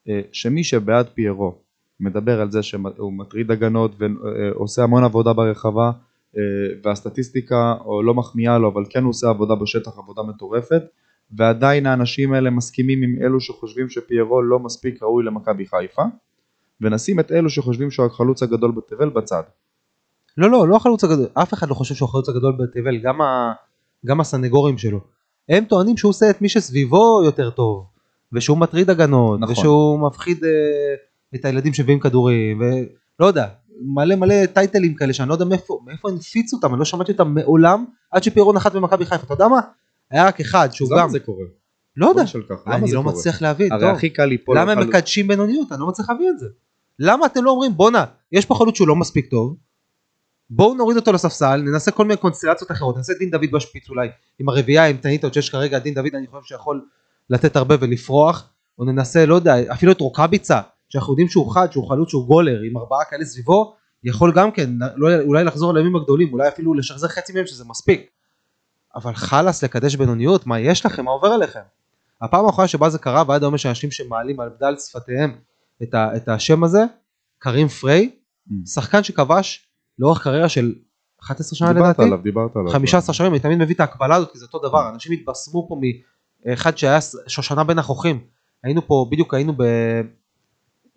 אה, 0.08 0.20
שמי 0.32 0.64
שבעד 0.64 1.06
פיירו 1.14 1.58
מדבר 2.00 2.40
על 2.40 2.50
זה 2.50 2.62
שהוא 2.62 3.12
מטריד 3.12 3.50
הגנות 3.50 3.94
ועושה 3.98 4.82
המון 4.82 5.04
עבודה 5.04 5.32
ברחבה 5.32 5.90
אה, 6.36 6.42
והסטטיסטיקה 6.84 7.74
או 7.84 8.02
לא 8.02 8.14
מחמיאה 8.14 8.58
לו 8.58 8.68
אבל 8.68 8.84
כן 8.90 9.02
הוא 9.02 9.10
עושה 9.10 9.28
עבודה 9.28 9.54
בשטח 9.54 9.98
עבודה 9.98 10.22
מטורפת 10.22 10.82
ועדיין 11.36 11.86
האנשים 11.86 12.32
האלה 12.32 12.50
מסכימים 12.50 13.02
עם 13.02 13.16
אלו 13.22 13.40
שחושבים 13.40 13.88
שפיירו 13.88 14.42
לא 14.42 14.58
מספיק 14.58 15.02
ראוי 15.02 15.24
למכבי 15.24 15.66
חיפה 15.66 16.02
ונשים 16.80 17.20
את 17.20 17.32
אלו 17.32 17.50
שחושבים 17.50 17.90
שהוא 17.90 18.06
החלוץ 18.06 18.42
הגדול 18.42 18.72
בתבל 18.76 19.08
בצד. 19.08 19.42
לא, 20.38 20.50
לא, 20.50 20.68
לא 20.68 20.76
החלוץ 20.76 21.04
הגדול, 21.04 21.26
אף 21.34 21.54
אחד 21.54 21.68
לא 21.68 21.74
חושב 21.74 21.94
שהוא 21.94 22.08
החלוץ 22.08 22.28
הגדול 22.28 22.56
בתבל, 22.58 22.98
גם, 22.98 23.20
ה, 23.20 23.52
גם 24.06 24.20
הסנגורים 24.20 24.78
שלו. 24.78 25.00
הם 25.48 25.64
טוענים 25.64 25.96
שהוא 25.96 26.10
עושה 26.10 26.30
את 26.30 26.42
מי 26.42 26.48
שסביבו 26.48 27.22
יותר 27.24 27.50
טוב, 27.50 27.86
ושהוא 28.32 28.58
מטריד 28.58 28.90
הגנות, 28.90 29.40
נכון. 29.40 29.52
ושהוא 29.52 30.06
מפחיד 30.06 30.44
אה, 30.44 30.50
את 31.34 31.44
הילדים 31.44 31.74
שמביאים 31.74 32.00
כדורים, 32.00 32.60
ולא 32.60 33.26
יודע, 33.26 33.46
מלא 33.80 34.14
מלא 34.14 34.46
טייטלים 34.46 34.94
כאלה 34.94 35.12
שאני 35.12 35.28
לא 35.28 35.34
יודע 35.34 35.44
מאיפה, 35.44 35.80
מאיפה 35.86 36.08
הנפיצו 36.08 36.56
אותם, 36.56 36.72
אני 36.72 36.78
לא 36.78 36.84
שמעתי 36.84 37.12
אותם 37.12 37.34
מעולם, 37.34 37.84
עד 38.10 38.22
שפירון 38.22 38.56
נחת 38.56 38.72
במכבי 38.72 39.06
חיפה, 39.06 39.24
אתה 39.24 39.34
יודע 39.34 39.48
מה? 39.48 39.60
היה 40.10 40.26
רק 40.26 40.40
אחד 40.40 40.68
שהוא 40.72 40.88
למה 40.92 41.02
גם, 41.02 41.08
זה 41.08 41.20
קורה? 41.20 41.44
לא 41.96 42.06
יודע, 42.06 42.22
אני 42.66 42.92
לא? 42.92 43.02
מצליח 43.02 43.42
להבין, 43.42 43.72
הרי. 43.72 43.86
הכי 43.86 44.10
קל 44.10 44.24
ליפול 44.24 44.58
למה 44.58 44.72
הם 44.72 44.80
מקדשים 44.80 45.28
בינוניות? 45.28 45.72
אני 45.72 45.80
לא 45.80 45.86
מצליח 45.86 46.10
להבין 46.10 46.28
את 46.34 46.38
זה. 46.38 46.46
למה 46.98 47.26
אתם 47.26 47.44
לא 47.44 47.50
אומרים 47.50 47.76
בואנה, 47.76 48.04
יש 48.32 48.46
פה 48.46 48.54
חלוץ 48.54 48.76
שהוא 48.76 48.88
לא 48.88 48.96
מספיק 48.96 49.30
טוב, 49.30 49.56
בואו 50.50 50.74
נוריד 50.74 50.96
אותו 50.96 51.12
לספסל, 51.12 51.56
ננסה 51.56 51.90
כל 51.90 52.04
מיני 52.04 52.16
קונסטלציות 52.16 52.70
אחרות, 52.70 52.96
ננסה 52.96 53.12
דין 53.18 53.30
דוד 53.30 53.50
בשפיץ 53.52 53.88
אולי, 53.90 54.08
עם 54.38 54.48
הרביעייה 54.48 54.84
האימתנית 54.84 55.24
שיש 55.32 55.50
כרגע, 55.50 55.78
דין 55.78 55.94
דוד 55.94 56.14
אני 56.14 56.26
חושב 56.26 56.44
שיכול 56.44 56.84
לתת 57.30 57.56
הרבה 57.56 57.74
ולפרוח, 57.80 58.48
או 58.78 58.84
ננסה, 58.84 59.26
לא 59.26 59.34
יודע, 59.34 59.72
אפילו 59.72 59.92
את 59.92 60.00
רוקאביצה, 60.00 60.60
שאנחנו 60.88 61.12
יודעים 61.12 61.28
שהוא 61.28 61.54
חד, 61.54 61.72
שהוא 61.72 61.88
חלוץ, 61.88 62.08
שהוא 62.08 62.26
גולר, 62.26 62.60
עם 62.70 62.76
ארבעה 62.76 63.04
כאלה 63.10 63.24
סביבו, 63.24 63.74
יכול 64.04 64.32
גם 64.34 64.50
כן, 64.50 64.70
לא, 64.96 65.20
אולי 65.20 65.44
לחזור 65.44 65.74
לימים 65.74 65.96
הגדולים, 65.96 66.32
אולי 66.32 66.48
אפילו 66.48 66.74
לשחזר 66.74 67.08
חצי 67.08 67.32
מהם 67.32 67.46
שזה 67.46 67.64
מספיק. 67.64 68.10
אבל 68.94 69.14
חלאס 69.14 69.64
לקדש 69.64 69.96
בינוניות, 69.96 70.46
מה 70.46 70.60
יש 70.60 70.86
לכם, 70.86 71.04
מה 71.04 71.10
עובר 71.10 71.28
עליכם? 71.28 71.60
הפעם 72.22 72.46
האחרונה 72.46 72.68
שבה 72.68 72.90
זה 72.90 72.98
קרה 72.98 73.22
ועד 73.28 73.42
היום 73.42 73.54
יש 73.54 73.66
אנשים 73.66 73.90
שמעלים 73.90 74.40
על 74.40 74.48
בדל 74.48 74.74
שפתיהם 74.78 75.38
את, 75.82 75.94
ה, 75.94 76.16
את 76.16 76.28
השם 76.28 76.64
הזה, 76.64 76.84
קרים 77.38 77.68
פריי, 77.68 78.10
Mm. 78.50 78.66
שחקן 78.66 79.02
שכבש 79.02 79.66
לאורך 79.98 80.22
קריירה 80.22 80.48
של 80.48 80.74
11 81.20 81.56
שנה 81.56 81.72
דיברת 81.72 81.84
לדעתי, 81.84 82.02
עליו, 82.02 82.18
דיברת 82.22 82.56
עליו. 82.56 82.72
15 82.72 83.14
שערים, 83.14 83.32
אני 83.32 83.40
תמיד 83.40 83.58
מביא 83.58 83.74
את 83.74 83.80
ההקבלה 83.80 84.16
הזאת 84.16 84.32
כי 84.32 84.38
זה 84.38 84.44
אותו 84.44 84.68
דבר, 84.68 84.88
אנשים 84.88 85.12
התבשמו 85.12 85.66
פה 85.68 85.80
מאחד 86.46 86.78
שהיה 86.78 86.98
שושנה 87.26 87.64
בין 87.64 87.78
החוכים, 87.78 88.20
היינו 88.64 88.86
פה, 88.86 89.06
בדיוק 89.10 89.34
היינו 89.34 89.52
ב... 89.56 89.62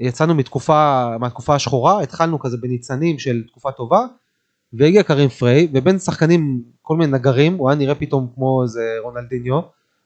יצאנו 0.01 0.35
מתקופה, 0.35 1.09
מהתקופה 1.19 1.55
השחורה, 1.55 2.01
התחלנו 2.01 2.39
כזה 2.39 2.57
בניצנים 2.57 3.19
של 3.19 3.43
תקופה 3.47 3.71
טובה, 3.71 4.05
והגיע 4.73 5.03
קרים 5.03 5.29
פריי, 5.29 5.67
ובין 5.73 5.99
שחקנים, 5.99 6.61
כל 6.81 6.97
מיני 6.97 7.11
נגרים, 7.11 7.57
הוא 7.57 7.69
היה 7.69 7.77
נראה 7.77 7.95
פתאום 7.95 8.27
כמו 8.35 8.63
איזה 8.63 8.81
רונלדיניו, 9.03 9.59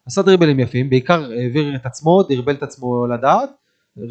עשה 0.06 0.22
דריבלים 0.22 0.60
יפים, 0.60 0.90
בעיקר 0.90 1.24
העביר 1.32 1.76
את 1.76 1.86
עצמו, 1.86 2.24
דרבל 2.24 2.54
את 2.54 2.64
עצמו 2.64 3.08
לדעת, 3.08 3.50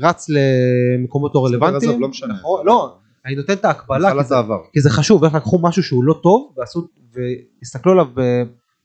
רץ 0.02 0.26
למקומות 0.28 1.34
לא 1.34 1.46
רלוונטיים, 1.46 2.00
לא 2.00 2.08
משנה. 2.08 2.34
נכון, 2.34 2.66
לא, 2.66 2.96
אני 3.26 3.34
נותן 3.34 3.52
את 3.52 3.64
ההקבלה, 3.64 4.12
כי 4.12 4.24
זה-. 4.24 4.34
כי 4.72 4.80
זה 4.80 4.90
חשוב, 4.90 5.24
איך 5.24 5.34
לקחו 5.34 5.58
משהו 5.62 5.82
שהוא 5.82 6.04
לא 6.04 6.20
טוב 6.22 6.52
ועשו, 6.56 6.88
והסתכלו 7.12 7.92
עליו 7.92 8.06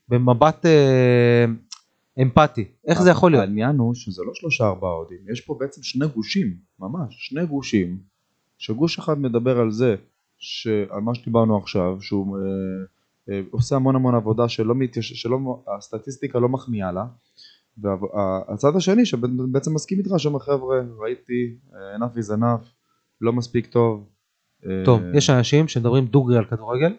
במבט 0.09 0.65
אה, 0.65 1.45
אמפתי, 2.21 2.65
איך 2.87 3.01
זה 3.01 3.09
יכול 3.09 3.31
להיות? 3.31 3.43
העניין 3.43 3.77
הוא 3.77 3.93
שזה 3.93 4.23
לא 4.23 4.31
שלושה 4.33 4.65
ארבעה 4.67 4.91
אוהדים, 4.91 5.17
יש 5.31 5.41
פה 5.41 5.57
בעצם 5.59 5.83
שני 5.83 6.07
גושים, 6.07 6.57
ממש, 6.79 7.15
שני 7.19 7.45
גושים, 7.45 7.99
שגוש 8.57 8.99
אחד 8.99 9.19
מדבר 9.19 9.59
על 9.59 9.71
זה, 9.71 9.95
שעל 10.37 11.01
מה 11.01 11.15
שדיברנו 11.15 11.57
עכשיו, 11.57 12.01
שהוא 12.01 12.37
אה, 12.37 12.43
אה, 13.29 13.41
עושה 13.51 13.75
המון 13.75 13.95
המון 13.95 14.15
עבודה 14.15 14.49
שלא, 14.49 14.75
מתייש... 14.75 15.13
שלא 15.13 15.63
הסטטיסטיקה 15.77 16.39
לא 16.39 16.49
מחמיאה 16.49 16.91
לה, 16.91 17.05
והצד 17.77 18.75
השני 18.75 19.05
שבעצם 19.05 19.73
מסכים 19.73 19.99
איתך, 19.99 20.11
שאומר 20.17 20.39
חבר'ה, 20.39 20.81
ראיתי, 20.99 21.57
אה, 21.73 21.95
enough 21.95 22.17
is 22.17 22.39
enough, 22.39 22.65
לא 23.21 23.33
מספיק 23.33 23.65
טוב. 23.65 24.09
אה, 24.65 24.81
טוב, 24.85 25.01
יש 25.13 25.29
אנשים 25.29 25.67
שמדברים 25.67 26.05
דוגרי 26.05 26.37
על 26.37 26.45
כדורגל, 26.45 26.93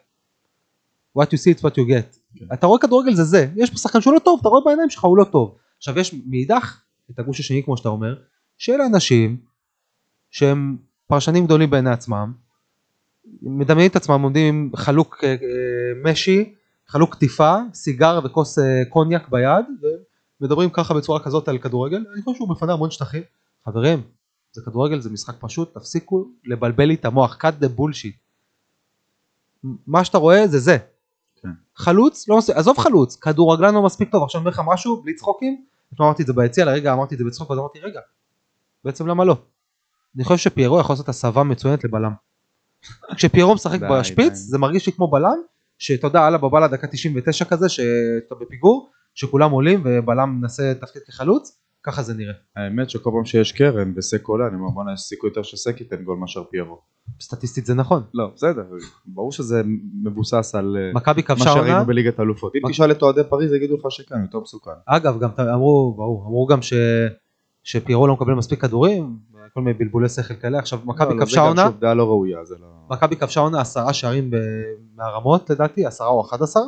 what 1.18 1.22
you 1.22 1.36
see 1.36 1.58
it's 1.58 1.62
what 1.62 1.74
you 1.74 1.88
get. 1.88 2.18
כן. 2.38 2.46
אתה 2.52 2.66
רואה 2.66 2.80
כדורגל 2.80 3.14
זה 3.14 3.24
זה, 3.24 3.46
יש 3.56 3.70
פה 3.70 3.78
שחקן 3.78 4.00
שהוא 4.00 4.14
לא 4.14 4.18
טוב, 4.18 4.38
אתה 4.40 4.48
רואה 4.48 4.60
בעיניים 4.64 4.90
שלך 4.90 5.04
הוא 5.04 5.18
לא 5.18 5.24
טוב. 5.24 5.56
עכשיו 5.76 5.98
יש 5.98 6.14
מאידך 6.26 6.80
את 7.10 7.18
הגוש 7.18 7.40
השני 7.40 7.62
כמו 7.62 7.76
שאתה 7.76 7.88
אומר, 7.88 8.14
של 8.58 8.80
אנשים 8.80 9.36
שהם 10.30 10.76
פרשנים 11.06 11.44
גדולים 11.44 11.70
בעיני 11.70 11.90
עצמם, 11.90 12.32
מדמיינים 13.42 13.90
את 13.90 13.96
עצמם 13.96 14.22
עומדים 14.22 14.54
עם 14.54 14.70
חלוק 14.76 15.24
אה, 15.24 15.28
אה, 15.28 15.36
משי, 16.04 16.54
חלוק 16.86 17.14
קטיפה, 17.14 17.56
סיגר 17.74 18.20
וכוס 18.24 18.58
אה, 18.58 18.82
קוניאק 18.88 19.28
ביד, 19.28 19.64
ומדברים 20.40 20.70
ככה 20.70 20.94
בצורה 20.94 21.20
כזאת 21.20 21.48
על 21.48 21.58
כדורגל, 21.58 22.04
אני 22.14 22.22
חושב 22.22 22.36
שהוא 22.36 22.48
מפנה 22.48 22.72
המון 22.72 22.90
שטחים. 22.90 23.22
חברים, 23.64 24.02
זה 24.52 24.62
כדורגל, 24.64 25.00
זה 25.00 25.10
משחק 25.10 25.34
פשוט, 25.40 25.74
תפסיקו 25.74 26.28
לבלבל 26.44 26.84
לי 26.84 26.94
את 26.94 27.04
המוח, 27.04 27.38
cut 27.44 27.64
the 27.64 27.78
bullshit. 27.78 28.16
מה 29.86 30.04
שאתה 30.04 30.18
רואה 30.18 30.46
זה 30.46 30.58
זה. 30.58 30.76
כן. 31.42 31.48
חלוץ, 31.76 32.28
לא 32.28 32.38
מספיק, 32.38 32.56
עזוב 32.56 32.78
חלוץ, 32.78 33.16
כדורגלן 33.16 33.74
לא 33.74 33.82
מספיק 33.82 34.12
טוב, 34.12 34.22
עכשיו 34.22 34.40
אני 34.40 34.46
אומר 34.46 34.50
לך 34.50 34.62
משהו, 34.66 35.02
בלי 35.02 35.14
צחוקים, 35.14 35.64
אתמול 35.94 36.08
אמרתי 36.08 36.22
את 36.22 36.26
זה 36.26 36.32
ביציע, 36.32 36.64
לרגע 36.64 36.92
אמרתי 36.92 37.14
את 37.14 37.18
זה 37.18 37.24
בצחוק, 37.24 37.50
אז 37.50 37.58
אמרתי 37.58 37.78
רגע, 37.80 38.00
בעצם 38.84 39.06
למה 39.06 39.24
לא? 39.24 39.36
אני 40.16 40.24
חושב 40.24 40.50
שפיירו 40.50 40.80
יכול 40.80 40.92
לעשות 40.92 41.08
הסבה 41.08 41.42
מצוינת 41.42 41.84
לבלם. 41.84 42.12
כשפיירו 43.16 43.54
משחק 43.54 43.80
בשפיץ. 43.80 44.34
זה 44.34 44.58
מרגיש 44.58 44.86
לי 44.86 44.92
כמו 44.92 45.10
בלם, 45.10 45.36
שאתה 45.78 46.06
יודע, 46.06 46.26
אללה 46.28 46.38
בבעלה 46.38 46.68
דקה 46.68 46.86
99 46.86 47.44
כזה, 47.44 47.68
שאתה 47.68 48.34
בפיגור, 48.40 48.90
שכולם 49.14 49.50
עולים 49.50 49.82
ובלם 49.84 50.38
מנסה 50.40 50.70
לתפקד 50.70 51.00
כחלוץ, 51.06 51.58
ככה 51.82 52.02
זה 52.02 52.14
נראה. 52.14 52.34
האמת 52.56 52.90
שכל 52.90 53.10
פעם 53.14 53.24
שיש 53.24 53.52
קרן 53.52 53.92
וסק 53.96 54.26
עולה, 54.26 54.46
אני 54.46 54.56
אומר 54.56 54.70
בואנה 54.70 54.92
יש 54.92 55.00
סיכוי 55.00 55.30
יותר 55.30 55.42
שסק 55.42 55.80
ייתן 55.80 56.02
גול 56.04 56.16
מאשר 56.16 56.44
פיירו. 56.44 56.80
סטטיסטית 57.20 57.66
זה 57.66 57.74
נכון. 57.74 58.02
לא, 58.14 58.30
בסדר, 58.34 58.64
ברור 59.06 59.32
שזה 59.32 59.62
מבוסס 60.04 60.54
על 60.54 60.76
אה, 60.80 60.92
מכבי 60.94 61.20
מה 61.20 61.26
כבשה 61.26 61.50
עונה, 61.50 61.62
שראינו 61.62 61.86
בליגת 61.86 62.18
האלופות. 62.18 62.52
אם 62.56 62.70
תשאל 62.70 62.90
את 62.90 63.02
אוהדי 63.02 63.20
פריז 63.28 63.52
יגידו 63.52 63.76
לך 63.76 63.90
שכן, 63.90 64.22
יותר 64.22 64.40
מסוכן. 64.40 64.70
אגב, 64.86 65.20
גם 65.20 65.30
אמרו, 65.38 65.94
ברור, 65.96 66.26
אמרו 66.26 66.46
גם 66.46 66.62
ש... 66.62 66.72
שפיירו 67.64 68.06
לא 68.06 68.14
מקבל 68.14 68.34
מספיק 68.34 68.60
כדורים, 68.60 69.16
כל 69.54 69.60
מיני 69.60 69.78
בלבולי 69.78 70.08
שכל 70.08 70.34
כאלה, 70.34 70.58
עכשיו 70.58 70.78
מכבי 70.84 71.04
לא, 71.04 71.16
לא, 71.16 71.20
כבשה 71.20 71.34
זה 71.34 71.40
גם 71.40 71.46
עונה, 71.46 71.70
דעה 71.80 71.94
לא 71.94 72.04
ראויה, 72.04 72.44
זה 72.44 72.54
לא... 72.60 72.66
מכבי 72.90 73.16
כבשה 73.16 73.40
עונה 73.40 73.60
עשרה 73.60 73.92
שערים 73.92 74.30
מהרמות 74.96 75.50
לדעתי, 75.50 75.86
עשרה 75.86 76.08
או 76.08 76.26
אחד 76.26 76.42
עשר, 76.42 76.60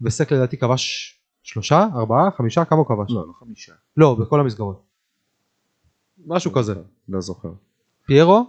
וסק 0.00 0.32
לדעתי 0.32 0.56
כבש 0.56 1.18
שלושה, 1.42 1.86
ארבעה, 1.94 2.30
חמישה, 2.36 2.64
כמה 2.64 2.78
הוא 2.78 2.86
כבש? 2.86 3.10
לא, 3.10 3.26
לא 3.28 3.32
חמישה. 3.38 3.72
לא, 3.96 4.14
בכל 4.20 4.40
המסגרות. 4.40 4.82
משהו 6.26 6.52
כזה. 6.52 6.74
לא 7.08 7.20
זוכר. 7.20 7.52
פיירו? 8.06 8.46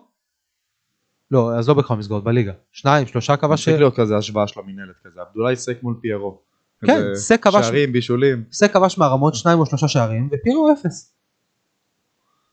לא, 1.32 1.56
אז 1.56 1.70
לא 1.70 1.74
בכל 1.76 1.94
המסגרות, 1.94 2.24
בליגה. 2.24 2.52
שניים, 2.72 3.08
שלושה 3.08 3.38
כבש... 3.38 3.66
צריך 3.66 3.78
להיות 3.80 3.96
כזה 3.96 4.18
השוואה 4.18 4.48
של 4.48 4.60
המינהלת 4.60 4.96
כזה, 5.04 5.22
עבדולאי 5.22 5.56
סק 5.56 5.84
מול 5.84 5.96
פיירו. 6.02 6.40
כן, 6.86 7.02
סק 7.16 7.48
כבש- 7.48 7.52
שערים, 7.64 7.92
בישולים. 7.94 8.44
סק 8.52 8.74
כבש 8.74 8.98
מהרמות 8.98 9.36
שניים 9.36 9.60
או 9.60 9.66
שלושה 9.66 9.88
שערים, 9.88 10.30
ופיירו 10.32 10.72
אפס. 10.74 11.14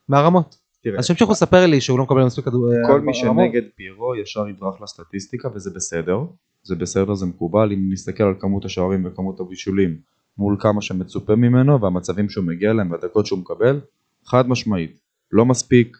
מהרמות. 0.09 0.57
תראה, 0.83 0.99
אז 0.99 1.05
שימשיכו 1.05 1.31
לספר 1.31 1.65
לי 1.65 1.81
שהוא 1.81 1.97
לא 1.99 2.03
מקבל 2.03 2.23
מספיק 2.25 2.45
כדור... 2.45 2.69
כל 2.87 3.01
מי. 3.01 3.13
שנגד 3.13 3.61
פיירו 3.75 4.15
ישר 4.15 4.47
יברח 4.47 4.81
לסטטיסטיקה 4.81 5.49
וזה 5.53 5.71
בסדר. 5.75 6.19
זה 6.63 6.75
בסדר, 6.75 7.13
זה 7.13 7.25
מקובל, 7.25 7.71
אם 7.73 7.89
נסתכל 7.93 8.23
על 8.23 8.33
כמות 8.39 8.65
השערים 8.65 9.05
וכמות 9.05 9.39
הבישולים 9.39 9.97
מול 10.37 10.57
כמה 10.59 10.81
שמצופה 10.81 11.35
ממנו 11.35 11.81
והמצבים 11.81 12.29
שהוא 12.29 12.45
מגיע 12.45 12.73
להם 12.73 12.91
והדקות 12.91 13.25
שהוא 13.25 13.39
מקבל, 13.39 13.79
חד 14.25 14.49
משמעית, 14.49 14.97
לא 15.31 15.45
מספיק, 15.45 15.97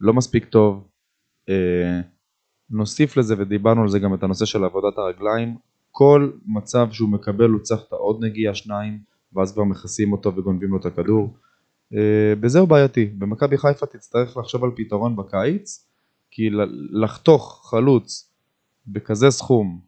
לא 0.00 0.12
מספיק 0.12 0.44
טוב. 0.44 0.88
אה, 1.48 2.00
נוסיף 2.70 3.16
לזה 3.16 3.34
ודיברנו 3.38 3.82
על 3.82 3.88
זה 3.88 3.98
גם 3.98 4.14
את 4.14 4.22
הנושא 4.22 4.44
של 4.44 4.64
עבודת 4.64 4.98
הרגליים, 4.98 5.56
כל 5.90 6.30
מצב 6.46 6.88
שהוא 6.92 7.08
מקבל 7.08 7.50
הוא 7.50 7.60
צריך 7.60 7.80
את 7.88 7.92
העוד 7.92 8.24
נגיעה 8.24 8.54
שניים 8.54 8.98
ואז 9.32 9.52
כבר 9.52 9.64
מכסים 9.64 10.12
אותו 10.12 10.36
וגונבים 10.36 10.70
לו 10.70 10.76
את 10.76 10.86
הכדור. 10.86 11.34
אה, 11.94 12.34
בזה 12.40 12.58
הוא 12.58 12.68
בעייתי, 12.68 13.04
במכבי 13.04 13.58
חיפה 13.58 13.86
תצטרך 13.86 14.36
לחשוב 14.36 14.64
על 14.64 14.70
פתרון 14.76 15.16
בקיץ, 15.16 15.86
כי 16.30 16.50
לחתוך 16.90 17.70
חלוץ 17.70 18.32
בכזה 18.86 19.30
סכום 19.30 19.80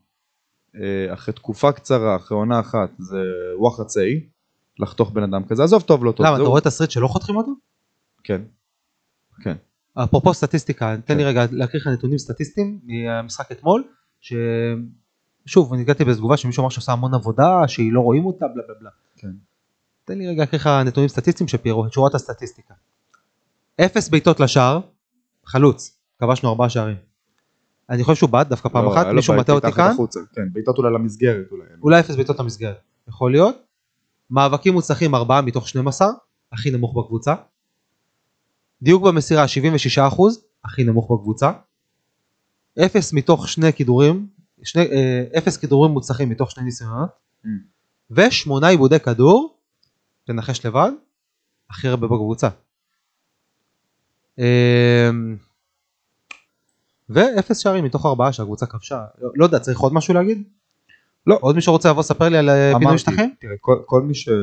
אחרי 1.12 1.34
תקופה 1.34 1.72
קצרה, 1.72 2.16
אחרי 2.16 2.36
עונה 2.36 2.60
אחת, 2.60 2.90
זה 2.98 3.22
וואחד 3.58 3.84
צאי, 3.84 4.20
לחתוך 4.78 5.10
בן 5.10 5.22
אדם 5.22 5.44
כזה, 5.44 5.64
עזוב 5.64 5.82
טוב 5.82 6.04
לא 6.04 6.12
טוב, 6.12 6.26
למה. 6.26 6.36
אתה 6.36 6.44
רואה 6.44 6.60
תסריט 6.60 6.90
שלא 6.90 7.08
חותכים 7.08 7.36
אותו? 7.36 7.52
כן, 8.24 8.42
כן, 9.42 9.56
אפרופו 9.94 10.34
סטטיסטיקה, 10.34 10.96
תן 11.04 11.16
לי 11.16 11.22
כן. 11.22 11.28
רגע 11.28 11.44
להקריא 11.50 11.80
לך 11.80 11.86
נתונים 11.86 12.18
סטטיסטיים 12.18 12.80
מהמשחק 12.84 13.52
אתמול, 13.52 13.84
ששוב, 14.20 15.72
אני 15.72 15.82
הגעתי 15.82 16.04
באיזו 16.04 16.18
תגובה 16.18 16.36
שמישהו 16.36 16.60
אמר 16.60 16.70
שעושה 16.70 16.92
המון 16.92 17.14
עבודה, 17.14 17.68
שהיא 17.68 17.92
לא 17.92 18.00
רואים 18.00 18.24
אותה, 18.24 18.46
בלה 18.54 18.62
בלה 18.66 18.74
בלה. 18.80 18.90
כן. 19.16 19.30
תן 20.04 20.18
לי 20.18 20.28
רגע 20.28 20.40
להקריא 20.40 20.60
לך 20.60 20.66
נתונים 20.66 21.08
סטטיסטיים 21.08 21.48
של 21.48 21.58
פיירו, 21.58 21.86
את 21.86 21.92
שורת 21.92 22.14
הסטטיסטיקה. 22.14 22.74
אפס 23.80 24.08
בעיטות 24.08 24.40
לשער, 24.40 24.80
חלוץ, 25.46 25.96
כבשנו 26.18 26.48
ארבעה 26.48 26.68
שערים. 26.68 26.96
אני 27.92 28.04
חושב 28.04 28.18
שהוא 28.18 28.30
בעט 28.30 28.46
דווקא 28.46 28.68
פעם 28.68 28.84
לא, 28.84 28.94
אחת, 28.94 29.06
מישהו 29.06 29.34
מטעה 29.34 29.54
אותי 29.54 29.72
כאן, 29.72 29.90
החוצה, 29.90 30.20
כן, 30.34 30.52
בעיטות 30.52 30.78
אולי 30.78 30.92
למסגרת 30.94 31.46
אולי, 31.50 31.64
אולי 31.82 32.00
אפס 32.00 32.16
בעיטות 32.16 32.38
למסגרת, 32.38 32.80
יכול 33.08 33.32
להיות. 33.32 33.56
מאבקים 34.30 34.72
מוצלחים 34.72 35.14
ארבעה 35.14 35.42
מתוך 35.42 35.68
12, 35.68 36.08
הכי 36.52 36.70
נמוך 36.70 36.96
בקבוצה. 36.96 37.34
דיוק 38.82 39.02
במסירה 39.02 39.44
76%, 39.44 40.22
הכי 40.64 40.84
נמוך 40.84 41.10
בקבוצה. 41.12 41.52
אפס 42.84 43.12
מתוך 43.12 43.48
שני 43.48 43.72
כידורים, 43.72 44.26
שני, 44.62 44.82
אה, 44.82 45.24
אפס 45.38 45.56
כדורים 45.56 45.92
מוצלחים 45.92 46.28
מתוך 46.28 46.50
שני 46.50 46.64
ניסיונות, 46.64 47.08
Mm. 47.44 47.48
ושמונה 48.10 48.68
עיבודי 48.68 49.00
כדור, 49.00 49.58
תנחש 50.24 50.66
לבד, 50.66 50.90
הכי 51.70 51.88
הרבה 51.88 52.06
בקבוצה. 52.06 52.48
ואפס 57.12 57.58
שערים 57.58 57.84
מתוך 57.84 58.06
ארבעה 58.06 58.32
שהקבוצה 58.32 58.66
כבשה. 58.66 59.04
לא, 59.20 59.30
לא 59.34 59.44
יודע, 59.44 59.58
צריך 59.58 59.78
עוד 59.78 59.94
משהו 59.94 60.14
להגיד? 60.14 60.42
לא. 61.26 61.38
עוד 61.40 61.54
מישהו 61.54 61.72
רוצה 61.72 61.90
לבוא 61.90 62.00
לספר 62.00 62.28
לי 62.28 62.38
על 62.38 62.50
אה, 62.50 62.72
פינוי 62.78 62.98
שטחים? 62.98 63.34
תראה, 63.40 63.54
כל, 63.60 63.76
כל 63.86 64.02
מי 64.02 64.14
ש... 64.14 64.28
אה, 64.28 64.34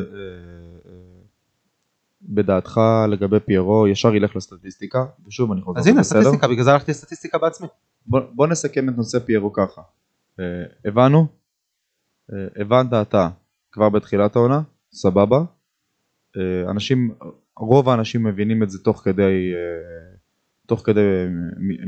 אה, 2.78 3.07
לגבי 3.07 3.39
פיירו 3.39 3.88
ישר 3.88 4.15
ילך 4.15 4.36
לסטטיסטיקה 4.36 5.05
ושוב 5.28 5.51
אני 5.51 5.61
חוזר 5.61 5.80
אז 5.80 5.88
הנה? 5.88 6.03
סטטיסטיקה, 6.03 6.47
בגלל 6.47 6.63
זה 6.63 6.72
הלכתי 6.72 6.91
לסטטיסטיקה 6.91 7.38
בעצמי. 7.38 7.67
בוא, 8.05 8.20
בוא 8.34 8.47
נסכם 8.47 8.89
את 8.89 8.97
נושא 8.97 9.20
פיירו 9.20 9.53
ככה 9.53 9.82
אה, 10.39 10.45
הבנו 10.86 11.28
אה, 12.34 12.47
הבנת 12.61 12.93
אתה 12.93 13.30
כבר 13.72 13.89
בתחילת 13.89 14.36
העונה 14.36 14.61
סבבה 14.91 15.43
אה, 16.38 16.72
אנשים 16.72 17.13
רוב 17.57 17.89
האנשים 17.89 18.24
מבינים 18.24 18.63
את 18.63 18.70
זה 18.70 18.84
תוך 18.84 19.01
כדי 19.03 19.53
אה, 19.53 20.15
תוך 20.70 20.82
כדי 20.86 21.01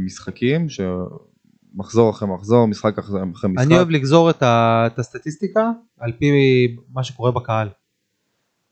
משחקים 0.05 0.67
שמחזור 0.69 2.09
אחרי 2.09 2.27
מחזור 2.27 2.67
משחק 2.67 2.99
אחרי 2.99 3.21
אחרי 3.35 3.49
משחק 3.49 3.65
אני 3.65 3.75
אוהב 3.75 3.89
לגזור 3.89 4.29
את, 4.29 4.43
ה, 4.43 4.83
את 4.87 4.99
הסטטיסטיקה 4.99 5.71
על 5.99 6.11
פי 6.19 6.27
מה 6.93 7.03
שקורה 7.03 7.31
בקהל. 7.31 7.69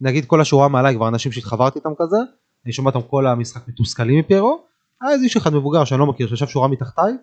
נגיד 0.02 0.26
כל 0.26 0.42
השורה 0.42 0.68
מעליי 0.68 0.96
כבר 0.96 1.08
אנשים 1.08 1.32
שהתחברתי 1.32 1.80
איתם 1.80 1.90
כזה, 1.98 2.18
אני 2.66 2.74
שומע 2.74 2.92
אותם 2.92 3.08
כל 3.08 3.28
המשחק 3.28 3.68
מתוסכלים 3.68 4.20
מפיירו, 4.20 4.64
היה 5.02 5.12
איזה 5.12 5.24
איש 5.24 5.38
אחד 5.38 5.54
מבוגר 5.54 5.86
שאני 5.86 6.00
לא 6.00 6.06
מכיר 6.06 6.28
שישב 6.28 6.48
שורה 6.48 6.68
מתחתיי, 6.68 7.14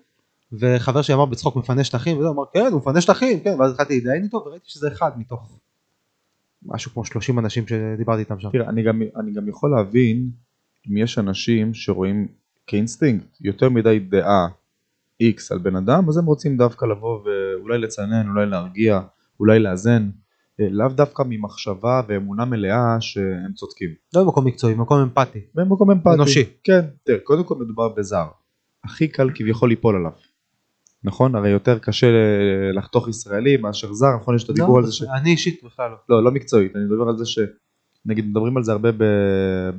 וחבר 0.53 1.03
שלי 1.03 1.15
אמר 1.15 1.25
בצחוק 1.25 1.57
מפנה 1.57 1.85
שטחים, 1.85 2.19
וזה 2.19 2.29
אמר 2.29 2.43
כן 2.53 2.69
הוא 2.73 2.81
מפנה 2.81 3.01
שטחים, 3.01 3.41
כן, 3.41 3.61
ואז 3.61 3.71
התחלתי 3.71 3.95
להתדיין 3.95 4.23
איתו 4.23 4.43
וראיתי 4.47 4.65
שזה 4.69 4.89
אחד 4.89 5.19
מתוך 5.19 5.59
משהו 6.63 6.91
כמו 6.91 7.05
30 7.05 7.39
אנשים 7.39 7.67
שדיברתי 7.67 8.21
איתם 8.21 8.41
שם. 8.41 8.51
תראה, 8.51 8.69
אני 8.69 8.83
גם, 8.83 9.03
אני 9.17 9.33
גם 9.33 9.49
יכול 9.49 9.71
להבין 9.71 10.31
אם 10.91 10.97
יש 10.97 11.19
אנשים 11.19 11.75
שרואים 11.75 12.29
כאינסטינקט 12.67 13.41
יותר 13.41 13.69
מדי 13.69 13.99
דעה 13.99 14.49
X 15.23 15.37
על 15.51 15.59
בן 15.59 15.77
אדם, 15.77 16.09
אז 16.09 16.19
הם 16.19 16.27
רוצים 16.27 16.57
דווקא 16.57 16.85
לבוא 16.85 17.21
ואולי 17.25 17.79
לצנן, 17.79 18.29
אולי 18.29 18.47
להרגיע, 18.47 19.01
אולי 19.41 19.59
לאזן, 19.59 20.11
אה, 20.61 20.67
לאו 20.71 20.89
דווקא 20.89 21.23
ממחשבה 21.29 22.03
ואמונה 22.09 22.45
מלאה 22.45 22.97
שהם 23.01 23.53
צודקים. 23.55 23.91
לא 24.15 24.25
במקום 24.25 24.45
מקצועי, 24.47 24.75
במקום 24.75 24.99
אמפתי. 24.99 25.41
במקום 25.55 25.91
אמפתי. 25.91 26.15
אנושי. 26.15 26.45
כן, 26.65 26.81
תראה, 27.05 27.19
קודם 27.19 27.45
כל 27.45 27.55
מדובר 27.55 27.89
בזר. 27.89 28.27
הכי 28.85 29.09
קל 29.09 29.31
כביכול 29.35 29.69
ליפול 29.69 29.97
עליו. 29.97 30.11
נכון? 31.05 31.35
הרי 31.35 31.51
יותר 31.51 31.79
קשה 31.79 32.07
אה, 32.07 32.73
לחתוך 32.73 33.09
ישראלי 33.09 33.57
מאשר 33.57 33.93
זר, 33.93 34.17
נכון? 34.17 34.37
יש 34.37 34.45
את 34.45 34.51
הדיבור 34.51 34.79
לא, 34.79 34.79
על 34.79 34.87
זה 34.87 34.93
ש... 34.93 35.03
אני 35.03 35.31
אישית 35.31 35.65
בכלל 35.65 35.91
לא. 35.91 35.97
לא, 36.09 36.25
לא 36.25 36.31
מקצועית, 36.31 36.77
אני 36.77 36.85
מדבר 36.85 37.09
על 37.09 37.19
זה 37.19 37.27
ש... 37.27 37.39
נגיד 38.07 38.27
מדברים 38.27 38.57
על 38.57 38.63
זה 38.63 38.73
הרבה 38.73 38.93
ב... 38.93 39.05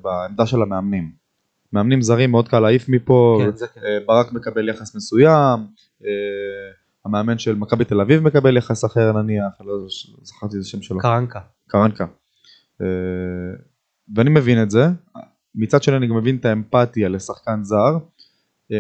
בעמדה 0.01 0.45
של 0.45 0.61
המאמנים. 0.61 1.26
מאמנים 1.73 2.01
זרים 2.01 2.31
מאוד 2.31 2.47
קל 2.47 2.59
להעיף 2.59 2.89
מפה, 2.89 3.39
כן, 3.45 3.55
זה 3.55 3.67
כן. 3.67 3.81
אה, 3.83 3.97
ברק 4.05 4.33
מקבל 4.33 4.69
יחס 4.69 4.95
מסוים, 4.95 5.59
אה, 6.05 6.71
המאמן 7.05 7.37
של 7.37 7.55
מכבי 7.55 7.85
תל 7.85 8.01
אביב 8.01 8.23
מקבל 8.23 8.57
יחס 8.57 8.85
אחר 8.85 9.11
נניח, 9.11 9.61
לא 9.65 9.73
זכרתי 10.21 10.55
את 10.55 10.61
השם 10.61 10.81
שלו, 10.81 10.99
קרנקה. 10.99 11.39
קרנקה. 11.67 12.05
אה, 12.81 12.87
ואני 14.15 14.29
מבין 14.29 14.63
את 14.63 14.71
זה, 14.71 14.87
מצד 15.55 15.83
שני 15.83 15.97
אני 15.97 16.07
גם 16.07 16.17
מבין 16.17 16.35
את 16.35 16.45
האמפתיה 16.45 17.09
לשחקן 17.09 17.63
זר, 17.63 17.97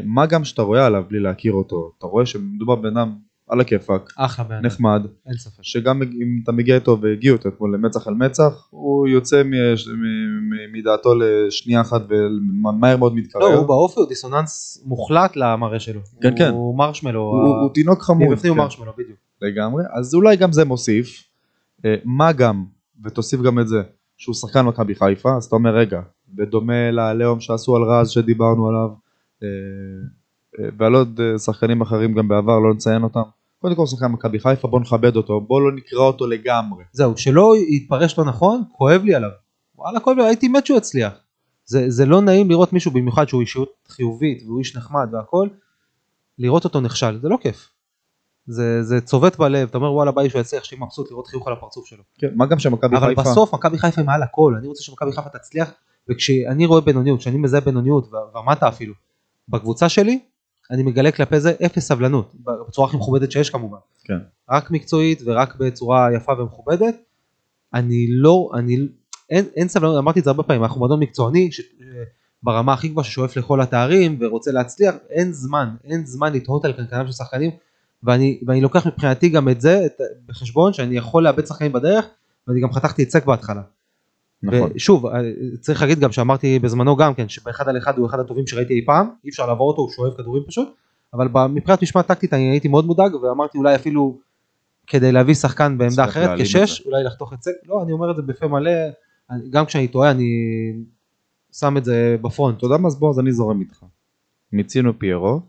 מה 0.03 0.25
גם 0.25 0.43
שאתה 0.43 0.61
רואה 0.61 0.85
עליו 0.85 1.03
בלי 1.07 1.19
להכיר 1.19 1.53
אותו, 1.53 1.91
אתה 1.97 2.07
רואה 2.07 2.25
שמדובר 2.25 2.75
בבן 2.75 2.97
אדם 2.97 3.15
על 3.47 3.61
הכיפאק, 3.61 4.13
אחלה 4.17 4.45
בן 4.45 4.65
נחמד, 4.65 5.01
אין 5.25 5.37
ספק. 5.37 5.59
שגם 5.61 6.01
אם 6.01 6.39
אתה 6.43 6.51
מגיע 6.51 6.75
איתו 6.75 6.97
והגיעו 7.01 7.37
אותו 7.37 7.49
אתמול 7.49 7.73
למצח 7.73 8.07
על 8.07 8.13
מצח, 8.13 8.67
הוא 8.69 9.07
יוצא 9.07 9.41
מדעתו 10.73 11.13
לשנייה 11.15 11.81
אחת 11.81 12.01
ומהר 12.09 12.97
מאוד 12.97 13.15
מתקרב. 13.15 13.41
לא, 13.41 13.53
הוא 13.53 13.67
באופי 13.67 13.99
הוא 13.99 14.07
דיסוננס 14.07 14.83
מוחלט 14.85 15.35
למראה 15.35 15.79
שלו. 15.79 16.01
כן, 16.21 16.37
כן. 16.37 16.49
הוא 16.49 16.77
מרשמלו. 16.77 17.21
הוא, 17.21 17.41
הוא, 17.41 17.55
הוא 17.55 17.73
תינוק 17.73 18.01
חמוד. 18.01 18.27
מבפנים 18.27 18.53
הוא 18.53 18.57
כן, 18.57 18.63
מרשמלו, 18.63 18.91
בדיוק. 18.97 19.17
לגמרי, 19.41 19.83
אז 19.93 20.15
אולי 20.15 20.35
גם 20.35 20.51
זה 20.51 20.65
מוסיף. 20.65 21.23
אה, 21.85 21.95
מה 22.05 22.31
גם, 22.31 22.65
ותוסיף 23.03 23.41
גם 23.41 23.59
את 23.59 23.67
זה, 23.67 23.81
שהוא 24.17 24.35
שחקן 24.35 24.65
מכבי 24.65 24.95
חיפה, 24.95 25.29
אז 25.37 25.45
אתה 25.45 25.55
אומר 25.55 25.75
רגע, 25.75 26.01
בדומה 26.29 26.91
לעליהום 26.91 27.39
שעשו 27.39 27.75
על 27.75 27.83
רז 27.83 28.09
שדיברנו 28.09 28.67
עליו, 28.67 28.89
אה, 29.43 29.47
ועל 30.77 30.95
עוד 30.95 31.19
אה, 31.19 31.39
שחקנים 31.39 31.81
אחרים 31.81 32.13
גם 32.13 32.27
בעבר, 32.27 32.59
לא 32.59 32.73
נציין 32.73 33.03
אותם. 33.03 33.21
קודם 33.61 33.75
כל 33.75 33.85
שחקן 33.85 34.05
מכבי 34.05 34.39
חיפה, 34.39 34.67
בוא 34.67 34.79
נכבד 34.79 35.15
אותו, 35.15 35.41
בוא 35.41 35.61
לא 35.61 35.75
נקרא 35.75 35.99
אותו 35.99 36.27
לגמרי. 36.27 36.83
זהו, 36.91 37.17
שלא 37.17 37.53
יתפרש 37.69 38.19
לא 38.19 38.25
נכון, 38.25 38.63
כואב 38.71 39.01
לי 39.03 39.15
עליו. 39.15 39.29
וואלה, 39.75 39.99
כואב 39.99 40.17
לי, 40.17 40.23
הייתי 40.23 40.47
מת 40.47 40.65
שהוא 40.65 40.77
יצליח. 40.77 41.13
זה, 41.65 41.89
זה 41.89 42.05
לא 42.05 42.21
נעים 42.21 42.49
לראות 42.49 42.73
מישהו, 42.73 42.91
במיוחד 42.91 43.27
שהוא 43.27 43.41
אישיות 43.41 43.69
חיובית 43.87 44.43
והוא 44.45 44.59
איש 44.59 44.77
נחמד 44.77 45.09
והכל, 45.11 45.47
לראות 46.39 46.63
אותו 46.63 46.81
נכשל, 46.81 47.19
זה 47.21 47.29
לא 47.29 47.37
כיף. 47.41 47.69
זה, 48.47 48.83
זה 48.83 49.01
צובט 49.01 49.37
בלב, 49.37 49.67
אתה 49.67 49.77
אומר 49.77 49.93
וואלה 49.93 50.11
בא 50.11 50.21
לי 50.21 50.29
שהוא 50.29 50.41
יצליח, 50.41 50.63
שיהיה 50.63 50.81
מבסוט 50.81 51.11
לראות 51.11 51.27
חיוך 51.27 51.47
על 51.47 51.53
הפרצוף 51.53 51.85
שלו. 51.85 52.03
כן, 52.17 52.27
מה 52.35 52.45
גם 52.45 52.59
שמכבי 52.59 52.97
אבל 52.97 53.07
חיפה... 53.07 53.21
בסוף 53.21 53.53
מכבי 53.53 53.77
חיפה 53.77 54.03
מעל 54.03 54.23
הכל, 54.23 54.55
אני 54.59 54.67
רוצה 54.67 54.83
שמכבי 54.83 55.11
חיפה 55.11 55.29
תצליח, 55.29 55.71
וכשאני 56.09 56.65
רואה 56.65 56.81
בינוניות, 56.81 57.19
כשאני 57.19 57.37
מזהה 57.37 57.61
בינוניות 57.61 58.09
ומטה 58.35 58.67
אפילו, 58.67 58.93
בקבוצה 59.49 59.89
שלי, 59.89 60.19
אני 60.71 60.83
מגלה 60.83 61.11
כלפי 61.11 61.39
זה 61.39 61.53
אפס 61.65 61.87
סבלנות, 61.87 62.35
בצורה 62.67 62.87
הכי 62.87 62.97
מכובדת 62.97 63.31
שיש 63.31 63.49
כמובן. 63.49 63.77
כן. 64.03 64.17
רק 64.49 64.71
מקצועית 64.71 65.21
ורק 65.25 65.55
בצורה 65.55 66.07
יפה 66.15 66.31
ומכובדת. 66.39 66.95
אני 67.73 68.07
לא, 68.09 68.49
אני, 68.53 68.77
אין, 69.29 69.45
אין 69.55 69.67
סבלנות, 69.67 69.97
אמרתי 69.97 70.19
את 70.19 70.23
זה 70.23 70.29
הרבה 70.29 70.43
פעמים, 70.43 70.63
אנחנו 70.63 70.79
מועדון 70.79 70.99
מקצועני 70.99 71.51
ש, 71.51 71.61
ברמה 72.43 72.73
הכי 72.73 72.87
גבוהה 72.87 73.05
ששואף 73.05 73.37
לכל 73.37 73.61
התארים 73.61 74.17
ורוצה 74.21 74.51
להצליח, 74.51 74.95
אין 75.09 75.33
זמן, 75.33 75.69
אין 75.83 76.05
זמן 76.05 76.33
לתהות 76.33 76.65
על 76.65 76.73
קנקנם 76.73 77.07
של 77.07 77.11
שחקנים, 77.11 77.51
ואני, 78.03 78.39
ואני 78.47 78.61
לוקח 78.61 78.87
מבחינתי 78.87 79.29
גם 79.29 79.49
את 79.49 79.61
זה 79.61 79.85
את, 79.85 80.01
בחשבון 80.25 80.73
שאני 80.73 80.97
יכול 80.97 81.23
לאבד 81.23 81.45
שחקנים 81.45 81.73
בדרך, 81.73 82.05
ואני 82.47 82.61
גם 82.61 82.73
חתכתי 82.73 83.03
את 83.03 83.09
סק 83.11 83.25
בהתחלה. 83.25 83.61
נכון. 84.43 84.71
ושוב, 84.75 85.05
אה, 85.05 85.21
צריך 85.59 85.81
להגיד 85.81 85.99
גם 85.99 86.11
שאמרתי 86.11 86.59
בזמנו 86.59 86.95
גם 86.95 87.13
כן, 87.13 87.29
שבאחד 87.29 87.69
על 87.69 87.77
אחד 87.77 87.97
הוא 87.97 88.07
אחד 88.07 88.19
הטובים 88.19 88.47
שראיתי 88.47 88.73
אי 88.73 88.85
פעם, 88.85 89.07
אי 89.23 89.29
אפשר 89.29 89.47
לעבור 89.47 89.67
אותו, 89.67 89.81
הוא 89.81 89.91
שואב 89.91 90.13
כדורים 90.17 90.43
פשוט, 90.47 90.69
אבל 91.13 91.27
מבחינת 91.49 91.81
משמעת 91.81 92.07
טקטית 92.07 92.33
אני 92.33 92.51
הייתי 92.51 92.67
מאוד 92.67 92.85
מודאג, 92.85 93.15
ואמרתי 93.15 93.57
אולי 93.57 93.75
אפילו 93.75 94.19
כדי 94.87 95.11
להביא 95.11 95.33
שחקן 95.33 95.77
בעמדה 95.77 96.05
אחרת 96.05 96.39
כשש, 96.41 96.81
אולי 96.85 97.03
לחתוך 97.03 97.33
את 97.33 97.43
זה, 97.43 97.51
לא, 97.65 97.83
אני 97.83 97.91
אומר 97.91 98.11
את 98.11 98.15
זה 98.15 98.21
בפה 98.21 98.47
מלא, 98.47 98.71
גם 99.49 99.65
כשאני 99.65 99.87
טועה 99.87 100.11
אני 100.11 100.29
שם 101.53 101.77
את 101.77 101.85
זה 101.85 102.17
בפרונט. 102.21 102.57
אתה 102.57 102.65
יודע 102.65 102.77
מה 102.77 102.87
אז 102.87 102.99
בוא 102.99 103.09
אז 103.09 103.19
אני 103.19 103.31
זורם 103.31 103.61
איתך. 103.61 103.83
מיצינו 104.53 104.99
פיירו. 104.99 105.41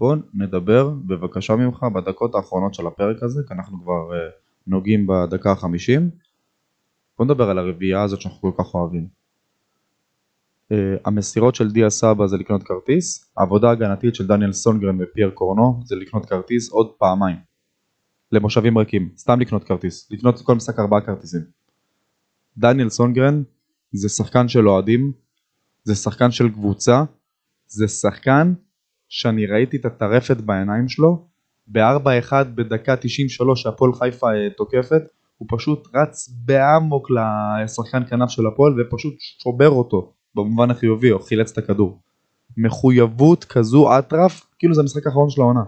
בוא 0.00 0.16
נדבר 0.34 0.88
בבקשה 0.88 1.56
ממך 1.56 1.86
בדקות 1.94 2.34
האחרונות 2.34 2.74
של 2.74 2.86
הפרק 2.86 3.22
הזה 3.22 3.42
כי 3.48 3.54
אנחנו 3.54 3.78
כבר 3.82 4.10
uh, 4.10 4.32
נוגעים 4.66 5.06
בדקה 5.06 5.52
החמישים. 5.52 6.10
בוא 7.18 7.26
נדבר 7.26 7.50
על 7.50 7.58
הרביעייה 7.58 8.02
הזאת 8.02 8.20
שאנחנו 8.20 8.40
כל 8.40 8.62
כך 8.62 8.74
אוהבים. 8.74 9.08
Uh, 10.72 10.76
המסירות 11.04 11.54
של 11.54 11.70
דיה 11.70 11.90
סבא 11.90 12.26
זה 12.26 12.36
לקנות 12.36 12.62
כרטיס, 12.62 13.32
העבודה 13.36 13.68
ההגנתית 13.68 14.14
של 14.14 14.26
דניאל 14.26 14.52
סונגרן 14.52 15.02
ופייר 15.02 15.30
קורנו 15.30 15.80
זה 15.84 15.96
לקנות 15.96 16.26
כרטיס 16.26 16.70
עוד 16.70 16.90
פעמיים. 16.98 17.36
למושבים 18.32 18.78
ריקים, 18.78 19.10
סתם 19.16 19.40
לקנות 19.40 19.64
כרטיס, 19.64 20.10
לקנות 20.10 20.40
כל 20.40 20.54
משחק 20.54 20.78
ארבעה 20.78 21.00
כרטיסים. 21.00 21.40
דניאל 22.56 22.88
סונגרן 22.88 23.42
זה 23.92 24.08
שחקן 24.08 24.48
של 24.48 24.68
אוהדים, 24.68 25.12
זה 25.84 25.94
שחקן 25.94 26.30
של 26.30 26.48
קבוצה, 26.48 27.04
זה 27.66 27.88
שחקן 27.88 28.54
שאני 29.08 29.46
ראיתי 29.46 29.76
את 29.76 29.84
הטרפת 29.84 30.36
בעיניים 30.36 30.88
שלו, 30.88 31.28
ב-4-1 31.66 32.32
בדקה 32.54 32.96
93 32.96 33.62
שהפועל 33.62 33.92
חיפה 33.92 34.26
אה, 34.26 34.50
תוקפת, 34.56 35.02
הוא 35.38 35.48
פשוט 35.50 35.88
רץ 35.94 36.28
באמוק 36.44 37.08
לשחקן 37.10 38.02
כנף 38.06 38.30
של 38.30 38.46
הפועל 38.46 38.80
ופשוט 38.80 39.14
שובר 39.18 39.68
אותו 39.68 40.12
במובן 40.34 40.70
החיובי 40.70 41.12
או 41.12 41.20
חילץ 41.20 41.50
את 41.50 41.58
הכדור. 41.58 41.98
מחויבות 42.56 43.44
כזו 43.44 43.98
אטרף, 43.98 44.46
כאילו 44.58 44.74
זה 44.74 44.80
המשחק 44.80 45.06
האחרון 45.06 45.30
של 45.30 45.40
העונה. 45.40 45.64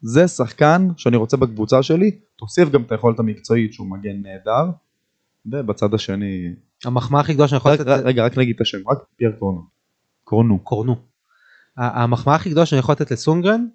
זה 0.00 0.28
שחקן 0.28 0.88
שאני 0.96 1.16
רוצה 1.16 1.36
בקבוצה 1.36 1.82
שלי, 1.82 2.10
תוסיף 2.36 2.68
גם 2.68 2.82
את 2.82 2.92
היכולת 2.92 3.18
המקצועית 3.18 3.72
שהוא 3.72 3.86
מגן 3.86 4.22
נהדר, 4.22 4.70
ובצד 5.46 5.94
השני 5.94 6.54
המחמאה 6.84 7.20
הכי 7.20 7.34
גדולה 7.34 7.48
שאני 7.48 7.56
יכול 7.56 7.72
לתת, 7.72 7.86
רגע, 7.86 8.24
רק 8.24 8.38
נגיד 8.38 8.54
את 8.54 8.60
השם, 8.60 8.78
רק 8.88 8.98
פייר 9.16 9.32
קורנו. 9.38 9.60
קורנו. 10.24 10.58
קורנו. 10.58 10.96
המחמאה 11.76 12.34
הכי 12.34 12.50
גדולה 12.50 12.66
שאני 12.66 12.78
יכול 12.78 12.92
לתת 12.92 13.10
לסונגרן, 13.10 13.66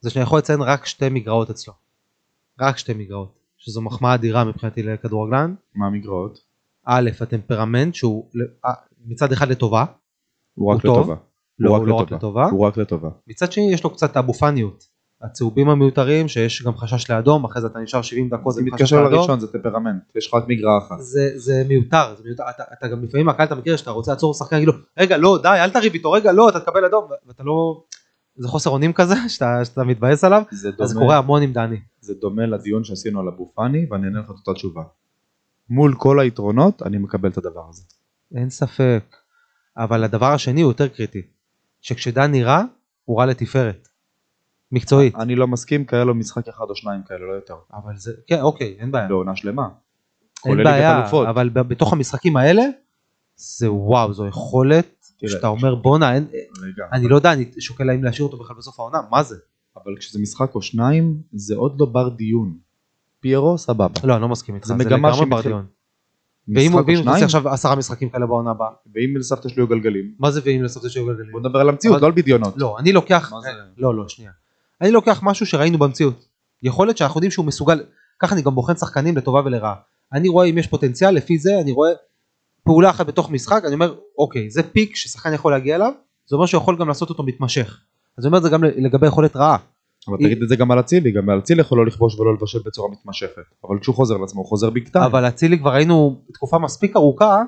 זה 0.00 0.10
שאני 0.10 0.22
יכול 0.22 0.38
לציין 0.38 0.60
רק 0.60 0.86
שתי 0.86 1.08
מגרעות 1.08 1.50
אצלו. 1.50 1.74
רק 2.60 2.78
שתי 2.78 2.94
מגרעות. 2.94 3.39
שזו 3.60 3.82
מחמאה 3.82 4.14
אדירה 4.14 4.44
מבחינתי 4.44 4.82
לכדורגלן. 4.82 5.54
מה 5.74 5.86
המגרעות? 5.86 6.38
א', 6.86 7.10
הטמפרמנט 7.20 7.94
שהוא 7.94 8.30
אה, 8.64 8.70
מצד 9.06 9.32
אחד 9.32 9.48
לטובה, 9.48 9.84
הוא 10.54 10.72
רק 10.72 10.84
הוא 10.84 10.94
טוב. 10.94 10.98
לטובה. 10.98 11.14
לא, 11.58 11.76
הוא 11.76 11.86
לא 11.86 11.94
רק 11.94 12.10
לטובה. 12.12 12.44
הוא 12.44 12.66
רק 12.66 12.76
לטובה. 12.76 13.08
מצד 13.26 13.52
שני 13.52 13.72
יש 13.72 13.84
לו 13.84 13.90
קצת 13.90 14.16
אבו 14.16 14.32
פאניות. 14.32 14.84
הצהובים 15.22 15.68
המיותרים 15.68 16.28
שיש 16.28 16.62
גם 16.62 16.76
חשש 16.76 17.10
לאדום 17.10 17.44
אחרי 17.44 17.62
זה 17.62 17.66
אתה 17.66 17.78
נשאר 17.78 18.02
70 18.02 18.28
דקות 18.28 18.54
זה 18.54 18.62
מתקשר. 18.62 19.02
לראשון, 19.02 19.40
זה 19.40 19.52
טמפרמנט, 19.52 20.02
יש 20.16 20.26
לך 20.26 20.34
רק 20.34 20.44
מגרעה 20.48 20.78
אחת. 20.78 20.96
זה, 21.00 21.32
זה 21.36 21.64
מיותר, 21.68 22.14
זה 22.16 22.24
מיותר. 22.24 22.44
אתה, 22.50 22.62
אתה 22.78 22.88
גם 22.88 23.04
לפעמים 23.04 23.28
הקהל 23.28 23.46
אתה 23.46 23.54
מכיר 23.54 23.76
שאתה 23.76 23.90
רוצה 23.90 24.10
לעצור 24.12 24.34
שחקן 24.34 24.56
להגיד 24.56 24.68
לו 24.68 24.74
רגע 24.98 25.16
לא 25.16 25.38
די 25.42 25.48
אל 25.48 25.70
תריב 25.70 25.92
איתו 25.92 26.12
רגע 26.12 26.32
לא 26.32 26.48
אתה 26.48 26.60
תקבל 26.60 26.84
אדום 26.84 27.04
ואתה 27.26 27.42
לא 27.42 27.82
זה 28.36 28.48
חוסר 28.48 28.70
אונים 28.70 28.92
כזה 28.92 29.14
שאתה, 29.28 29.64
שאתה 29.64 29.84
מתבאס 29.84 30.24
עליו 30.24 30.42
זה 30.50 30.68
אז 30.80 30.88
זה 30.88 30.94
דומה- 30.94 31.04
קורה 31.06 31.18
המון 31.18 31.42
עם 31.42 31.52
דני. 31.52 31.80
זה 32.00 32.14
דומה 32.14 32.46
לדיון 32.46 32.84
שעשינו 32.84 33.20
על 33.20 33.28
אבו 33.28 33.52
פאני, 33.54 33.86
ואני 33.90 34.06
אענה 34.06 34.18
לך 34.18 34.24
את 34.24 34.30
אותה 34.30 34.54
תשובה. 34.54 34.82
מול 35.70 35.94
כל 35.98 36.20
היתרונות, 36.20 36.82
אני 36.82 36.98
מקבל 36.98 37.28
את 37.30 37.38
הדבר 37.38 37.64
הזה. 37.68 37.82
אין 38.34 38.50
ספק. 38.50 39.16
אבל 39.76 40.04
הדבר 40.04 40.26
השני 40.32 40.60
הוא 40.60 40.70
יותר 40.70 40.88
קריטי. 40.88 41.22
שכשדני 41.80 42.44
רע 42.44 42.62
הוא 43.04 43.18
רע 43.18 43.26
לתפארת. 43.26 43.88
מקצועית. 44.72 45.14
אני 45.14 45.36
לא 45.36 45.46
מסכים, 45.48 45.84
כי 45.84 45.96
היה 45.96 46.04
לו 46.04 46.14
משחק 46.14 46.48
אחד 46.48 46.64
או 46.68 46.76
שניים 46.76 47.02
כאלה, 47.02 47.18
לא 47.26 47.32
יותר. 47.32 47.54
אבל 47.74 47.96
זה 47.96 48.12
כן 48.26 48.40
אוקיי 48.40 48.76
אין 48.78 48.90
בעיה. 48.92 49.08
בעונה 49.08 49.36
שלמה. 49.36 49.68
אין 50.46 50.64
בעיה. 50.64 51.10
אבל 51.30 51.48
בתוך 51.48 51.92
המשחקים 51.92 52.36
האלה 52.36 52.62
זה 53.36 53.72
וואו 53.72 54.12
זו 54.12 54.26
יכולת. 54.26 54.99
שאתה 55.28 55.46
אומר 55.46 55.74
בואנה. 55.74 56.12
אני 56.92 57.08
לא 57.08 57.16
יודע 57.16 57.32
אני 57.32 57.50
שוקל 57.58 57.90
האם 57.90 58.04
להשאיר 58.04 58.26
אותו 58.26 58.38
בכלל 58.38 58.56
בסוף 58.56 58.80
העונה 58.80 58.98
מה 59.10 59.22
זה. 59.22 59.36
אבל 59.76 59.92
כשזה 59.98 60.18
משחק 60.18 60.54
או 60.54 60.62
שניים, 60.62 61.22
זה 61.32 61.56
עוד 61.56 61.80
לא 61.80 61.86
בר 61.86 62.08
דיון. 62.08 62.56
פיירו, 63.20 63.58
סבבה. 63.58 63.86
לא 64.04 64.14
אני 64.14 64.22
לא 64.22 64.28
מסכים 64.28 64.54
איתך 64.54 64.66
זה 64.66 64.74
מגמה 64.74 64.96
לגמרי 64.96 65.12
שמתחיל- 65.14 65.30
ברדיון. 65.30 65.66
ואם 66.54 66.72
הוא 66.72 67.04
תעשה 67.04 67.24
עכשיו 67.24 67.48
עשרה 67.48 67.76
משחקים 67.76 68.08
כאלה 68.10 68.26
בעונה 68.26 68.50
הבאה 68.50 68.68
ואם 68.94 69.16
לסבתא 69.16 69.48
שלי 69.48 69.62
היו 69.62 69.66
גלגלים. 69.68 70.14
מה 70.18 70.30
זה 70.30 70.40
ואם 70.44 70.62
לסבתא 70.62 70.88
של 70.88 71.00
גלגלים? 71.06 71.32
בוא 71.32 71.40
נדבר 71.40 71.58
על 71.58 71.68
המציאות, 71.68 72.02
לא 72.02 72.06
על 72.06 72.12
בדיונות. 72.12 72.54
לא 72.56 72.78
אני 72.78 72.92
לוקח? 72.92 73.32
לא 73.78 73.94
לא 73.96 74.08
שנייה. 74.08 74.30
אני 74.80 74.90
לוקח 74.90 75.20
משהו 75.22 75.46
שראינו 75.46 75.78
במציאות. 75.78 76.26
יכולת 76.62 76.96
שאנחנו 76.96 77.18
יודעים 77.18 77.30
שהוא 77.30 77.46
מסוגל 77.46 77.82
ככה 78.18 78.34
אני 78.34 78.42
גם 78.42 78.54
בוחן 78.54 78.76
שחקנים 78.76 79.16
לטובה 79.16 79.40
ולרעה. 79.44 79.74
אני 80.12 80.28
רואה 80.28 80.46
אם 80.46 80.58
יש 80.58 80.66
פוטנציאל 80.66 81.14
לפי 81.14 81.38
זה 81.38 81.60
אני 81.60 81.72
רואה 81.72 81.90
פעולה 82.70 82.90
אחת 82.90 83.06
בתוך 83.06 83.30
משחק 83.30 83.62
אני 83.64 83.74
אומר 83.74 83.94
אוקיי 84.18 84.50
זה 84.50 84.62
פיק 84.62 84.96
ששחקן 84.96 85.32
יכול 85.32 85.52
להגיע 85.52 85.76
אליו 85.76 85.92
זה 86.26 86.36
אומר 86.36 86.46
שהוא 86.46 86.60
יכול 86.60 86.76
גם 86.76 86.88
לעשות 86.88 87.10
אותו 87.10 87.22
מתמשך. 87.22 87.80
אז 88.18 88.24
אני 88.24 88.28
אומר 88.28 88.38
את 88.38 88.42
זה 88.42 88.48
גם 88.48 88.64
לגבי 88.64 89.06
יכולת 89.06 89.36
רעה. 89.36 89.56
אבל 90.08 90.16
תגיד 90.16 90.42
את 90.42 90.48
זה 90.48 90.56
גם 90.56 90.70
על 90.70 90.80
אצילי, 90.80 91.12
גם 91.12 91.30
על 91.30 91.38
אצילי 91.38 91.60
יכול 91.60 91.78
לא 91.78 91.86
לכבוש 91.86 92.20
ולא 92.20 92.34
לבשל 92.34 92.58
בצורה 92.66 92.88
מתמשכת. 92.90 93.42
אבל 93.64 93.78
כשהוא 93.80 93.94
חוזר 93.94 94.16
לעצמו, 94.16 94.40
הוא 94.40 94.48
חוזר 94.48 94.70
טיים. 94.70 95.04
אבל 95.04 95.28
אצילי 95.28 95.58
כבר 95.58 95.70
ראינו 95.70 96.20
תקופה 96.34 96.58
מספיק 96.58 96.96
ארוכה 96.96 97.42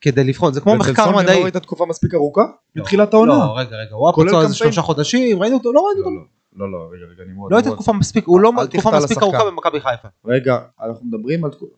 כדי 0.00 0.24
לבחון 0.24 0.52
זה 0.52 0.60
כמו 0.60 0.76
מחקר 0.76 1.16
מדעי. 1.16 1.38
לא 1.38 1.42
ראית 1.42 1.56
תקופה 1.56 1.86
מספיק 1.86 2.14
ארוכה? 2.14 2.42
מתחילת 2.76 3.14
העונה. 3.14 3.32
לא 3.32 3.58
רגע 3.58 3.76
רגע 3.76 3.94
הוא 3.94 4.08
היה 4.08 4.28
פצוע 4.28 4.42
איזה. 4.42 4.54
שלושה 4.54 4.82
חודשים 4.82 5.42
ראינו 5.42 5.56
אותו 5.56 5.72
לא 5.72 5.80
ראינו 5.80 6.00
אותו. 6.00 6.10
לא, 6.56 6.72
לא, 6.72 6.78
לא, 6.78 6.88
רגע, 6.92 7.04
רגע, 7.14 7.32
נמרוד. 7.32 7.52
לא 7.52 7.56
הייתה. 7.56 7.70
תקופה 7.70 7.92
מספיק 7.92 8.26
הוא 8.26 8.40
לא 8.40 8.52
תקופה 8.70 8.90
מספיק. 8.96 9.18
ארוכה 9.22 9.44
במכבי 9.44 9.80
חיפה. 9.80 10.08
רגע, 10.24 10.58
אנחנו 10.82 11.06
מדברים 11.06 11.44
על 11.44 11.50
תקופה... 11.50 11.76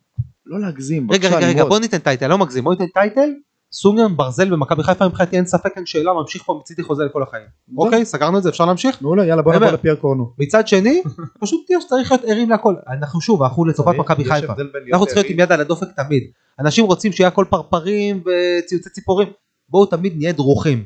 לא 0.51 0.59
להגזים, 0.59 1.11
רגע 1.11 1.29
בבקשה, 1.29 1.37
רגע 1.37 1.47
רגע. 1.47 1.65
בוא 1.65 1.79
ניתן 1.79 1.97
title 1.97 2.27
לא 2.27 2.37
מגזים 2.37 2.63
בוא 2.63 2.73
ניתן 2.73 2.87
title 2.93 3.29
סונדגרן 3.73 4.17
ברזל 4.17 4.49
במכבי 4.49 4.83
חיפה 4.83 5.07
מבחינתי 5.07 5.35
אין 5.35 5.45
ספק 5.45 5.71
אין 5.75 5.85
שאלה 5.85 6.13
ממשיך 6.13 6.43
פה 6.43 6.59
מצידי 6.61 6.83
חוזה 6.83 7.03
לכל 7.05 7.23
החיים. 7.23 7.45
אוקיי 7.77 8.05
סגרנו 8.05 8.37
את 8.37 8.43
זה 8.43 8.49
אפשר 8.49 8.65
להמשיך? 8.65 9.01
מעולה, 9.01 9.25
יאללה 9.25 9.41
בוא 9.41 9.51
נעבור 9.51 9.67
אומר- 9.67 9.77
לפייר 9.77 9.95
קורנו. 9.95 10.33
מצד 10.37 10.67
שני 10.67 11.01
פשוט 11.41 11.65
יש 11.69 11.87
צריך 11.87 12.11
להיות 12.11 12.23
ערים 12.25 12.49
להכל 12.49 12.75
אנחנו 12.87 13.21
שוב 13.21 13.43
אנחנו 13.43 13.65
לטובת 13.65 13.95
מכבי 13.95 14.25
חיפה 14.25 14.53
אנחנו 14.91 15.05
צריכים 15.05 15.23
להיות 15.23 15.29
עם 15.31 15.39
יד 15.39 15.51
על 15.51 15.61
הדופק 15.61 15.87
תמיד 15.95 16.23
אנשים 16.59 16.85
רוצים 16.85 17.11
שיהיה 17.11 17.27
הכל 17.27 17.45
פרפרים 17.49 18.23
וציוצי 18.25 18.89
ציפורים 18.89 19.27
בואו 19.69 19.85
תמיד 19.85 20.13
נהיה 20.17 20.31
דרוכים. 20.31 20.83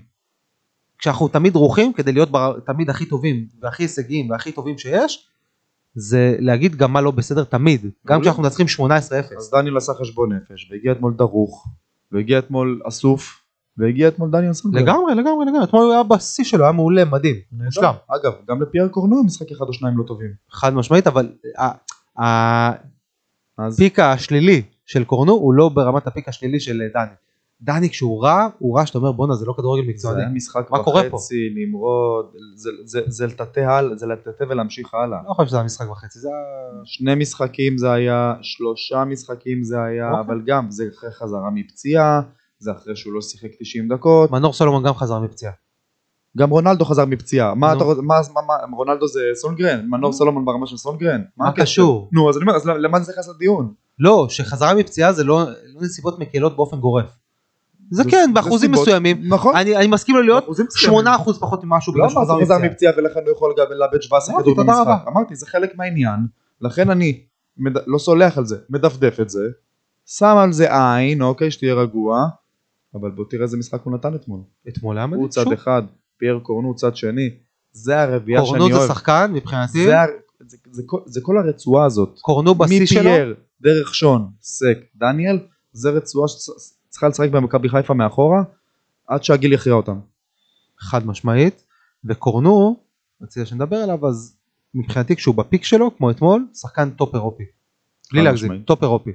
כשאנחנו 0.99 1.27
תמיד 1.27 1.53
דרוכים 1.53 1.93
כדי 1.93 2.11
להיות 2.11 2.29
תמיד 2.65 2.89
הכי 2.89 3.05
טובים 3.05 3.45
והכי 3.61 3.83
הישגיים 3.83 4.29
והכי 4.29 4.51
טובים 4.51 4.77
שיש 4.77 5.27
זה 5.95 6.35
להגיד 6.39 6.75
גם 6.75 6.93
מה 6.93 7.01
לא 7.01 7.11
בסדר 7.11 7.43
תמיד 7.43 7.85
גם. 8.07 8.21
כשאנחנו 8.21 8.43
מנצחים 8.43 8.65
18-0 8.79 8.81
אז 9.37 9.51
דניאל 9.51 9.77
עשה 9.77 9.93
חשבון 9.93 10.33
נפש, 10.33 10.71
והגיע 10.71 10.91
אתמול 10.91 11.13
דרוך, 11.13 11.67
והגיע 12.11 12.39
אתמול 12.39 12.81
אסוף, 12.87 13.41
והגיע 13.77 14.07
אתמול 14.07 14.31
דניאל 14.31 14.53
סונגרן. 14.53 14.81
לגמרי 14.83 15.15
לגמרי 15.15 15.45
לגמרי 15.45 15.63
אתמול 15.63 15.83
הוא 15.83 15.93
היה 15.93 16.03
בשיא 16.03 16.43
שלו 16.43 16.63
היה 16.63 16.71
מעולה 16.71 17.05
מדהים 17.05 17.35
מושלם 17.51 17.93
אגב, 18.07 18.33
גם 18.47 18.61
לפייר 18.61 18.87
קורנו 18.87 19.23
משחק 19.23 19.51
אחד 19.51 19.65
או 19.67 19.73
שניים 19.73 19.97
לא 19.97 20.03
טובים. 20.03 20.31
חד 20.51 20.73
משמעית 20.73 21.07
אבל 21.07 21.31
הפיק 23.57 23.99
השלילי 23.99 24.61
של 24.85 25.03
קורנו 25.03 25.31
הוא 25.31 25.53
לא 25.53 25.69
ברמת 25.69 26.07
הפיק 26.07 26.29
השלילי 26.29 26.59
של 26.59 26.81
דני. 26.93 27.15
דני 27.61 27.89
כשהוא 27.89 28.23
רע 28.23 28.47
הוא 28.59 28.77
רע 28.79 28.85
שאתה 28.85 28.97
אומר 28.97 29.11
בואנה 29.11 29.35
זה 29.35 29.45
לא 29.45 29.53
כדורגל 29.57 29.83
זה 29.85 29.89
מקצועני. 29.91 30.21
היה 30.21 30.29
משחק? 30.29 30.71
וחצי, 30.71 31.35
נמרוד, 31.55 32.25
זה- 32.55 32.69
זה- 32.85 33.01
זה 33.07 33.27
לטאטא 33.27 33.81
זה 33.95 34.07
לטאטא 34.07 34.43
ולהמשיך 34.49 34.93
הלאה. 34.93 35.19
לא 35.29 35.33
חושב 35.33 35.47
שזה 35.47 35.57
היה 35.57 35.65
משחק 35.65 35.89
וחצי 35.89 36.19
זה 36.19 36.27
היה... 36.27 36.81
שני 36.85 37.15
משחקים 37.15 37.77
זה 37.77 37.91
היה, 37.91 38.33
שלושה 38.41 39.05
משחקים 39.05 39.63
זה 39.63 39.81
היה, 39.83 40.09
אוקיי. 40.11 40.21
אבל 40.25 40.41
גם 40.45 40.71
זה 40.71 40.83
אחרי 40.97 41.11
חזרה 41.11 41.49
מפציעה, 41.53 42.21
זה 42.59 42.71
אחרי 42.71 42.95
שהוא 42.95 43.13
לא 43.13 43.21
שיחק 43.21 43.49
90 43.59 43.87
דקות, 43.93 44.31
מנור 44.31 44.53
סולומון 44.53 44.83
גם 44.83 44.93
חזר 44.93 45.19
מפציעה. 45.19 45.51
גם 46.37 46.49
רונלדו 46.49 46.85
חזר 46.85 47.05
מפציעה, 47.05 47.55
מה. 47.55 47.73
אתה 47.73 47.83
רוצה, 47.83 48.01
מה, 48.01 48.15
מה, 48.33 48.41
מה, 48.67 48.77
רונלדו 48.77 49.07
זה 49.07 49.19
סונגרן, 49.33 49.85
מנור 49.89 50.13
סולומון 50.13 50.45
ברמה 50.45 50.67
של 50.67 50.77
סונגרן, 50.77 51.21
מה? 51.37 51.51
קשור? 51.55 52.09
נו 52.11 52.29
אז 52.29 52.37
אני 52.37 52.43
אומר, 52.43 52.55
אז 52.55 52.65
למה 52.65 52.99
זה 52.99 53.11
נכנס 53.11 53.29
לדיון? 53.35 53.73
לא 53.99 54.27
שחזרה 54.29 54.73
מפציעה 54.73 55.13
זה 55.13 55.23
לא 55.23 55.43
לא 55.73 55.81
נסיבות 55.81 56.19
מקלות 56.19 56.55
באופן 56.55 56.77
גורף. 56.79 57.05
זה 57.91 58.03
כן 58.11 58.29
באחוזים 58.33 58.71
מסוימים. 58.71 59.21
נכון, 59.23 59.55
אני 59.55 59.75
אני 59.77 59.87
מסכים 59.87 60.15
לו 60.15 60.21
להיות 60.21 60.43
באחוזים 60.43 60.65
מסוימים. 60.65 60.99
8% 61.07 61.33
פחות 61.39 61.63
ממשהו 61.63 61.93
לא 61.95 62.07
בגלל 62.07 62.25
שהוא 62.25 62.41
חזר 62.41 62.57
מפציעה. 62.57 62.93
ולכן 62.97 63.19
הוא 63.25 63.31
יכול 63.31 63.53
גם 63.57 63.65
לאבד 63.69 64.01
17 64.01 64.35
אמרתי, 64.35 64.51
כדור 64.51 64.63
במשחק. 64.65 65.07
אמרתי 65.07 65.35
זה 65.35 65.45
חלק 65.47 65.75
מהעניין, 65.77 66.19
לכן 66.61 66.89
אני 66.89 67.21
מד- 67.57 67.87
לא 67.87 67.97
סולח 67.97 68.37
על 68.37 68.45
זה, 68.45 68.57
מדפדף 68.69 69.19
את 69.21 69.29
זה, 69.29 69.47
שם 70.05 70.35
על 70.37 70.53
זה 70.53 70.67
עין, 70.95 71.21
אוקיי, 71.21 71.51
שתהיה 71.51 71.73
רגוע, 71.73 72.27
אבל 72.95 73.11
בוא 73.11 73.25
תראה 73.29 73.43
איזה 73.43 73.57
משחק 73.57 73.81
הוא 73.83 73.93
נתן 73.93 74.15
אתמול, 74.15 74.39
אתמול 74.69 74.97
היה 74.97 75.07
מדהים. 75.07 75.21
הוא 75.21 75.29
צד 75.29 75.51
אחד, 75.53 75.81
פייר 76.17 76.39
קורנו 76.43 76.75
צד 76.75 76.95
שני, 76.95 77.29
זה 77.71 78.01
הרביעייה 78.01 78.41
קורנו 78.41 78.61
שאני 78.63 78.73
זה 78.73 78.79
אוהב, 78.79 78.89
שחקן 78.91 79.31
מבחינתי. 79.33 79.85
זה 79.85 79.95
זה 80.71 80.81
כל- 80.85 80.99
זה 81.05 81.19
כל 81.23 81.37
הרצועה 81.37 81.85
הזאת, 81.85 82.19
קורנו 82.21 82.55
בשיא 82.55 82.85
שלו. 82.85 82.99
מפייר, 83.01 83.35
דרך 83.61 83.95
שון, 83.95 84.27
סק, 84.41 84.77
דניאל, 84.95 85.39
זה 85.73 85.89
רצועה 85.89 86.27
שצריכה 86.95 87.07
לשחק 87.07 87.29
במכבי 87.29 87.69
חיפה 87.69 87.93
מאחורה, 87.93 88.43
עד 89.07 89.23
שהגיל 89.23 89.53
יכריע 89.53 89.75
אותם. 89.75 89.99
חד 90.79 91.07
משמעית 91.07 91.63
וקורנו 92.05 92.79
רציתי 93.21 93.45
שנדבר 93.45 93.75
עליו 93.75 94.07
אז 94.07 94.37
מבחינתי 94.73 95.15
כשהוא 95.15 95.35
ב 95.35 95.41
peak 95.41 95.63
שלו 95.63 95.97
כמו 95.97 96.11
אתמול 96.11 96.47
שחקן 96.53 96.89
top 96.89 97.15
אירופי. 97.15 97.43
בלי 98.11 98.21
להגזים. 98.21 98.61
top 98.61 98.83
אירופי. 98.83 99.11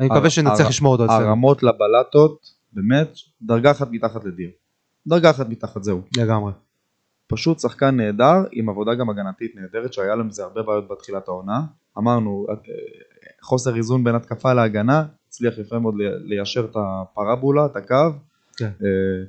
אני 0.00 0.08
מקווה 0.08 0.30
שנצליח 0.30 0.68
לשמור 0.68 0.92
אותו 0.92 1.04
אצלנו. 1.04 1.26
הרמות 1.26 1.62
לבלטות, 1.62 2.50
באמת, 2.72 3.16
דרגה 3.42 3.70
אחת 3.70 3.88
מתחת 3.90 4.24
לדיר. 4.24 4.50
דרגה 5.06 5.30
אחת 5.30 5.48
מתחת, 5.48 5.82
זהו. 5.82 6.02
לגמרי. 6.16 6.52
פשוט 7.26 7.58
שחקן 7.58 7.96
נהדר, 7.96 8.34
עם 8.52 8.68
עבודה 8.68 8.94
גם 8.94 9.10
הגנתית 9.10 9.52
נהדרת, 9.54 9.92
שהיה 9.92 10.14
להם 10.14 10.30
זה 10.30 10.42
הרבה 10.42 10.62
בעיות 10.62 10.88
בתחילת 10.88 11.28
העונה. 11.28 11.60
אמרנו, 11.98 12.46
אה, 12.50 12.54
חוסר 13.42 13.76
איזון 13.76 14.04
בין 14.04 14.14
התקפה 14.14 14.52
להגנה, 14.52 15.04
הצליח 15.32 15.58
יפה 15.58 15.78
מאוד 15.78 15.94
לי- 15.96 16.04
ליישר 16.24 16.64
את 16.64 16.76
הפרבולה, 16.76 17.66
את 17.66 17.76
הקו. 17.76 17.94
כן. 18.56 18.70
אה, 18.82 19.24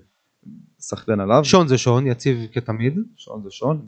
סחטיין 0.80 1.20
עליו, 1.20 1.46
שון 1.46 1.68
זה 1.68 1.78
שון 1.78 2.08
יציב 2.08 2.38
כתמיד. 2.52 3.00
שון 3.16 3.44
זה 3.44 3.52
שון, 3.52 3.86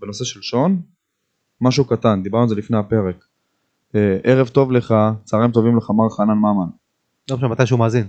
ובנושא 0.00 0.24
של 0.24 0.42
שון, 0.42 0.80
משהו 1.60 1.84
קטן, 1.84 2.22
דיברנו 2.22 2.42
על 2.42 2.48
זה 2.48 2.54
לפני 2.54 2.76
הפרק. 2.78 3.24
אה, 3.94 4.18
ערב 4.24 4.48
טוב 4.48 4.72
לך, 4.72 4.94
צהריים 5.24 5.50
טובים 5.50 5.76
לך, 5.76 5.90
מר 5.90 6.10
חנן 6.10 6.28
ממן. 6.38 6.66
לא 7.30 7.36
משנה 7.36 7.48
מתי 7.48 7.66
שהוא 7.66 7.78
מאזין. 7.78 8.06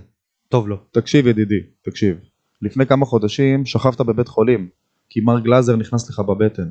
טוב 0.48 0.68
לו. 0.68 0.76
תקשיב 0.90 1.26
ידידי, 1.26 1.60
תקשיב. 1.82 2.16
לפני 2.62 2.86
כמה 2.86 3.06
חודשים 3.06 3.66
שכבת 3.66 4.00
בבית 4.00 4.28
חולים, 4.28 4.68
כי 5.10 5.20
מר 5.20 5.40
גלאזר 5.40 5.76
נכנס 5.76 6.10
לך 6.10 6.20
בבטן. 6.20 6.68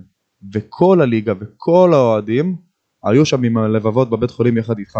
וכל 0.53 1.01
הליגה 1.01 1.33
וכל 1.39 1.91
האוהדים 1.93 2.55
היו 3.03 3.25
שם 3.25 3.43
עם 3.43 3.57
הלבבות 3.57 4.09
בבית 4.09 4.31
חולים 4.31 4.57
יחד 4.57 4.77
איתך. 4.79 4.99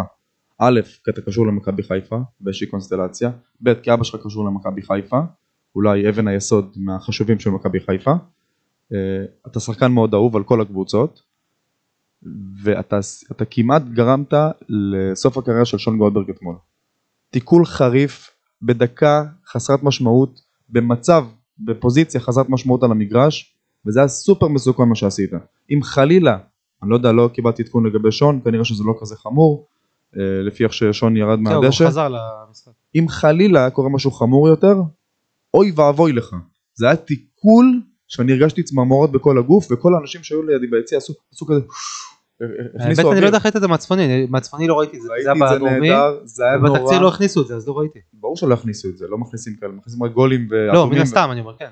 א', 0.60 0.80
כי 1.04 1.12
אתה 1.12 1.22
קשור 1.22 1.48
למכבי 1.48 1.84
חיפה, 1.84 2.20
באיזושהי 2.40 2.68
קונסטלציה, 2.68 3.32
ב', 3.64 3.74
כי 3.74 3.94
אבא 3.94 4.04
שלך 4.04 4.22
קשור 4.26 4.46
למכבי 4.46 4.82
חיפה, 4.82 5.20
אולי 5.76 6.10
אבן 6.10 6.28
היסוד 6.28 6.74
מהחשובים 6.78 7.40
של 7.40 7.50
מכבי 7.50 7.80
חיפה. 7.80 8.12
אה, 8.94 9.26
אתה 9.48 9.60
שחקן 9.60 9.92
מאוד 9.92 10.14
אהוב 10.14 10.36
על 10.36 10.44
כל 10.44 10.62
הקבוצות, 10.62 11.22
ואתה 12.64 13.00
אתה 13.32 13.46
כמעט 13.46 13.82
גרמת 13.82 14.34
לסוף 14.70 15.38
הקריירה 15.38 15.66
של 15.66 15.78
שון 15.78 15.98
גולדברג 15.98 16.30
אתמול. 16.30 16.56
תיקול 17.30 17.66
חריף 17.66 18.30
בדקה 18.62 19.24
חסרת 19.48 19.84
משמעות, 19.84 20.42
במצב, 20.70 21.26
בפוזיציה 21.60 22.22
חסרת 22.22 22.50
משמעות 22.50 22.84
על 22.84 22.92
המגרש, 22.92 23.56
וזה 23.86 24.00
היה 24.00 24.08
סופר 24.08 24.48
מסוכן 24.48 24.84
מה 24.84 24.96
שעשית. 24.96 25.30
אם 25.74 25.84
חלילה, 25.84 26.38
אני 26.84 26.90
לא 26.90 26.96
יודע, 26.96 27.12
לא 27.12 27.30
קיבלתי 27.34 27.64
עדכון 27.64 27.86
לגבי 27.86 28.12
שון, 28.12 28.42
כנראה 28.44 28.66
שזה 28.66 28.84
לא 28.84 28.94
כזה 29.02 29.16
חמור, 29.16 29.68
לפי 30.16 30.64
איך 30.64 30.74
ששון 30.74 31.18
ירד 31.18 31.38
הוא 31.38 31.44
מהדשא. 31.44 31.90
אם 32.96 33.06
חלילה 33.10 33.70
קורה 33.70 33.90
משהו 33.90 34.12
חמור 34.12 34.48
יותר, 34.48 34.76
אוי 35.54 35.72
ואבוי 35.76 36.14
לך. 36.14 36.36
זה 36.74 36.86
היה 36.86 36.96
תיקול 36.96 37.82
שאני 38.08 38.32
הרגשתי 38.32 38.64
צמרמורות 38.64 39.12
בכל 39.12 39.38
הגוף 39.38 39.72
וכל 39.72 39.96
האנשים 39.96 40.24
שהיו 40.24 40.44
לידי 40.44 40.68
ביציע 40.68 40.98
עשו, 40.98 41.14
עשו 41.34 41.46
כזה, 41.46 41.60
האמת 42.80 43.00
אני 43.00 43.22
לא 43.22 43.26
יודע 43.26 43.38
איך 43.38 43.46
ראית 43.46 43.56
את 43.56 43.62
זה 43.62 43.68
מהצפוני, 43.68 44.26
מהצפוני 44.30 44.68
לא 44.68 44.80
ראיתי 44.80 44.98
את 44.98 45.02
זה, 45.02 45.08
זה 45.08 45.34
היה 45.34 45.56
בדרומי, 45.56 45.90
ובתקציר 46.60 47.00
לא 47.00 47.08
הכניסו 47.08 47.42
את 47.42 47.48
זה 47.48 47.56
אז 47.56 47.68
לא 47.68 47.78
ראיתי. 47.78 48.00
ברור 48.14 48.38
שלא 48.38 48.54
הכניסו 48.54 48.90
את 48.90 48.98
זה, 48.98 49.06
לא 49.10 49.18
מכניסים 49.18 49.56
כאלה, 49.56 49.72
מכניסים 49.72 50.04
רק 50.04 50.12
גולים 50.12 50.48
לא, 50.52 50.58
ואדומים, 50.72 50.98
מן 50.98 51.02
הסתם 51.02 51.30
אני 51.32 51.40
אומר, 51.40 51.56
כן. 51.60 51.70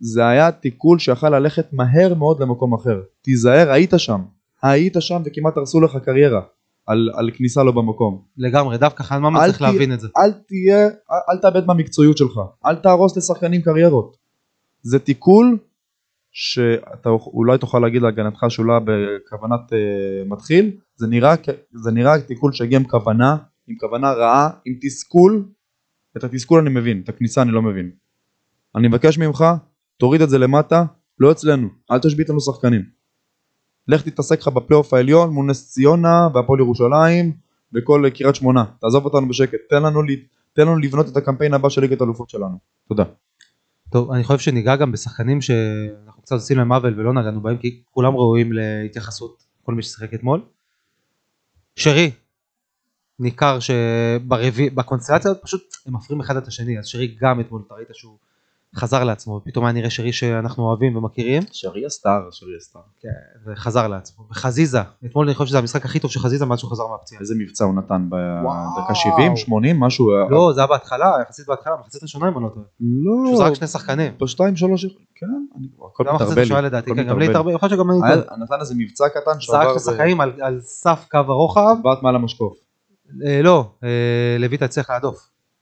זה 0.00 0.26
היה 0.26 0.52
תיקול 0.52 0.98
שיכל 0.98 1.38
ללכת 1.38 1.72
מהר 1.72 2.14
מאוד 2.14 2.42
למקום 2.42 2.74
אחר, 2.74 3.00
תיזהר, 3.22 3.70
היית 3.70 3.92
שם, 3.96 4.20
היית 4.62 4.96
שם 5.00 5.22
וכמעט 5.24 5.56
הרסו 5.56 5.80
לך 5.80 5.96
קריירה, 6.04 6.40
על, 6.88 7.10
על 7.14 7.30
כניסה 7.34 7.62
לא 7.62 7.72
במקום, 7.72 8.22
לגמרי, 8.36 8.78
דווקא 8.78 9.02
חנממה 9.02 9.38
צריך 9.46 9.58
תהיה- 9.58 9.70
להבין 9.72 9.92
את 9.92 10.00
זה. 10.00 10.08
אל 10.16 10.32
תהיה, 10.32 10.84
אל, 10.86 11.18
אל 11.30 11.38
תאבד 11.38 11.66
מהמקצועיות 11.66 12.16
שלך, 12.16 12.40
אל 12.66 12.74
תהרוס 12.76 13.16
לשחקנים 13.16 13.62
קריירות. 13.62 14.16
זה 14.82 14.98
תיקול 14.98 15.58
שאתה 16.30 17.08
אולי 17.08 17.58
תוכל 17.58 17.78
להגיד 17.78 18.02
להגנתך 18.02 18.44
שאולי 18.48 18.80
בכוונת 18.84 19.72
אה, 19.72 19.78
מתחיל, 20.26 20.70
זה 20.96 21.06
נראה, 21.06 21.34
זה 21.72 21.90
נראה 21.90 22.20
תיקול 22.20 22.52
שהגיע 22.52 22.78
עם 22.78 22.84
כוונה, 22.84 23.36
עם 23.68 23.76
כוונה 23.80 24.12
רעה, 24.12 24.50
עם 24.64 24.74
תסכול, 24.82 25.44
את 26.16 26.24
התסכול 26.24 26.60
אני 26.60 26.70
מבין, 26.70 27.00
את 27.04 27.08
הכניסה 27.08 27.42
אני 27.42 27.50
לא 27.50 27.62
מבין. 27.62 27.90
אני 28.76 28.88
מבקש 28.88 29.18
ממך, 29.18 29.44
תוריד 29.96 30.22
את 30.22 30.28
זה 30.30 30.38
למטה, 30.38 30.84
לא 31.18 31.32
אצלנו, 31.32 31.68
אל 31.90 31.98
תשבית 31.98 32.28
לנו 32.28 32.40
שחקנים. 32.40 32.97
לך 33.88 34.02
תתעסק 34.02 34.40
לך 34.40 34.48
בפלייאוף 34.48 34.94
העליון 34.94 35.30
מול 35.30 35.46
נס 35.46 35.70
ציונה 35.70 36.28
והפועל 36.34 36.60
ירושלים 36.60 37.32
וכל 37.74 38.04
קריית 38.14 38.34
שמונה, 38.34 38.64
תעזוב 38.80 39.04
אותנו 39.04 39.28
בשקט, 39.28 39.58
תן 39.70 39.82
לנו, 39.82 40.02
תן 40.52 40.62
לנו 40.62 40.78
לבנות 40.78 41.08
את 41.08 41.16
הקמפיין 41.16 41.54
הבא 41.54 41.68
של 41.68 41.80
ליגת 41.80 42.00
האלופות 42.00 42.30
שלנו. 42.30 42.58
תודה. 42.88 43.04
טוב, 43.92 44.12
אני 44.12 44.24
חושב 44.24 44.38
שניגע 44.38 44.76
גם 44.76 44.92
בשחקנים 44.92 45.40
שאנחנו 45.40 46.22
קצת 46.22 46.34
עושים 46.34 46.58
להם 46.58 46.72
עוול 46.72 47.00
ולא 47.00 47.12
נגענו 47.12 47.40
בהם 47.40 47.56
כי 47.56 47.82
כולם 47.90 48.14
ראויים 48.14 48.52
להתייחסות, 48.52 49.42
כל 49.62 49.74
מי 49.74 49.82
ששיחק 49.82 50.14
אתמול. 50.14 50.40
שרי, 51.76 52.10
ניכר 53.18 53.58
שברביעי, 53.60 54.70
בקונסטלציה 54.70 55.30
הזאת 55.30 55.42
פשוט 55.42 55.76
הם 55.86 55.96
מפרים 55.96 56.20
אחד 56.20 56.36
את 56.36 56.46
השני, 56.46 56.78
אז 56.78 56.86
שרי 56.86 57.16
גם 57.20 57.40
אתמול, 57.40 57.62
אתה 57.66 57.74
ראית 57.74 57.88
שהוא 57.92 58.18
חזר 58.76 59.04
לעצמו, 59.04 59.40
פתאום 59.44 59.64
היה 59.64 59.72
נראה 59.72 59.90
שרי 59.90 60.12
שאנחנו 60.12 60.64
אוהבים 60.64 60.96
ומכירים, 60.96 61.42
שרי 61.52 61.86
הסטאר, 61.86 62.20
שרי 62.30 62.50
הסטאר. 62.58 62.80
וחזר 63.46 63.88
לעצמו. 63.88 64.24
וחזיזה, 64.30 64.78
אתמול 65.06 65.26
אני 65.26 65.34
חושב 65.34 65.48
שזה 65.48 65.58
המשחק 65.58 65.84
הכי 65.84 65.98
טוב 65.98 66.10
של 66.10 66.20
חזיזה 66.20 66.46
מאז 66.46 66.58
שהוא 66.58 66.70
חזר 66.70 66.86
מהפציעה. 66.86 67.20
איזה 67.20 67.34
מבצע 67.38 67.64
הוא 67.64 67.74
נתן. 67.74 68.08
בדקה 68.10 68.94
70, 68.94 69.36
80, 69.36 69.80
משהו... 69.80 70.06
לא, 70.30 70.52
זה 70.54 70.60
היה 70.60 70.66
בהתחלה, 70.66 71.12
יחסית 71.22 71.46
בהתחלה, 71.48 71.74
מחצית 71.80 72.02
ראשונה 72.02 72.28
אם 72.28 72.36
אני 72.38 72.44
לא 72.44 72.48
טועה. 72.48 72.66
לא, 72.80 73.26
שהוא 73.26 73.36
זרק 73.38 73.54
שני 73.54 73.66
שחקנים. 73.66 74.12
בשתיים 74.20 74.56
שלוש, 74.56 74.84
כן, 75.14 75.26
אני, 75.58 75.66
הכל 75.92 76.04
גם 76.06 76.14
מחצית 76.14 76.26
מתערבל 76.28 76.42
ראשונה 76.42 76.60
לדעתי, 76.60 76.90
כן, 76.90 76.96
גם 76.96 77.18
לי 77.18 77.28
מתערבל. 77.28 77.30
התערבל, 77.30 77.52
יכול 77.54 77.68
להיות 77.68 77.78
שגם 77.80 77.90
אני 77.90 78.24
טועה. 78.24 78.36
נתן 78.38 78.54
איזה 78.60 78.74
מבצע 78.78 79.04
קטן 79.08 79.20
זרק 79.32 79.40
שעבר 79.40 79.72
את 79.72 79.76
השחקנים 79.76 80.20
על- 80.20 80.32
על 80.42 80.60
סף 80.60 81.06
קו 81.10 81.18
הרוחב, 81.18 81.76
בעט 81.82 82.02
מעל 82.02 82.14
המשקוף. 82.14 82.52
אה, 83.26 83.42
לא, 83.42 83.70
אה, 83.84 83.88
לויטה 84.38 84.64
הצליח 84.64 84.90
להדוף. 84.90 85.18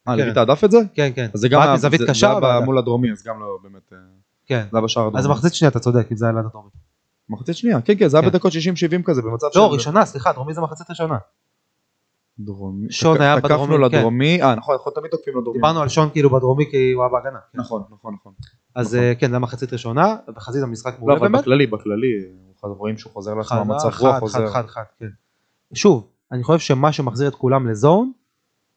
אה, 0.08 0.16
כן. 0.16 0.24
לויטה 0.24 0.42
הדף 0.42 0.64
את 0.64 0.70
זה? 0.70 0.78
כן, 0.94 1.10
כן. 1.14 1.28
אז 1.34 1.40
זה 1.40 1.48
גם 1.48 1.60
היה- 1.62 1.74
מזווית 1.74 2.00
זה- 2.00 2.06
קשה, 2.06 2.20
זה 2.40 2.46
היה 2.46 2.56
אבל- 2.56 2.64
מול 2.64 2.78
הדרומי, 2.78 3.12
אז 3.12 3.22
גם 3.26 3.40
לא 3.40 3.58
באמת... 3.62 3.92
אה, 3.92 3.98
כן. 4.46 4.64
זה 4.72 4.78
היה 4.78 4.84
בשער 4.84 5.02
הדרומי. 5.02 5.20
אז 5.20 5.26
במחצית 5.26 5.54
שנייה 5.54 5.70
אתה 5.70 5.78
צודק, 5.78 6.06
אם 6.12 6.16
זה 6.16 6.24
היה 6.26 6.32
ליד 6.34 6.44
הדרומי. 6.44 6.68
מחצית 7.28 7.56
שנייה, 7.56 7.80
כן, 7.80 7.94
כן, 7.98 8.08
זה 8.08 8.16
היה 8.16 8.24
כן. 8.26 8.30
בדקות 8.32 8.52
60-70 8.52 8.56
כזה, 9.04 9.22
במצב 9.22 9.46
לא, 9.54 9.72
ראשונה, 9.72 10.04
סליחה, 10.04 10.32
דרומי 10.32 10.54
זה 10.54 10.60
מחצית 10.60 10.90
ראשונה. 10.90 11.16
דרומי. 12.38 12.86
שון 12.90 13.20
היה 13.20 13.40
תקפנו 13.40 13.56
בדרומי, 13.66 13.90
כן. 13.90 13.98
לדרומי, 13.98 14.42
אה 14.42 14.54
נכון, 14.54 14.74
אנחנו 14.74 14.90
תמיד 14.90 15.10
תוקפים 15.10 15.38
לדרומי. 15.38 15.58
דיברנו 15.58 15.80
על 15.82 15.88
שון 15.88 16.08
כאילו 16.12 16.30
בדרומי 16.30 16.64
כי 16.70 16.92
הוא 16.92 17.02
היה 17.02 17.12
בהגנה. 17.12 17.38
כן. 17.52 17.58
נכון, 17.60 17.82
נכון, 17.90 18.14
נכון. 18.20 18.32
אז 18.74 18.94
אה, 18.94 19.12
כן, 19.18 19.30
זה 19.30 19.38
מחצית 19.38 19.72
ראשונה, 19.72 20.16
וחזיזה 20.36 20.66
משחק 20.66 20.92
לא, 20.92 20.98
מעולה 20.98 21.14
אבל 21.16 21.28
באמת. 21.28 21.40
בכללי, 21.40 21.66
בכללי, 21.66 22.06
אנחנו 22.54 22.74
רואים 22.74 22.98
שהוא 22.98 23.12
חוזר 23.12 23.34
לעצמו, 23.34 23.48
חד, 23.50 23.56
המצב 23.60 23.90
חד, 23.90 24.04
רוח 24.04 24.14
חד, 24.14 24.20
חוזר. 24.20 24.46
חד, 24.46 24.66
חד, 24.66 24.82
כן. 24.98 25.06
שוב, 25.74 26.08
אני 26.32 26.42
חושב 26.44 26.58
שמה 26.58 26.92
שמחזיר 26.92 27.28
את 27.28 27.34
כולם 27.34 27.68
לזון, 27.68 28.12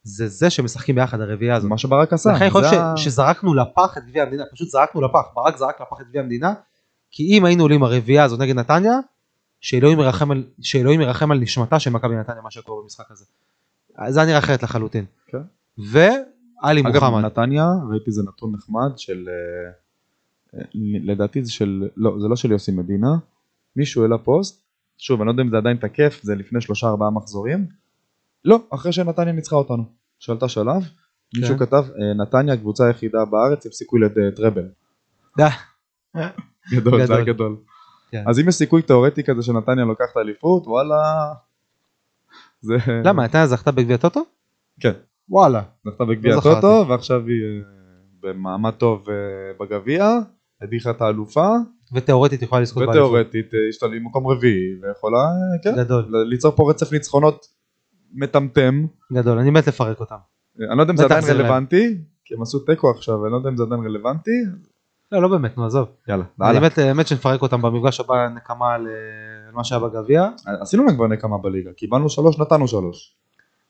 זה 0.04 0.28
זה 0.28 0.50
שמשחקים 0.50 0.95
ביחד 0.95 1.22
הרביעייה 1.22 1.56
הזאת. 1.56 1.70
מה 1.70 1.78
שברק 1.78 2.14
עשה. 2.14 2.32
לכן 2.34 2.50
ה- 2.66 2.93
ש- 2.97 3.04
שזרקנו 3.04 3.54
לפח 3.54 3.97
את 3.97 4.04
גביע 4.06 4.24
המדינה, 4.24 4.43
פשוט 4.54 4.68
זרקנו 4.70 5.02
לפח, 5.02 5.26
ברק 5.36 5.58
זרק 5.58 5.82
לפח 5.82 6.02
את 6.02 6.08
גביע 6.10 6.22
המדינה, 6.22 6.54
כי 7.12 7.24
אם 7.24 7.45
היינו 7.45 7.64
עולים 7.64 7.84
הרביעייה 7.84 8.24
הזאת 8.24 8.39
נגד 8.39 8.56
נתניה, 8.56 8.93
שאלוהים 9.62 10.00
ירחם 10.00 10.32
על, 10.32 10.43
שאלוהים 10.62 11.02
ירחם 11.02 11.32
על 11.32 11.39
נשמתה 11.39 11.80
של 11.80 11.89
מכבי 11.89 12.16
נתניה 12.16 12.41
מה 12.41 12.52
שקורה 12.52 12.82
במשחק 12.84 13.12
הזה. 13.12 13.26
זה 14.10 14.20
היה 14.20 14.28
נראה 14.28 14.39
אחרת 14.39 14.64
לחלוטין. 14.64 15.06
כן. 15.28 15.38
אגב, 16.86 17.04
מוחמד, 17.04 17.26
נתניה, 17.26 17.66
ראיתי 17.91 18.06
איזה 18.08 18.24
נתון 18.24 18.52
נחמד 18.56 18.97
של, 18.97 19.26
אה, 19.30 19.72
אה, 20.60 20.66
לדעתי 21.04 21.43
זה 21.43 21.52
של, 21.52 21.89
לא, 21.97 22.18
זה 22.22 22.28
לא 22.28 22.36
של 22.36 22.52
יוסי 22.52 22.72
מדינה, 22.72 23.18
מישהו 23.76 24.02
העלה 24.04 24.18
פוסט, 24.18 24.64
שוב, 24.97 25.22
אני 25.22 25.26
לא 25.28 25.32
יודע 25.32 25.43
אם 25.43 25.50
זה 25.50 25.58
עדיין 25.58 25.78
תקף, 25.78 26.20
זה 26.24 26.36
לפני 26.36 26.62
שלושה 26.62 26.88
ארבעה 26.88 27.10
מחזורים, 27.10 27.68
לא, 28.45 28.59
אחרי 28.69 28.91
שנתניה 28.91 29.33
ניצחה 29.33 29.55
אותנו, 29.55 29.83
שעלתה 30.19 30.47
שלב, 30.47 30.83
מישהו 31.37 31.57
כן. 31.57 31.65
כתב, 31.65 31.85
אה, 32.01 32.13
נתניה 32.13 32.53
הקבוצה 32.53 32.87
היחידה 32.87 33.25
בארץ 33.25 33.65
עם 33.65 33.71
סיכוי 33.71 33.99
לטראבל. 33.99 34.65
די. 35.37 35.43
גדול, 36.71 37.05
זה 37.05 37.15
היה 37.15 37.25
גדול. 37.25 37.57
כן. 38.11 38.23
אז 38.27 38.39
אם 38.39 38.49
יש 38.49 38.55
סיכוי 38.55 38.81
תאורטי 38.81 39.23
כזה 39.23 39.43
שנתניה 39.43 39.85
לוקחת 39.85 40.17
אליפות, 40.17 40.67
וואלה, 40.67 40.95
זה... 42.61 42.75
למה 43.05 43.23
נתניה 43.23 43.47
זכתה 43.47 43.71
בגביע 43.71 43.97
טוטו? 43.97 44.21
כן. 44.79 44.93
וואלה. 45.29 45.61
זכתה 45.85 46.05
בגביע 46.05 46.33
לא. 46.33 46.39
הטוטו 46.39 46.85
ועכשיו 46.87 47.25
היא 47.27 47.43
אה, 47.43 47.63
במעמד 48.19 48.71
טוב 48.71 49.09
אה, 49.09 49.15
בגביע, 49.59 50.09
הדיחה 50.61 50.91
את 50.91 51.01
האלופה 51.01 51.47
ותאורטית 51.93 52.41
יכולה 52.41 52.61
לזכות 52.61 52.85
באליפות. 52.85 53.09
ותאורטית 53.09 53.53
אה, 53.53 53.59
יש 53.69 53.83
לה 53.83 53.89
מקום 54.01 54.27
רביעי 54.27 54.75
ויכולה 54.81 55.17
אה, 55.17 55.63
כן, 55.63 55.83
גדול, 55.83 56.05
ליצור 56.29 56.51
פה 56.51 56.69
רצף 56.69 56.91
ניצחונות 56.91 57.45
מטמטם. 58.14 58.86
גדול, 59.14 59.38
אני 59.38 59.49
מת 59.49 59.68
לפרק 59.68 59.99
אותם. 59.99 60.16
אה, 60.62 60.68
אני 60.70 60.78
לא 60.78 60.84
יודע 60.84 60.91
אם 60.91 60.97
זה 60.97 61.05
עדיין. 61.05 61.24
רלוונטי, 61.24 61.97
כי 62.26 62.34
הם 62.34 62.41
עשו 62.41 62.60
תיקו 62.60 62.89
עכשיו, 62.91 63.26
אני 63.26 63.32
לא 63.32 63.38
יודע 63.38 63.49
אם 63.49 63.57
זה 63.57 63.64
עדיין 63.64 63.82
רלוונטי, 63.86 64.32
לא, 65.12 65.22
לא 65.22 65.28
באמת, 65.28 65.57
נו 65.57 65.66
עזוב. 65.66 65.88
יאללה, 66.07 66.24
הלאה. 66.39 66.62
מת- 66.62 66.80
באמת 66.80 67.07
שנפרק 67.07 67.41
אותם 67.41 67.62
במפגש 67.62 67.99
הבא 67.99 68.28
נקמה 68.36 68.74
על 68.74 68.88
אה, 68.88 69.47
על 69.47 69.53
מה 69.55 69.64
שהיה 69.64 69.80
בגביע. 69.82 70.30
עשינו 70.45 70.86
להם 70.86 70.95
כבר 70.95 71.07
נקמה 71.07 71.38
בליגה, 71.38 71.72
קיבלנו 71.74 72.10
שלוש, 72.10 72.39
נתנו 72.39 72.68
שלוש. 72.68 73.16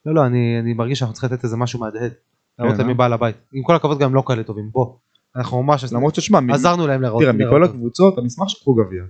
לא, 0.06 0.14
לא, 0.14 0.26
אני 0.26 0.60
אני 0.60 0.74
מרגיש 0.74 1.00
שאנחנו 1.00 1.14
צריכים 1.14 1.30
לתת 1.34 1.44
איזה 1.44 1.58
משהו 1.58 1.80
מהדהד. 1.80 2.12
להראות 2.60 2.78
להם 2.78 2.88
אה? 2.88 2.88
מי 2.88 2.94
בעל 2.94 3.14
הבית. 3.14 3.36
עם 3.54 3.64
כל 3.64 3.76
הכבוד 3.76 4.00
גם 4.00 4.10
הם 4.10 4.16
לא 4.16 4.24
כאלה 4.28 4.44
טובים, 4.44 4.70
בוא. 4.72 4.96
אנחנו 5.36 5.64
ממש 5.64 5.94
למרות 5.94 6.16
ששמע, 6.16 6.40
עזרנו 6.54 6.88
להם 6.88 7.02
להראות. 7.02 7.22
תראה, 7.24 7.34
מכל. 7.34 7.64
הקבוצות 7.64 8.20
אני 8.20 8.28
אשמח 8.28 8.48
שיקחו 8.48 8.74
גביע. 8.74 9.04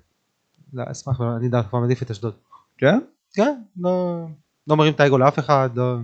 לא, 0.74 0.84
אשמח, 0.92 1.22
אני 1.38 1.50
דווקא 1.50 1.76
מעדיף 1.76 2.04
את 2.04 2.12
אשדוד. 2.12 2.34
כן? 2.78 3.00
כן, 3.34 3.62
לא 3.80 4.26
לא 4.70 4.78
מרים 4.78 4.94
את 4.94 5.00
האגו 5.00 5.18
לאף 5.18 5.40
אחד, 5.40 5.70
לא 5.76 5.96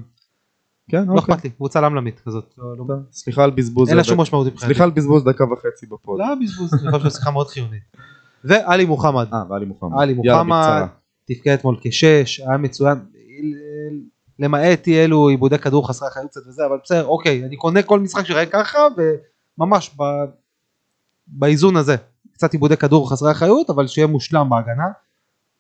כן, 0.92 1.06
לא 1.08 1.14
אוקיי. 1.14 1.34
אכפת 1.36 1.44
לי, 1.44 1.50
קבוצה 1.50 1.82
למלמית 1.82 2.20
כזאת. 2.26 2.54
לא- 2.58 2.78
לא- 2.78 2.96
סליחה 3.12 3.44
על 3.44 3.52
בזבוז. 3.52 3.90
אין 3.90 3.98
לה 3.98 4.04
שום 4.04 4.22
משמעות 4.22 4.48
מבחינתי. 4.48 4.66
סליחה 4.66 4.84
על 4.84 4.90
בזבוז 4.90 5.24
דקה 5.24 5.44
וחצי 5.44 5.86
בפוד. 5.86 6.20
לא 6.20 6.26
בזבוז, 6.42 6.74
אני 6.74 6.92
חושב 6.92 7.10
שזו 7.10 7.18
שיחה 7.18 7.32
מאוד 7.32 7.48
חיונית. 7.48 7.82
ואלי 8.44 8.86
מוחמד, 8.86 9.28
אה, 9.34 9.44
ואלי 9.50 9.66
מוחמד. 9.66 10.02
עלי 10.02 10.14
מוחמד. 10.14 10.86
תפקד 11.26 11.52
אתמול 11.52 11.78
כשש, 11.82 12.40
היה 12.40 12.58
מצוין, 12.58 12.98
למעט 14.40 14.88
אלו 14.88 15.28
עיבודי 15.28 15.58
כדור 15.58 15.88
חסרי 15.88 16.08
אחריות 16.08 16.30
קצת 16.32 16.42
וזה, 16.48 16.66
אבל 16.66 16.78
בסדר, 16.84 17.06
אוקיי, 17.06 17.46
אני 17.46 17.56
קונה 17.56 17.84
כל 17.84 18.00
משחק 18.00 18.26
שראה 18.26 18.46
ככה, 18.46 18.80
וממש. 19.58 19.96
באיזון 21.28 21.78
הזה, 21.78 21.96
קצת 22.34 22.54
עיבודי 22.54 22.78
כדור 22.78 23.12
חסרי 23.12 23.32
אחריות, 23.32 23.70
אבל 23.70 23.88
שיהיה 23.88 24.08
מושלם 24.08 24.50
בהגנה, 24.50 24.88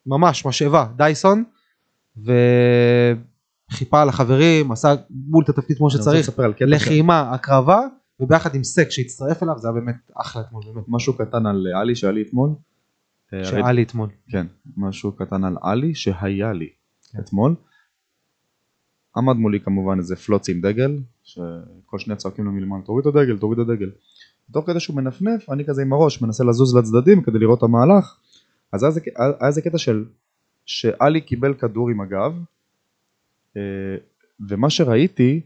ממש 0.05 0.45
משאבה, 0.45 0.85
דייסון, 0.95 1.43
וחיפה 2.17 4.01
על 4.01 4.09
החברים, 4.09 4.71
עשה 4.71 4.95
בול 5.09 5.43
את 5.43 5.49
התפקיד 5.49 5.77
כמו 5.77 5.89
שצריך, 5.89 6.29
לחימה, 6.61 7.31
הקרבה, 7.31 7.79
וביחד 8.19 8.55
עם 8.55 8.63
סק 8.63 8.89
שהצטרף 8.89 9.43
אליו, 9.43 9.57
זה 9.57 9.67
היה 9.67 9.73
באמת 9.73 10.11
אחלה 10.15 10.41
אתמול, 10.41 10.63
באמת, 10.73 10.85
משהו 10.87 11.13
קטן 11.17 11.45
על 11.45 11.67
עלי 11.81 11.95
שהיה 11.95 12.13
לי 12.13 12.21
אתמול. 12.21 12.49
אה, 13.33 13.45
שהיה 13.45 13.71
לי 13.71 13.83
אתמול. 13.83 14.09
כן, 14.29 14.47
משהו 14.77 15.11
קטן 15.11 15.43
על 15.43 15.57
עלי 15.61 15.95
שהיה 15.95 16.53
לי 16.53 16.69
כן. 17.11 17.19
אתמול. 17.19 17.55
עמד 19.17 19.35
מולי 19.35 19.59
כמובן 19.59 19.97
איזה 19.97 20.15
פלוצי 20.15 20.51
עם 20.51 20.61
דגל, 20.61 20.99
שכל 21.23 21.99
שניה 21.99 22.17
צועקים 22.17 22.45
לו 22.45 22.51
מלמעלה, 22.51 22.83
תוריד 22.83 23.07
את 23.07 23.15
הדגל, 23.15 23.37
תוריד 23.37 23.59
את 23.59 23.69
הדגל. 23.69 23.91
תוך 24.51 24.65
כדי 24.65 24.79
שהוא 24.79 24.95
מנפנף, 24.95 25.49
אני 25.49 25.65
כזה 25.65 25.81
עם 25.81 25.93
הראש 25.93 26.21
מנסה 26.21 26.43
לזוז 26.43 26.75
לצדדים 26.75 27.21
כדי 27.21 27.39
לראות 27.39 27.57
את 27.57 27.63
המהלך. 27.63 28.17
אז 28.71 28.83
היה 28.83 28.91
איזה 29.47 29.61
קטע 29.61 29.77
של, 29.77 30.05
שעלי 30.65 31.21
קיבל 31.21 31.53
כדור 31.53 31.89
עם 31.89 32.01
הגב, 32.01 32.33
אה, 33.57 33.61
ומה 34.49 34.69
שראיתי, 34.69 35.41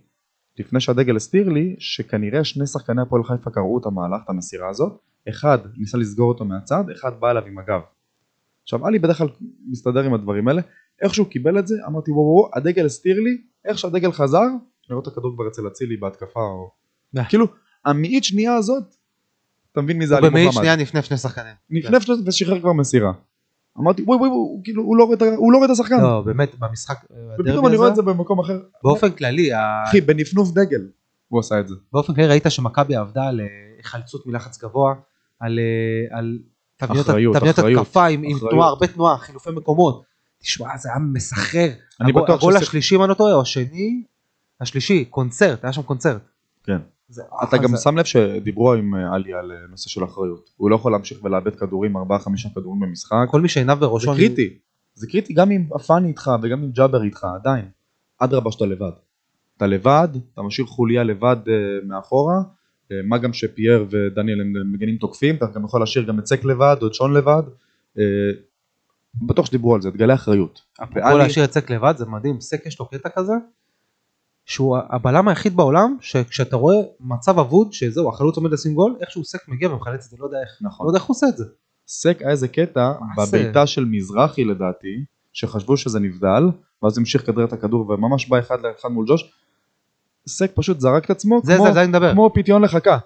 לפני 0.60 0.80
שהדגל 0.80 1.16
הסתיר 1.16 1.50
לי, 1.50 1.76
שכנראה 1.80 2.44
שני 2.44 2.68
שחקני 2.68 3.02
הפועל 3.02 3.24
חיפה 3.24 3.50
קראו 3.50 3.80
את 3.80 3.86
המהלך, 3.86 4.22
את 4.26 4.30
המסירה 4.30 4.70
הזאת, 4.70 5.00
אחד 5.30 5.58
ניסה 5.78 5.98
לסגור 5.98 6.30
אותו 6.30 6.46
מהצד, 6.46 6.84
אחד 6.96 7.20
בא 7.20 7.32
אליו 7.32 7.46
עם 7.46 7.60
הגב. 7.60 7.82
עכשיו 8.64 8.88
עלי 8.88 9.00
בדרך 9.00 9.18
כלל 9.18 9.28
מסתדר 9.68 10.04
עם 10.04 10.14
הדברים 10.14 10.48
האלה, 10.48 10.62
איך 11.02 11.14
שהוא 11.14 11.28
קיבל 11.28 11.60
את 11.60 11.68
זה 11.68 11.76
אמרתי 11.88 12.12
וואו 12.12 12.24
וואו 12.24 12.52
הדגל 12.56 12.86
הסתיר 12.86 13.20
לי, 13.20 13.42
איך 13.66 13.78
שהדגל 13.78 14.12
חזר, 14.12 14.46
לראות 14.90 15.08
את 15.08 15.12
הכדור 15.12 15.34
כבר 15.36 15.48
אצל 15.48 15.68
אצילי 15.68 15.98
בהתקפה 15.98 16.40
או... 16.40 16.72
אה. 17.18 17.26
כאילו 17.26 17.48
המאית 17.86 18.24
שנייה 18.24 18.56
הזאת 18.56 18.96
אתה 19.72 19.82
מבין 19.82 19.98
מי 19.98 20.08
זה 20.08 20.14
הוא 20.14 20.20
עלי 20.20 20.30
במאית 20.30 20.46
מוחמד. 20.46 20.62
שנייה 20.62 20.76
נפנף 20.76 21.06
שני 21.06 21.18
שחקנים. 21.18 21.54
נפנף 21.70 22.02
שלו 22.02 22.16
ושחרר 22.26 22.60
כבר 22.60 22.74
מסירה. 22.74 23.12
אמרתי 23.80 24.04
וואי 24.04 24.18
וואי 24.18 24.30
וואי, 24.30 24.62
כאילו 24.64 24.84
הוא 24.84 24.98
לא 24.98 25.04
רואה 25.04 25.16
את 25.16 25.22
ה- 25.22 25.36
הוא 25.36 25.52
לא 25.52 25.58
רואה 25.58 25.66
את 25.66 25.72
השחקן. 25.72 26.02
לא, 26.02 26.22
באמת, 26.26 26.56
במשחק, 26.60 26.96
אה, 27.12 27.18
ופתאום 27.34 27.48
הדרבי 27.50 27.68
אני 27.68 27.76
רואה 27.76 27.88
את 27.88 27.94
הזה, 27.94 28.02
זה 28.02 28.08
במקום 28.14 28.40
אחר. 28.40 28.60
באופן 28.84 29.12
כללי, 29.12 29.54
ה- 29.54 29.84
אחי 29.88 30.02
בנפנוף 30.02 30.52
דגל 30.52 30.82
הוא 31.28 31.40
עשה 31.40 31.60
את 31.60 31.68
זה. 31.68 31.76
באופן 31.94 32.14
כללי 32.14 32.28
ראית 32.28 32.44
שמכבי 32.50 32.96
עבדה 32.96 33.24
על 33.24 33.40
אה, 33.42 33.46
היחלצות 33.78 34.26
מלחץ 34.28 34.64
גבוה, 34.64 34.94
על 35.40 35.60
אה, 35.60 36.18
על 36.18 36.40
תבניות 36.78 37.06
אחריות, 37.10 37.36
תבניות 37.36 37.60
אחריות, 37.60 37.82
התקפה 37.82 38.06
עם 38.06 38.24
עם 38.24 38.36
אחריות. 38.36 38.52
תנועה, 38.52 38.68
הרבה 38.70 38.88
תנועה, 38.88 39.18
חילופי 39.18 39.50
מקומות. 39.52 40.04
תשמע, 40.42 40.78
זה 40.78 40.90
היה 40.90 41.00
מסחרר. 41.00 41.70
אני 42.02 42.10
הגול- 42.10 42.24
בטוח 42.24 42.38
הגול 42.40 42.54
ששיח- 42.54 42.62
השלישי, 42.62 42.96
אם 42.96 43.02
אני 43.02 43.10
לא 43.10 43.14
טועה, 43.14 43.34
או 43.34 43.42
השני, 43.42 44.04
השלישי, 44.62 45.06
קונצרט, 45.06 45.64
היה 45.64 45.74
שם 45.74 45.82
קונצרט. 45.82 46.22
כן. 46.64 46.78
זה 47.10 47.24
אתה 47.44 47.58
גם 47.58 47.76
זה- 47.76 47.78
שם 47.84 47.98
לב 47.98 48.06
שדיברו 48.06 48.74
עם 48.74 48.96
אה, 48.96 49.14
עלי 49.16 49.34
על 49.34 49.52
אה, 49.52 49.68
נושא 49.70 49.90
של 49.90 50.04
אחריות. 50.04 50.50
הוא 50.58 50.70
לא 50.70 50.76
יכול 50.76 50.92
להמשיך 50.92 51.24
ולאבד 51.24 51.56
כדורים, 51.56 51.98
4-5 51.98 52.02
כדורים 52.56 52.80
במשחק. 52.80 53.16
כל 53.32 53.42
מי 53.42 53.50
שעיניו 53.50 53.78
זה 53.80 53.86
בראשו, 53.88 54.12
אני- 54.14 54.18
קריטי. 54.28 54.58
זה 54.94 55.08
קריטי 55.08 55.34
גם 55.34 55.52
אם 55.52 55.66
פאני 55.88 56.08
איתך 56.08 56.32
וגם 56.44 56.64
אם 56.64 56.72
ג'אבר 56.72 57.04
איתך, 57.04 57.28
עדיין. 57.36 57.66
אדרבה 58.20 58.52
שאתה 58.52 58.66
לבד. 58.66 58.92
אתה 59.58 59.68
לבד, 59.68 60.08
אתה 60.34 60.42
משאיר 60.42 60.68
חוליה 60.68 61.04
לבד 61.04 61.36
אה, 61.48 61.54
מאחורה. 61.88 62.42
מה 63.04 63.18
גם 63.18 63.34
שפייר 63.34 63.86
ודניאל 63.90 64.42
הם 64.42 64.72
מגנים 64.74 64.96
תוקפים, 64.98 65.36
אתה 65.36 65.46
גם 65.56 65.66
יכול 65.66 65.80
להשאיר 65.80 66.06
גם 66.06 66.20
את 66.20 66.26
סק 66.28 66.46
לבד 66.46 66.76
או 66.82 66.88
את 66.88 66.94
שון 66.94 67.14
לבד. 67.14 67.44
בטוח 69.22 69.46
שדיברו 69.46 69.76
על 69.76 69.82
זה, 69.82 69.92
תגלה 69.92 70.14
אחריות. 70.14 70.62
אפרופו 70.84 71.00
להשאיר 71.18 71.46
את 71.46 71.52
סק 71.54 71.72
לבד, 71.72 71.94
זה 71.98 72.06
מדהים, 72.06 72.42
סק 72.42 72.66
יש 72.66 72.80
לו 72.80 72.86
קטע 72.90 73.10
כזה, 73.10 73.34
שהוא 74.50 74.78
הבלם 74.90 75.28
היחיד 75.28 75.56
בעולם, 75.56 75.98
שכשאתה 76.02 76.56
רואה 76.56 76.76
מצב 77.00 77.40
אבוד, 77.40 77.74
שזהו, 77.74 78.10
החלוץ 78.10 78.38
עומד 78.38 78.52
לשים 78.52 78.74
גול, 78.74 78.96
איכשהו 79.02 79.26
סק 79.26 79.48
מגיע 79.48 79.70
ומחלץ 79.70 80.06
את 80.06 80.10
זה, 80.10 80.18
לא 80.20 80.26
יודע 80.26 80.38
איך, 80.42 80.58
נכון. 80.62 80.86
לא 80.86 80.90
יודע 80.90 81.00
איך 81.00 81.08
הוא 81.08 81.16
עושה 81.16 81.28
את 81.28 81.38
זה. 81.38 81.44
סק 81.88 82.18
היה 82.22 82.32
איזה 82.32 82.48
קטע? 82.48 82.92
בביתה 83.18 83.68
של 83.68 83.86
מזרחי 83.86 84.44
לדעתי, 84.44 85.06
שחשבו 85.34 85.78
שזה 85.78 86.00
נבדל, 86.00 86.44
ואז 86.84 86.98
המשיך 86.98 87.24
לכדרר 87.24 87.46
את 87.46 87.54
הכדור 87.54 87.90
וממש 87.90 88.30
בא 88.30 88.40
אחד 88.40 88.58
לאחד 88.62 88.90
מול 88.90 89.06
ג'וש. 89.08 89.32
סק 90.28 90.52
פשוט 90.56 90.80
זרק 90.80 91.06
את 91.06 91.10
עצמו 91.10 91.42
זה, 91.44 91.56
כמו, 91.56 91.66
זה, 91.74 91.86
זה. 92.00 92.12
כמו 92.14 92.30
פיתיון 92.34 92.62
לחכה. 92.62 92.98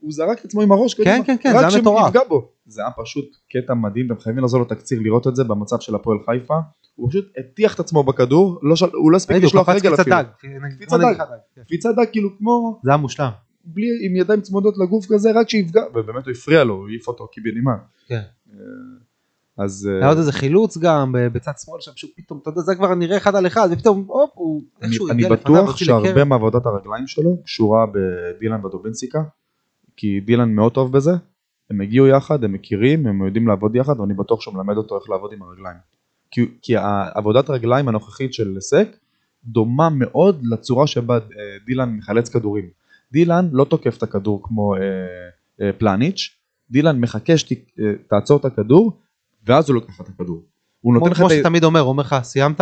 הוא 0.00 0.12
זרק 0.12 0.40
את 0.40 0.44
עצמו 0.44 0.62
עם 0.62 0.72
הראש 0.72 0.94
קדימה, 0.94 1.24
כן, 1.24 1.36
כן, 1.40 1.52
רק 1.54 1.64
היה 1.70 1.80
מטורף. 1.80 2.04
שנפגע 2.04 2.20
בו. 2.28 2.48
זה 2.66 2.82
היה 2.82 2.90
פשוט 2.90 3.24
קטע 3.50 3.74
מדהים, 3.74 4.06
אתם 4.06 4.20
חייבים 4.20 4.42
לעזור 4.42 4.60
לו 4.60 4.66
תקציר 4.66 5.00
לראות 5.02 5.26
את 5.26 5.36
זה 5.36 5.44
במצב 5.44 5.76
של 5.80 5.94
הפועל 5.94 6.18
חיפה. 6.26 6.54
הוא 6.94 7.08
פשוט 7.10 7.32
הטיח 7.38 7.74
את 7.74 7.80
עצמו 7.80 8.02
בכדור, 8.02 8.58
לא 8.62 8.76
של... 8.76 8.86
הוא 8.92 9.12
לא 9.12 9.16
הספיק 9.16 9.36
לשלוח 9.42 9.68
רגל 9.68 9.94
אפילו. 9.94 10.16
דג. 10.16 10.24
קפיצת 10.76 10.96
נגיד 10.96 11.18
דג. 11.18 11.24
כן. 11.54 11.62
קפיצת 11.62 11.90
דג 11.96 12.06
כאילו 12.12 12.38
כמו 12.38 12.80
זה 12.84 12.90
היה 12.90 12.96
מושלם. 12.96 13.30
בלי 13.64 13.86
עם 14.06 14.16
ידיים 14.16 14.40
צמודות 14.40 14.74
לגוף 14.78 15.06
כזה 15.08 15.30
רק 15.34 15.48
שיפגע 15.48 15.82
ובאמת 15.94 16.24
הוא 16.24 16.32
הפריע 16.32 16.64
לו 16.64 16.74
הוא 16.74 16.88
העיף 16.88 17.08
אותו 17.08 17.28
קיבינימט. 17.28 17.80
כן. 18.06 18.20
אז 19.58 19.88
אה, 19.92 19.98
היה 19.98 20.08
עוד 20.08 20.18
איזה 20.18 20.32
חילוץ 20.32 20.78
גם 20.78 21.14
בצד 21.32 21.52
שמאל 21.64 21.80
שם, 21.80 21.92
שהוא 21.94 22.10
פתאום, 22.16 22.38
אתה 22.42 22.50
יודע, 22.50 22.60
זה 22.60 22.74
כבר 22.74 22.94
נראה 22.94 23.16
אחד 23.16 23.34
על 23.36 23.46
אחד, 23.46 23.68
ופתאום, 23.72 24.04
הופ, 24.06 24.30
הוא 24.34 24.62
אני, 24.82 24.86
איכשהו 24.86 25.08
אני 25.10 25.24
הגיע 25.24 25.28
לפניו, 25.36 25.54
בטוח 25.54 25.70
הוציא 25.70 25.86
שהרבה. 25.86 26.24
מעבודת 26.24 26.66
הרגליים 26.66 27.06
שלו 27.06 27.42
קשורה 27.44 27.86
בדילן 27.86 28.64
ודובינסיקה 28.64 29.18
כי 30.00 30.20
דילן 30.20 30.54
מאוד 30.54 30.72
טוב 30.72 30.92
בזה. 30.92 31.10
הם 31.70 31.80
הגיעו 31.80 32.06
יחד 32.06 32.44
הם 32.44 32.52
מכירים 32.52 33.06
הם 33.06 33.26
יודעים 33.26 33.48
לעבוד 33.48 33.76
יחד 33.76 34.00
ואני 34.00 34.14
בטוח 34.14 34.40
שהוא 34.40 34.54
מלמד 34.54 34.76
אותו 34.76 34.98
איך 34.98 35.10
לעבוד 35.10 35.32
עם 35.32 35.42
הרגליים. 35.42 35.76
כי, 36.30 36.46
כי 36.62 36.74
עבודת 37.14 37.48
הרגליים 37.48 37.88
הנוכחית 37.88 38.34
של 38.34 38.56
סק 38.60 38.96
דומה 39.44 39.88
מאוד 39.90 40.42
לצורה 40.42 40.86
שבה 40.86 41.14
אה, 41.14 41.20
דילן 41.66 41.96
מחלץ 41.96 42.28
כדורים. 42.28 42.64
דילן 43.12 43.48
לא 43.52 43.64
תוקף 43.64 43.96
את 43.96 44.02
הכדור 44.02 44.40
כמו 44.42 44.74
אה, 44.74 44.80
אה, 45.60 45.72
פלניץ' 45.72 46.36
דילן 46.70 47.00
מחכה 47.00 47.32
שתעצור 47.38 48.40
את 48.40 48.44
הכדור 48.44 49.00
ואז 49.46 49.68
הוא 49.68 49.74
לוקח 49.74 50.00
את 50.00 50.08
הכדור. 50.08 50.42
הוא 50.80 50.94
נותן 50.94 51.14
כמו 51.14 51.26
לך 51.26 51.30
כמו 51.30 51.30
שתמיד 51.30 51.64
אומר, 51.64 51.80
הוא 51.80 51.88
אומר 51.88 52.02
לך, 52.02 52.16
סיימת? 52.22 52.60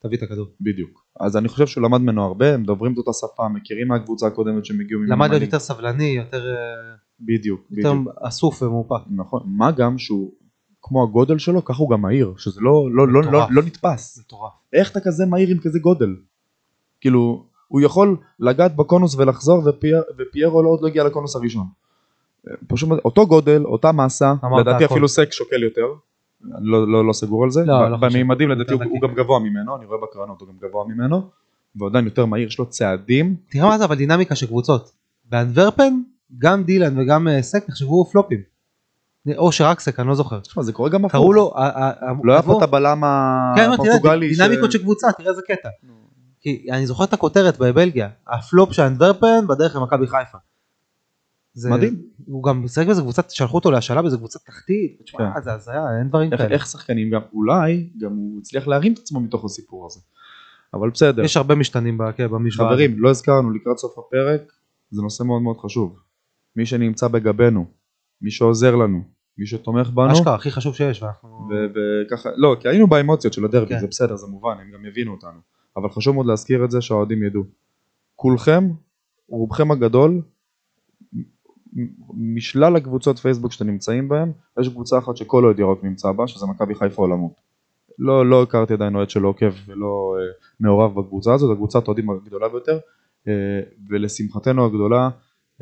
תביא 0.00 0.18
את 0.18 0.22
הכדור. 0.22 0.46
בדיוק. 0.60 1.06
אז 1.20 1.36
אני 1.36 1.48
חושב 1.48 1.66
שהוא 1.66 1.84
למד 1.84 2.00
ממנו 2.00 2.24
הרבה, 2.24 2.54
הם 2.54 2.62
דוברים 2.62 2.92
את 2.92 2.98
אותה 2.98 3.10
שפה, 3.12 3.48
מכירים 3.48 3.88
מהקבוצה 3.88 4.26
הקודמת 4.26 4.64
שהם 4.64 4.80
הגיעו 4.80 5.00
ממנו. 5.00 5.12
למד 5.12 5.30
להיות 5.30 5.42
יותר 5.42 5.58
סבלני, 5.58 6.04
יותר 6.04 6.46
אה, 6.48 6.54
בדיוק, 7.20 7.60
יותר 7.70 7.92
בדיוק. 7.92 8.14
אסוף 8.20 8.62
ומאופק. 8.62 9.04
נכון. 9.10 9.42
מה 9.46 9.70
גם 9.70 9.98
שהוא, 9.98 10.32
כמו 10.82 11.02
הגודל 11.02 11.38
שלו, 11.38 11.64
ככה 11.64 11.78
הוא 11.78 11.90
גם 11.90 12.00
מהיר, 12.00 12.34
שזה 12.36 12.60
לא, 12.60 12.88
לא, 12.92 13.08
לא, 13.08 13.22
לא. 13.22 13.46
לא 13.50 13.62
נתפס. 13.62 14.18
מטורף. 14.18 14.52
איך 14.72 14.90
אתה 14.90 15.00
כזה 15.00 15.26
מהיר 15.26 15.48
עם 15.48 15.58
כזה 15.58 15.78
גודל? 15.78 16.16
כאילו, 17.00 17.46
הוא 17.68 17.80
יכול 17.80 18.16
לגעת 18.40 18.76
בקונוס 18.76 19.14
ולחזור, 19.14 19.62
ופייר, 19.68 20.02
ופיירו 20.18 20.62
לא 20.62 20.68
עוד 20.68 20.82
לא 20.82 20.86
הגיע 20.86 21.04
לקונוס 21.04 21.36
הראשון. 21.36 21.66
פשוט 22.66 22.88
אותו 23.04 23.26
גודל, 23.26 23.64
אותה 23.64 23.92
מסה, 23.92 24.34
לדעתי. 24.60 24.84
אפילו 24.84 25.08
סק 25.08 25.32
שוקל 25.32 25.62
יותר. 25.62 25.86
אני 26.58 26.66
לא, 26.66 26.88
לא, 26.88 27.06
לא 27.06 27.12
סגור 27.12 27.44
על 27.44 27.50
זה, 27.50 27.64
לא, 27.64 27.90
לא 27.90 27.96
חושב. 27.96 28.10
במימדים 28.10 28.50
לדעתי 28.50 28.72
הוא, 28.72 28.82
יותר 28.82 28.90
הוא 28.90 28.98
נקי. 28.98 29.08
גם 29.08 29.14
גבוה 29.14 29.38
ממנו, 29.38 29.76
אני 29.76 29.84
רואה 29.86 29.98
בקרנות 30.02 30.40
הוא 30.40 30.48
גם 30.48 30.54
גבוה 30.68 30.84
ממנו, 30.88 31.22
ועדיין 31.80 32.04
יותר 32.04 32.26
מהיר, 32.26 32.48
יש 32.48 32.58
לו 32.58 32.66
צעדים, 32.66 33.36
תראה 33.50 33.66
מה 33.68 33.78
זה 33.78 33.84
אבל 33.84 33.94
דינמיקה 33.94 34.34
של 34.36 34.46
קבוצות. 34.46 34.90
באנטוורפן, 35.30 36.00
גם 36.38 36.64
דילן 36.64 36.98
וגם 36.98 37.28
אה, 37.28 37.42
סק 37.42 37.68
נחשבו 37.68 38.04
פלופים. 38.04 38.40
או 39.36 39.52
שרק 39.52 39.80
סק, 39.80 40.00
אני 40.00 40.08
לא 40.08 40.14
זוכר. 40.14 40.40
תשמע 40.40 40.62
זה 40.62 40.72
קורה 40.72 40.88
גם 40.88 41.04
הפוך, 41.04 41.12
קראו 41.12 41.32
לו, 41.32 41.52
ה- 41.56 41.60
ה- 41.60 41.90
ה- 41.90 42.12
לא 42.24 42.32
היה 42.32 42.42
פה 42.42 42.58
את 42.58 42.62
הבלם 42.62 43.02
כן, 43.56 43.72
הפורטוגלי, 43.72 44.34
דינמיקות 44.34 44.72
של 44.72 44.78
קבוצה, 44.78 45.12
תראה 45.12 45.30
איזה 45.30 45.42
קטע. 45.48 45.68
כי 46.40 46.66
אני 46.72 46.86
זוכר 46.86 47.04
את 47.04 47.12
הכותרת 47.12 47.58
בבלגיה, 47.58 48.08
הפלופ 48.28 48.72
של 48.72 48.82
אנטוורפן 48.82 49.46
בדרך 49.48 49.76
למכבי 49.76 50.06
חיפה. 50.06 50.38
זה- 51.56 51.70
מדהים. 51.70 52.02
הוא 52.26 52.44
גם 52.44 52.68
שיחק 52.68 52.86
באיזה 52.86 53.02
קבוצת, 53.02 53.30
שלחו 53.30 53.54
אותו 53.54 53.70
להשאלה 53.70 54.02
באיזה 54.02 54.16
קבוצת 54.16 54.40
תחתית. 54.46 55.00
תשמע, 55.04 55.34
כן. 55.34 55.42
זה 55.42 55.52
הזיה, 55.52 55.98
אין 55.98 56.08
דברים 56.08 56.32
איך, 56.32 56.40
כאלה. 56.40 56.54
איך 56.54 56.66
שחקנים 56.66 57.10
גם, 57.10 57.20
אולי 57.32 57.90
גם 58.00 58.12
הוא 58.16 58.38
הצליח 58.40 58.68
להרים 58.68 58.92
את 58.92 58.98
עצמו 58.98 59.20
מתוך 59.20 59.44
הסיפור 59.44 59.86
הזה, 59.86 60.00
אבל 60.74 60.90
בסדר, 60.90 61.24
יש 61.24 61.36
הרבה 61.36 61.54
משתנים 61.54 61.98
כן, 62.16 62.28
במשוואה. 62.28 62.68
חברים 62.68 62.94
לא 62.98 63.10
הזכרנו 63.10 63.50
לקראת 63.50 63.78
סוף 63.78 63.98
הפרק, 63.98 64.52
זה 64.90 65.02
נושא 65.02 65.22
מאוד 65.22 65.42
מאוד 65.42 65.56
חשוב, 65.58 65.98
מי 66.56 66.66
שנמצא 66.66 67.08
בגבנו, 67.08 67.66
מי 68.22 68.30
שעוזר 68.30 68.76
לנו, 68.76 69.02
מי 69.38 69.46
שתומך 69.46 69.90
בנו, 69.90 70.12
אשכרה, 70.12 70.34
הכי 70.34 70.50
חשוב 70.50 70.74
שיש, 70.74 71.02
ואנחנו... 71.02 71.48
וככה, 72.06 72.28
לא, 72.36 72.56
כי 72.60 72.68
היינו 72.68 72.86
באמוציות 72.86 73.32
של 73.32 73.44
הדרבי, 73.44 73.74
כן. 73.74 73.80
זה 73.80 73.86
בסדר, 73.86 74.16
זה 74.16 74.26
מובן, 74.26 74.56
הם 74.60 74.70
גם 74.74 74.86
יבינו 74.86 75.12
אותנו, 75.12 75.38
אבל 75.76 75.88
חשוב 75.90 76.14
מאוד 76.14 76.26
להזכיר 76.26 76.64
את 76.64 76.70
זה 76.70 76.80
שהאוהדים 76.80 77.22
ידעו, 77.22 77.42
כולכם, 78.16 78.68
רובכם 79.28 79.70
הגדול, 79.70 80.22
משלל 82.14 82.76
הקבוצות 82.76 83.18
פייסבוק 83.18 83.52
שאתם 83.52 83.66
נמצאים 83.66 84.08
בהם, 84.08 84.32
יש 84.60 84.68
קבוצה 84.68 84.98
אחת 84.98 85.16
שכל 85.16 85.44
אוהד 85.44 85.58
ירוק 85.58 85.84
נמצא 85.84 86.12
בה, 86.12 86.26
שזה 86.26 86.46
מכבי 86.46 86.74
חיפה 86.74 87.02
עולמות. 87.02 87.32
לא, 87.98 88.26
לא 88.26 88.42
הכרתי 88.42 88.72
עדיין 88.72 88.94
אוהד 88.94 89.10
שלא 89.10 89.28
עוקב 89.28 89.52
ולא 89.66 90.16
אה, 90.18 90.32
מעורב 90.60 90.94
בקבוצה 91.00 91.34
הזאת, 91.34 91.48
זו 91.48 91.56
קבוצת 91.56 91.84
האוהדים 91.84 92.10
הגדולה 92.10 92.48
ביותר, 92.48 92.78
אה, 93.28 93.60
ולשמחתנו 93.88 94.66
הגדולה, 94.66 95.10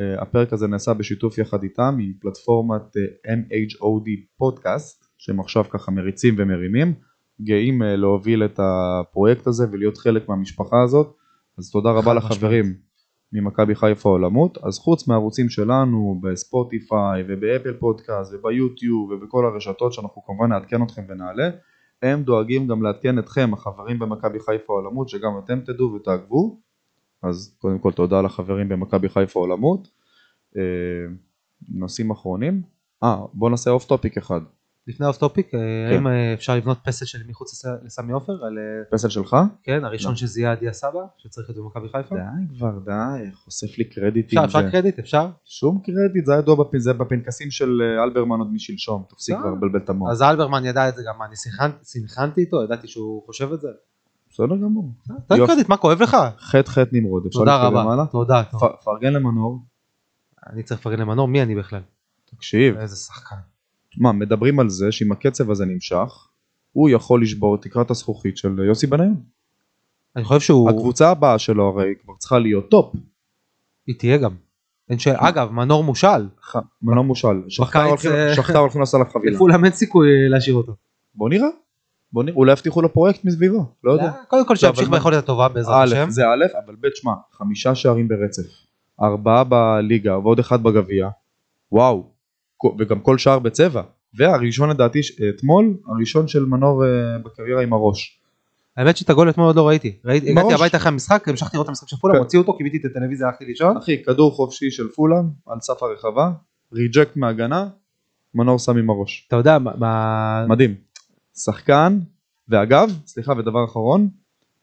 אה, 0.00 0.22
הפרק 0.22 0.52
הזה 0.52 0.66
נעשה 0.66 0.94
בשיתוף 0.94 1.38
יחד 1.38 1.62
איתם, 1.62 1.96
עם 2.00 2.12
פלטפורמת 2.20 2.96
אה, 3.26 3.34
MHOD 3.34 4.08
פודקאסט, 4.36 5.04
שהם 5.18 5.40
עכשיו 5.40 5.64
ככה 5.70 5.90
מריצים 5.90 6.34
ומרימים, 6.38 6.94
גאים 7.40 7.82
אה, 7.82 7.96
להוביל 7.96 8.44
את 8.44 8.60
הפרויקט 8.62 9.46
הזה 9.46 9.66
ולהיות 9.72 9.98
חלק 9.98 10.28
מהמשפחה 10.28 10.82
הזאת, 10.82 11.16
אז 11.58 11.70
תודה 11.70 11.90
רבה 11.90 12.14
לחברים 12.14 12.74
ממכבי 13.34 13.74
חיפה 13.74 14.08
עולמות, 14.08 14.58
אז 14.58 14.78
חוץ 14.78 15.08
מהערוצים 15.08 15.48
שלנו 15.48 16.20
בספוטיפיי 16.22 17.24
ובאפל 17.28 17.72
פודקאסט 17.72 18.34
וביוטיוב 18.34 19.10
ובכל 19.10 19.46
הרשתות 19.46 19.92
שאנחנו 19.92 20.22
כמובן 20.24 20.48
נעדכן 20.48 20.82
אתכם 20.82 21.02
ונעלה, 21.08 21.50
הם 22.02 22.22
דואגים 22.22 22.66
גם 22.66 22.82
לעדכן 22.82 23.18
אתכם 23.18 23.50
החברים 23.52 23.98
במכבי 23.98 24.40
חיפה 24.40 24.72
עולמות 24.72 25.08
שגם 25.08 25.30
אתם 25.44 25.60
תדעו 25.60 25.92
ותעקבו, 25.92 26.60
אז 27.22 27.56
קודם 27.58 27.78
כל 27.78 27.92
תודה 27.92 28.22
לחברים 28.22 28.68
במכבי 28.68 29.08
חיפה 29.08 29.40
עולמות. 29.40 29.88
אה, 30.56 30.62
נושאים 31.68 32.10
אחרונים, 32.10 32.62
אה 33.02 33.16
בוא 33.32 33.50
נעשה 33.50 33.70
off 33.70 33.84
topic 33.84 34.16
אחד, 34.16 34.40
לפני 34.86 35.06
off 35.06 35.16
topic, 35.16 35.50
כן. 35.50 35.58
האם 35.92 36.06
אה, 36.06 36.34
אפשר 36.34 36.56
לבנות 36.56 36.78
פסל 36.84 37.04
שלי 37.04 37.24
מחוץ 37.28 37.52
לס- 37.52 37.72
לסמי 37.84 38.12
עופר? 38.12 38.32
אה, 38.32 38.48
פסל 38.90 39.08
שלך? 39.08 39.36
כן, 39.62 39.84
הראשון 39.84 40.10
לא. 40.10 40.16
שזיהה 40.16 40.52
את 40.52 40.60
דיא 40.60 40.72
סבא, 40.72 41.00
שצריך 41.18 41.50
להיות 41.50 41.64
במכבי 41.64 41.88
חיפה? 41.88 42.14
די 42.16 42.56
כבר 42.56 42.78
די, 42.84 43.30
חושף 43.34 43.78
לי 43.78 43.84
קרדיטים. 43.84 44.38
אפשר, 44.38 44.44
אפשר 44.58 44.62
זה- 44.66 44.70
קרדיט, 44.72 44.98
אפשר? 44.98 45.28
שום 45.44 45.80
קרדיט, 45.84 46.24
זה 46.26 46.32
היה 46.32 46.38
ידוע 46.38 46.56
בפנ- 46.56 46.78
זה 46.78 46.92
בפנקסים 46.92 47.50
של 47.50 47.82
אה, 47.82 48.04
אלברמן 48.04 48.38
עוד 48.38 48.52
משלשום, 48.52 49.04
תפסיק. 49.08 49.36
כבר 49.38 49.50
לבלבל 49.50 49.78
את 49.78 49.88
המוח. 49.90 50.10
אז 50.10 50.22
אלברמן 50.22 50.64
ידע 50.64 50.88
את 50.88 50.94
זה 50.96 51.02
גם, 51.06 51.22
אני 51.22 51.36
סינכרנתי 51.82 52.40
איתו, 52.40 52.64
ידעתי 52.64 52.88
שהוא 52.88 53.22
חושב 53.26 53.52
את 53.52 53.60
זה. 53.60 53.68
בסדר 54.30 54.56
גמור. 54.56 54.90
תן. 55.28 55.46
קרדיט, 55.46 55.68
מה 55.68 55.76
כואב 55.76 56.02
לך? 56.02 56.16
חטא 56.38 56.70
חטא 56.70 56.88
נמרוד, 56.92 57.26
אפשר 57.26 57.38
תודה 57.38 57.62
להתקדם 57.62 57.76
רבה, 57.78 57.92
הלאה? 57.92 58.06
תודה. 58.06 58.42
טוב. 58.50 58.60
פ- 58.60 58.84
פרגן 58.84 59.12
למנור, 59.12 59.58
אני 60.46 60.62
צריך 60.62 60.80
לפרגן 60.80 60.98
למנור, 61.00 61.28
מי 61.28 61.42
אני 61.42 61.54
בכלל? 61.54 61.80
תקשיב, 62.24 62.76
איזה 62.76 62.96
שחקן. 62.96 63.36
מה, 63.98 64.12
מדברים 64.12 64.60
על 64.60 64.68
זה 64.68 64.92
שאם 64.92 65.12
הקצב 65.12 65.50
הזה 65.50 65.64
נמשך, 65.64 66.28
הוא 66.72 66.88
יכול 66.90 67.22
לשבור 67.22 67.54
את 67.54 67.62
תקרת 67.62 67.90
הזכוכית 67.90 68.36
של 68.36 68.58
יוסי 68.68 68.86
בניון. 68.86 69.16
אני 70.16 70.24
חושב 70.24 70.40
שהוא, 70.40 70.70
הקבוצה 70.70 71.10
הבאה 71.10 71.38
שלו 71.38 71.68
הרי 71.68 71.94
כבר 72.02 72.12
צריכה 72.18 72.38
להיות 72.38 72.68
top. 72.70 72.94
היא 73.86 73.94
תהיה 73.98 74.16
גם. 74.16 74.30
אין 74.90 74.98
שאלה. 74.98 75.28
אגב, 75.28 75.50
מנור 75.52 75.84
מושל. 75.84 76.28
ח- 76.42 76.56
מנור 76.82 77.04
מושל. 77.04 77.42
שכתר 77.48 77.82
הולכים- 77.84 78.10
אה, 78.12 78.34
לעשות 78.78 78.94
עליו 79.00 79.12
חבילה. 79.12 79.32
לפולם 79.34 79.64
אין 79.64 79.72
סיכוי 79.72 80.08
להשאיר 80.28 80.56
אותו. 80.56 80.72
בוא 81.14 81.28
נראה. 81.28 81.48
בוא 82.12 82.22
נראה. 82.24 82.36
אולי 82.36 82.52
יבטיחו 82.52 82.82
לו 82.82 82.92
פרויקט 82.92 83.24
מסביבו. 83.24 83.64
לא 83.84 83.92
יודע. 83.92 84.12
קודם 84.28 84.46
כל 84.46 84.56
שימשיך 84.56 84.78
אבל 84.82 84.90
מה- 84.90 84.96
ביכולת 84.96 85.18
הטובה 85.24 85.48
בעזרת 85.48 85.74
השם. 85.84 86.10
זה 86.10 86.22
א', 86.28 86.44
אבל 86.66 86.74
ב', 86.80 86.86
שמע, 86.94 87.12
חמישה 87.32 87.74
שערים 87.74 88.08
ברצף, 88.08 88.42
ארבעה 89.02 89.44
בליגה 89.44 90.18
ועוד 90.18 90.38
אחד 90.38 90.62
בגביע, 90.62 91.08
וואו, 91.72 92.10
וגם 92.78 93.00
כל 93.00 93.18
שער 93.18 93.38
בצבע, 93.38 93.82
והראשון 94.18 94.70
לדעתי 94.70 95.00
אתמול, 95.36 95.74
הראשון 95.86 96.28
של 96.28 96.44
מנור 96.44 96.84
אה, 96.84 96.88
בקריירה 97.24 97.62
עם 97.62 97.72
הראש. 97.72 98.20
האמת 98.76 98.96
שאת 98.96 99.10
הגול 99.10 99.30
אתמול 99.30 99.46
עוד 99.46 99.56
לא 99.56 99.68
ראיתי. 99.68 99.96
ראיתי- 100.04 100.30
הגעתי. 100.30 100.54
הביתה 100.54 100.76
אחרי 100.76 100.88
המשחק, 100.92 101.28
המשכתי 101.28 101.56
לראות 101.56 101.64
את 101.64 101.68
המשחק 101.68 101.88
של 101.88 101.96
פולאם, 101.96 102.16
כן. 102.16 102.22
הוציאו 102.22 102.42
אותו, 102.42 102.56
כיביתי 102.56 102.76
את 102.76 102.84
הטלוויזיה, 102.84 103.26
הלכתי 103.26 103.44
לישון. 103.44 103.76
אחי, 103.76 104.02
כדור 104.04 104.32
חופשי 104.32 104.70
של 104.70 104.88
פולאם, 104.88 105.24
על 105.46 105.60
סף 105.60 105.82
הרחבה, 105.82 106.30
reject 106.72 107.16
מהגנה, 107.16 107.68
מנור 108.34 108.58
שם 108.58 108.76
עם 108.78 108.90
הראש. 108.90 109.24
אתה 109.28 109.36
יודע, 109.36 109.58
מה-. 109.58 110.46
מדהים. 110.48 110.74
שחקן, 111.36 111.98
ואגב, 112.48 112.90
סליחה, 113.06 113.32
ודבר 113.38 113.64
אחרון, 113.64 114.08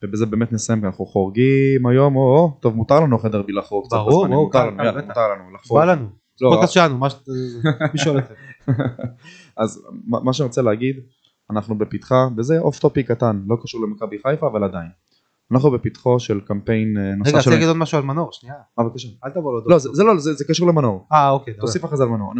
ובזה 0.04 0.26
באמת 0.26 0.52
נסיים, 0.52 0.80
כי 0.80 0.86
אנחנו 0.86 1.06
חורגים 1.06 1.86
היום, 1.86 2.16
או, 2.16 2.20
או, 2.22 2.58
טוב, 2.60 2.76
מותר 2.76 3.00
לנו 3.00 3.16
אחרי 3.16 3.30
דרבי 3.30 3.52
לחרוג 3.52 3.86
קצת 3.86 3.96
ברור, 3.96 4.26
ברור, 4.26 4.44
מותר 4.44 4.66
לנו. 4.66 4.76
מותר 5.06 5.28
לנו 5.28 5.54
לחפור. 5.54 5.78
בא 5.78 5.84
לנו. 5.84 6.21
לא, 6.40 6.50
פודקאסט 6.50 6.72
שלנו, 6.72 6.98
מה 6.98 7.10
ש... 7.10 7.14
מי 7.92 7.98
שולט. 7.98 8.32
אז 9.56 9.82
מה 10.04 10.32
שאני 10.32 10.46
רוצה 10.46 10.62
להגיד, 10.62 10.96
אנחנו 11.50 11.78
בפתחה, 11.78 12.28
וזה 12.36 12.58
off 12.58 12.78
topic 12.78 13.08
קטן, 13.08 13.42
לא 13.46 13.56
קשור 13.62 13.80
למכבי 13.86 14.16
חיפה, 14.26 14.46
אבל 14.46 14.64
עדיין. 14.64 14.88
אנחנו 15.52 15.70
בפתחו 15.70 16.20
של 16.20 16.40
קמפיין 16.40 16.96
אה, 16.98 17.14
נוסף 17.14 17.28
רגע. 17.30 17.38
רציתי 17.38 17.54
להגיד 17.54 17.68
עוד 17.68 17.76
משהו 17.76 17.98
על 17.98 18.04
מנור, 18.04 18.32
שנייה. 18.32 18.54
אה, 18.78 18.84
בבקשה. 18.84 19.08
אל 19.24 19.30
תבוא 19.30 19.52
לו. 19.60 19.68
לא, 19.68 19.78
זה 19.78 20.02
לא, 20.04 20.18
זה 20.18 20.44
קשור 20.44 20.68
למנור. 20.68 21.06
אה, 21.12 21.30
אוקיי. 21.30 21.54
תוסיף 21.54 21.84
אחרי 21.84 21.96
זה 21.96 22.02
על 22.02 22.08
מנור. 22.08 22.32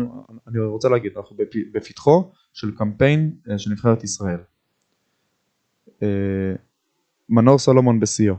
אני- 0.48 0.58
רוצה 0.58 0.88
להגיד, 0.88 1.12
אנחנו 1.16 1.36
בפ- 1.36 1.72
בפתחו 1.74 2.30
של 2.52 2.70
קמפיין 2.76 3.32
אה, 3.50 3.58
של 3.58 3.70
נבחרת 3.70 4.04
ישראל. 4.04 4.38
אה, 6.02 6.08
מנור 7.28 7.58
סולומון 7.58 8.00
בשיאו. 8.00 8.34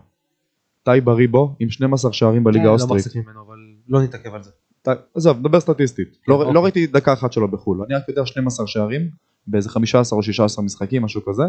טי 0.83 1.01
בריבו 1.03 1.55
עם 1.59 1.69
12 1.69 2.13
שערים 2.13 2.43
בליגה 2.43 2.65
לא 2.65 2.69
האוסטרית. 2.69 3.05
מחזיק 3.05 3.25
ממנו, 3.25 3.41
אבל 3.47 3.57
לא 3.87 4.01
נתעכב 4.03 4.33
על 4.33 4.43
זה. 4.43 4.51
ט- 4.83 5.15
עזוב, 5.15 5.39
נדבר 5.39 5.59
סטטיסטית. 5.59 6.17
לא 6.27 6.35
אוקיי. 6.35 6.53
לא 6.53 6.63
ראיתי 6.63 6.87
דקה 6.87 7.13
אחת 7.13 7.33
שלו 7.33 7.47
בחו"ל. 7.47 7.83
אני 7.85 7.95
רק 7.95 8.09
יודע 8.09 8.25
12 8.25 8.67
שערים 8.67 9.09
באיזה 9.47 9.69
15 9.69 10.17
או 10.17 10.23
16 10.23 10.65
משחקים, 10.65 11.03
משהו 11.03 11.25
כזה, 11.25 11.43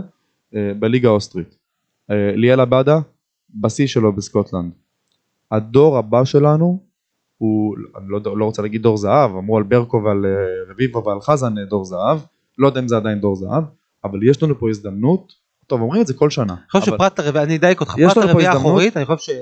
אה, 0.55 0.72
בליגה 0.78 1.09
האוסטרית. 1.09 1.57
אה, 2.11 2.32
ליאל 2.37 2.61
עבדה, 2.61 2.99
בשיא 3.55 3.87
שלו 3.87 4.12
בסקוטלנד. 4.12 4.72
הדור 5.51 5.99
הבא 5.99 6.24
שלנו 6.24 6.78
הוא, 7.39 7.76
אני 7.97 8.05
לא, 8.09 8.39
לא 8.39 8.45
רוצה 8.45 8.62
להגיד 8.62 8.82
דור 8.82 8.97
זהב, 8.97 9.30
אמרו 9.37 9.57
על 9.57 9.62
ברקו 9.62 10.03
ועל 10.05 10.26
אה, 10.26 10.72
רביבו 10.72 11.05
ועל 11.05 11.20
חזן 11.20 11.55
דור 11.68 11.85
זהב, 11.85 12.18
לא 12.59 12.66
יודע 12.66 12.80
אם 12.80 12.89
זה 12.89 12.97
עדיין 12.97 13.20
דור 13.20 13.37
זהב, 13.37 13.64
אבל 14.05 14.28
יש 14.30 14.43
לנו 14.43 14.59
פה 14.59 14.70
הזדמנות, 14.70 15.32
טוב 15.66 15.80
אומרים 15.80 16.02
את 16.02 16.06
זה 16.06 16.14
כל 16.14 16.30
שנה, 16.30 16.52
אני 16.52 16.80
חושב 16.80 16.92
שפרט 16.92 17.18
הרביעי, 17.18 17.44
אני 17.44 17.56
אדייק 17.56 17.80
אותך, 17.80 17.94
פרט 17.96 18.16
הרביעי. 18.16 18.46
האחורית, 18.46 18.96
אני 18.96 19.06
חושב 19.06 19.32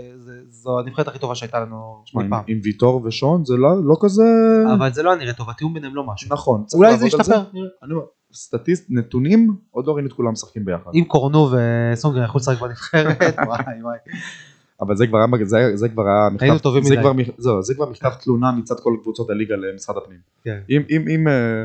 שזו 0.50 0.78
הנבחרת 0.78 1.08
הכי 1.08 1.18
טובה 1.18 1.34
שהייתה 1.34 1.60
לנו 1.60 2.04
אי 2.20 2.28
פעם. 2.30 2.44
עם 2.46 2.60
ויטור 2.62 3.02
ושון 3.04 3.44
זה 3.44 3.54
לא, 3.56 3.84
לא 3.84 3.96
כזה, 4.00 4.24
אבל 4.74 4.92
זה 4.92 5.02
לא 5.02 5.14
נראה 5.14 5.32
טוב, 5.32 5.50
התיאום 5.50 5.74
ביניהם 5.74 5.94
לא 5.94 6.04
משהו. 6.06 6.28
נכון, 6.32 6.64
אולי 6.74 6.96
זה 6.96 7.06
ישתפר. 7.06 7.42
סטטיסט, 8.34 8.86
נתונים, 8.90 9.56
עוד 9.70 9.86
לא 9.86 9.92
ראינו 9.92 10.08
את 10.08 10.12
כולם 10.12 10.32
משחקים 10.32 10.64
ביחד. 10.64 10.90
אם 10.94 11.04
קורנו 11.04 11.50
וסונגר 11.52 12.24
יכלו 12.24 12.40
לשחק 12.40 12.60
בנבחרת, 12.60 13.18
וואי 13.48 13.82
וואי. 13.82 13.98
אבל 14.80 14.96
זה 14.96 15.06
כבר 15.06 15.18
היה, 15.18 15.44
זה, 15.44 15.76
זה 15.76 15.88
כבר 15.88 16.02
היה 16.02 16.30
מכתב, 16.30 16.44
היינו 16.44 16.58
טובים 16.58 16.82
זה 16.82 16.94
מדי. 16.94 17.02
כבר, 17.02 17.12
זהו, 17.38 17.62
זה 17.62 17.74
כבר 17.74 17.90
מכתב 17.90 18.10
תלונה 18.20 18.52
מצד 18.52 18.74
כל 18.80 18.96
קבוצות 19.02 19.30
הליגה 19.30 19.54
למשרד 19.56 19.96
הפנים. 19.96 20.18
כן. 20.44 20.58
אם, 20.70 20.82
אם, 20.90 21.08
אם, 21.08 21.28
אה, 21.28 21.64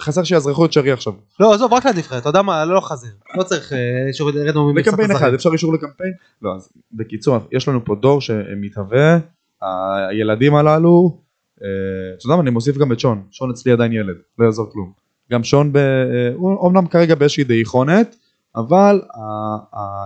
חסר 0.00 0.24
שיאזרחו 0.24 0.66
את 0.66 0.72
שרי 0.72 0.92
עכשיו. 0.92 1.12
לא, 1.40 1.54
עזוב, 1.54 1.72
רק 1.72 1.86
לנבחרת, 1.86 2.20
אתה 2.20 2.28
יודע 2.28 2.42
מה, 2.42 2.64
לא 2.64 2.80
חזיר. 2.80 3.10
לא 3.38 3.42
צריך 3.42 3.72
אה, 3.72 4.12
שירדנו 4.12 4.72
ממכסת 4.72 4.86
לקמפיין 4.88 5.10
אחד, 5.10 5.20
הזרים. 5.20 5.34
אפשר 5.34 5.50
אישור 5.52 5.74
לקמפיין? 5.74 6.12
לא, 6.42 6.54
אז 6.54 6.68
בקיצור, 6.92 7.36
יש 7.52 7.68
לנו 7.68 7.84
פה 7.84 7.94
דור 7.94 8.20
שמתהווה, 8.20 9.18
הילדים 10.10 10.54
הללו, 10.54 11.18
אה, 11.62 11.68
אתה 12.18 12.26
יודע 12.26 12.36
מה, 12.36 12.42
אני 12.42 12.50
מוסיף 12.50 12.76
גם 12.76 12.92
את 12.92 13.00
שון, 13.00 13.22
שון 13.30 13.50
אצלי 13.50 13.72
עדיין 13.72 13.92
ילד, 13.92 14.16
לא 14.38 14.44
יעזור 14.44 14.70
כלום. 14.72 14.92
גם 15.32 15.44
שון, 15.44 15.72
ב, 15.72 15.76
אה, 15.76 15.82
הוא 16.34 16.56
אומנם 16.56 16.86
כרגע 16.86 17.14
באיזושהי 17.14 17.44
דעיכונת, 17.44 18.16
אבל 18.56 19.00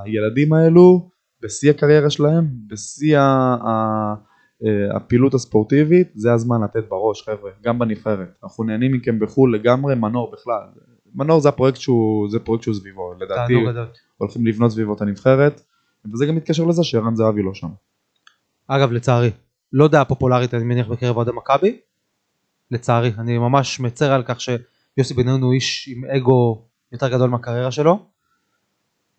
הילדים 0.05 0.53
האלו, 0.53 1.09
בשיא 1.43 1.71
הקריירה 1.71 2.11
שלהם, 2.11 2.47
בשיא 2.67 3.19
ה- 3.19 4.15
הפעילות 4.97 5.35
הספורטיבית, 5.35 6.13
זה 6.15 6.33
הזמן 6.33 6.63
לתת 6.65 6.89
בראש 6.89 7.23
חבר'ה, 7.23 7.51
גם 7.63 7.79
בנבחרת. 7.79 8.29
אנחנו 8.45 8.65
נהנים 8.65 8.93
מכם 8.93 9.19
בחו"ל 9.19 9.55
לגמרי, 9.55 9.95
מנור 9.95 10.31
בכלל. 10.33 10.63
מנור 11.15 11.41
זה 11.41 11.49
הפרויקט 11.49 11.81
שהוא, 11.81 12.31
זה 12.31 12.39
פרויקט 12.39 12.63
שהוא 12.65 12.75
סביבו, 12.75 13.15
לדעתי. 13.21 13.55
הולכים 14.17 14.47
לבנות 14.47 14.71
סביבו 14.71 14.95
את 14.95 15.01
הנבחרת, 15.01 15.61
וזה 16.13 16.27
גם 16.27 16.37
מתקשר 16.37 16.65
לזה 16.65 16.85
שערן 16.85 17.15
זהבי 17.15 17.43
לא 17.43 17.55
שם. 17.55 17.69
אגב, 18.67 18.93
לצערי, 18.93 19.31
לא 19.73 19.89
דעה 19.89 20.05
פופולרית, 20.05 20.55
אני 20.55 20.65
מניח, 20.65 20.89
בקרב 20.89 21.17
אוהדי 21.17 21.31
מכבי. 21.35 21.79
לצערי, 22.71 23.13
אני 23.19 23.39
ממש 23.39 23.81
מצר 23.81 24.13
על 24.13 24.23
כך 24.23 24.41
שיוסי 24.41 25.15
בניון 25.15 25.43
הוא 25.43 25.53
איש 25.53 25.89
עם 25.93 26.05
אגו 26.05 26.63
יותר 26.93 27.09
גדול 27.09 27.31
מהקריירה 27.31 27.71
שלו. 27.71 28.10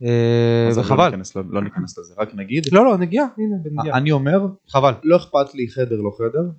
אה, 0.04 0.70
וחבל. 0.76 1.12
לא, 1.36 1.42
לא 1.50 1.62
ניכנס 1.62 1.98
לזה, 1.98 2.14
רק 2.18 2.36
נגיד, 2.36 2.64
לא, 2.72 2.86
לא, 2.86 2.98
נגיע, 2.98 3.26
הנה, 3.38 3.56
נגיע. 3.82 3.94
אני 3.94 4.12
אומר, 4.12 4.46
חבל. 4.70 4.94
לא 5.04 5.16
אכפת 5.16 5.56
לי 5.56 5.68
חדר 5.68 6.02
לא 6.02 6.12
חדר, 6.18 6.50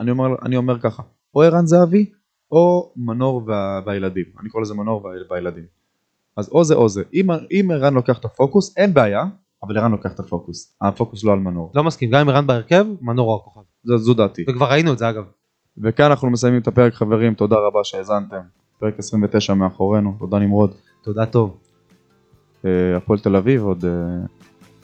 אני 0.00 0.10
אומר, 0.10 0.26
אני 0.44 0.56
אומר 0.56 0.78
ככה, 0.80 1.02
או 1.34 1.42
ערן 1.42 1.66
זהבי, 1.66 2.10
או 2.52 2.92
מנור 2.96 3.42
וה, 3.46 3.80
והילדים, 3.86 4.24
אני 4.40 4.48
קורא 4.48 4.62
לזה 4.62 4.74
מנור 4.74 5.04
וה, 5.04 5.10
והילדים. 5.30 5.64
אז 6.36 6.48
או 6.48 6.64
זה 6.64 6.74
או 6.74 6.88
זה, 6.88 7.02
אם, 7.14 7.30
אם 7.30 7.70
ערן 7.74 7.94
לוקח 7.94 8.18
את 8.18 8.24
הפוקוס, 8.24 8.76
אין 8.76 8.94
בעיה, 8.94 9.24
אבל 9.62 9.78
ערן 9.78 9.90
לוקח 9.90 10.12
את 10.12 10.20
הפוקוס, 10.20 10.76
הפוקוס 10.82 11.24
לא 11.24 11.32
על 11.32 11.38
מנור, 11.38 11.72
לא 11.74 11.84
מסכים, 11.84 12.10
גם 12.10 12.20
אם 12.20 12.28
ערן 12.28 12.46
בהרכב, 12.46 12.86
מנור 13.00 13.30
הוא 13.30 13.40
הכוכב. 13.40 13.60
זו, 13.84 13.98
זו 13.98 14.14
דעתי. 14.14 14.44
וכבר 14.48 14.70
ראינו 14.70 14.92
את 14.92 14.98
זה 14.98 15.10
אגב. 15.10 15.24
וכאן 15.78 16.04
אנחנו 16.04 16.30
מסיימים 16.30 16.60
את 16.60 16.68
הפרק 16.68 16.94
חברים, 16.94 17.34
תודה 17.34 17.56
רבה 17.56 17.80
שהאזנתם, 17.84 18.40
פרק 18.78 18.98
29 18.98 19.54
מאחורינו, 19.54 20.14
תודה 20.18 20.38
נמרוד. 20.38 20.74
תודה 21.02 21.26
טוב. 21.26 21.69
אה, 22.64 22.96
הפועל 22.96 23.18
תל 23.18 23.36
אביב 23.36 23.62
עוד 23.62 23.84
אה, 23.84 23.90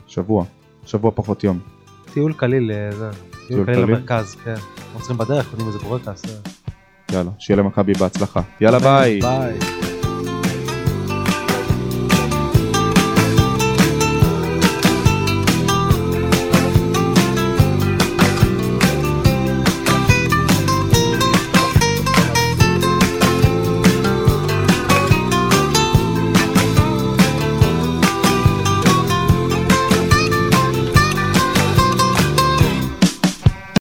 שבוע, 0.06 0.44
שבוע 0.86 1.10
פחות 1.14 1.44
יום. 1.44 1.58
טיול 2.12 2.32
קליל, 2.32 2.70
אה, 2.70 2.92
זה, 2.92 3.10
טיול 3.48 3.64
קליל? 3.66 3.78
למרכז, 3.78 4.34
כן. 4.44 4.54
עוצרים 4.94 5.18
בדרך, 5.18 5.50
קונים 5.50 5.66
איזה 5.66 5.78
בורקס. 5.78 6.22
יאללה, 7.12 7.30
שיהיה 7.38 7.58
למכבי 7.58 7.92
בהצלחה. 7.92 8.40
יאללה 8.60 8.78
ביי. 8.78 9.20
ביי. 9.20 9.85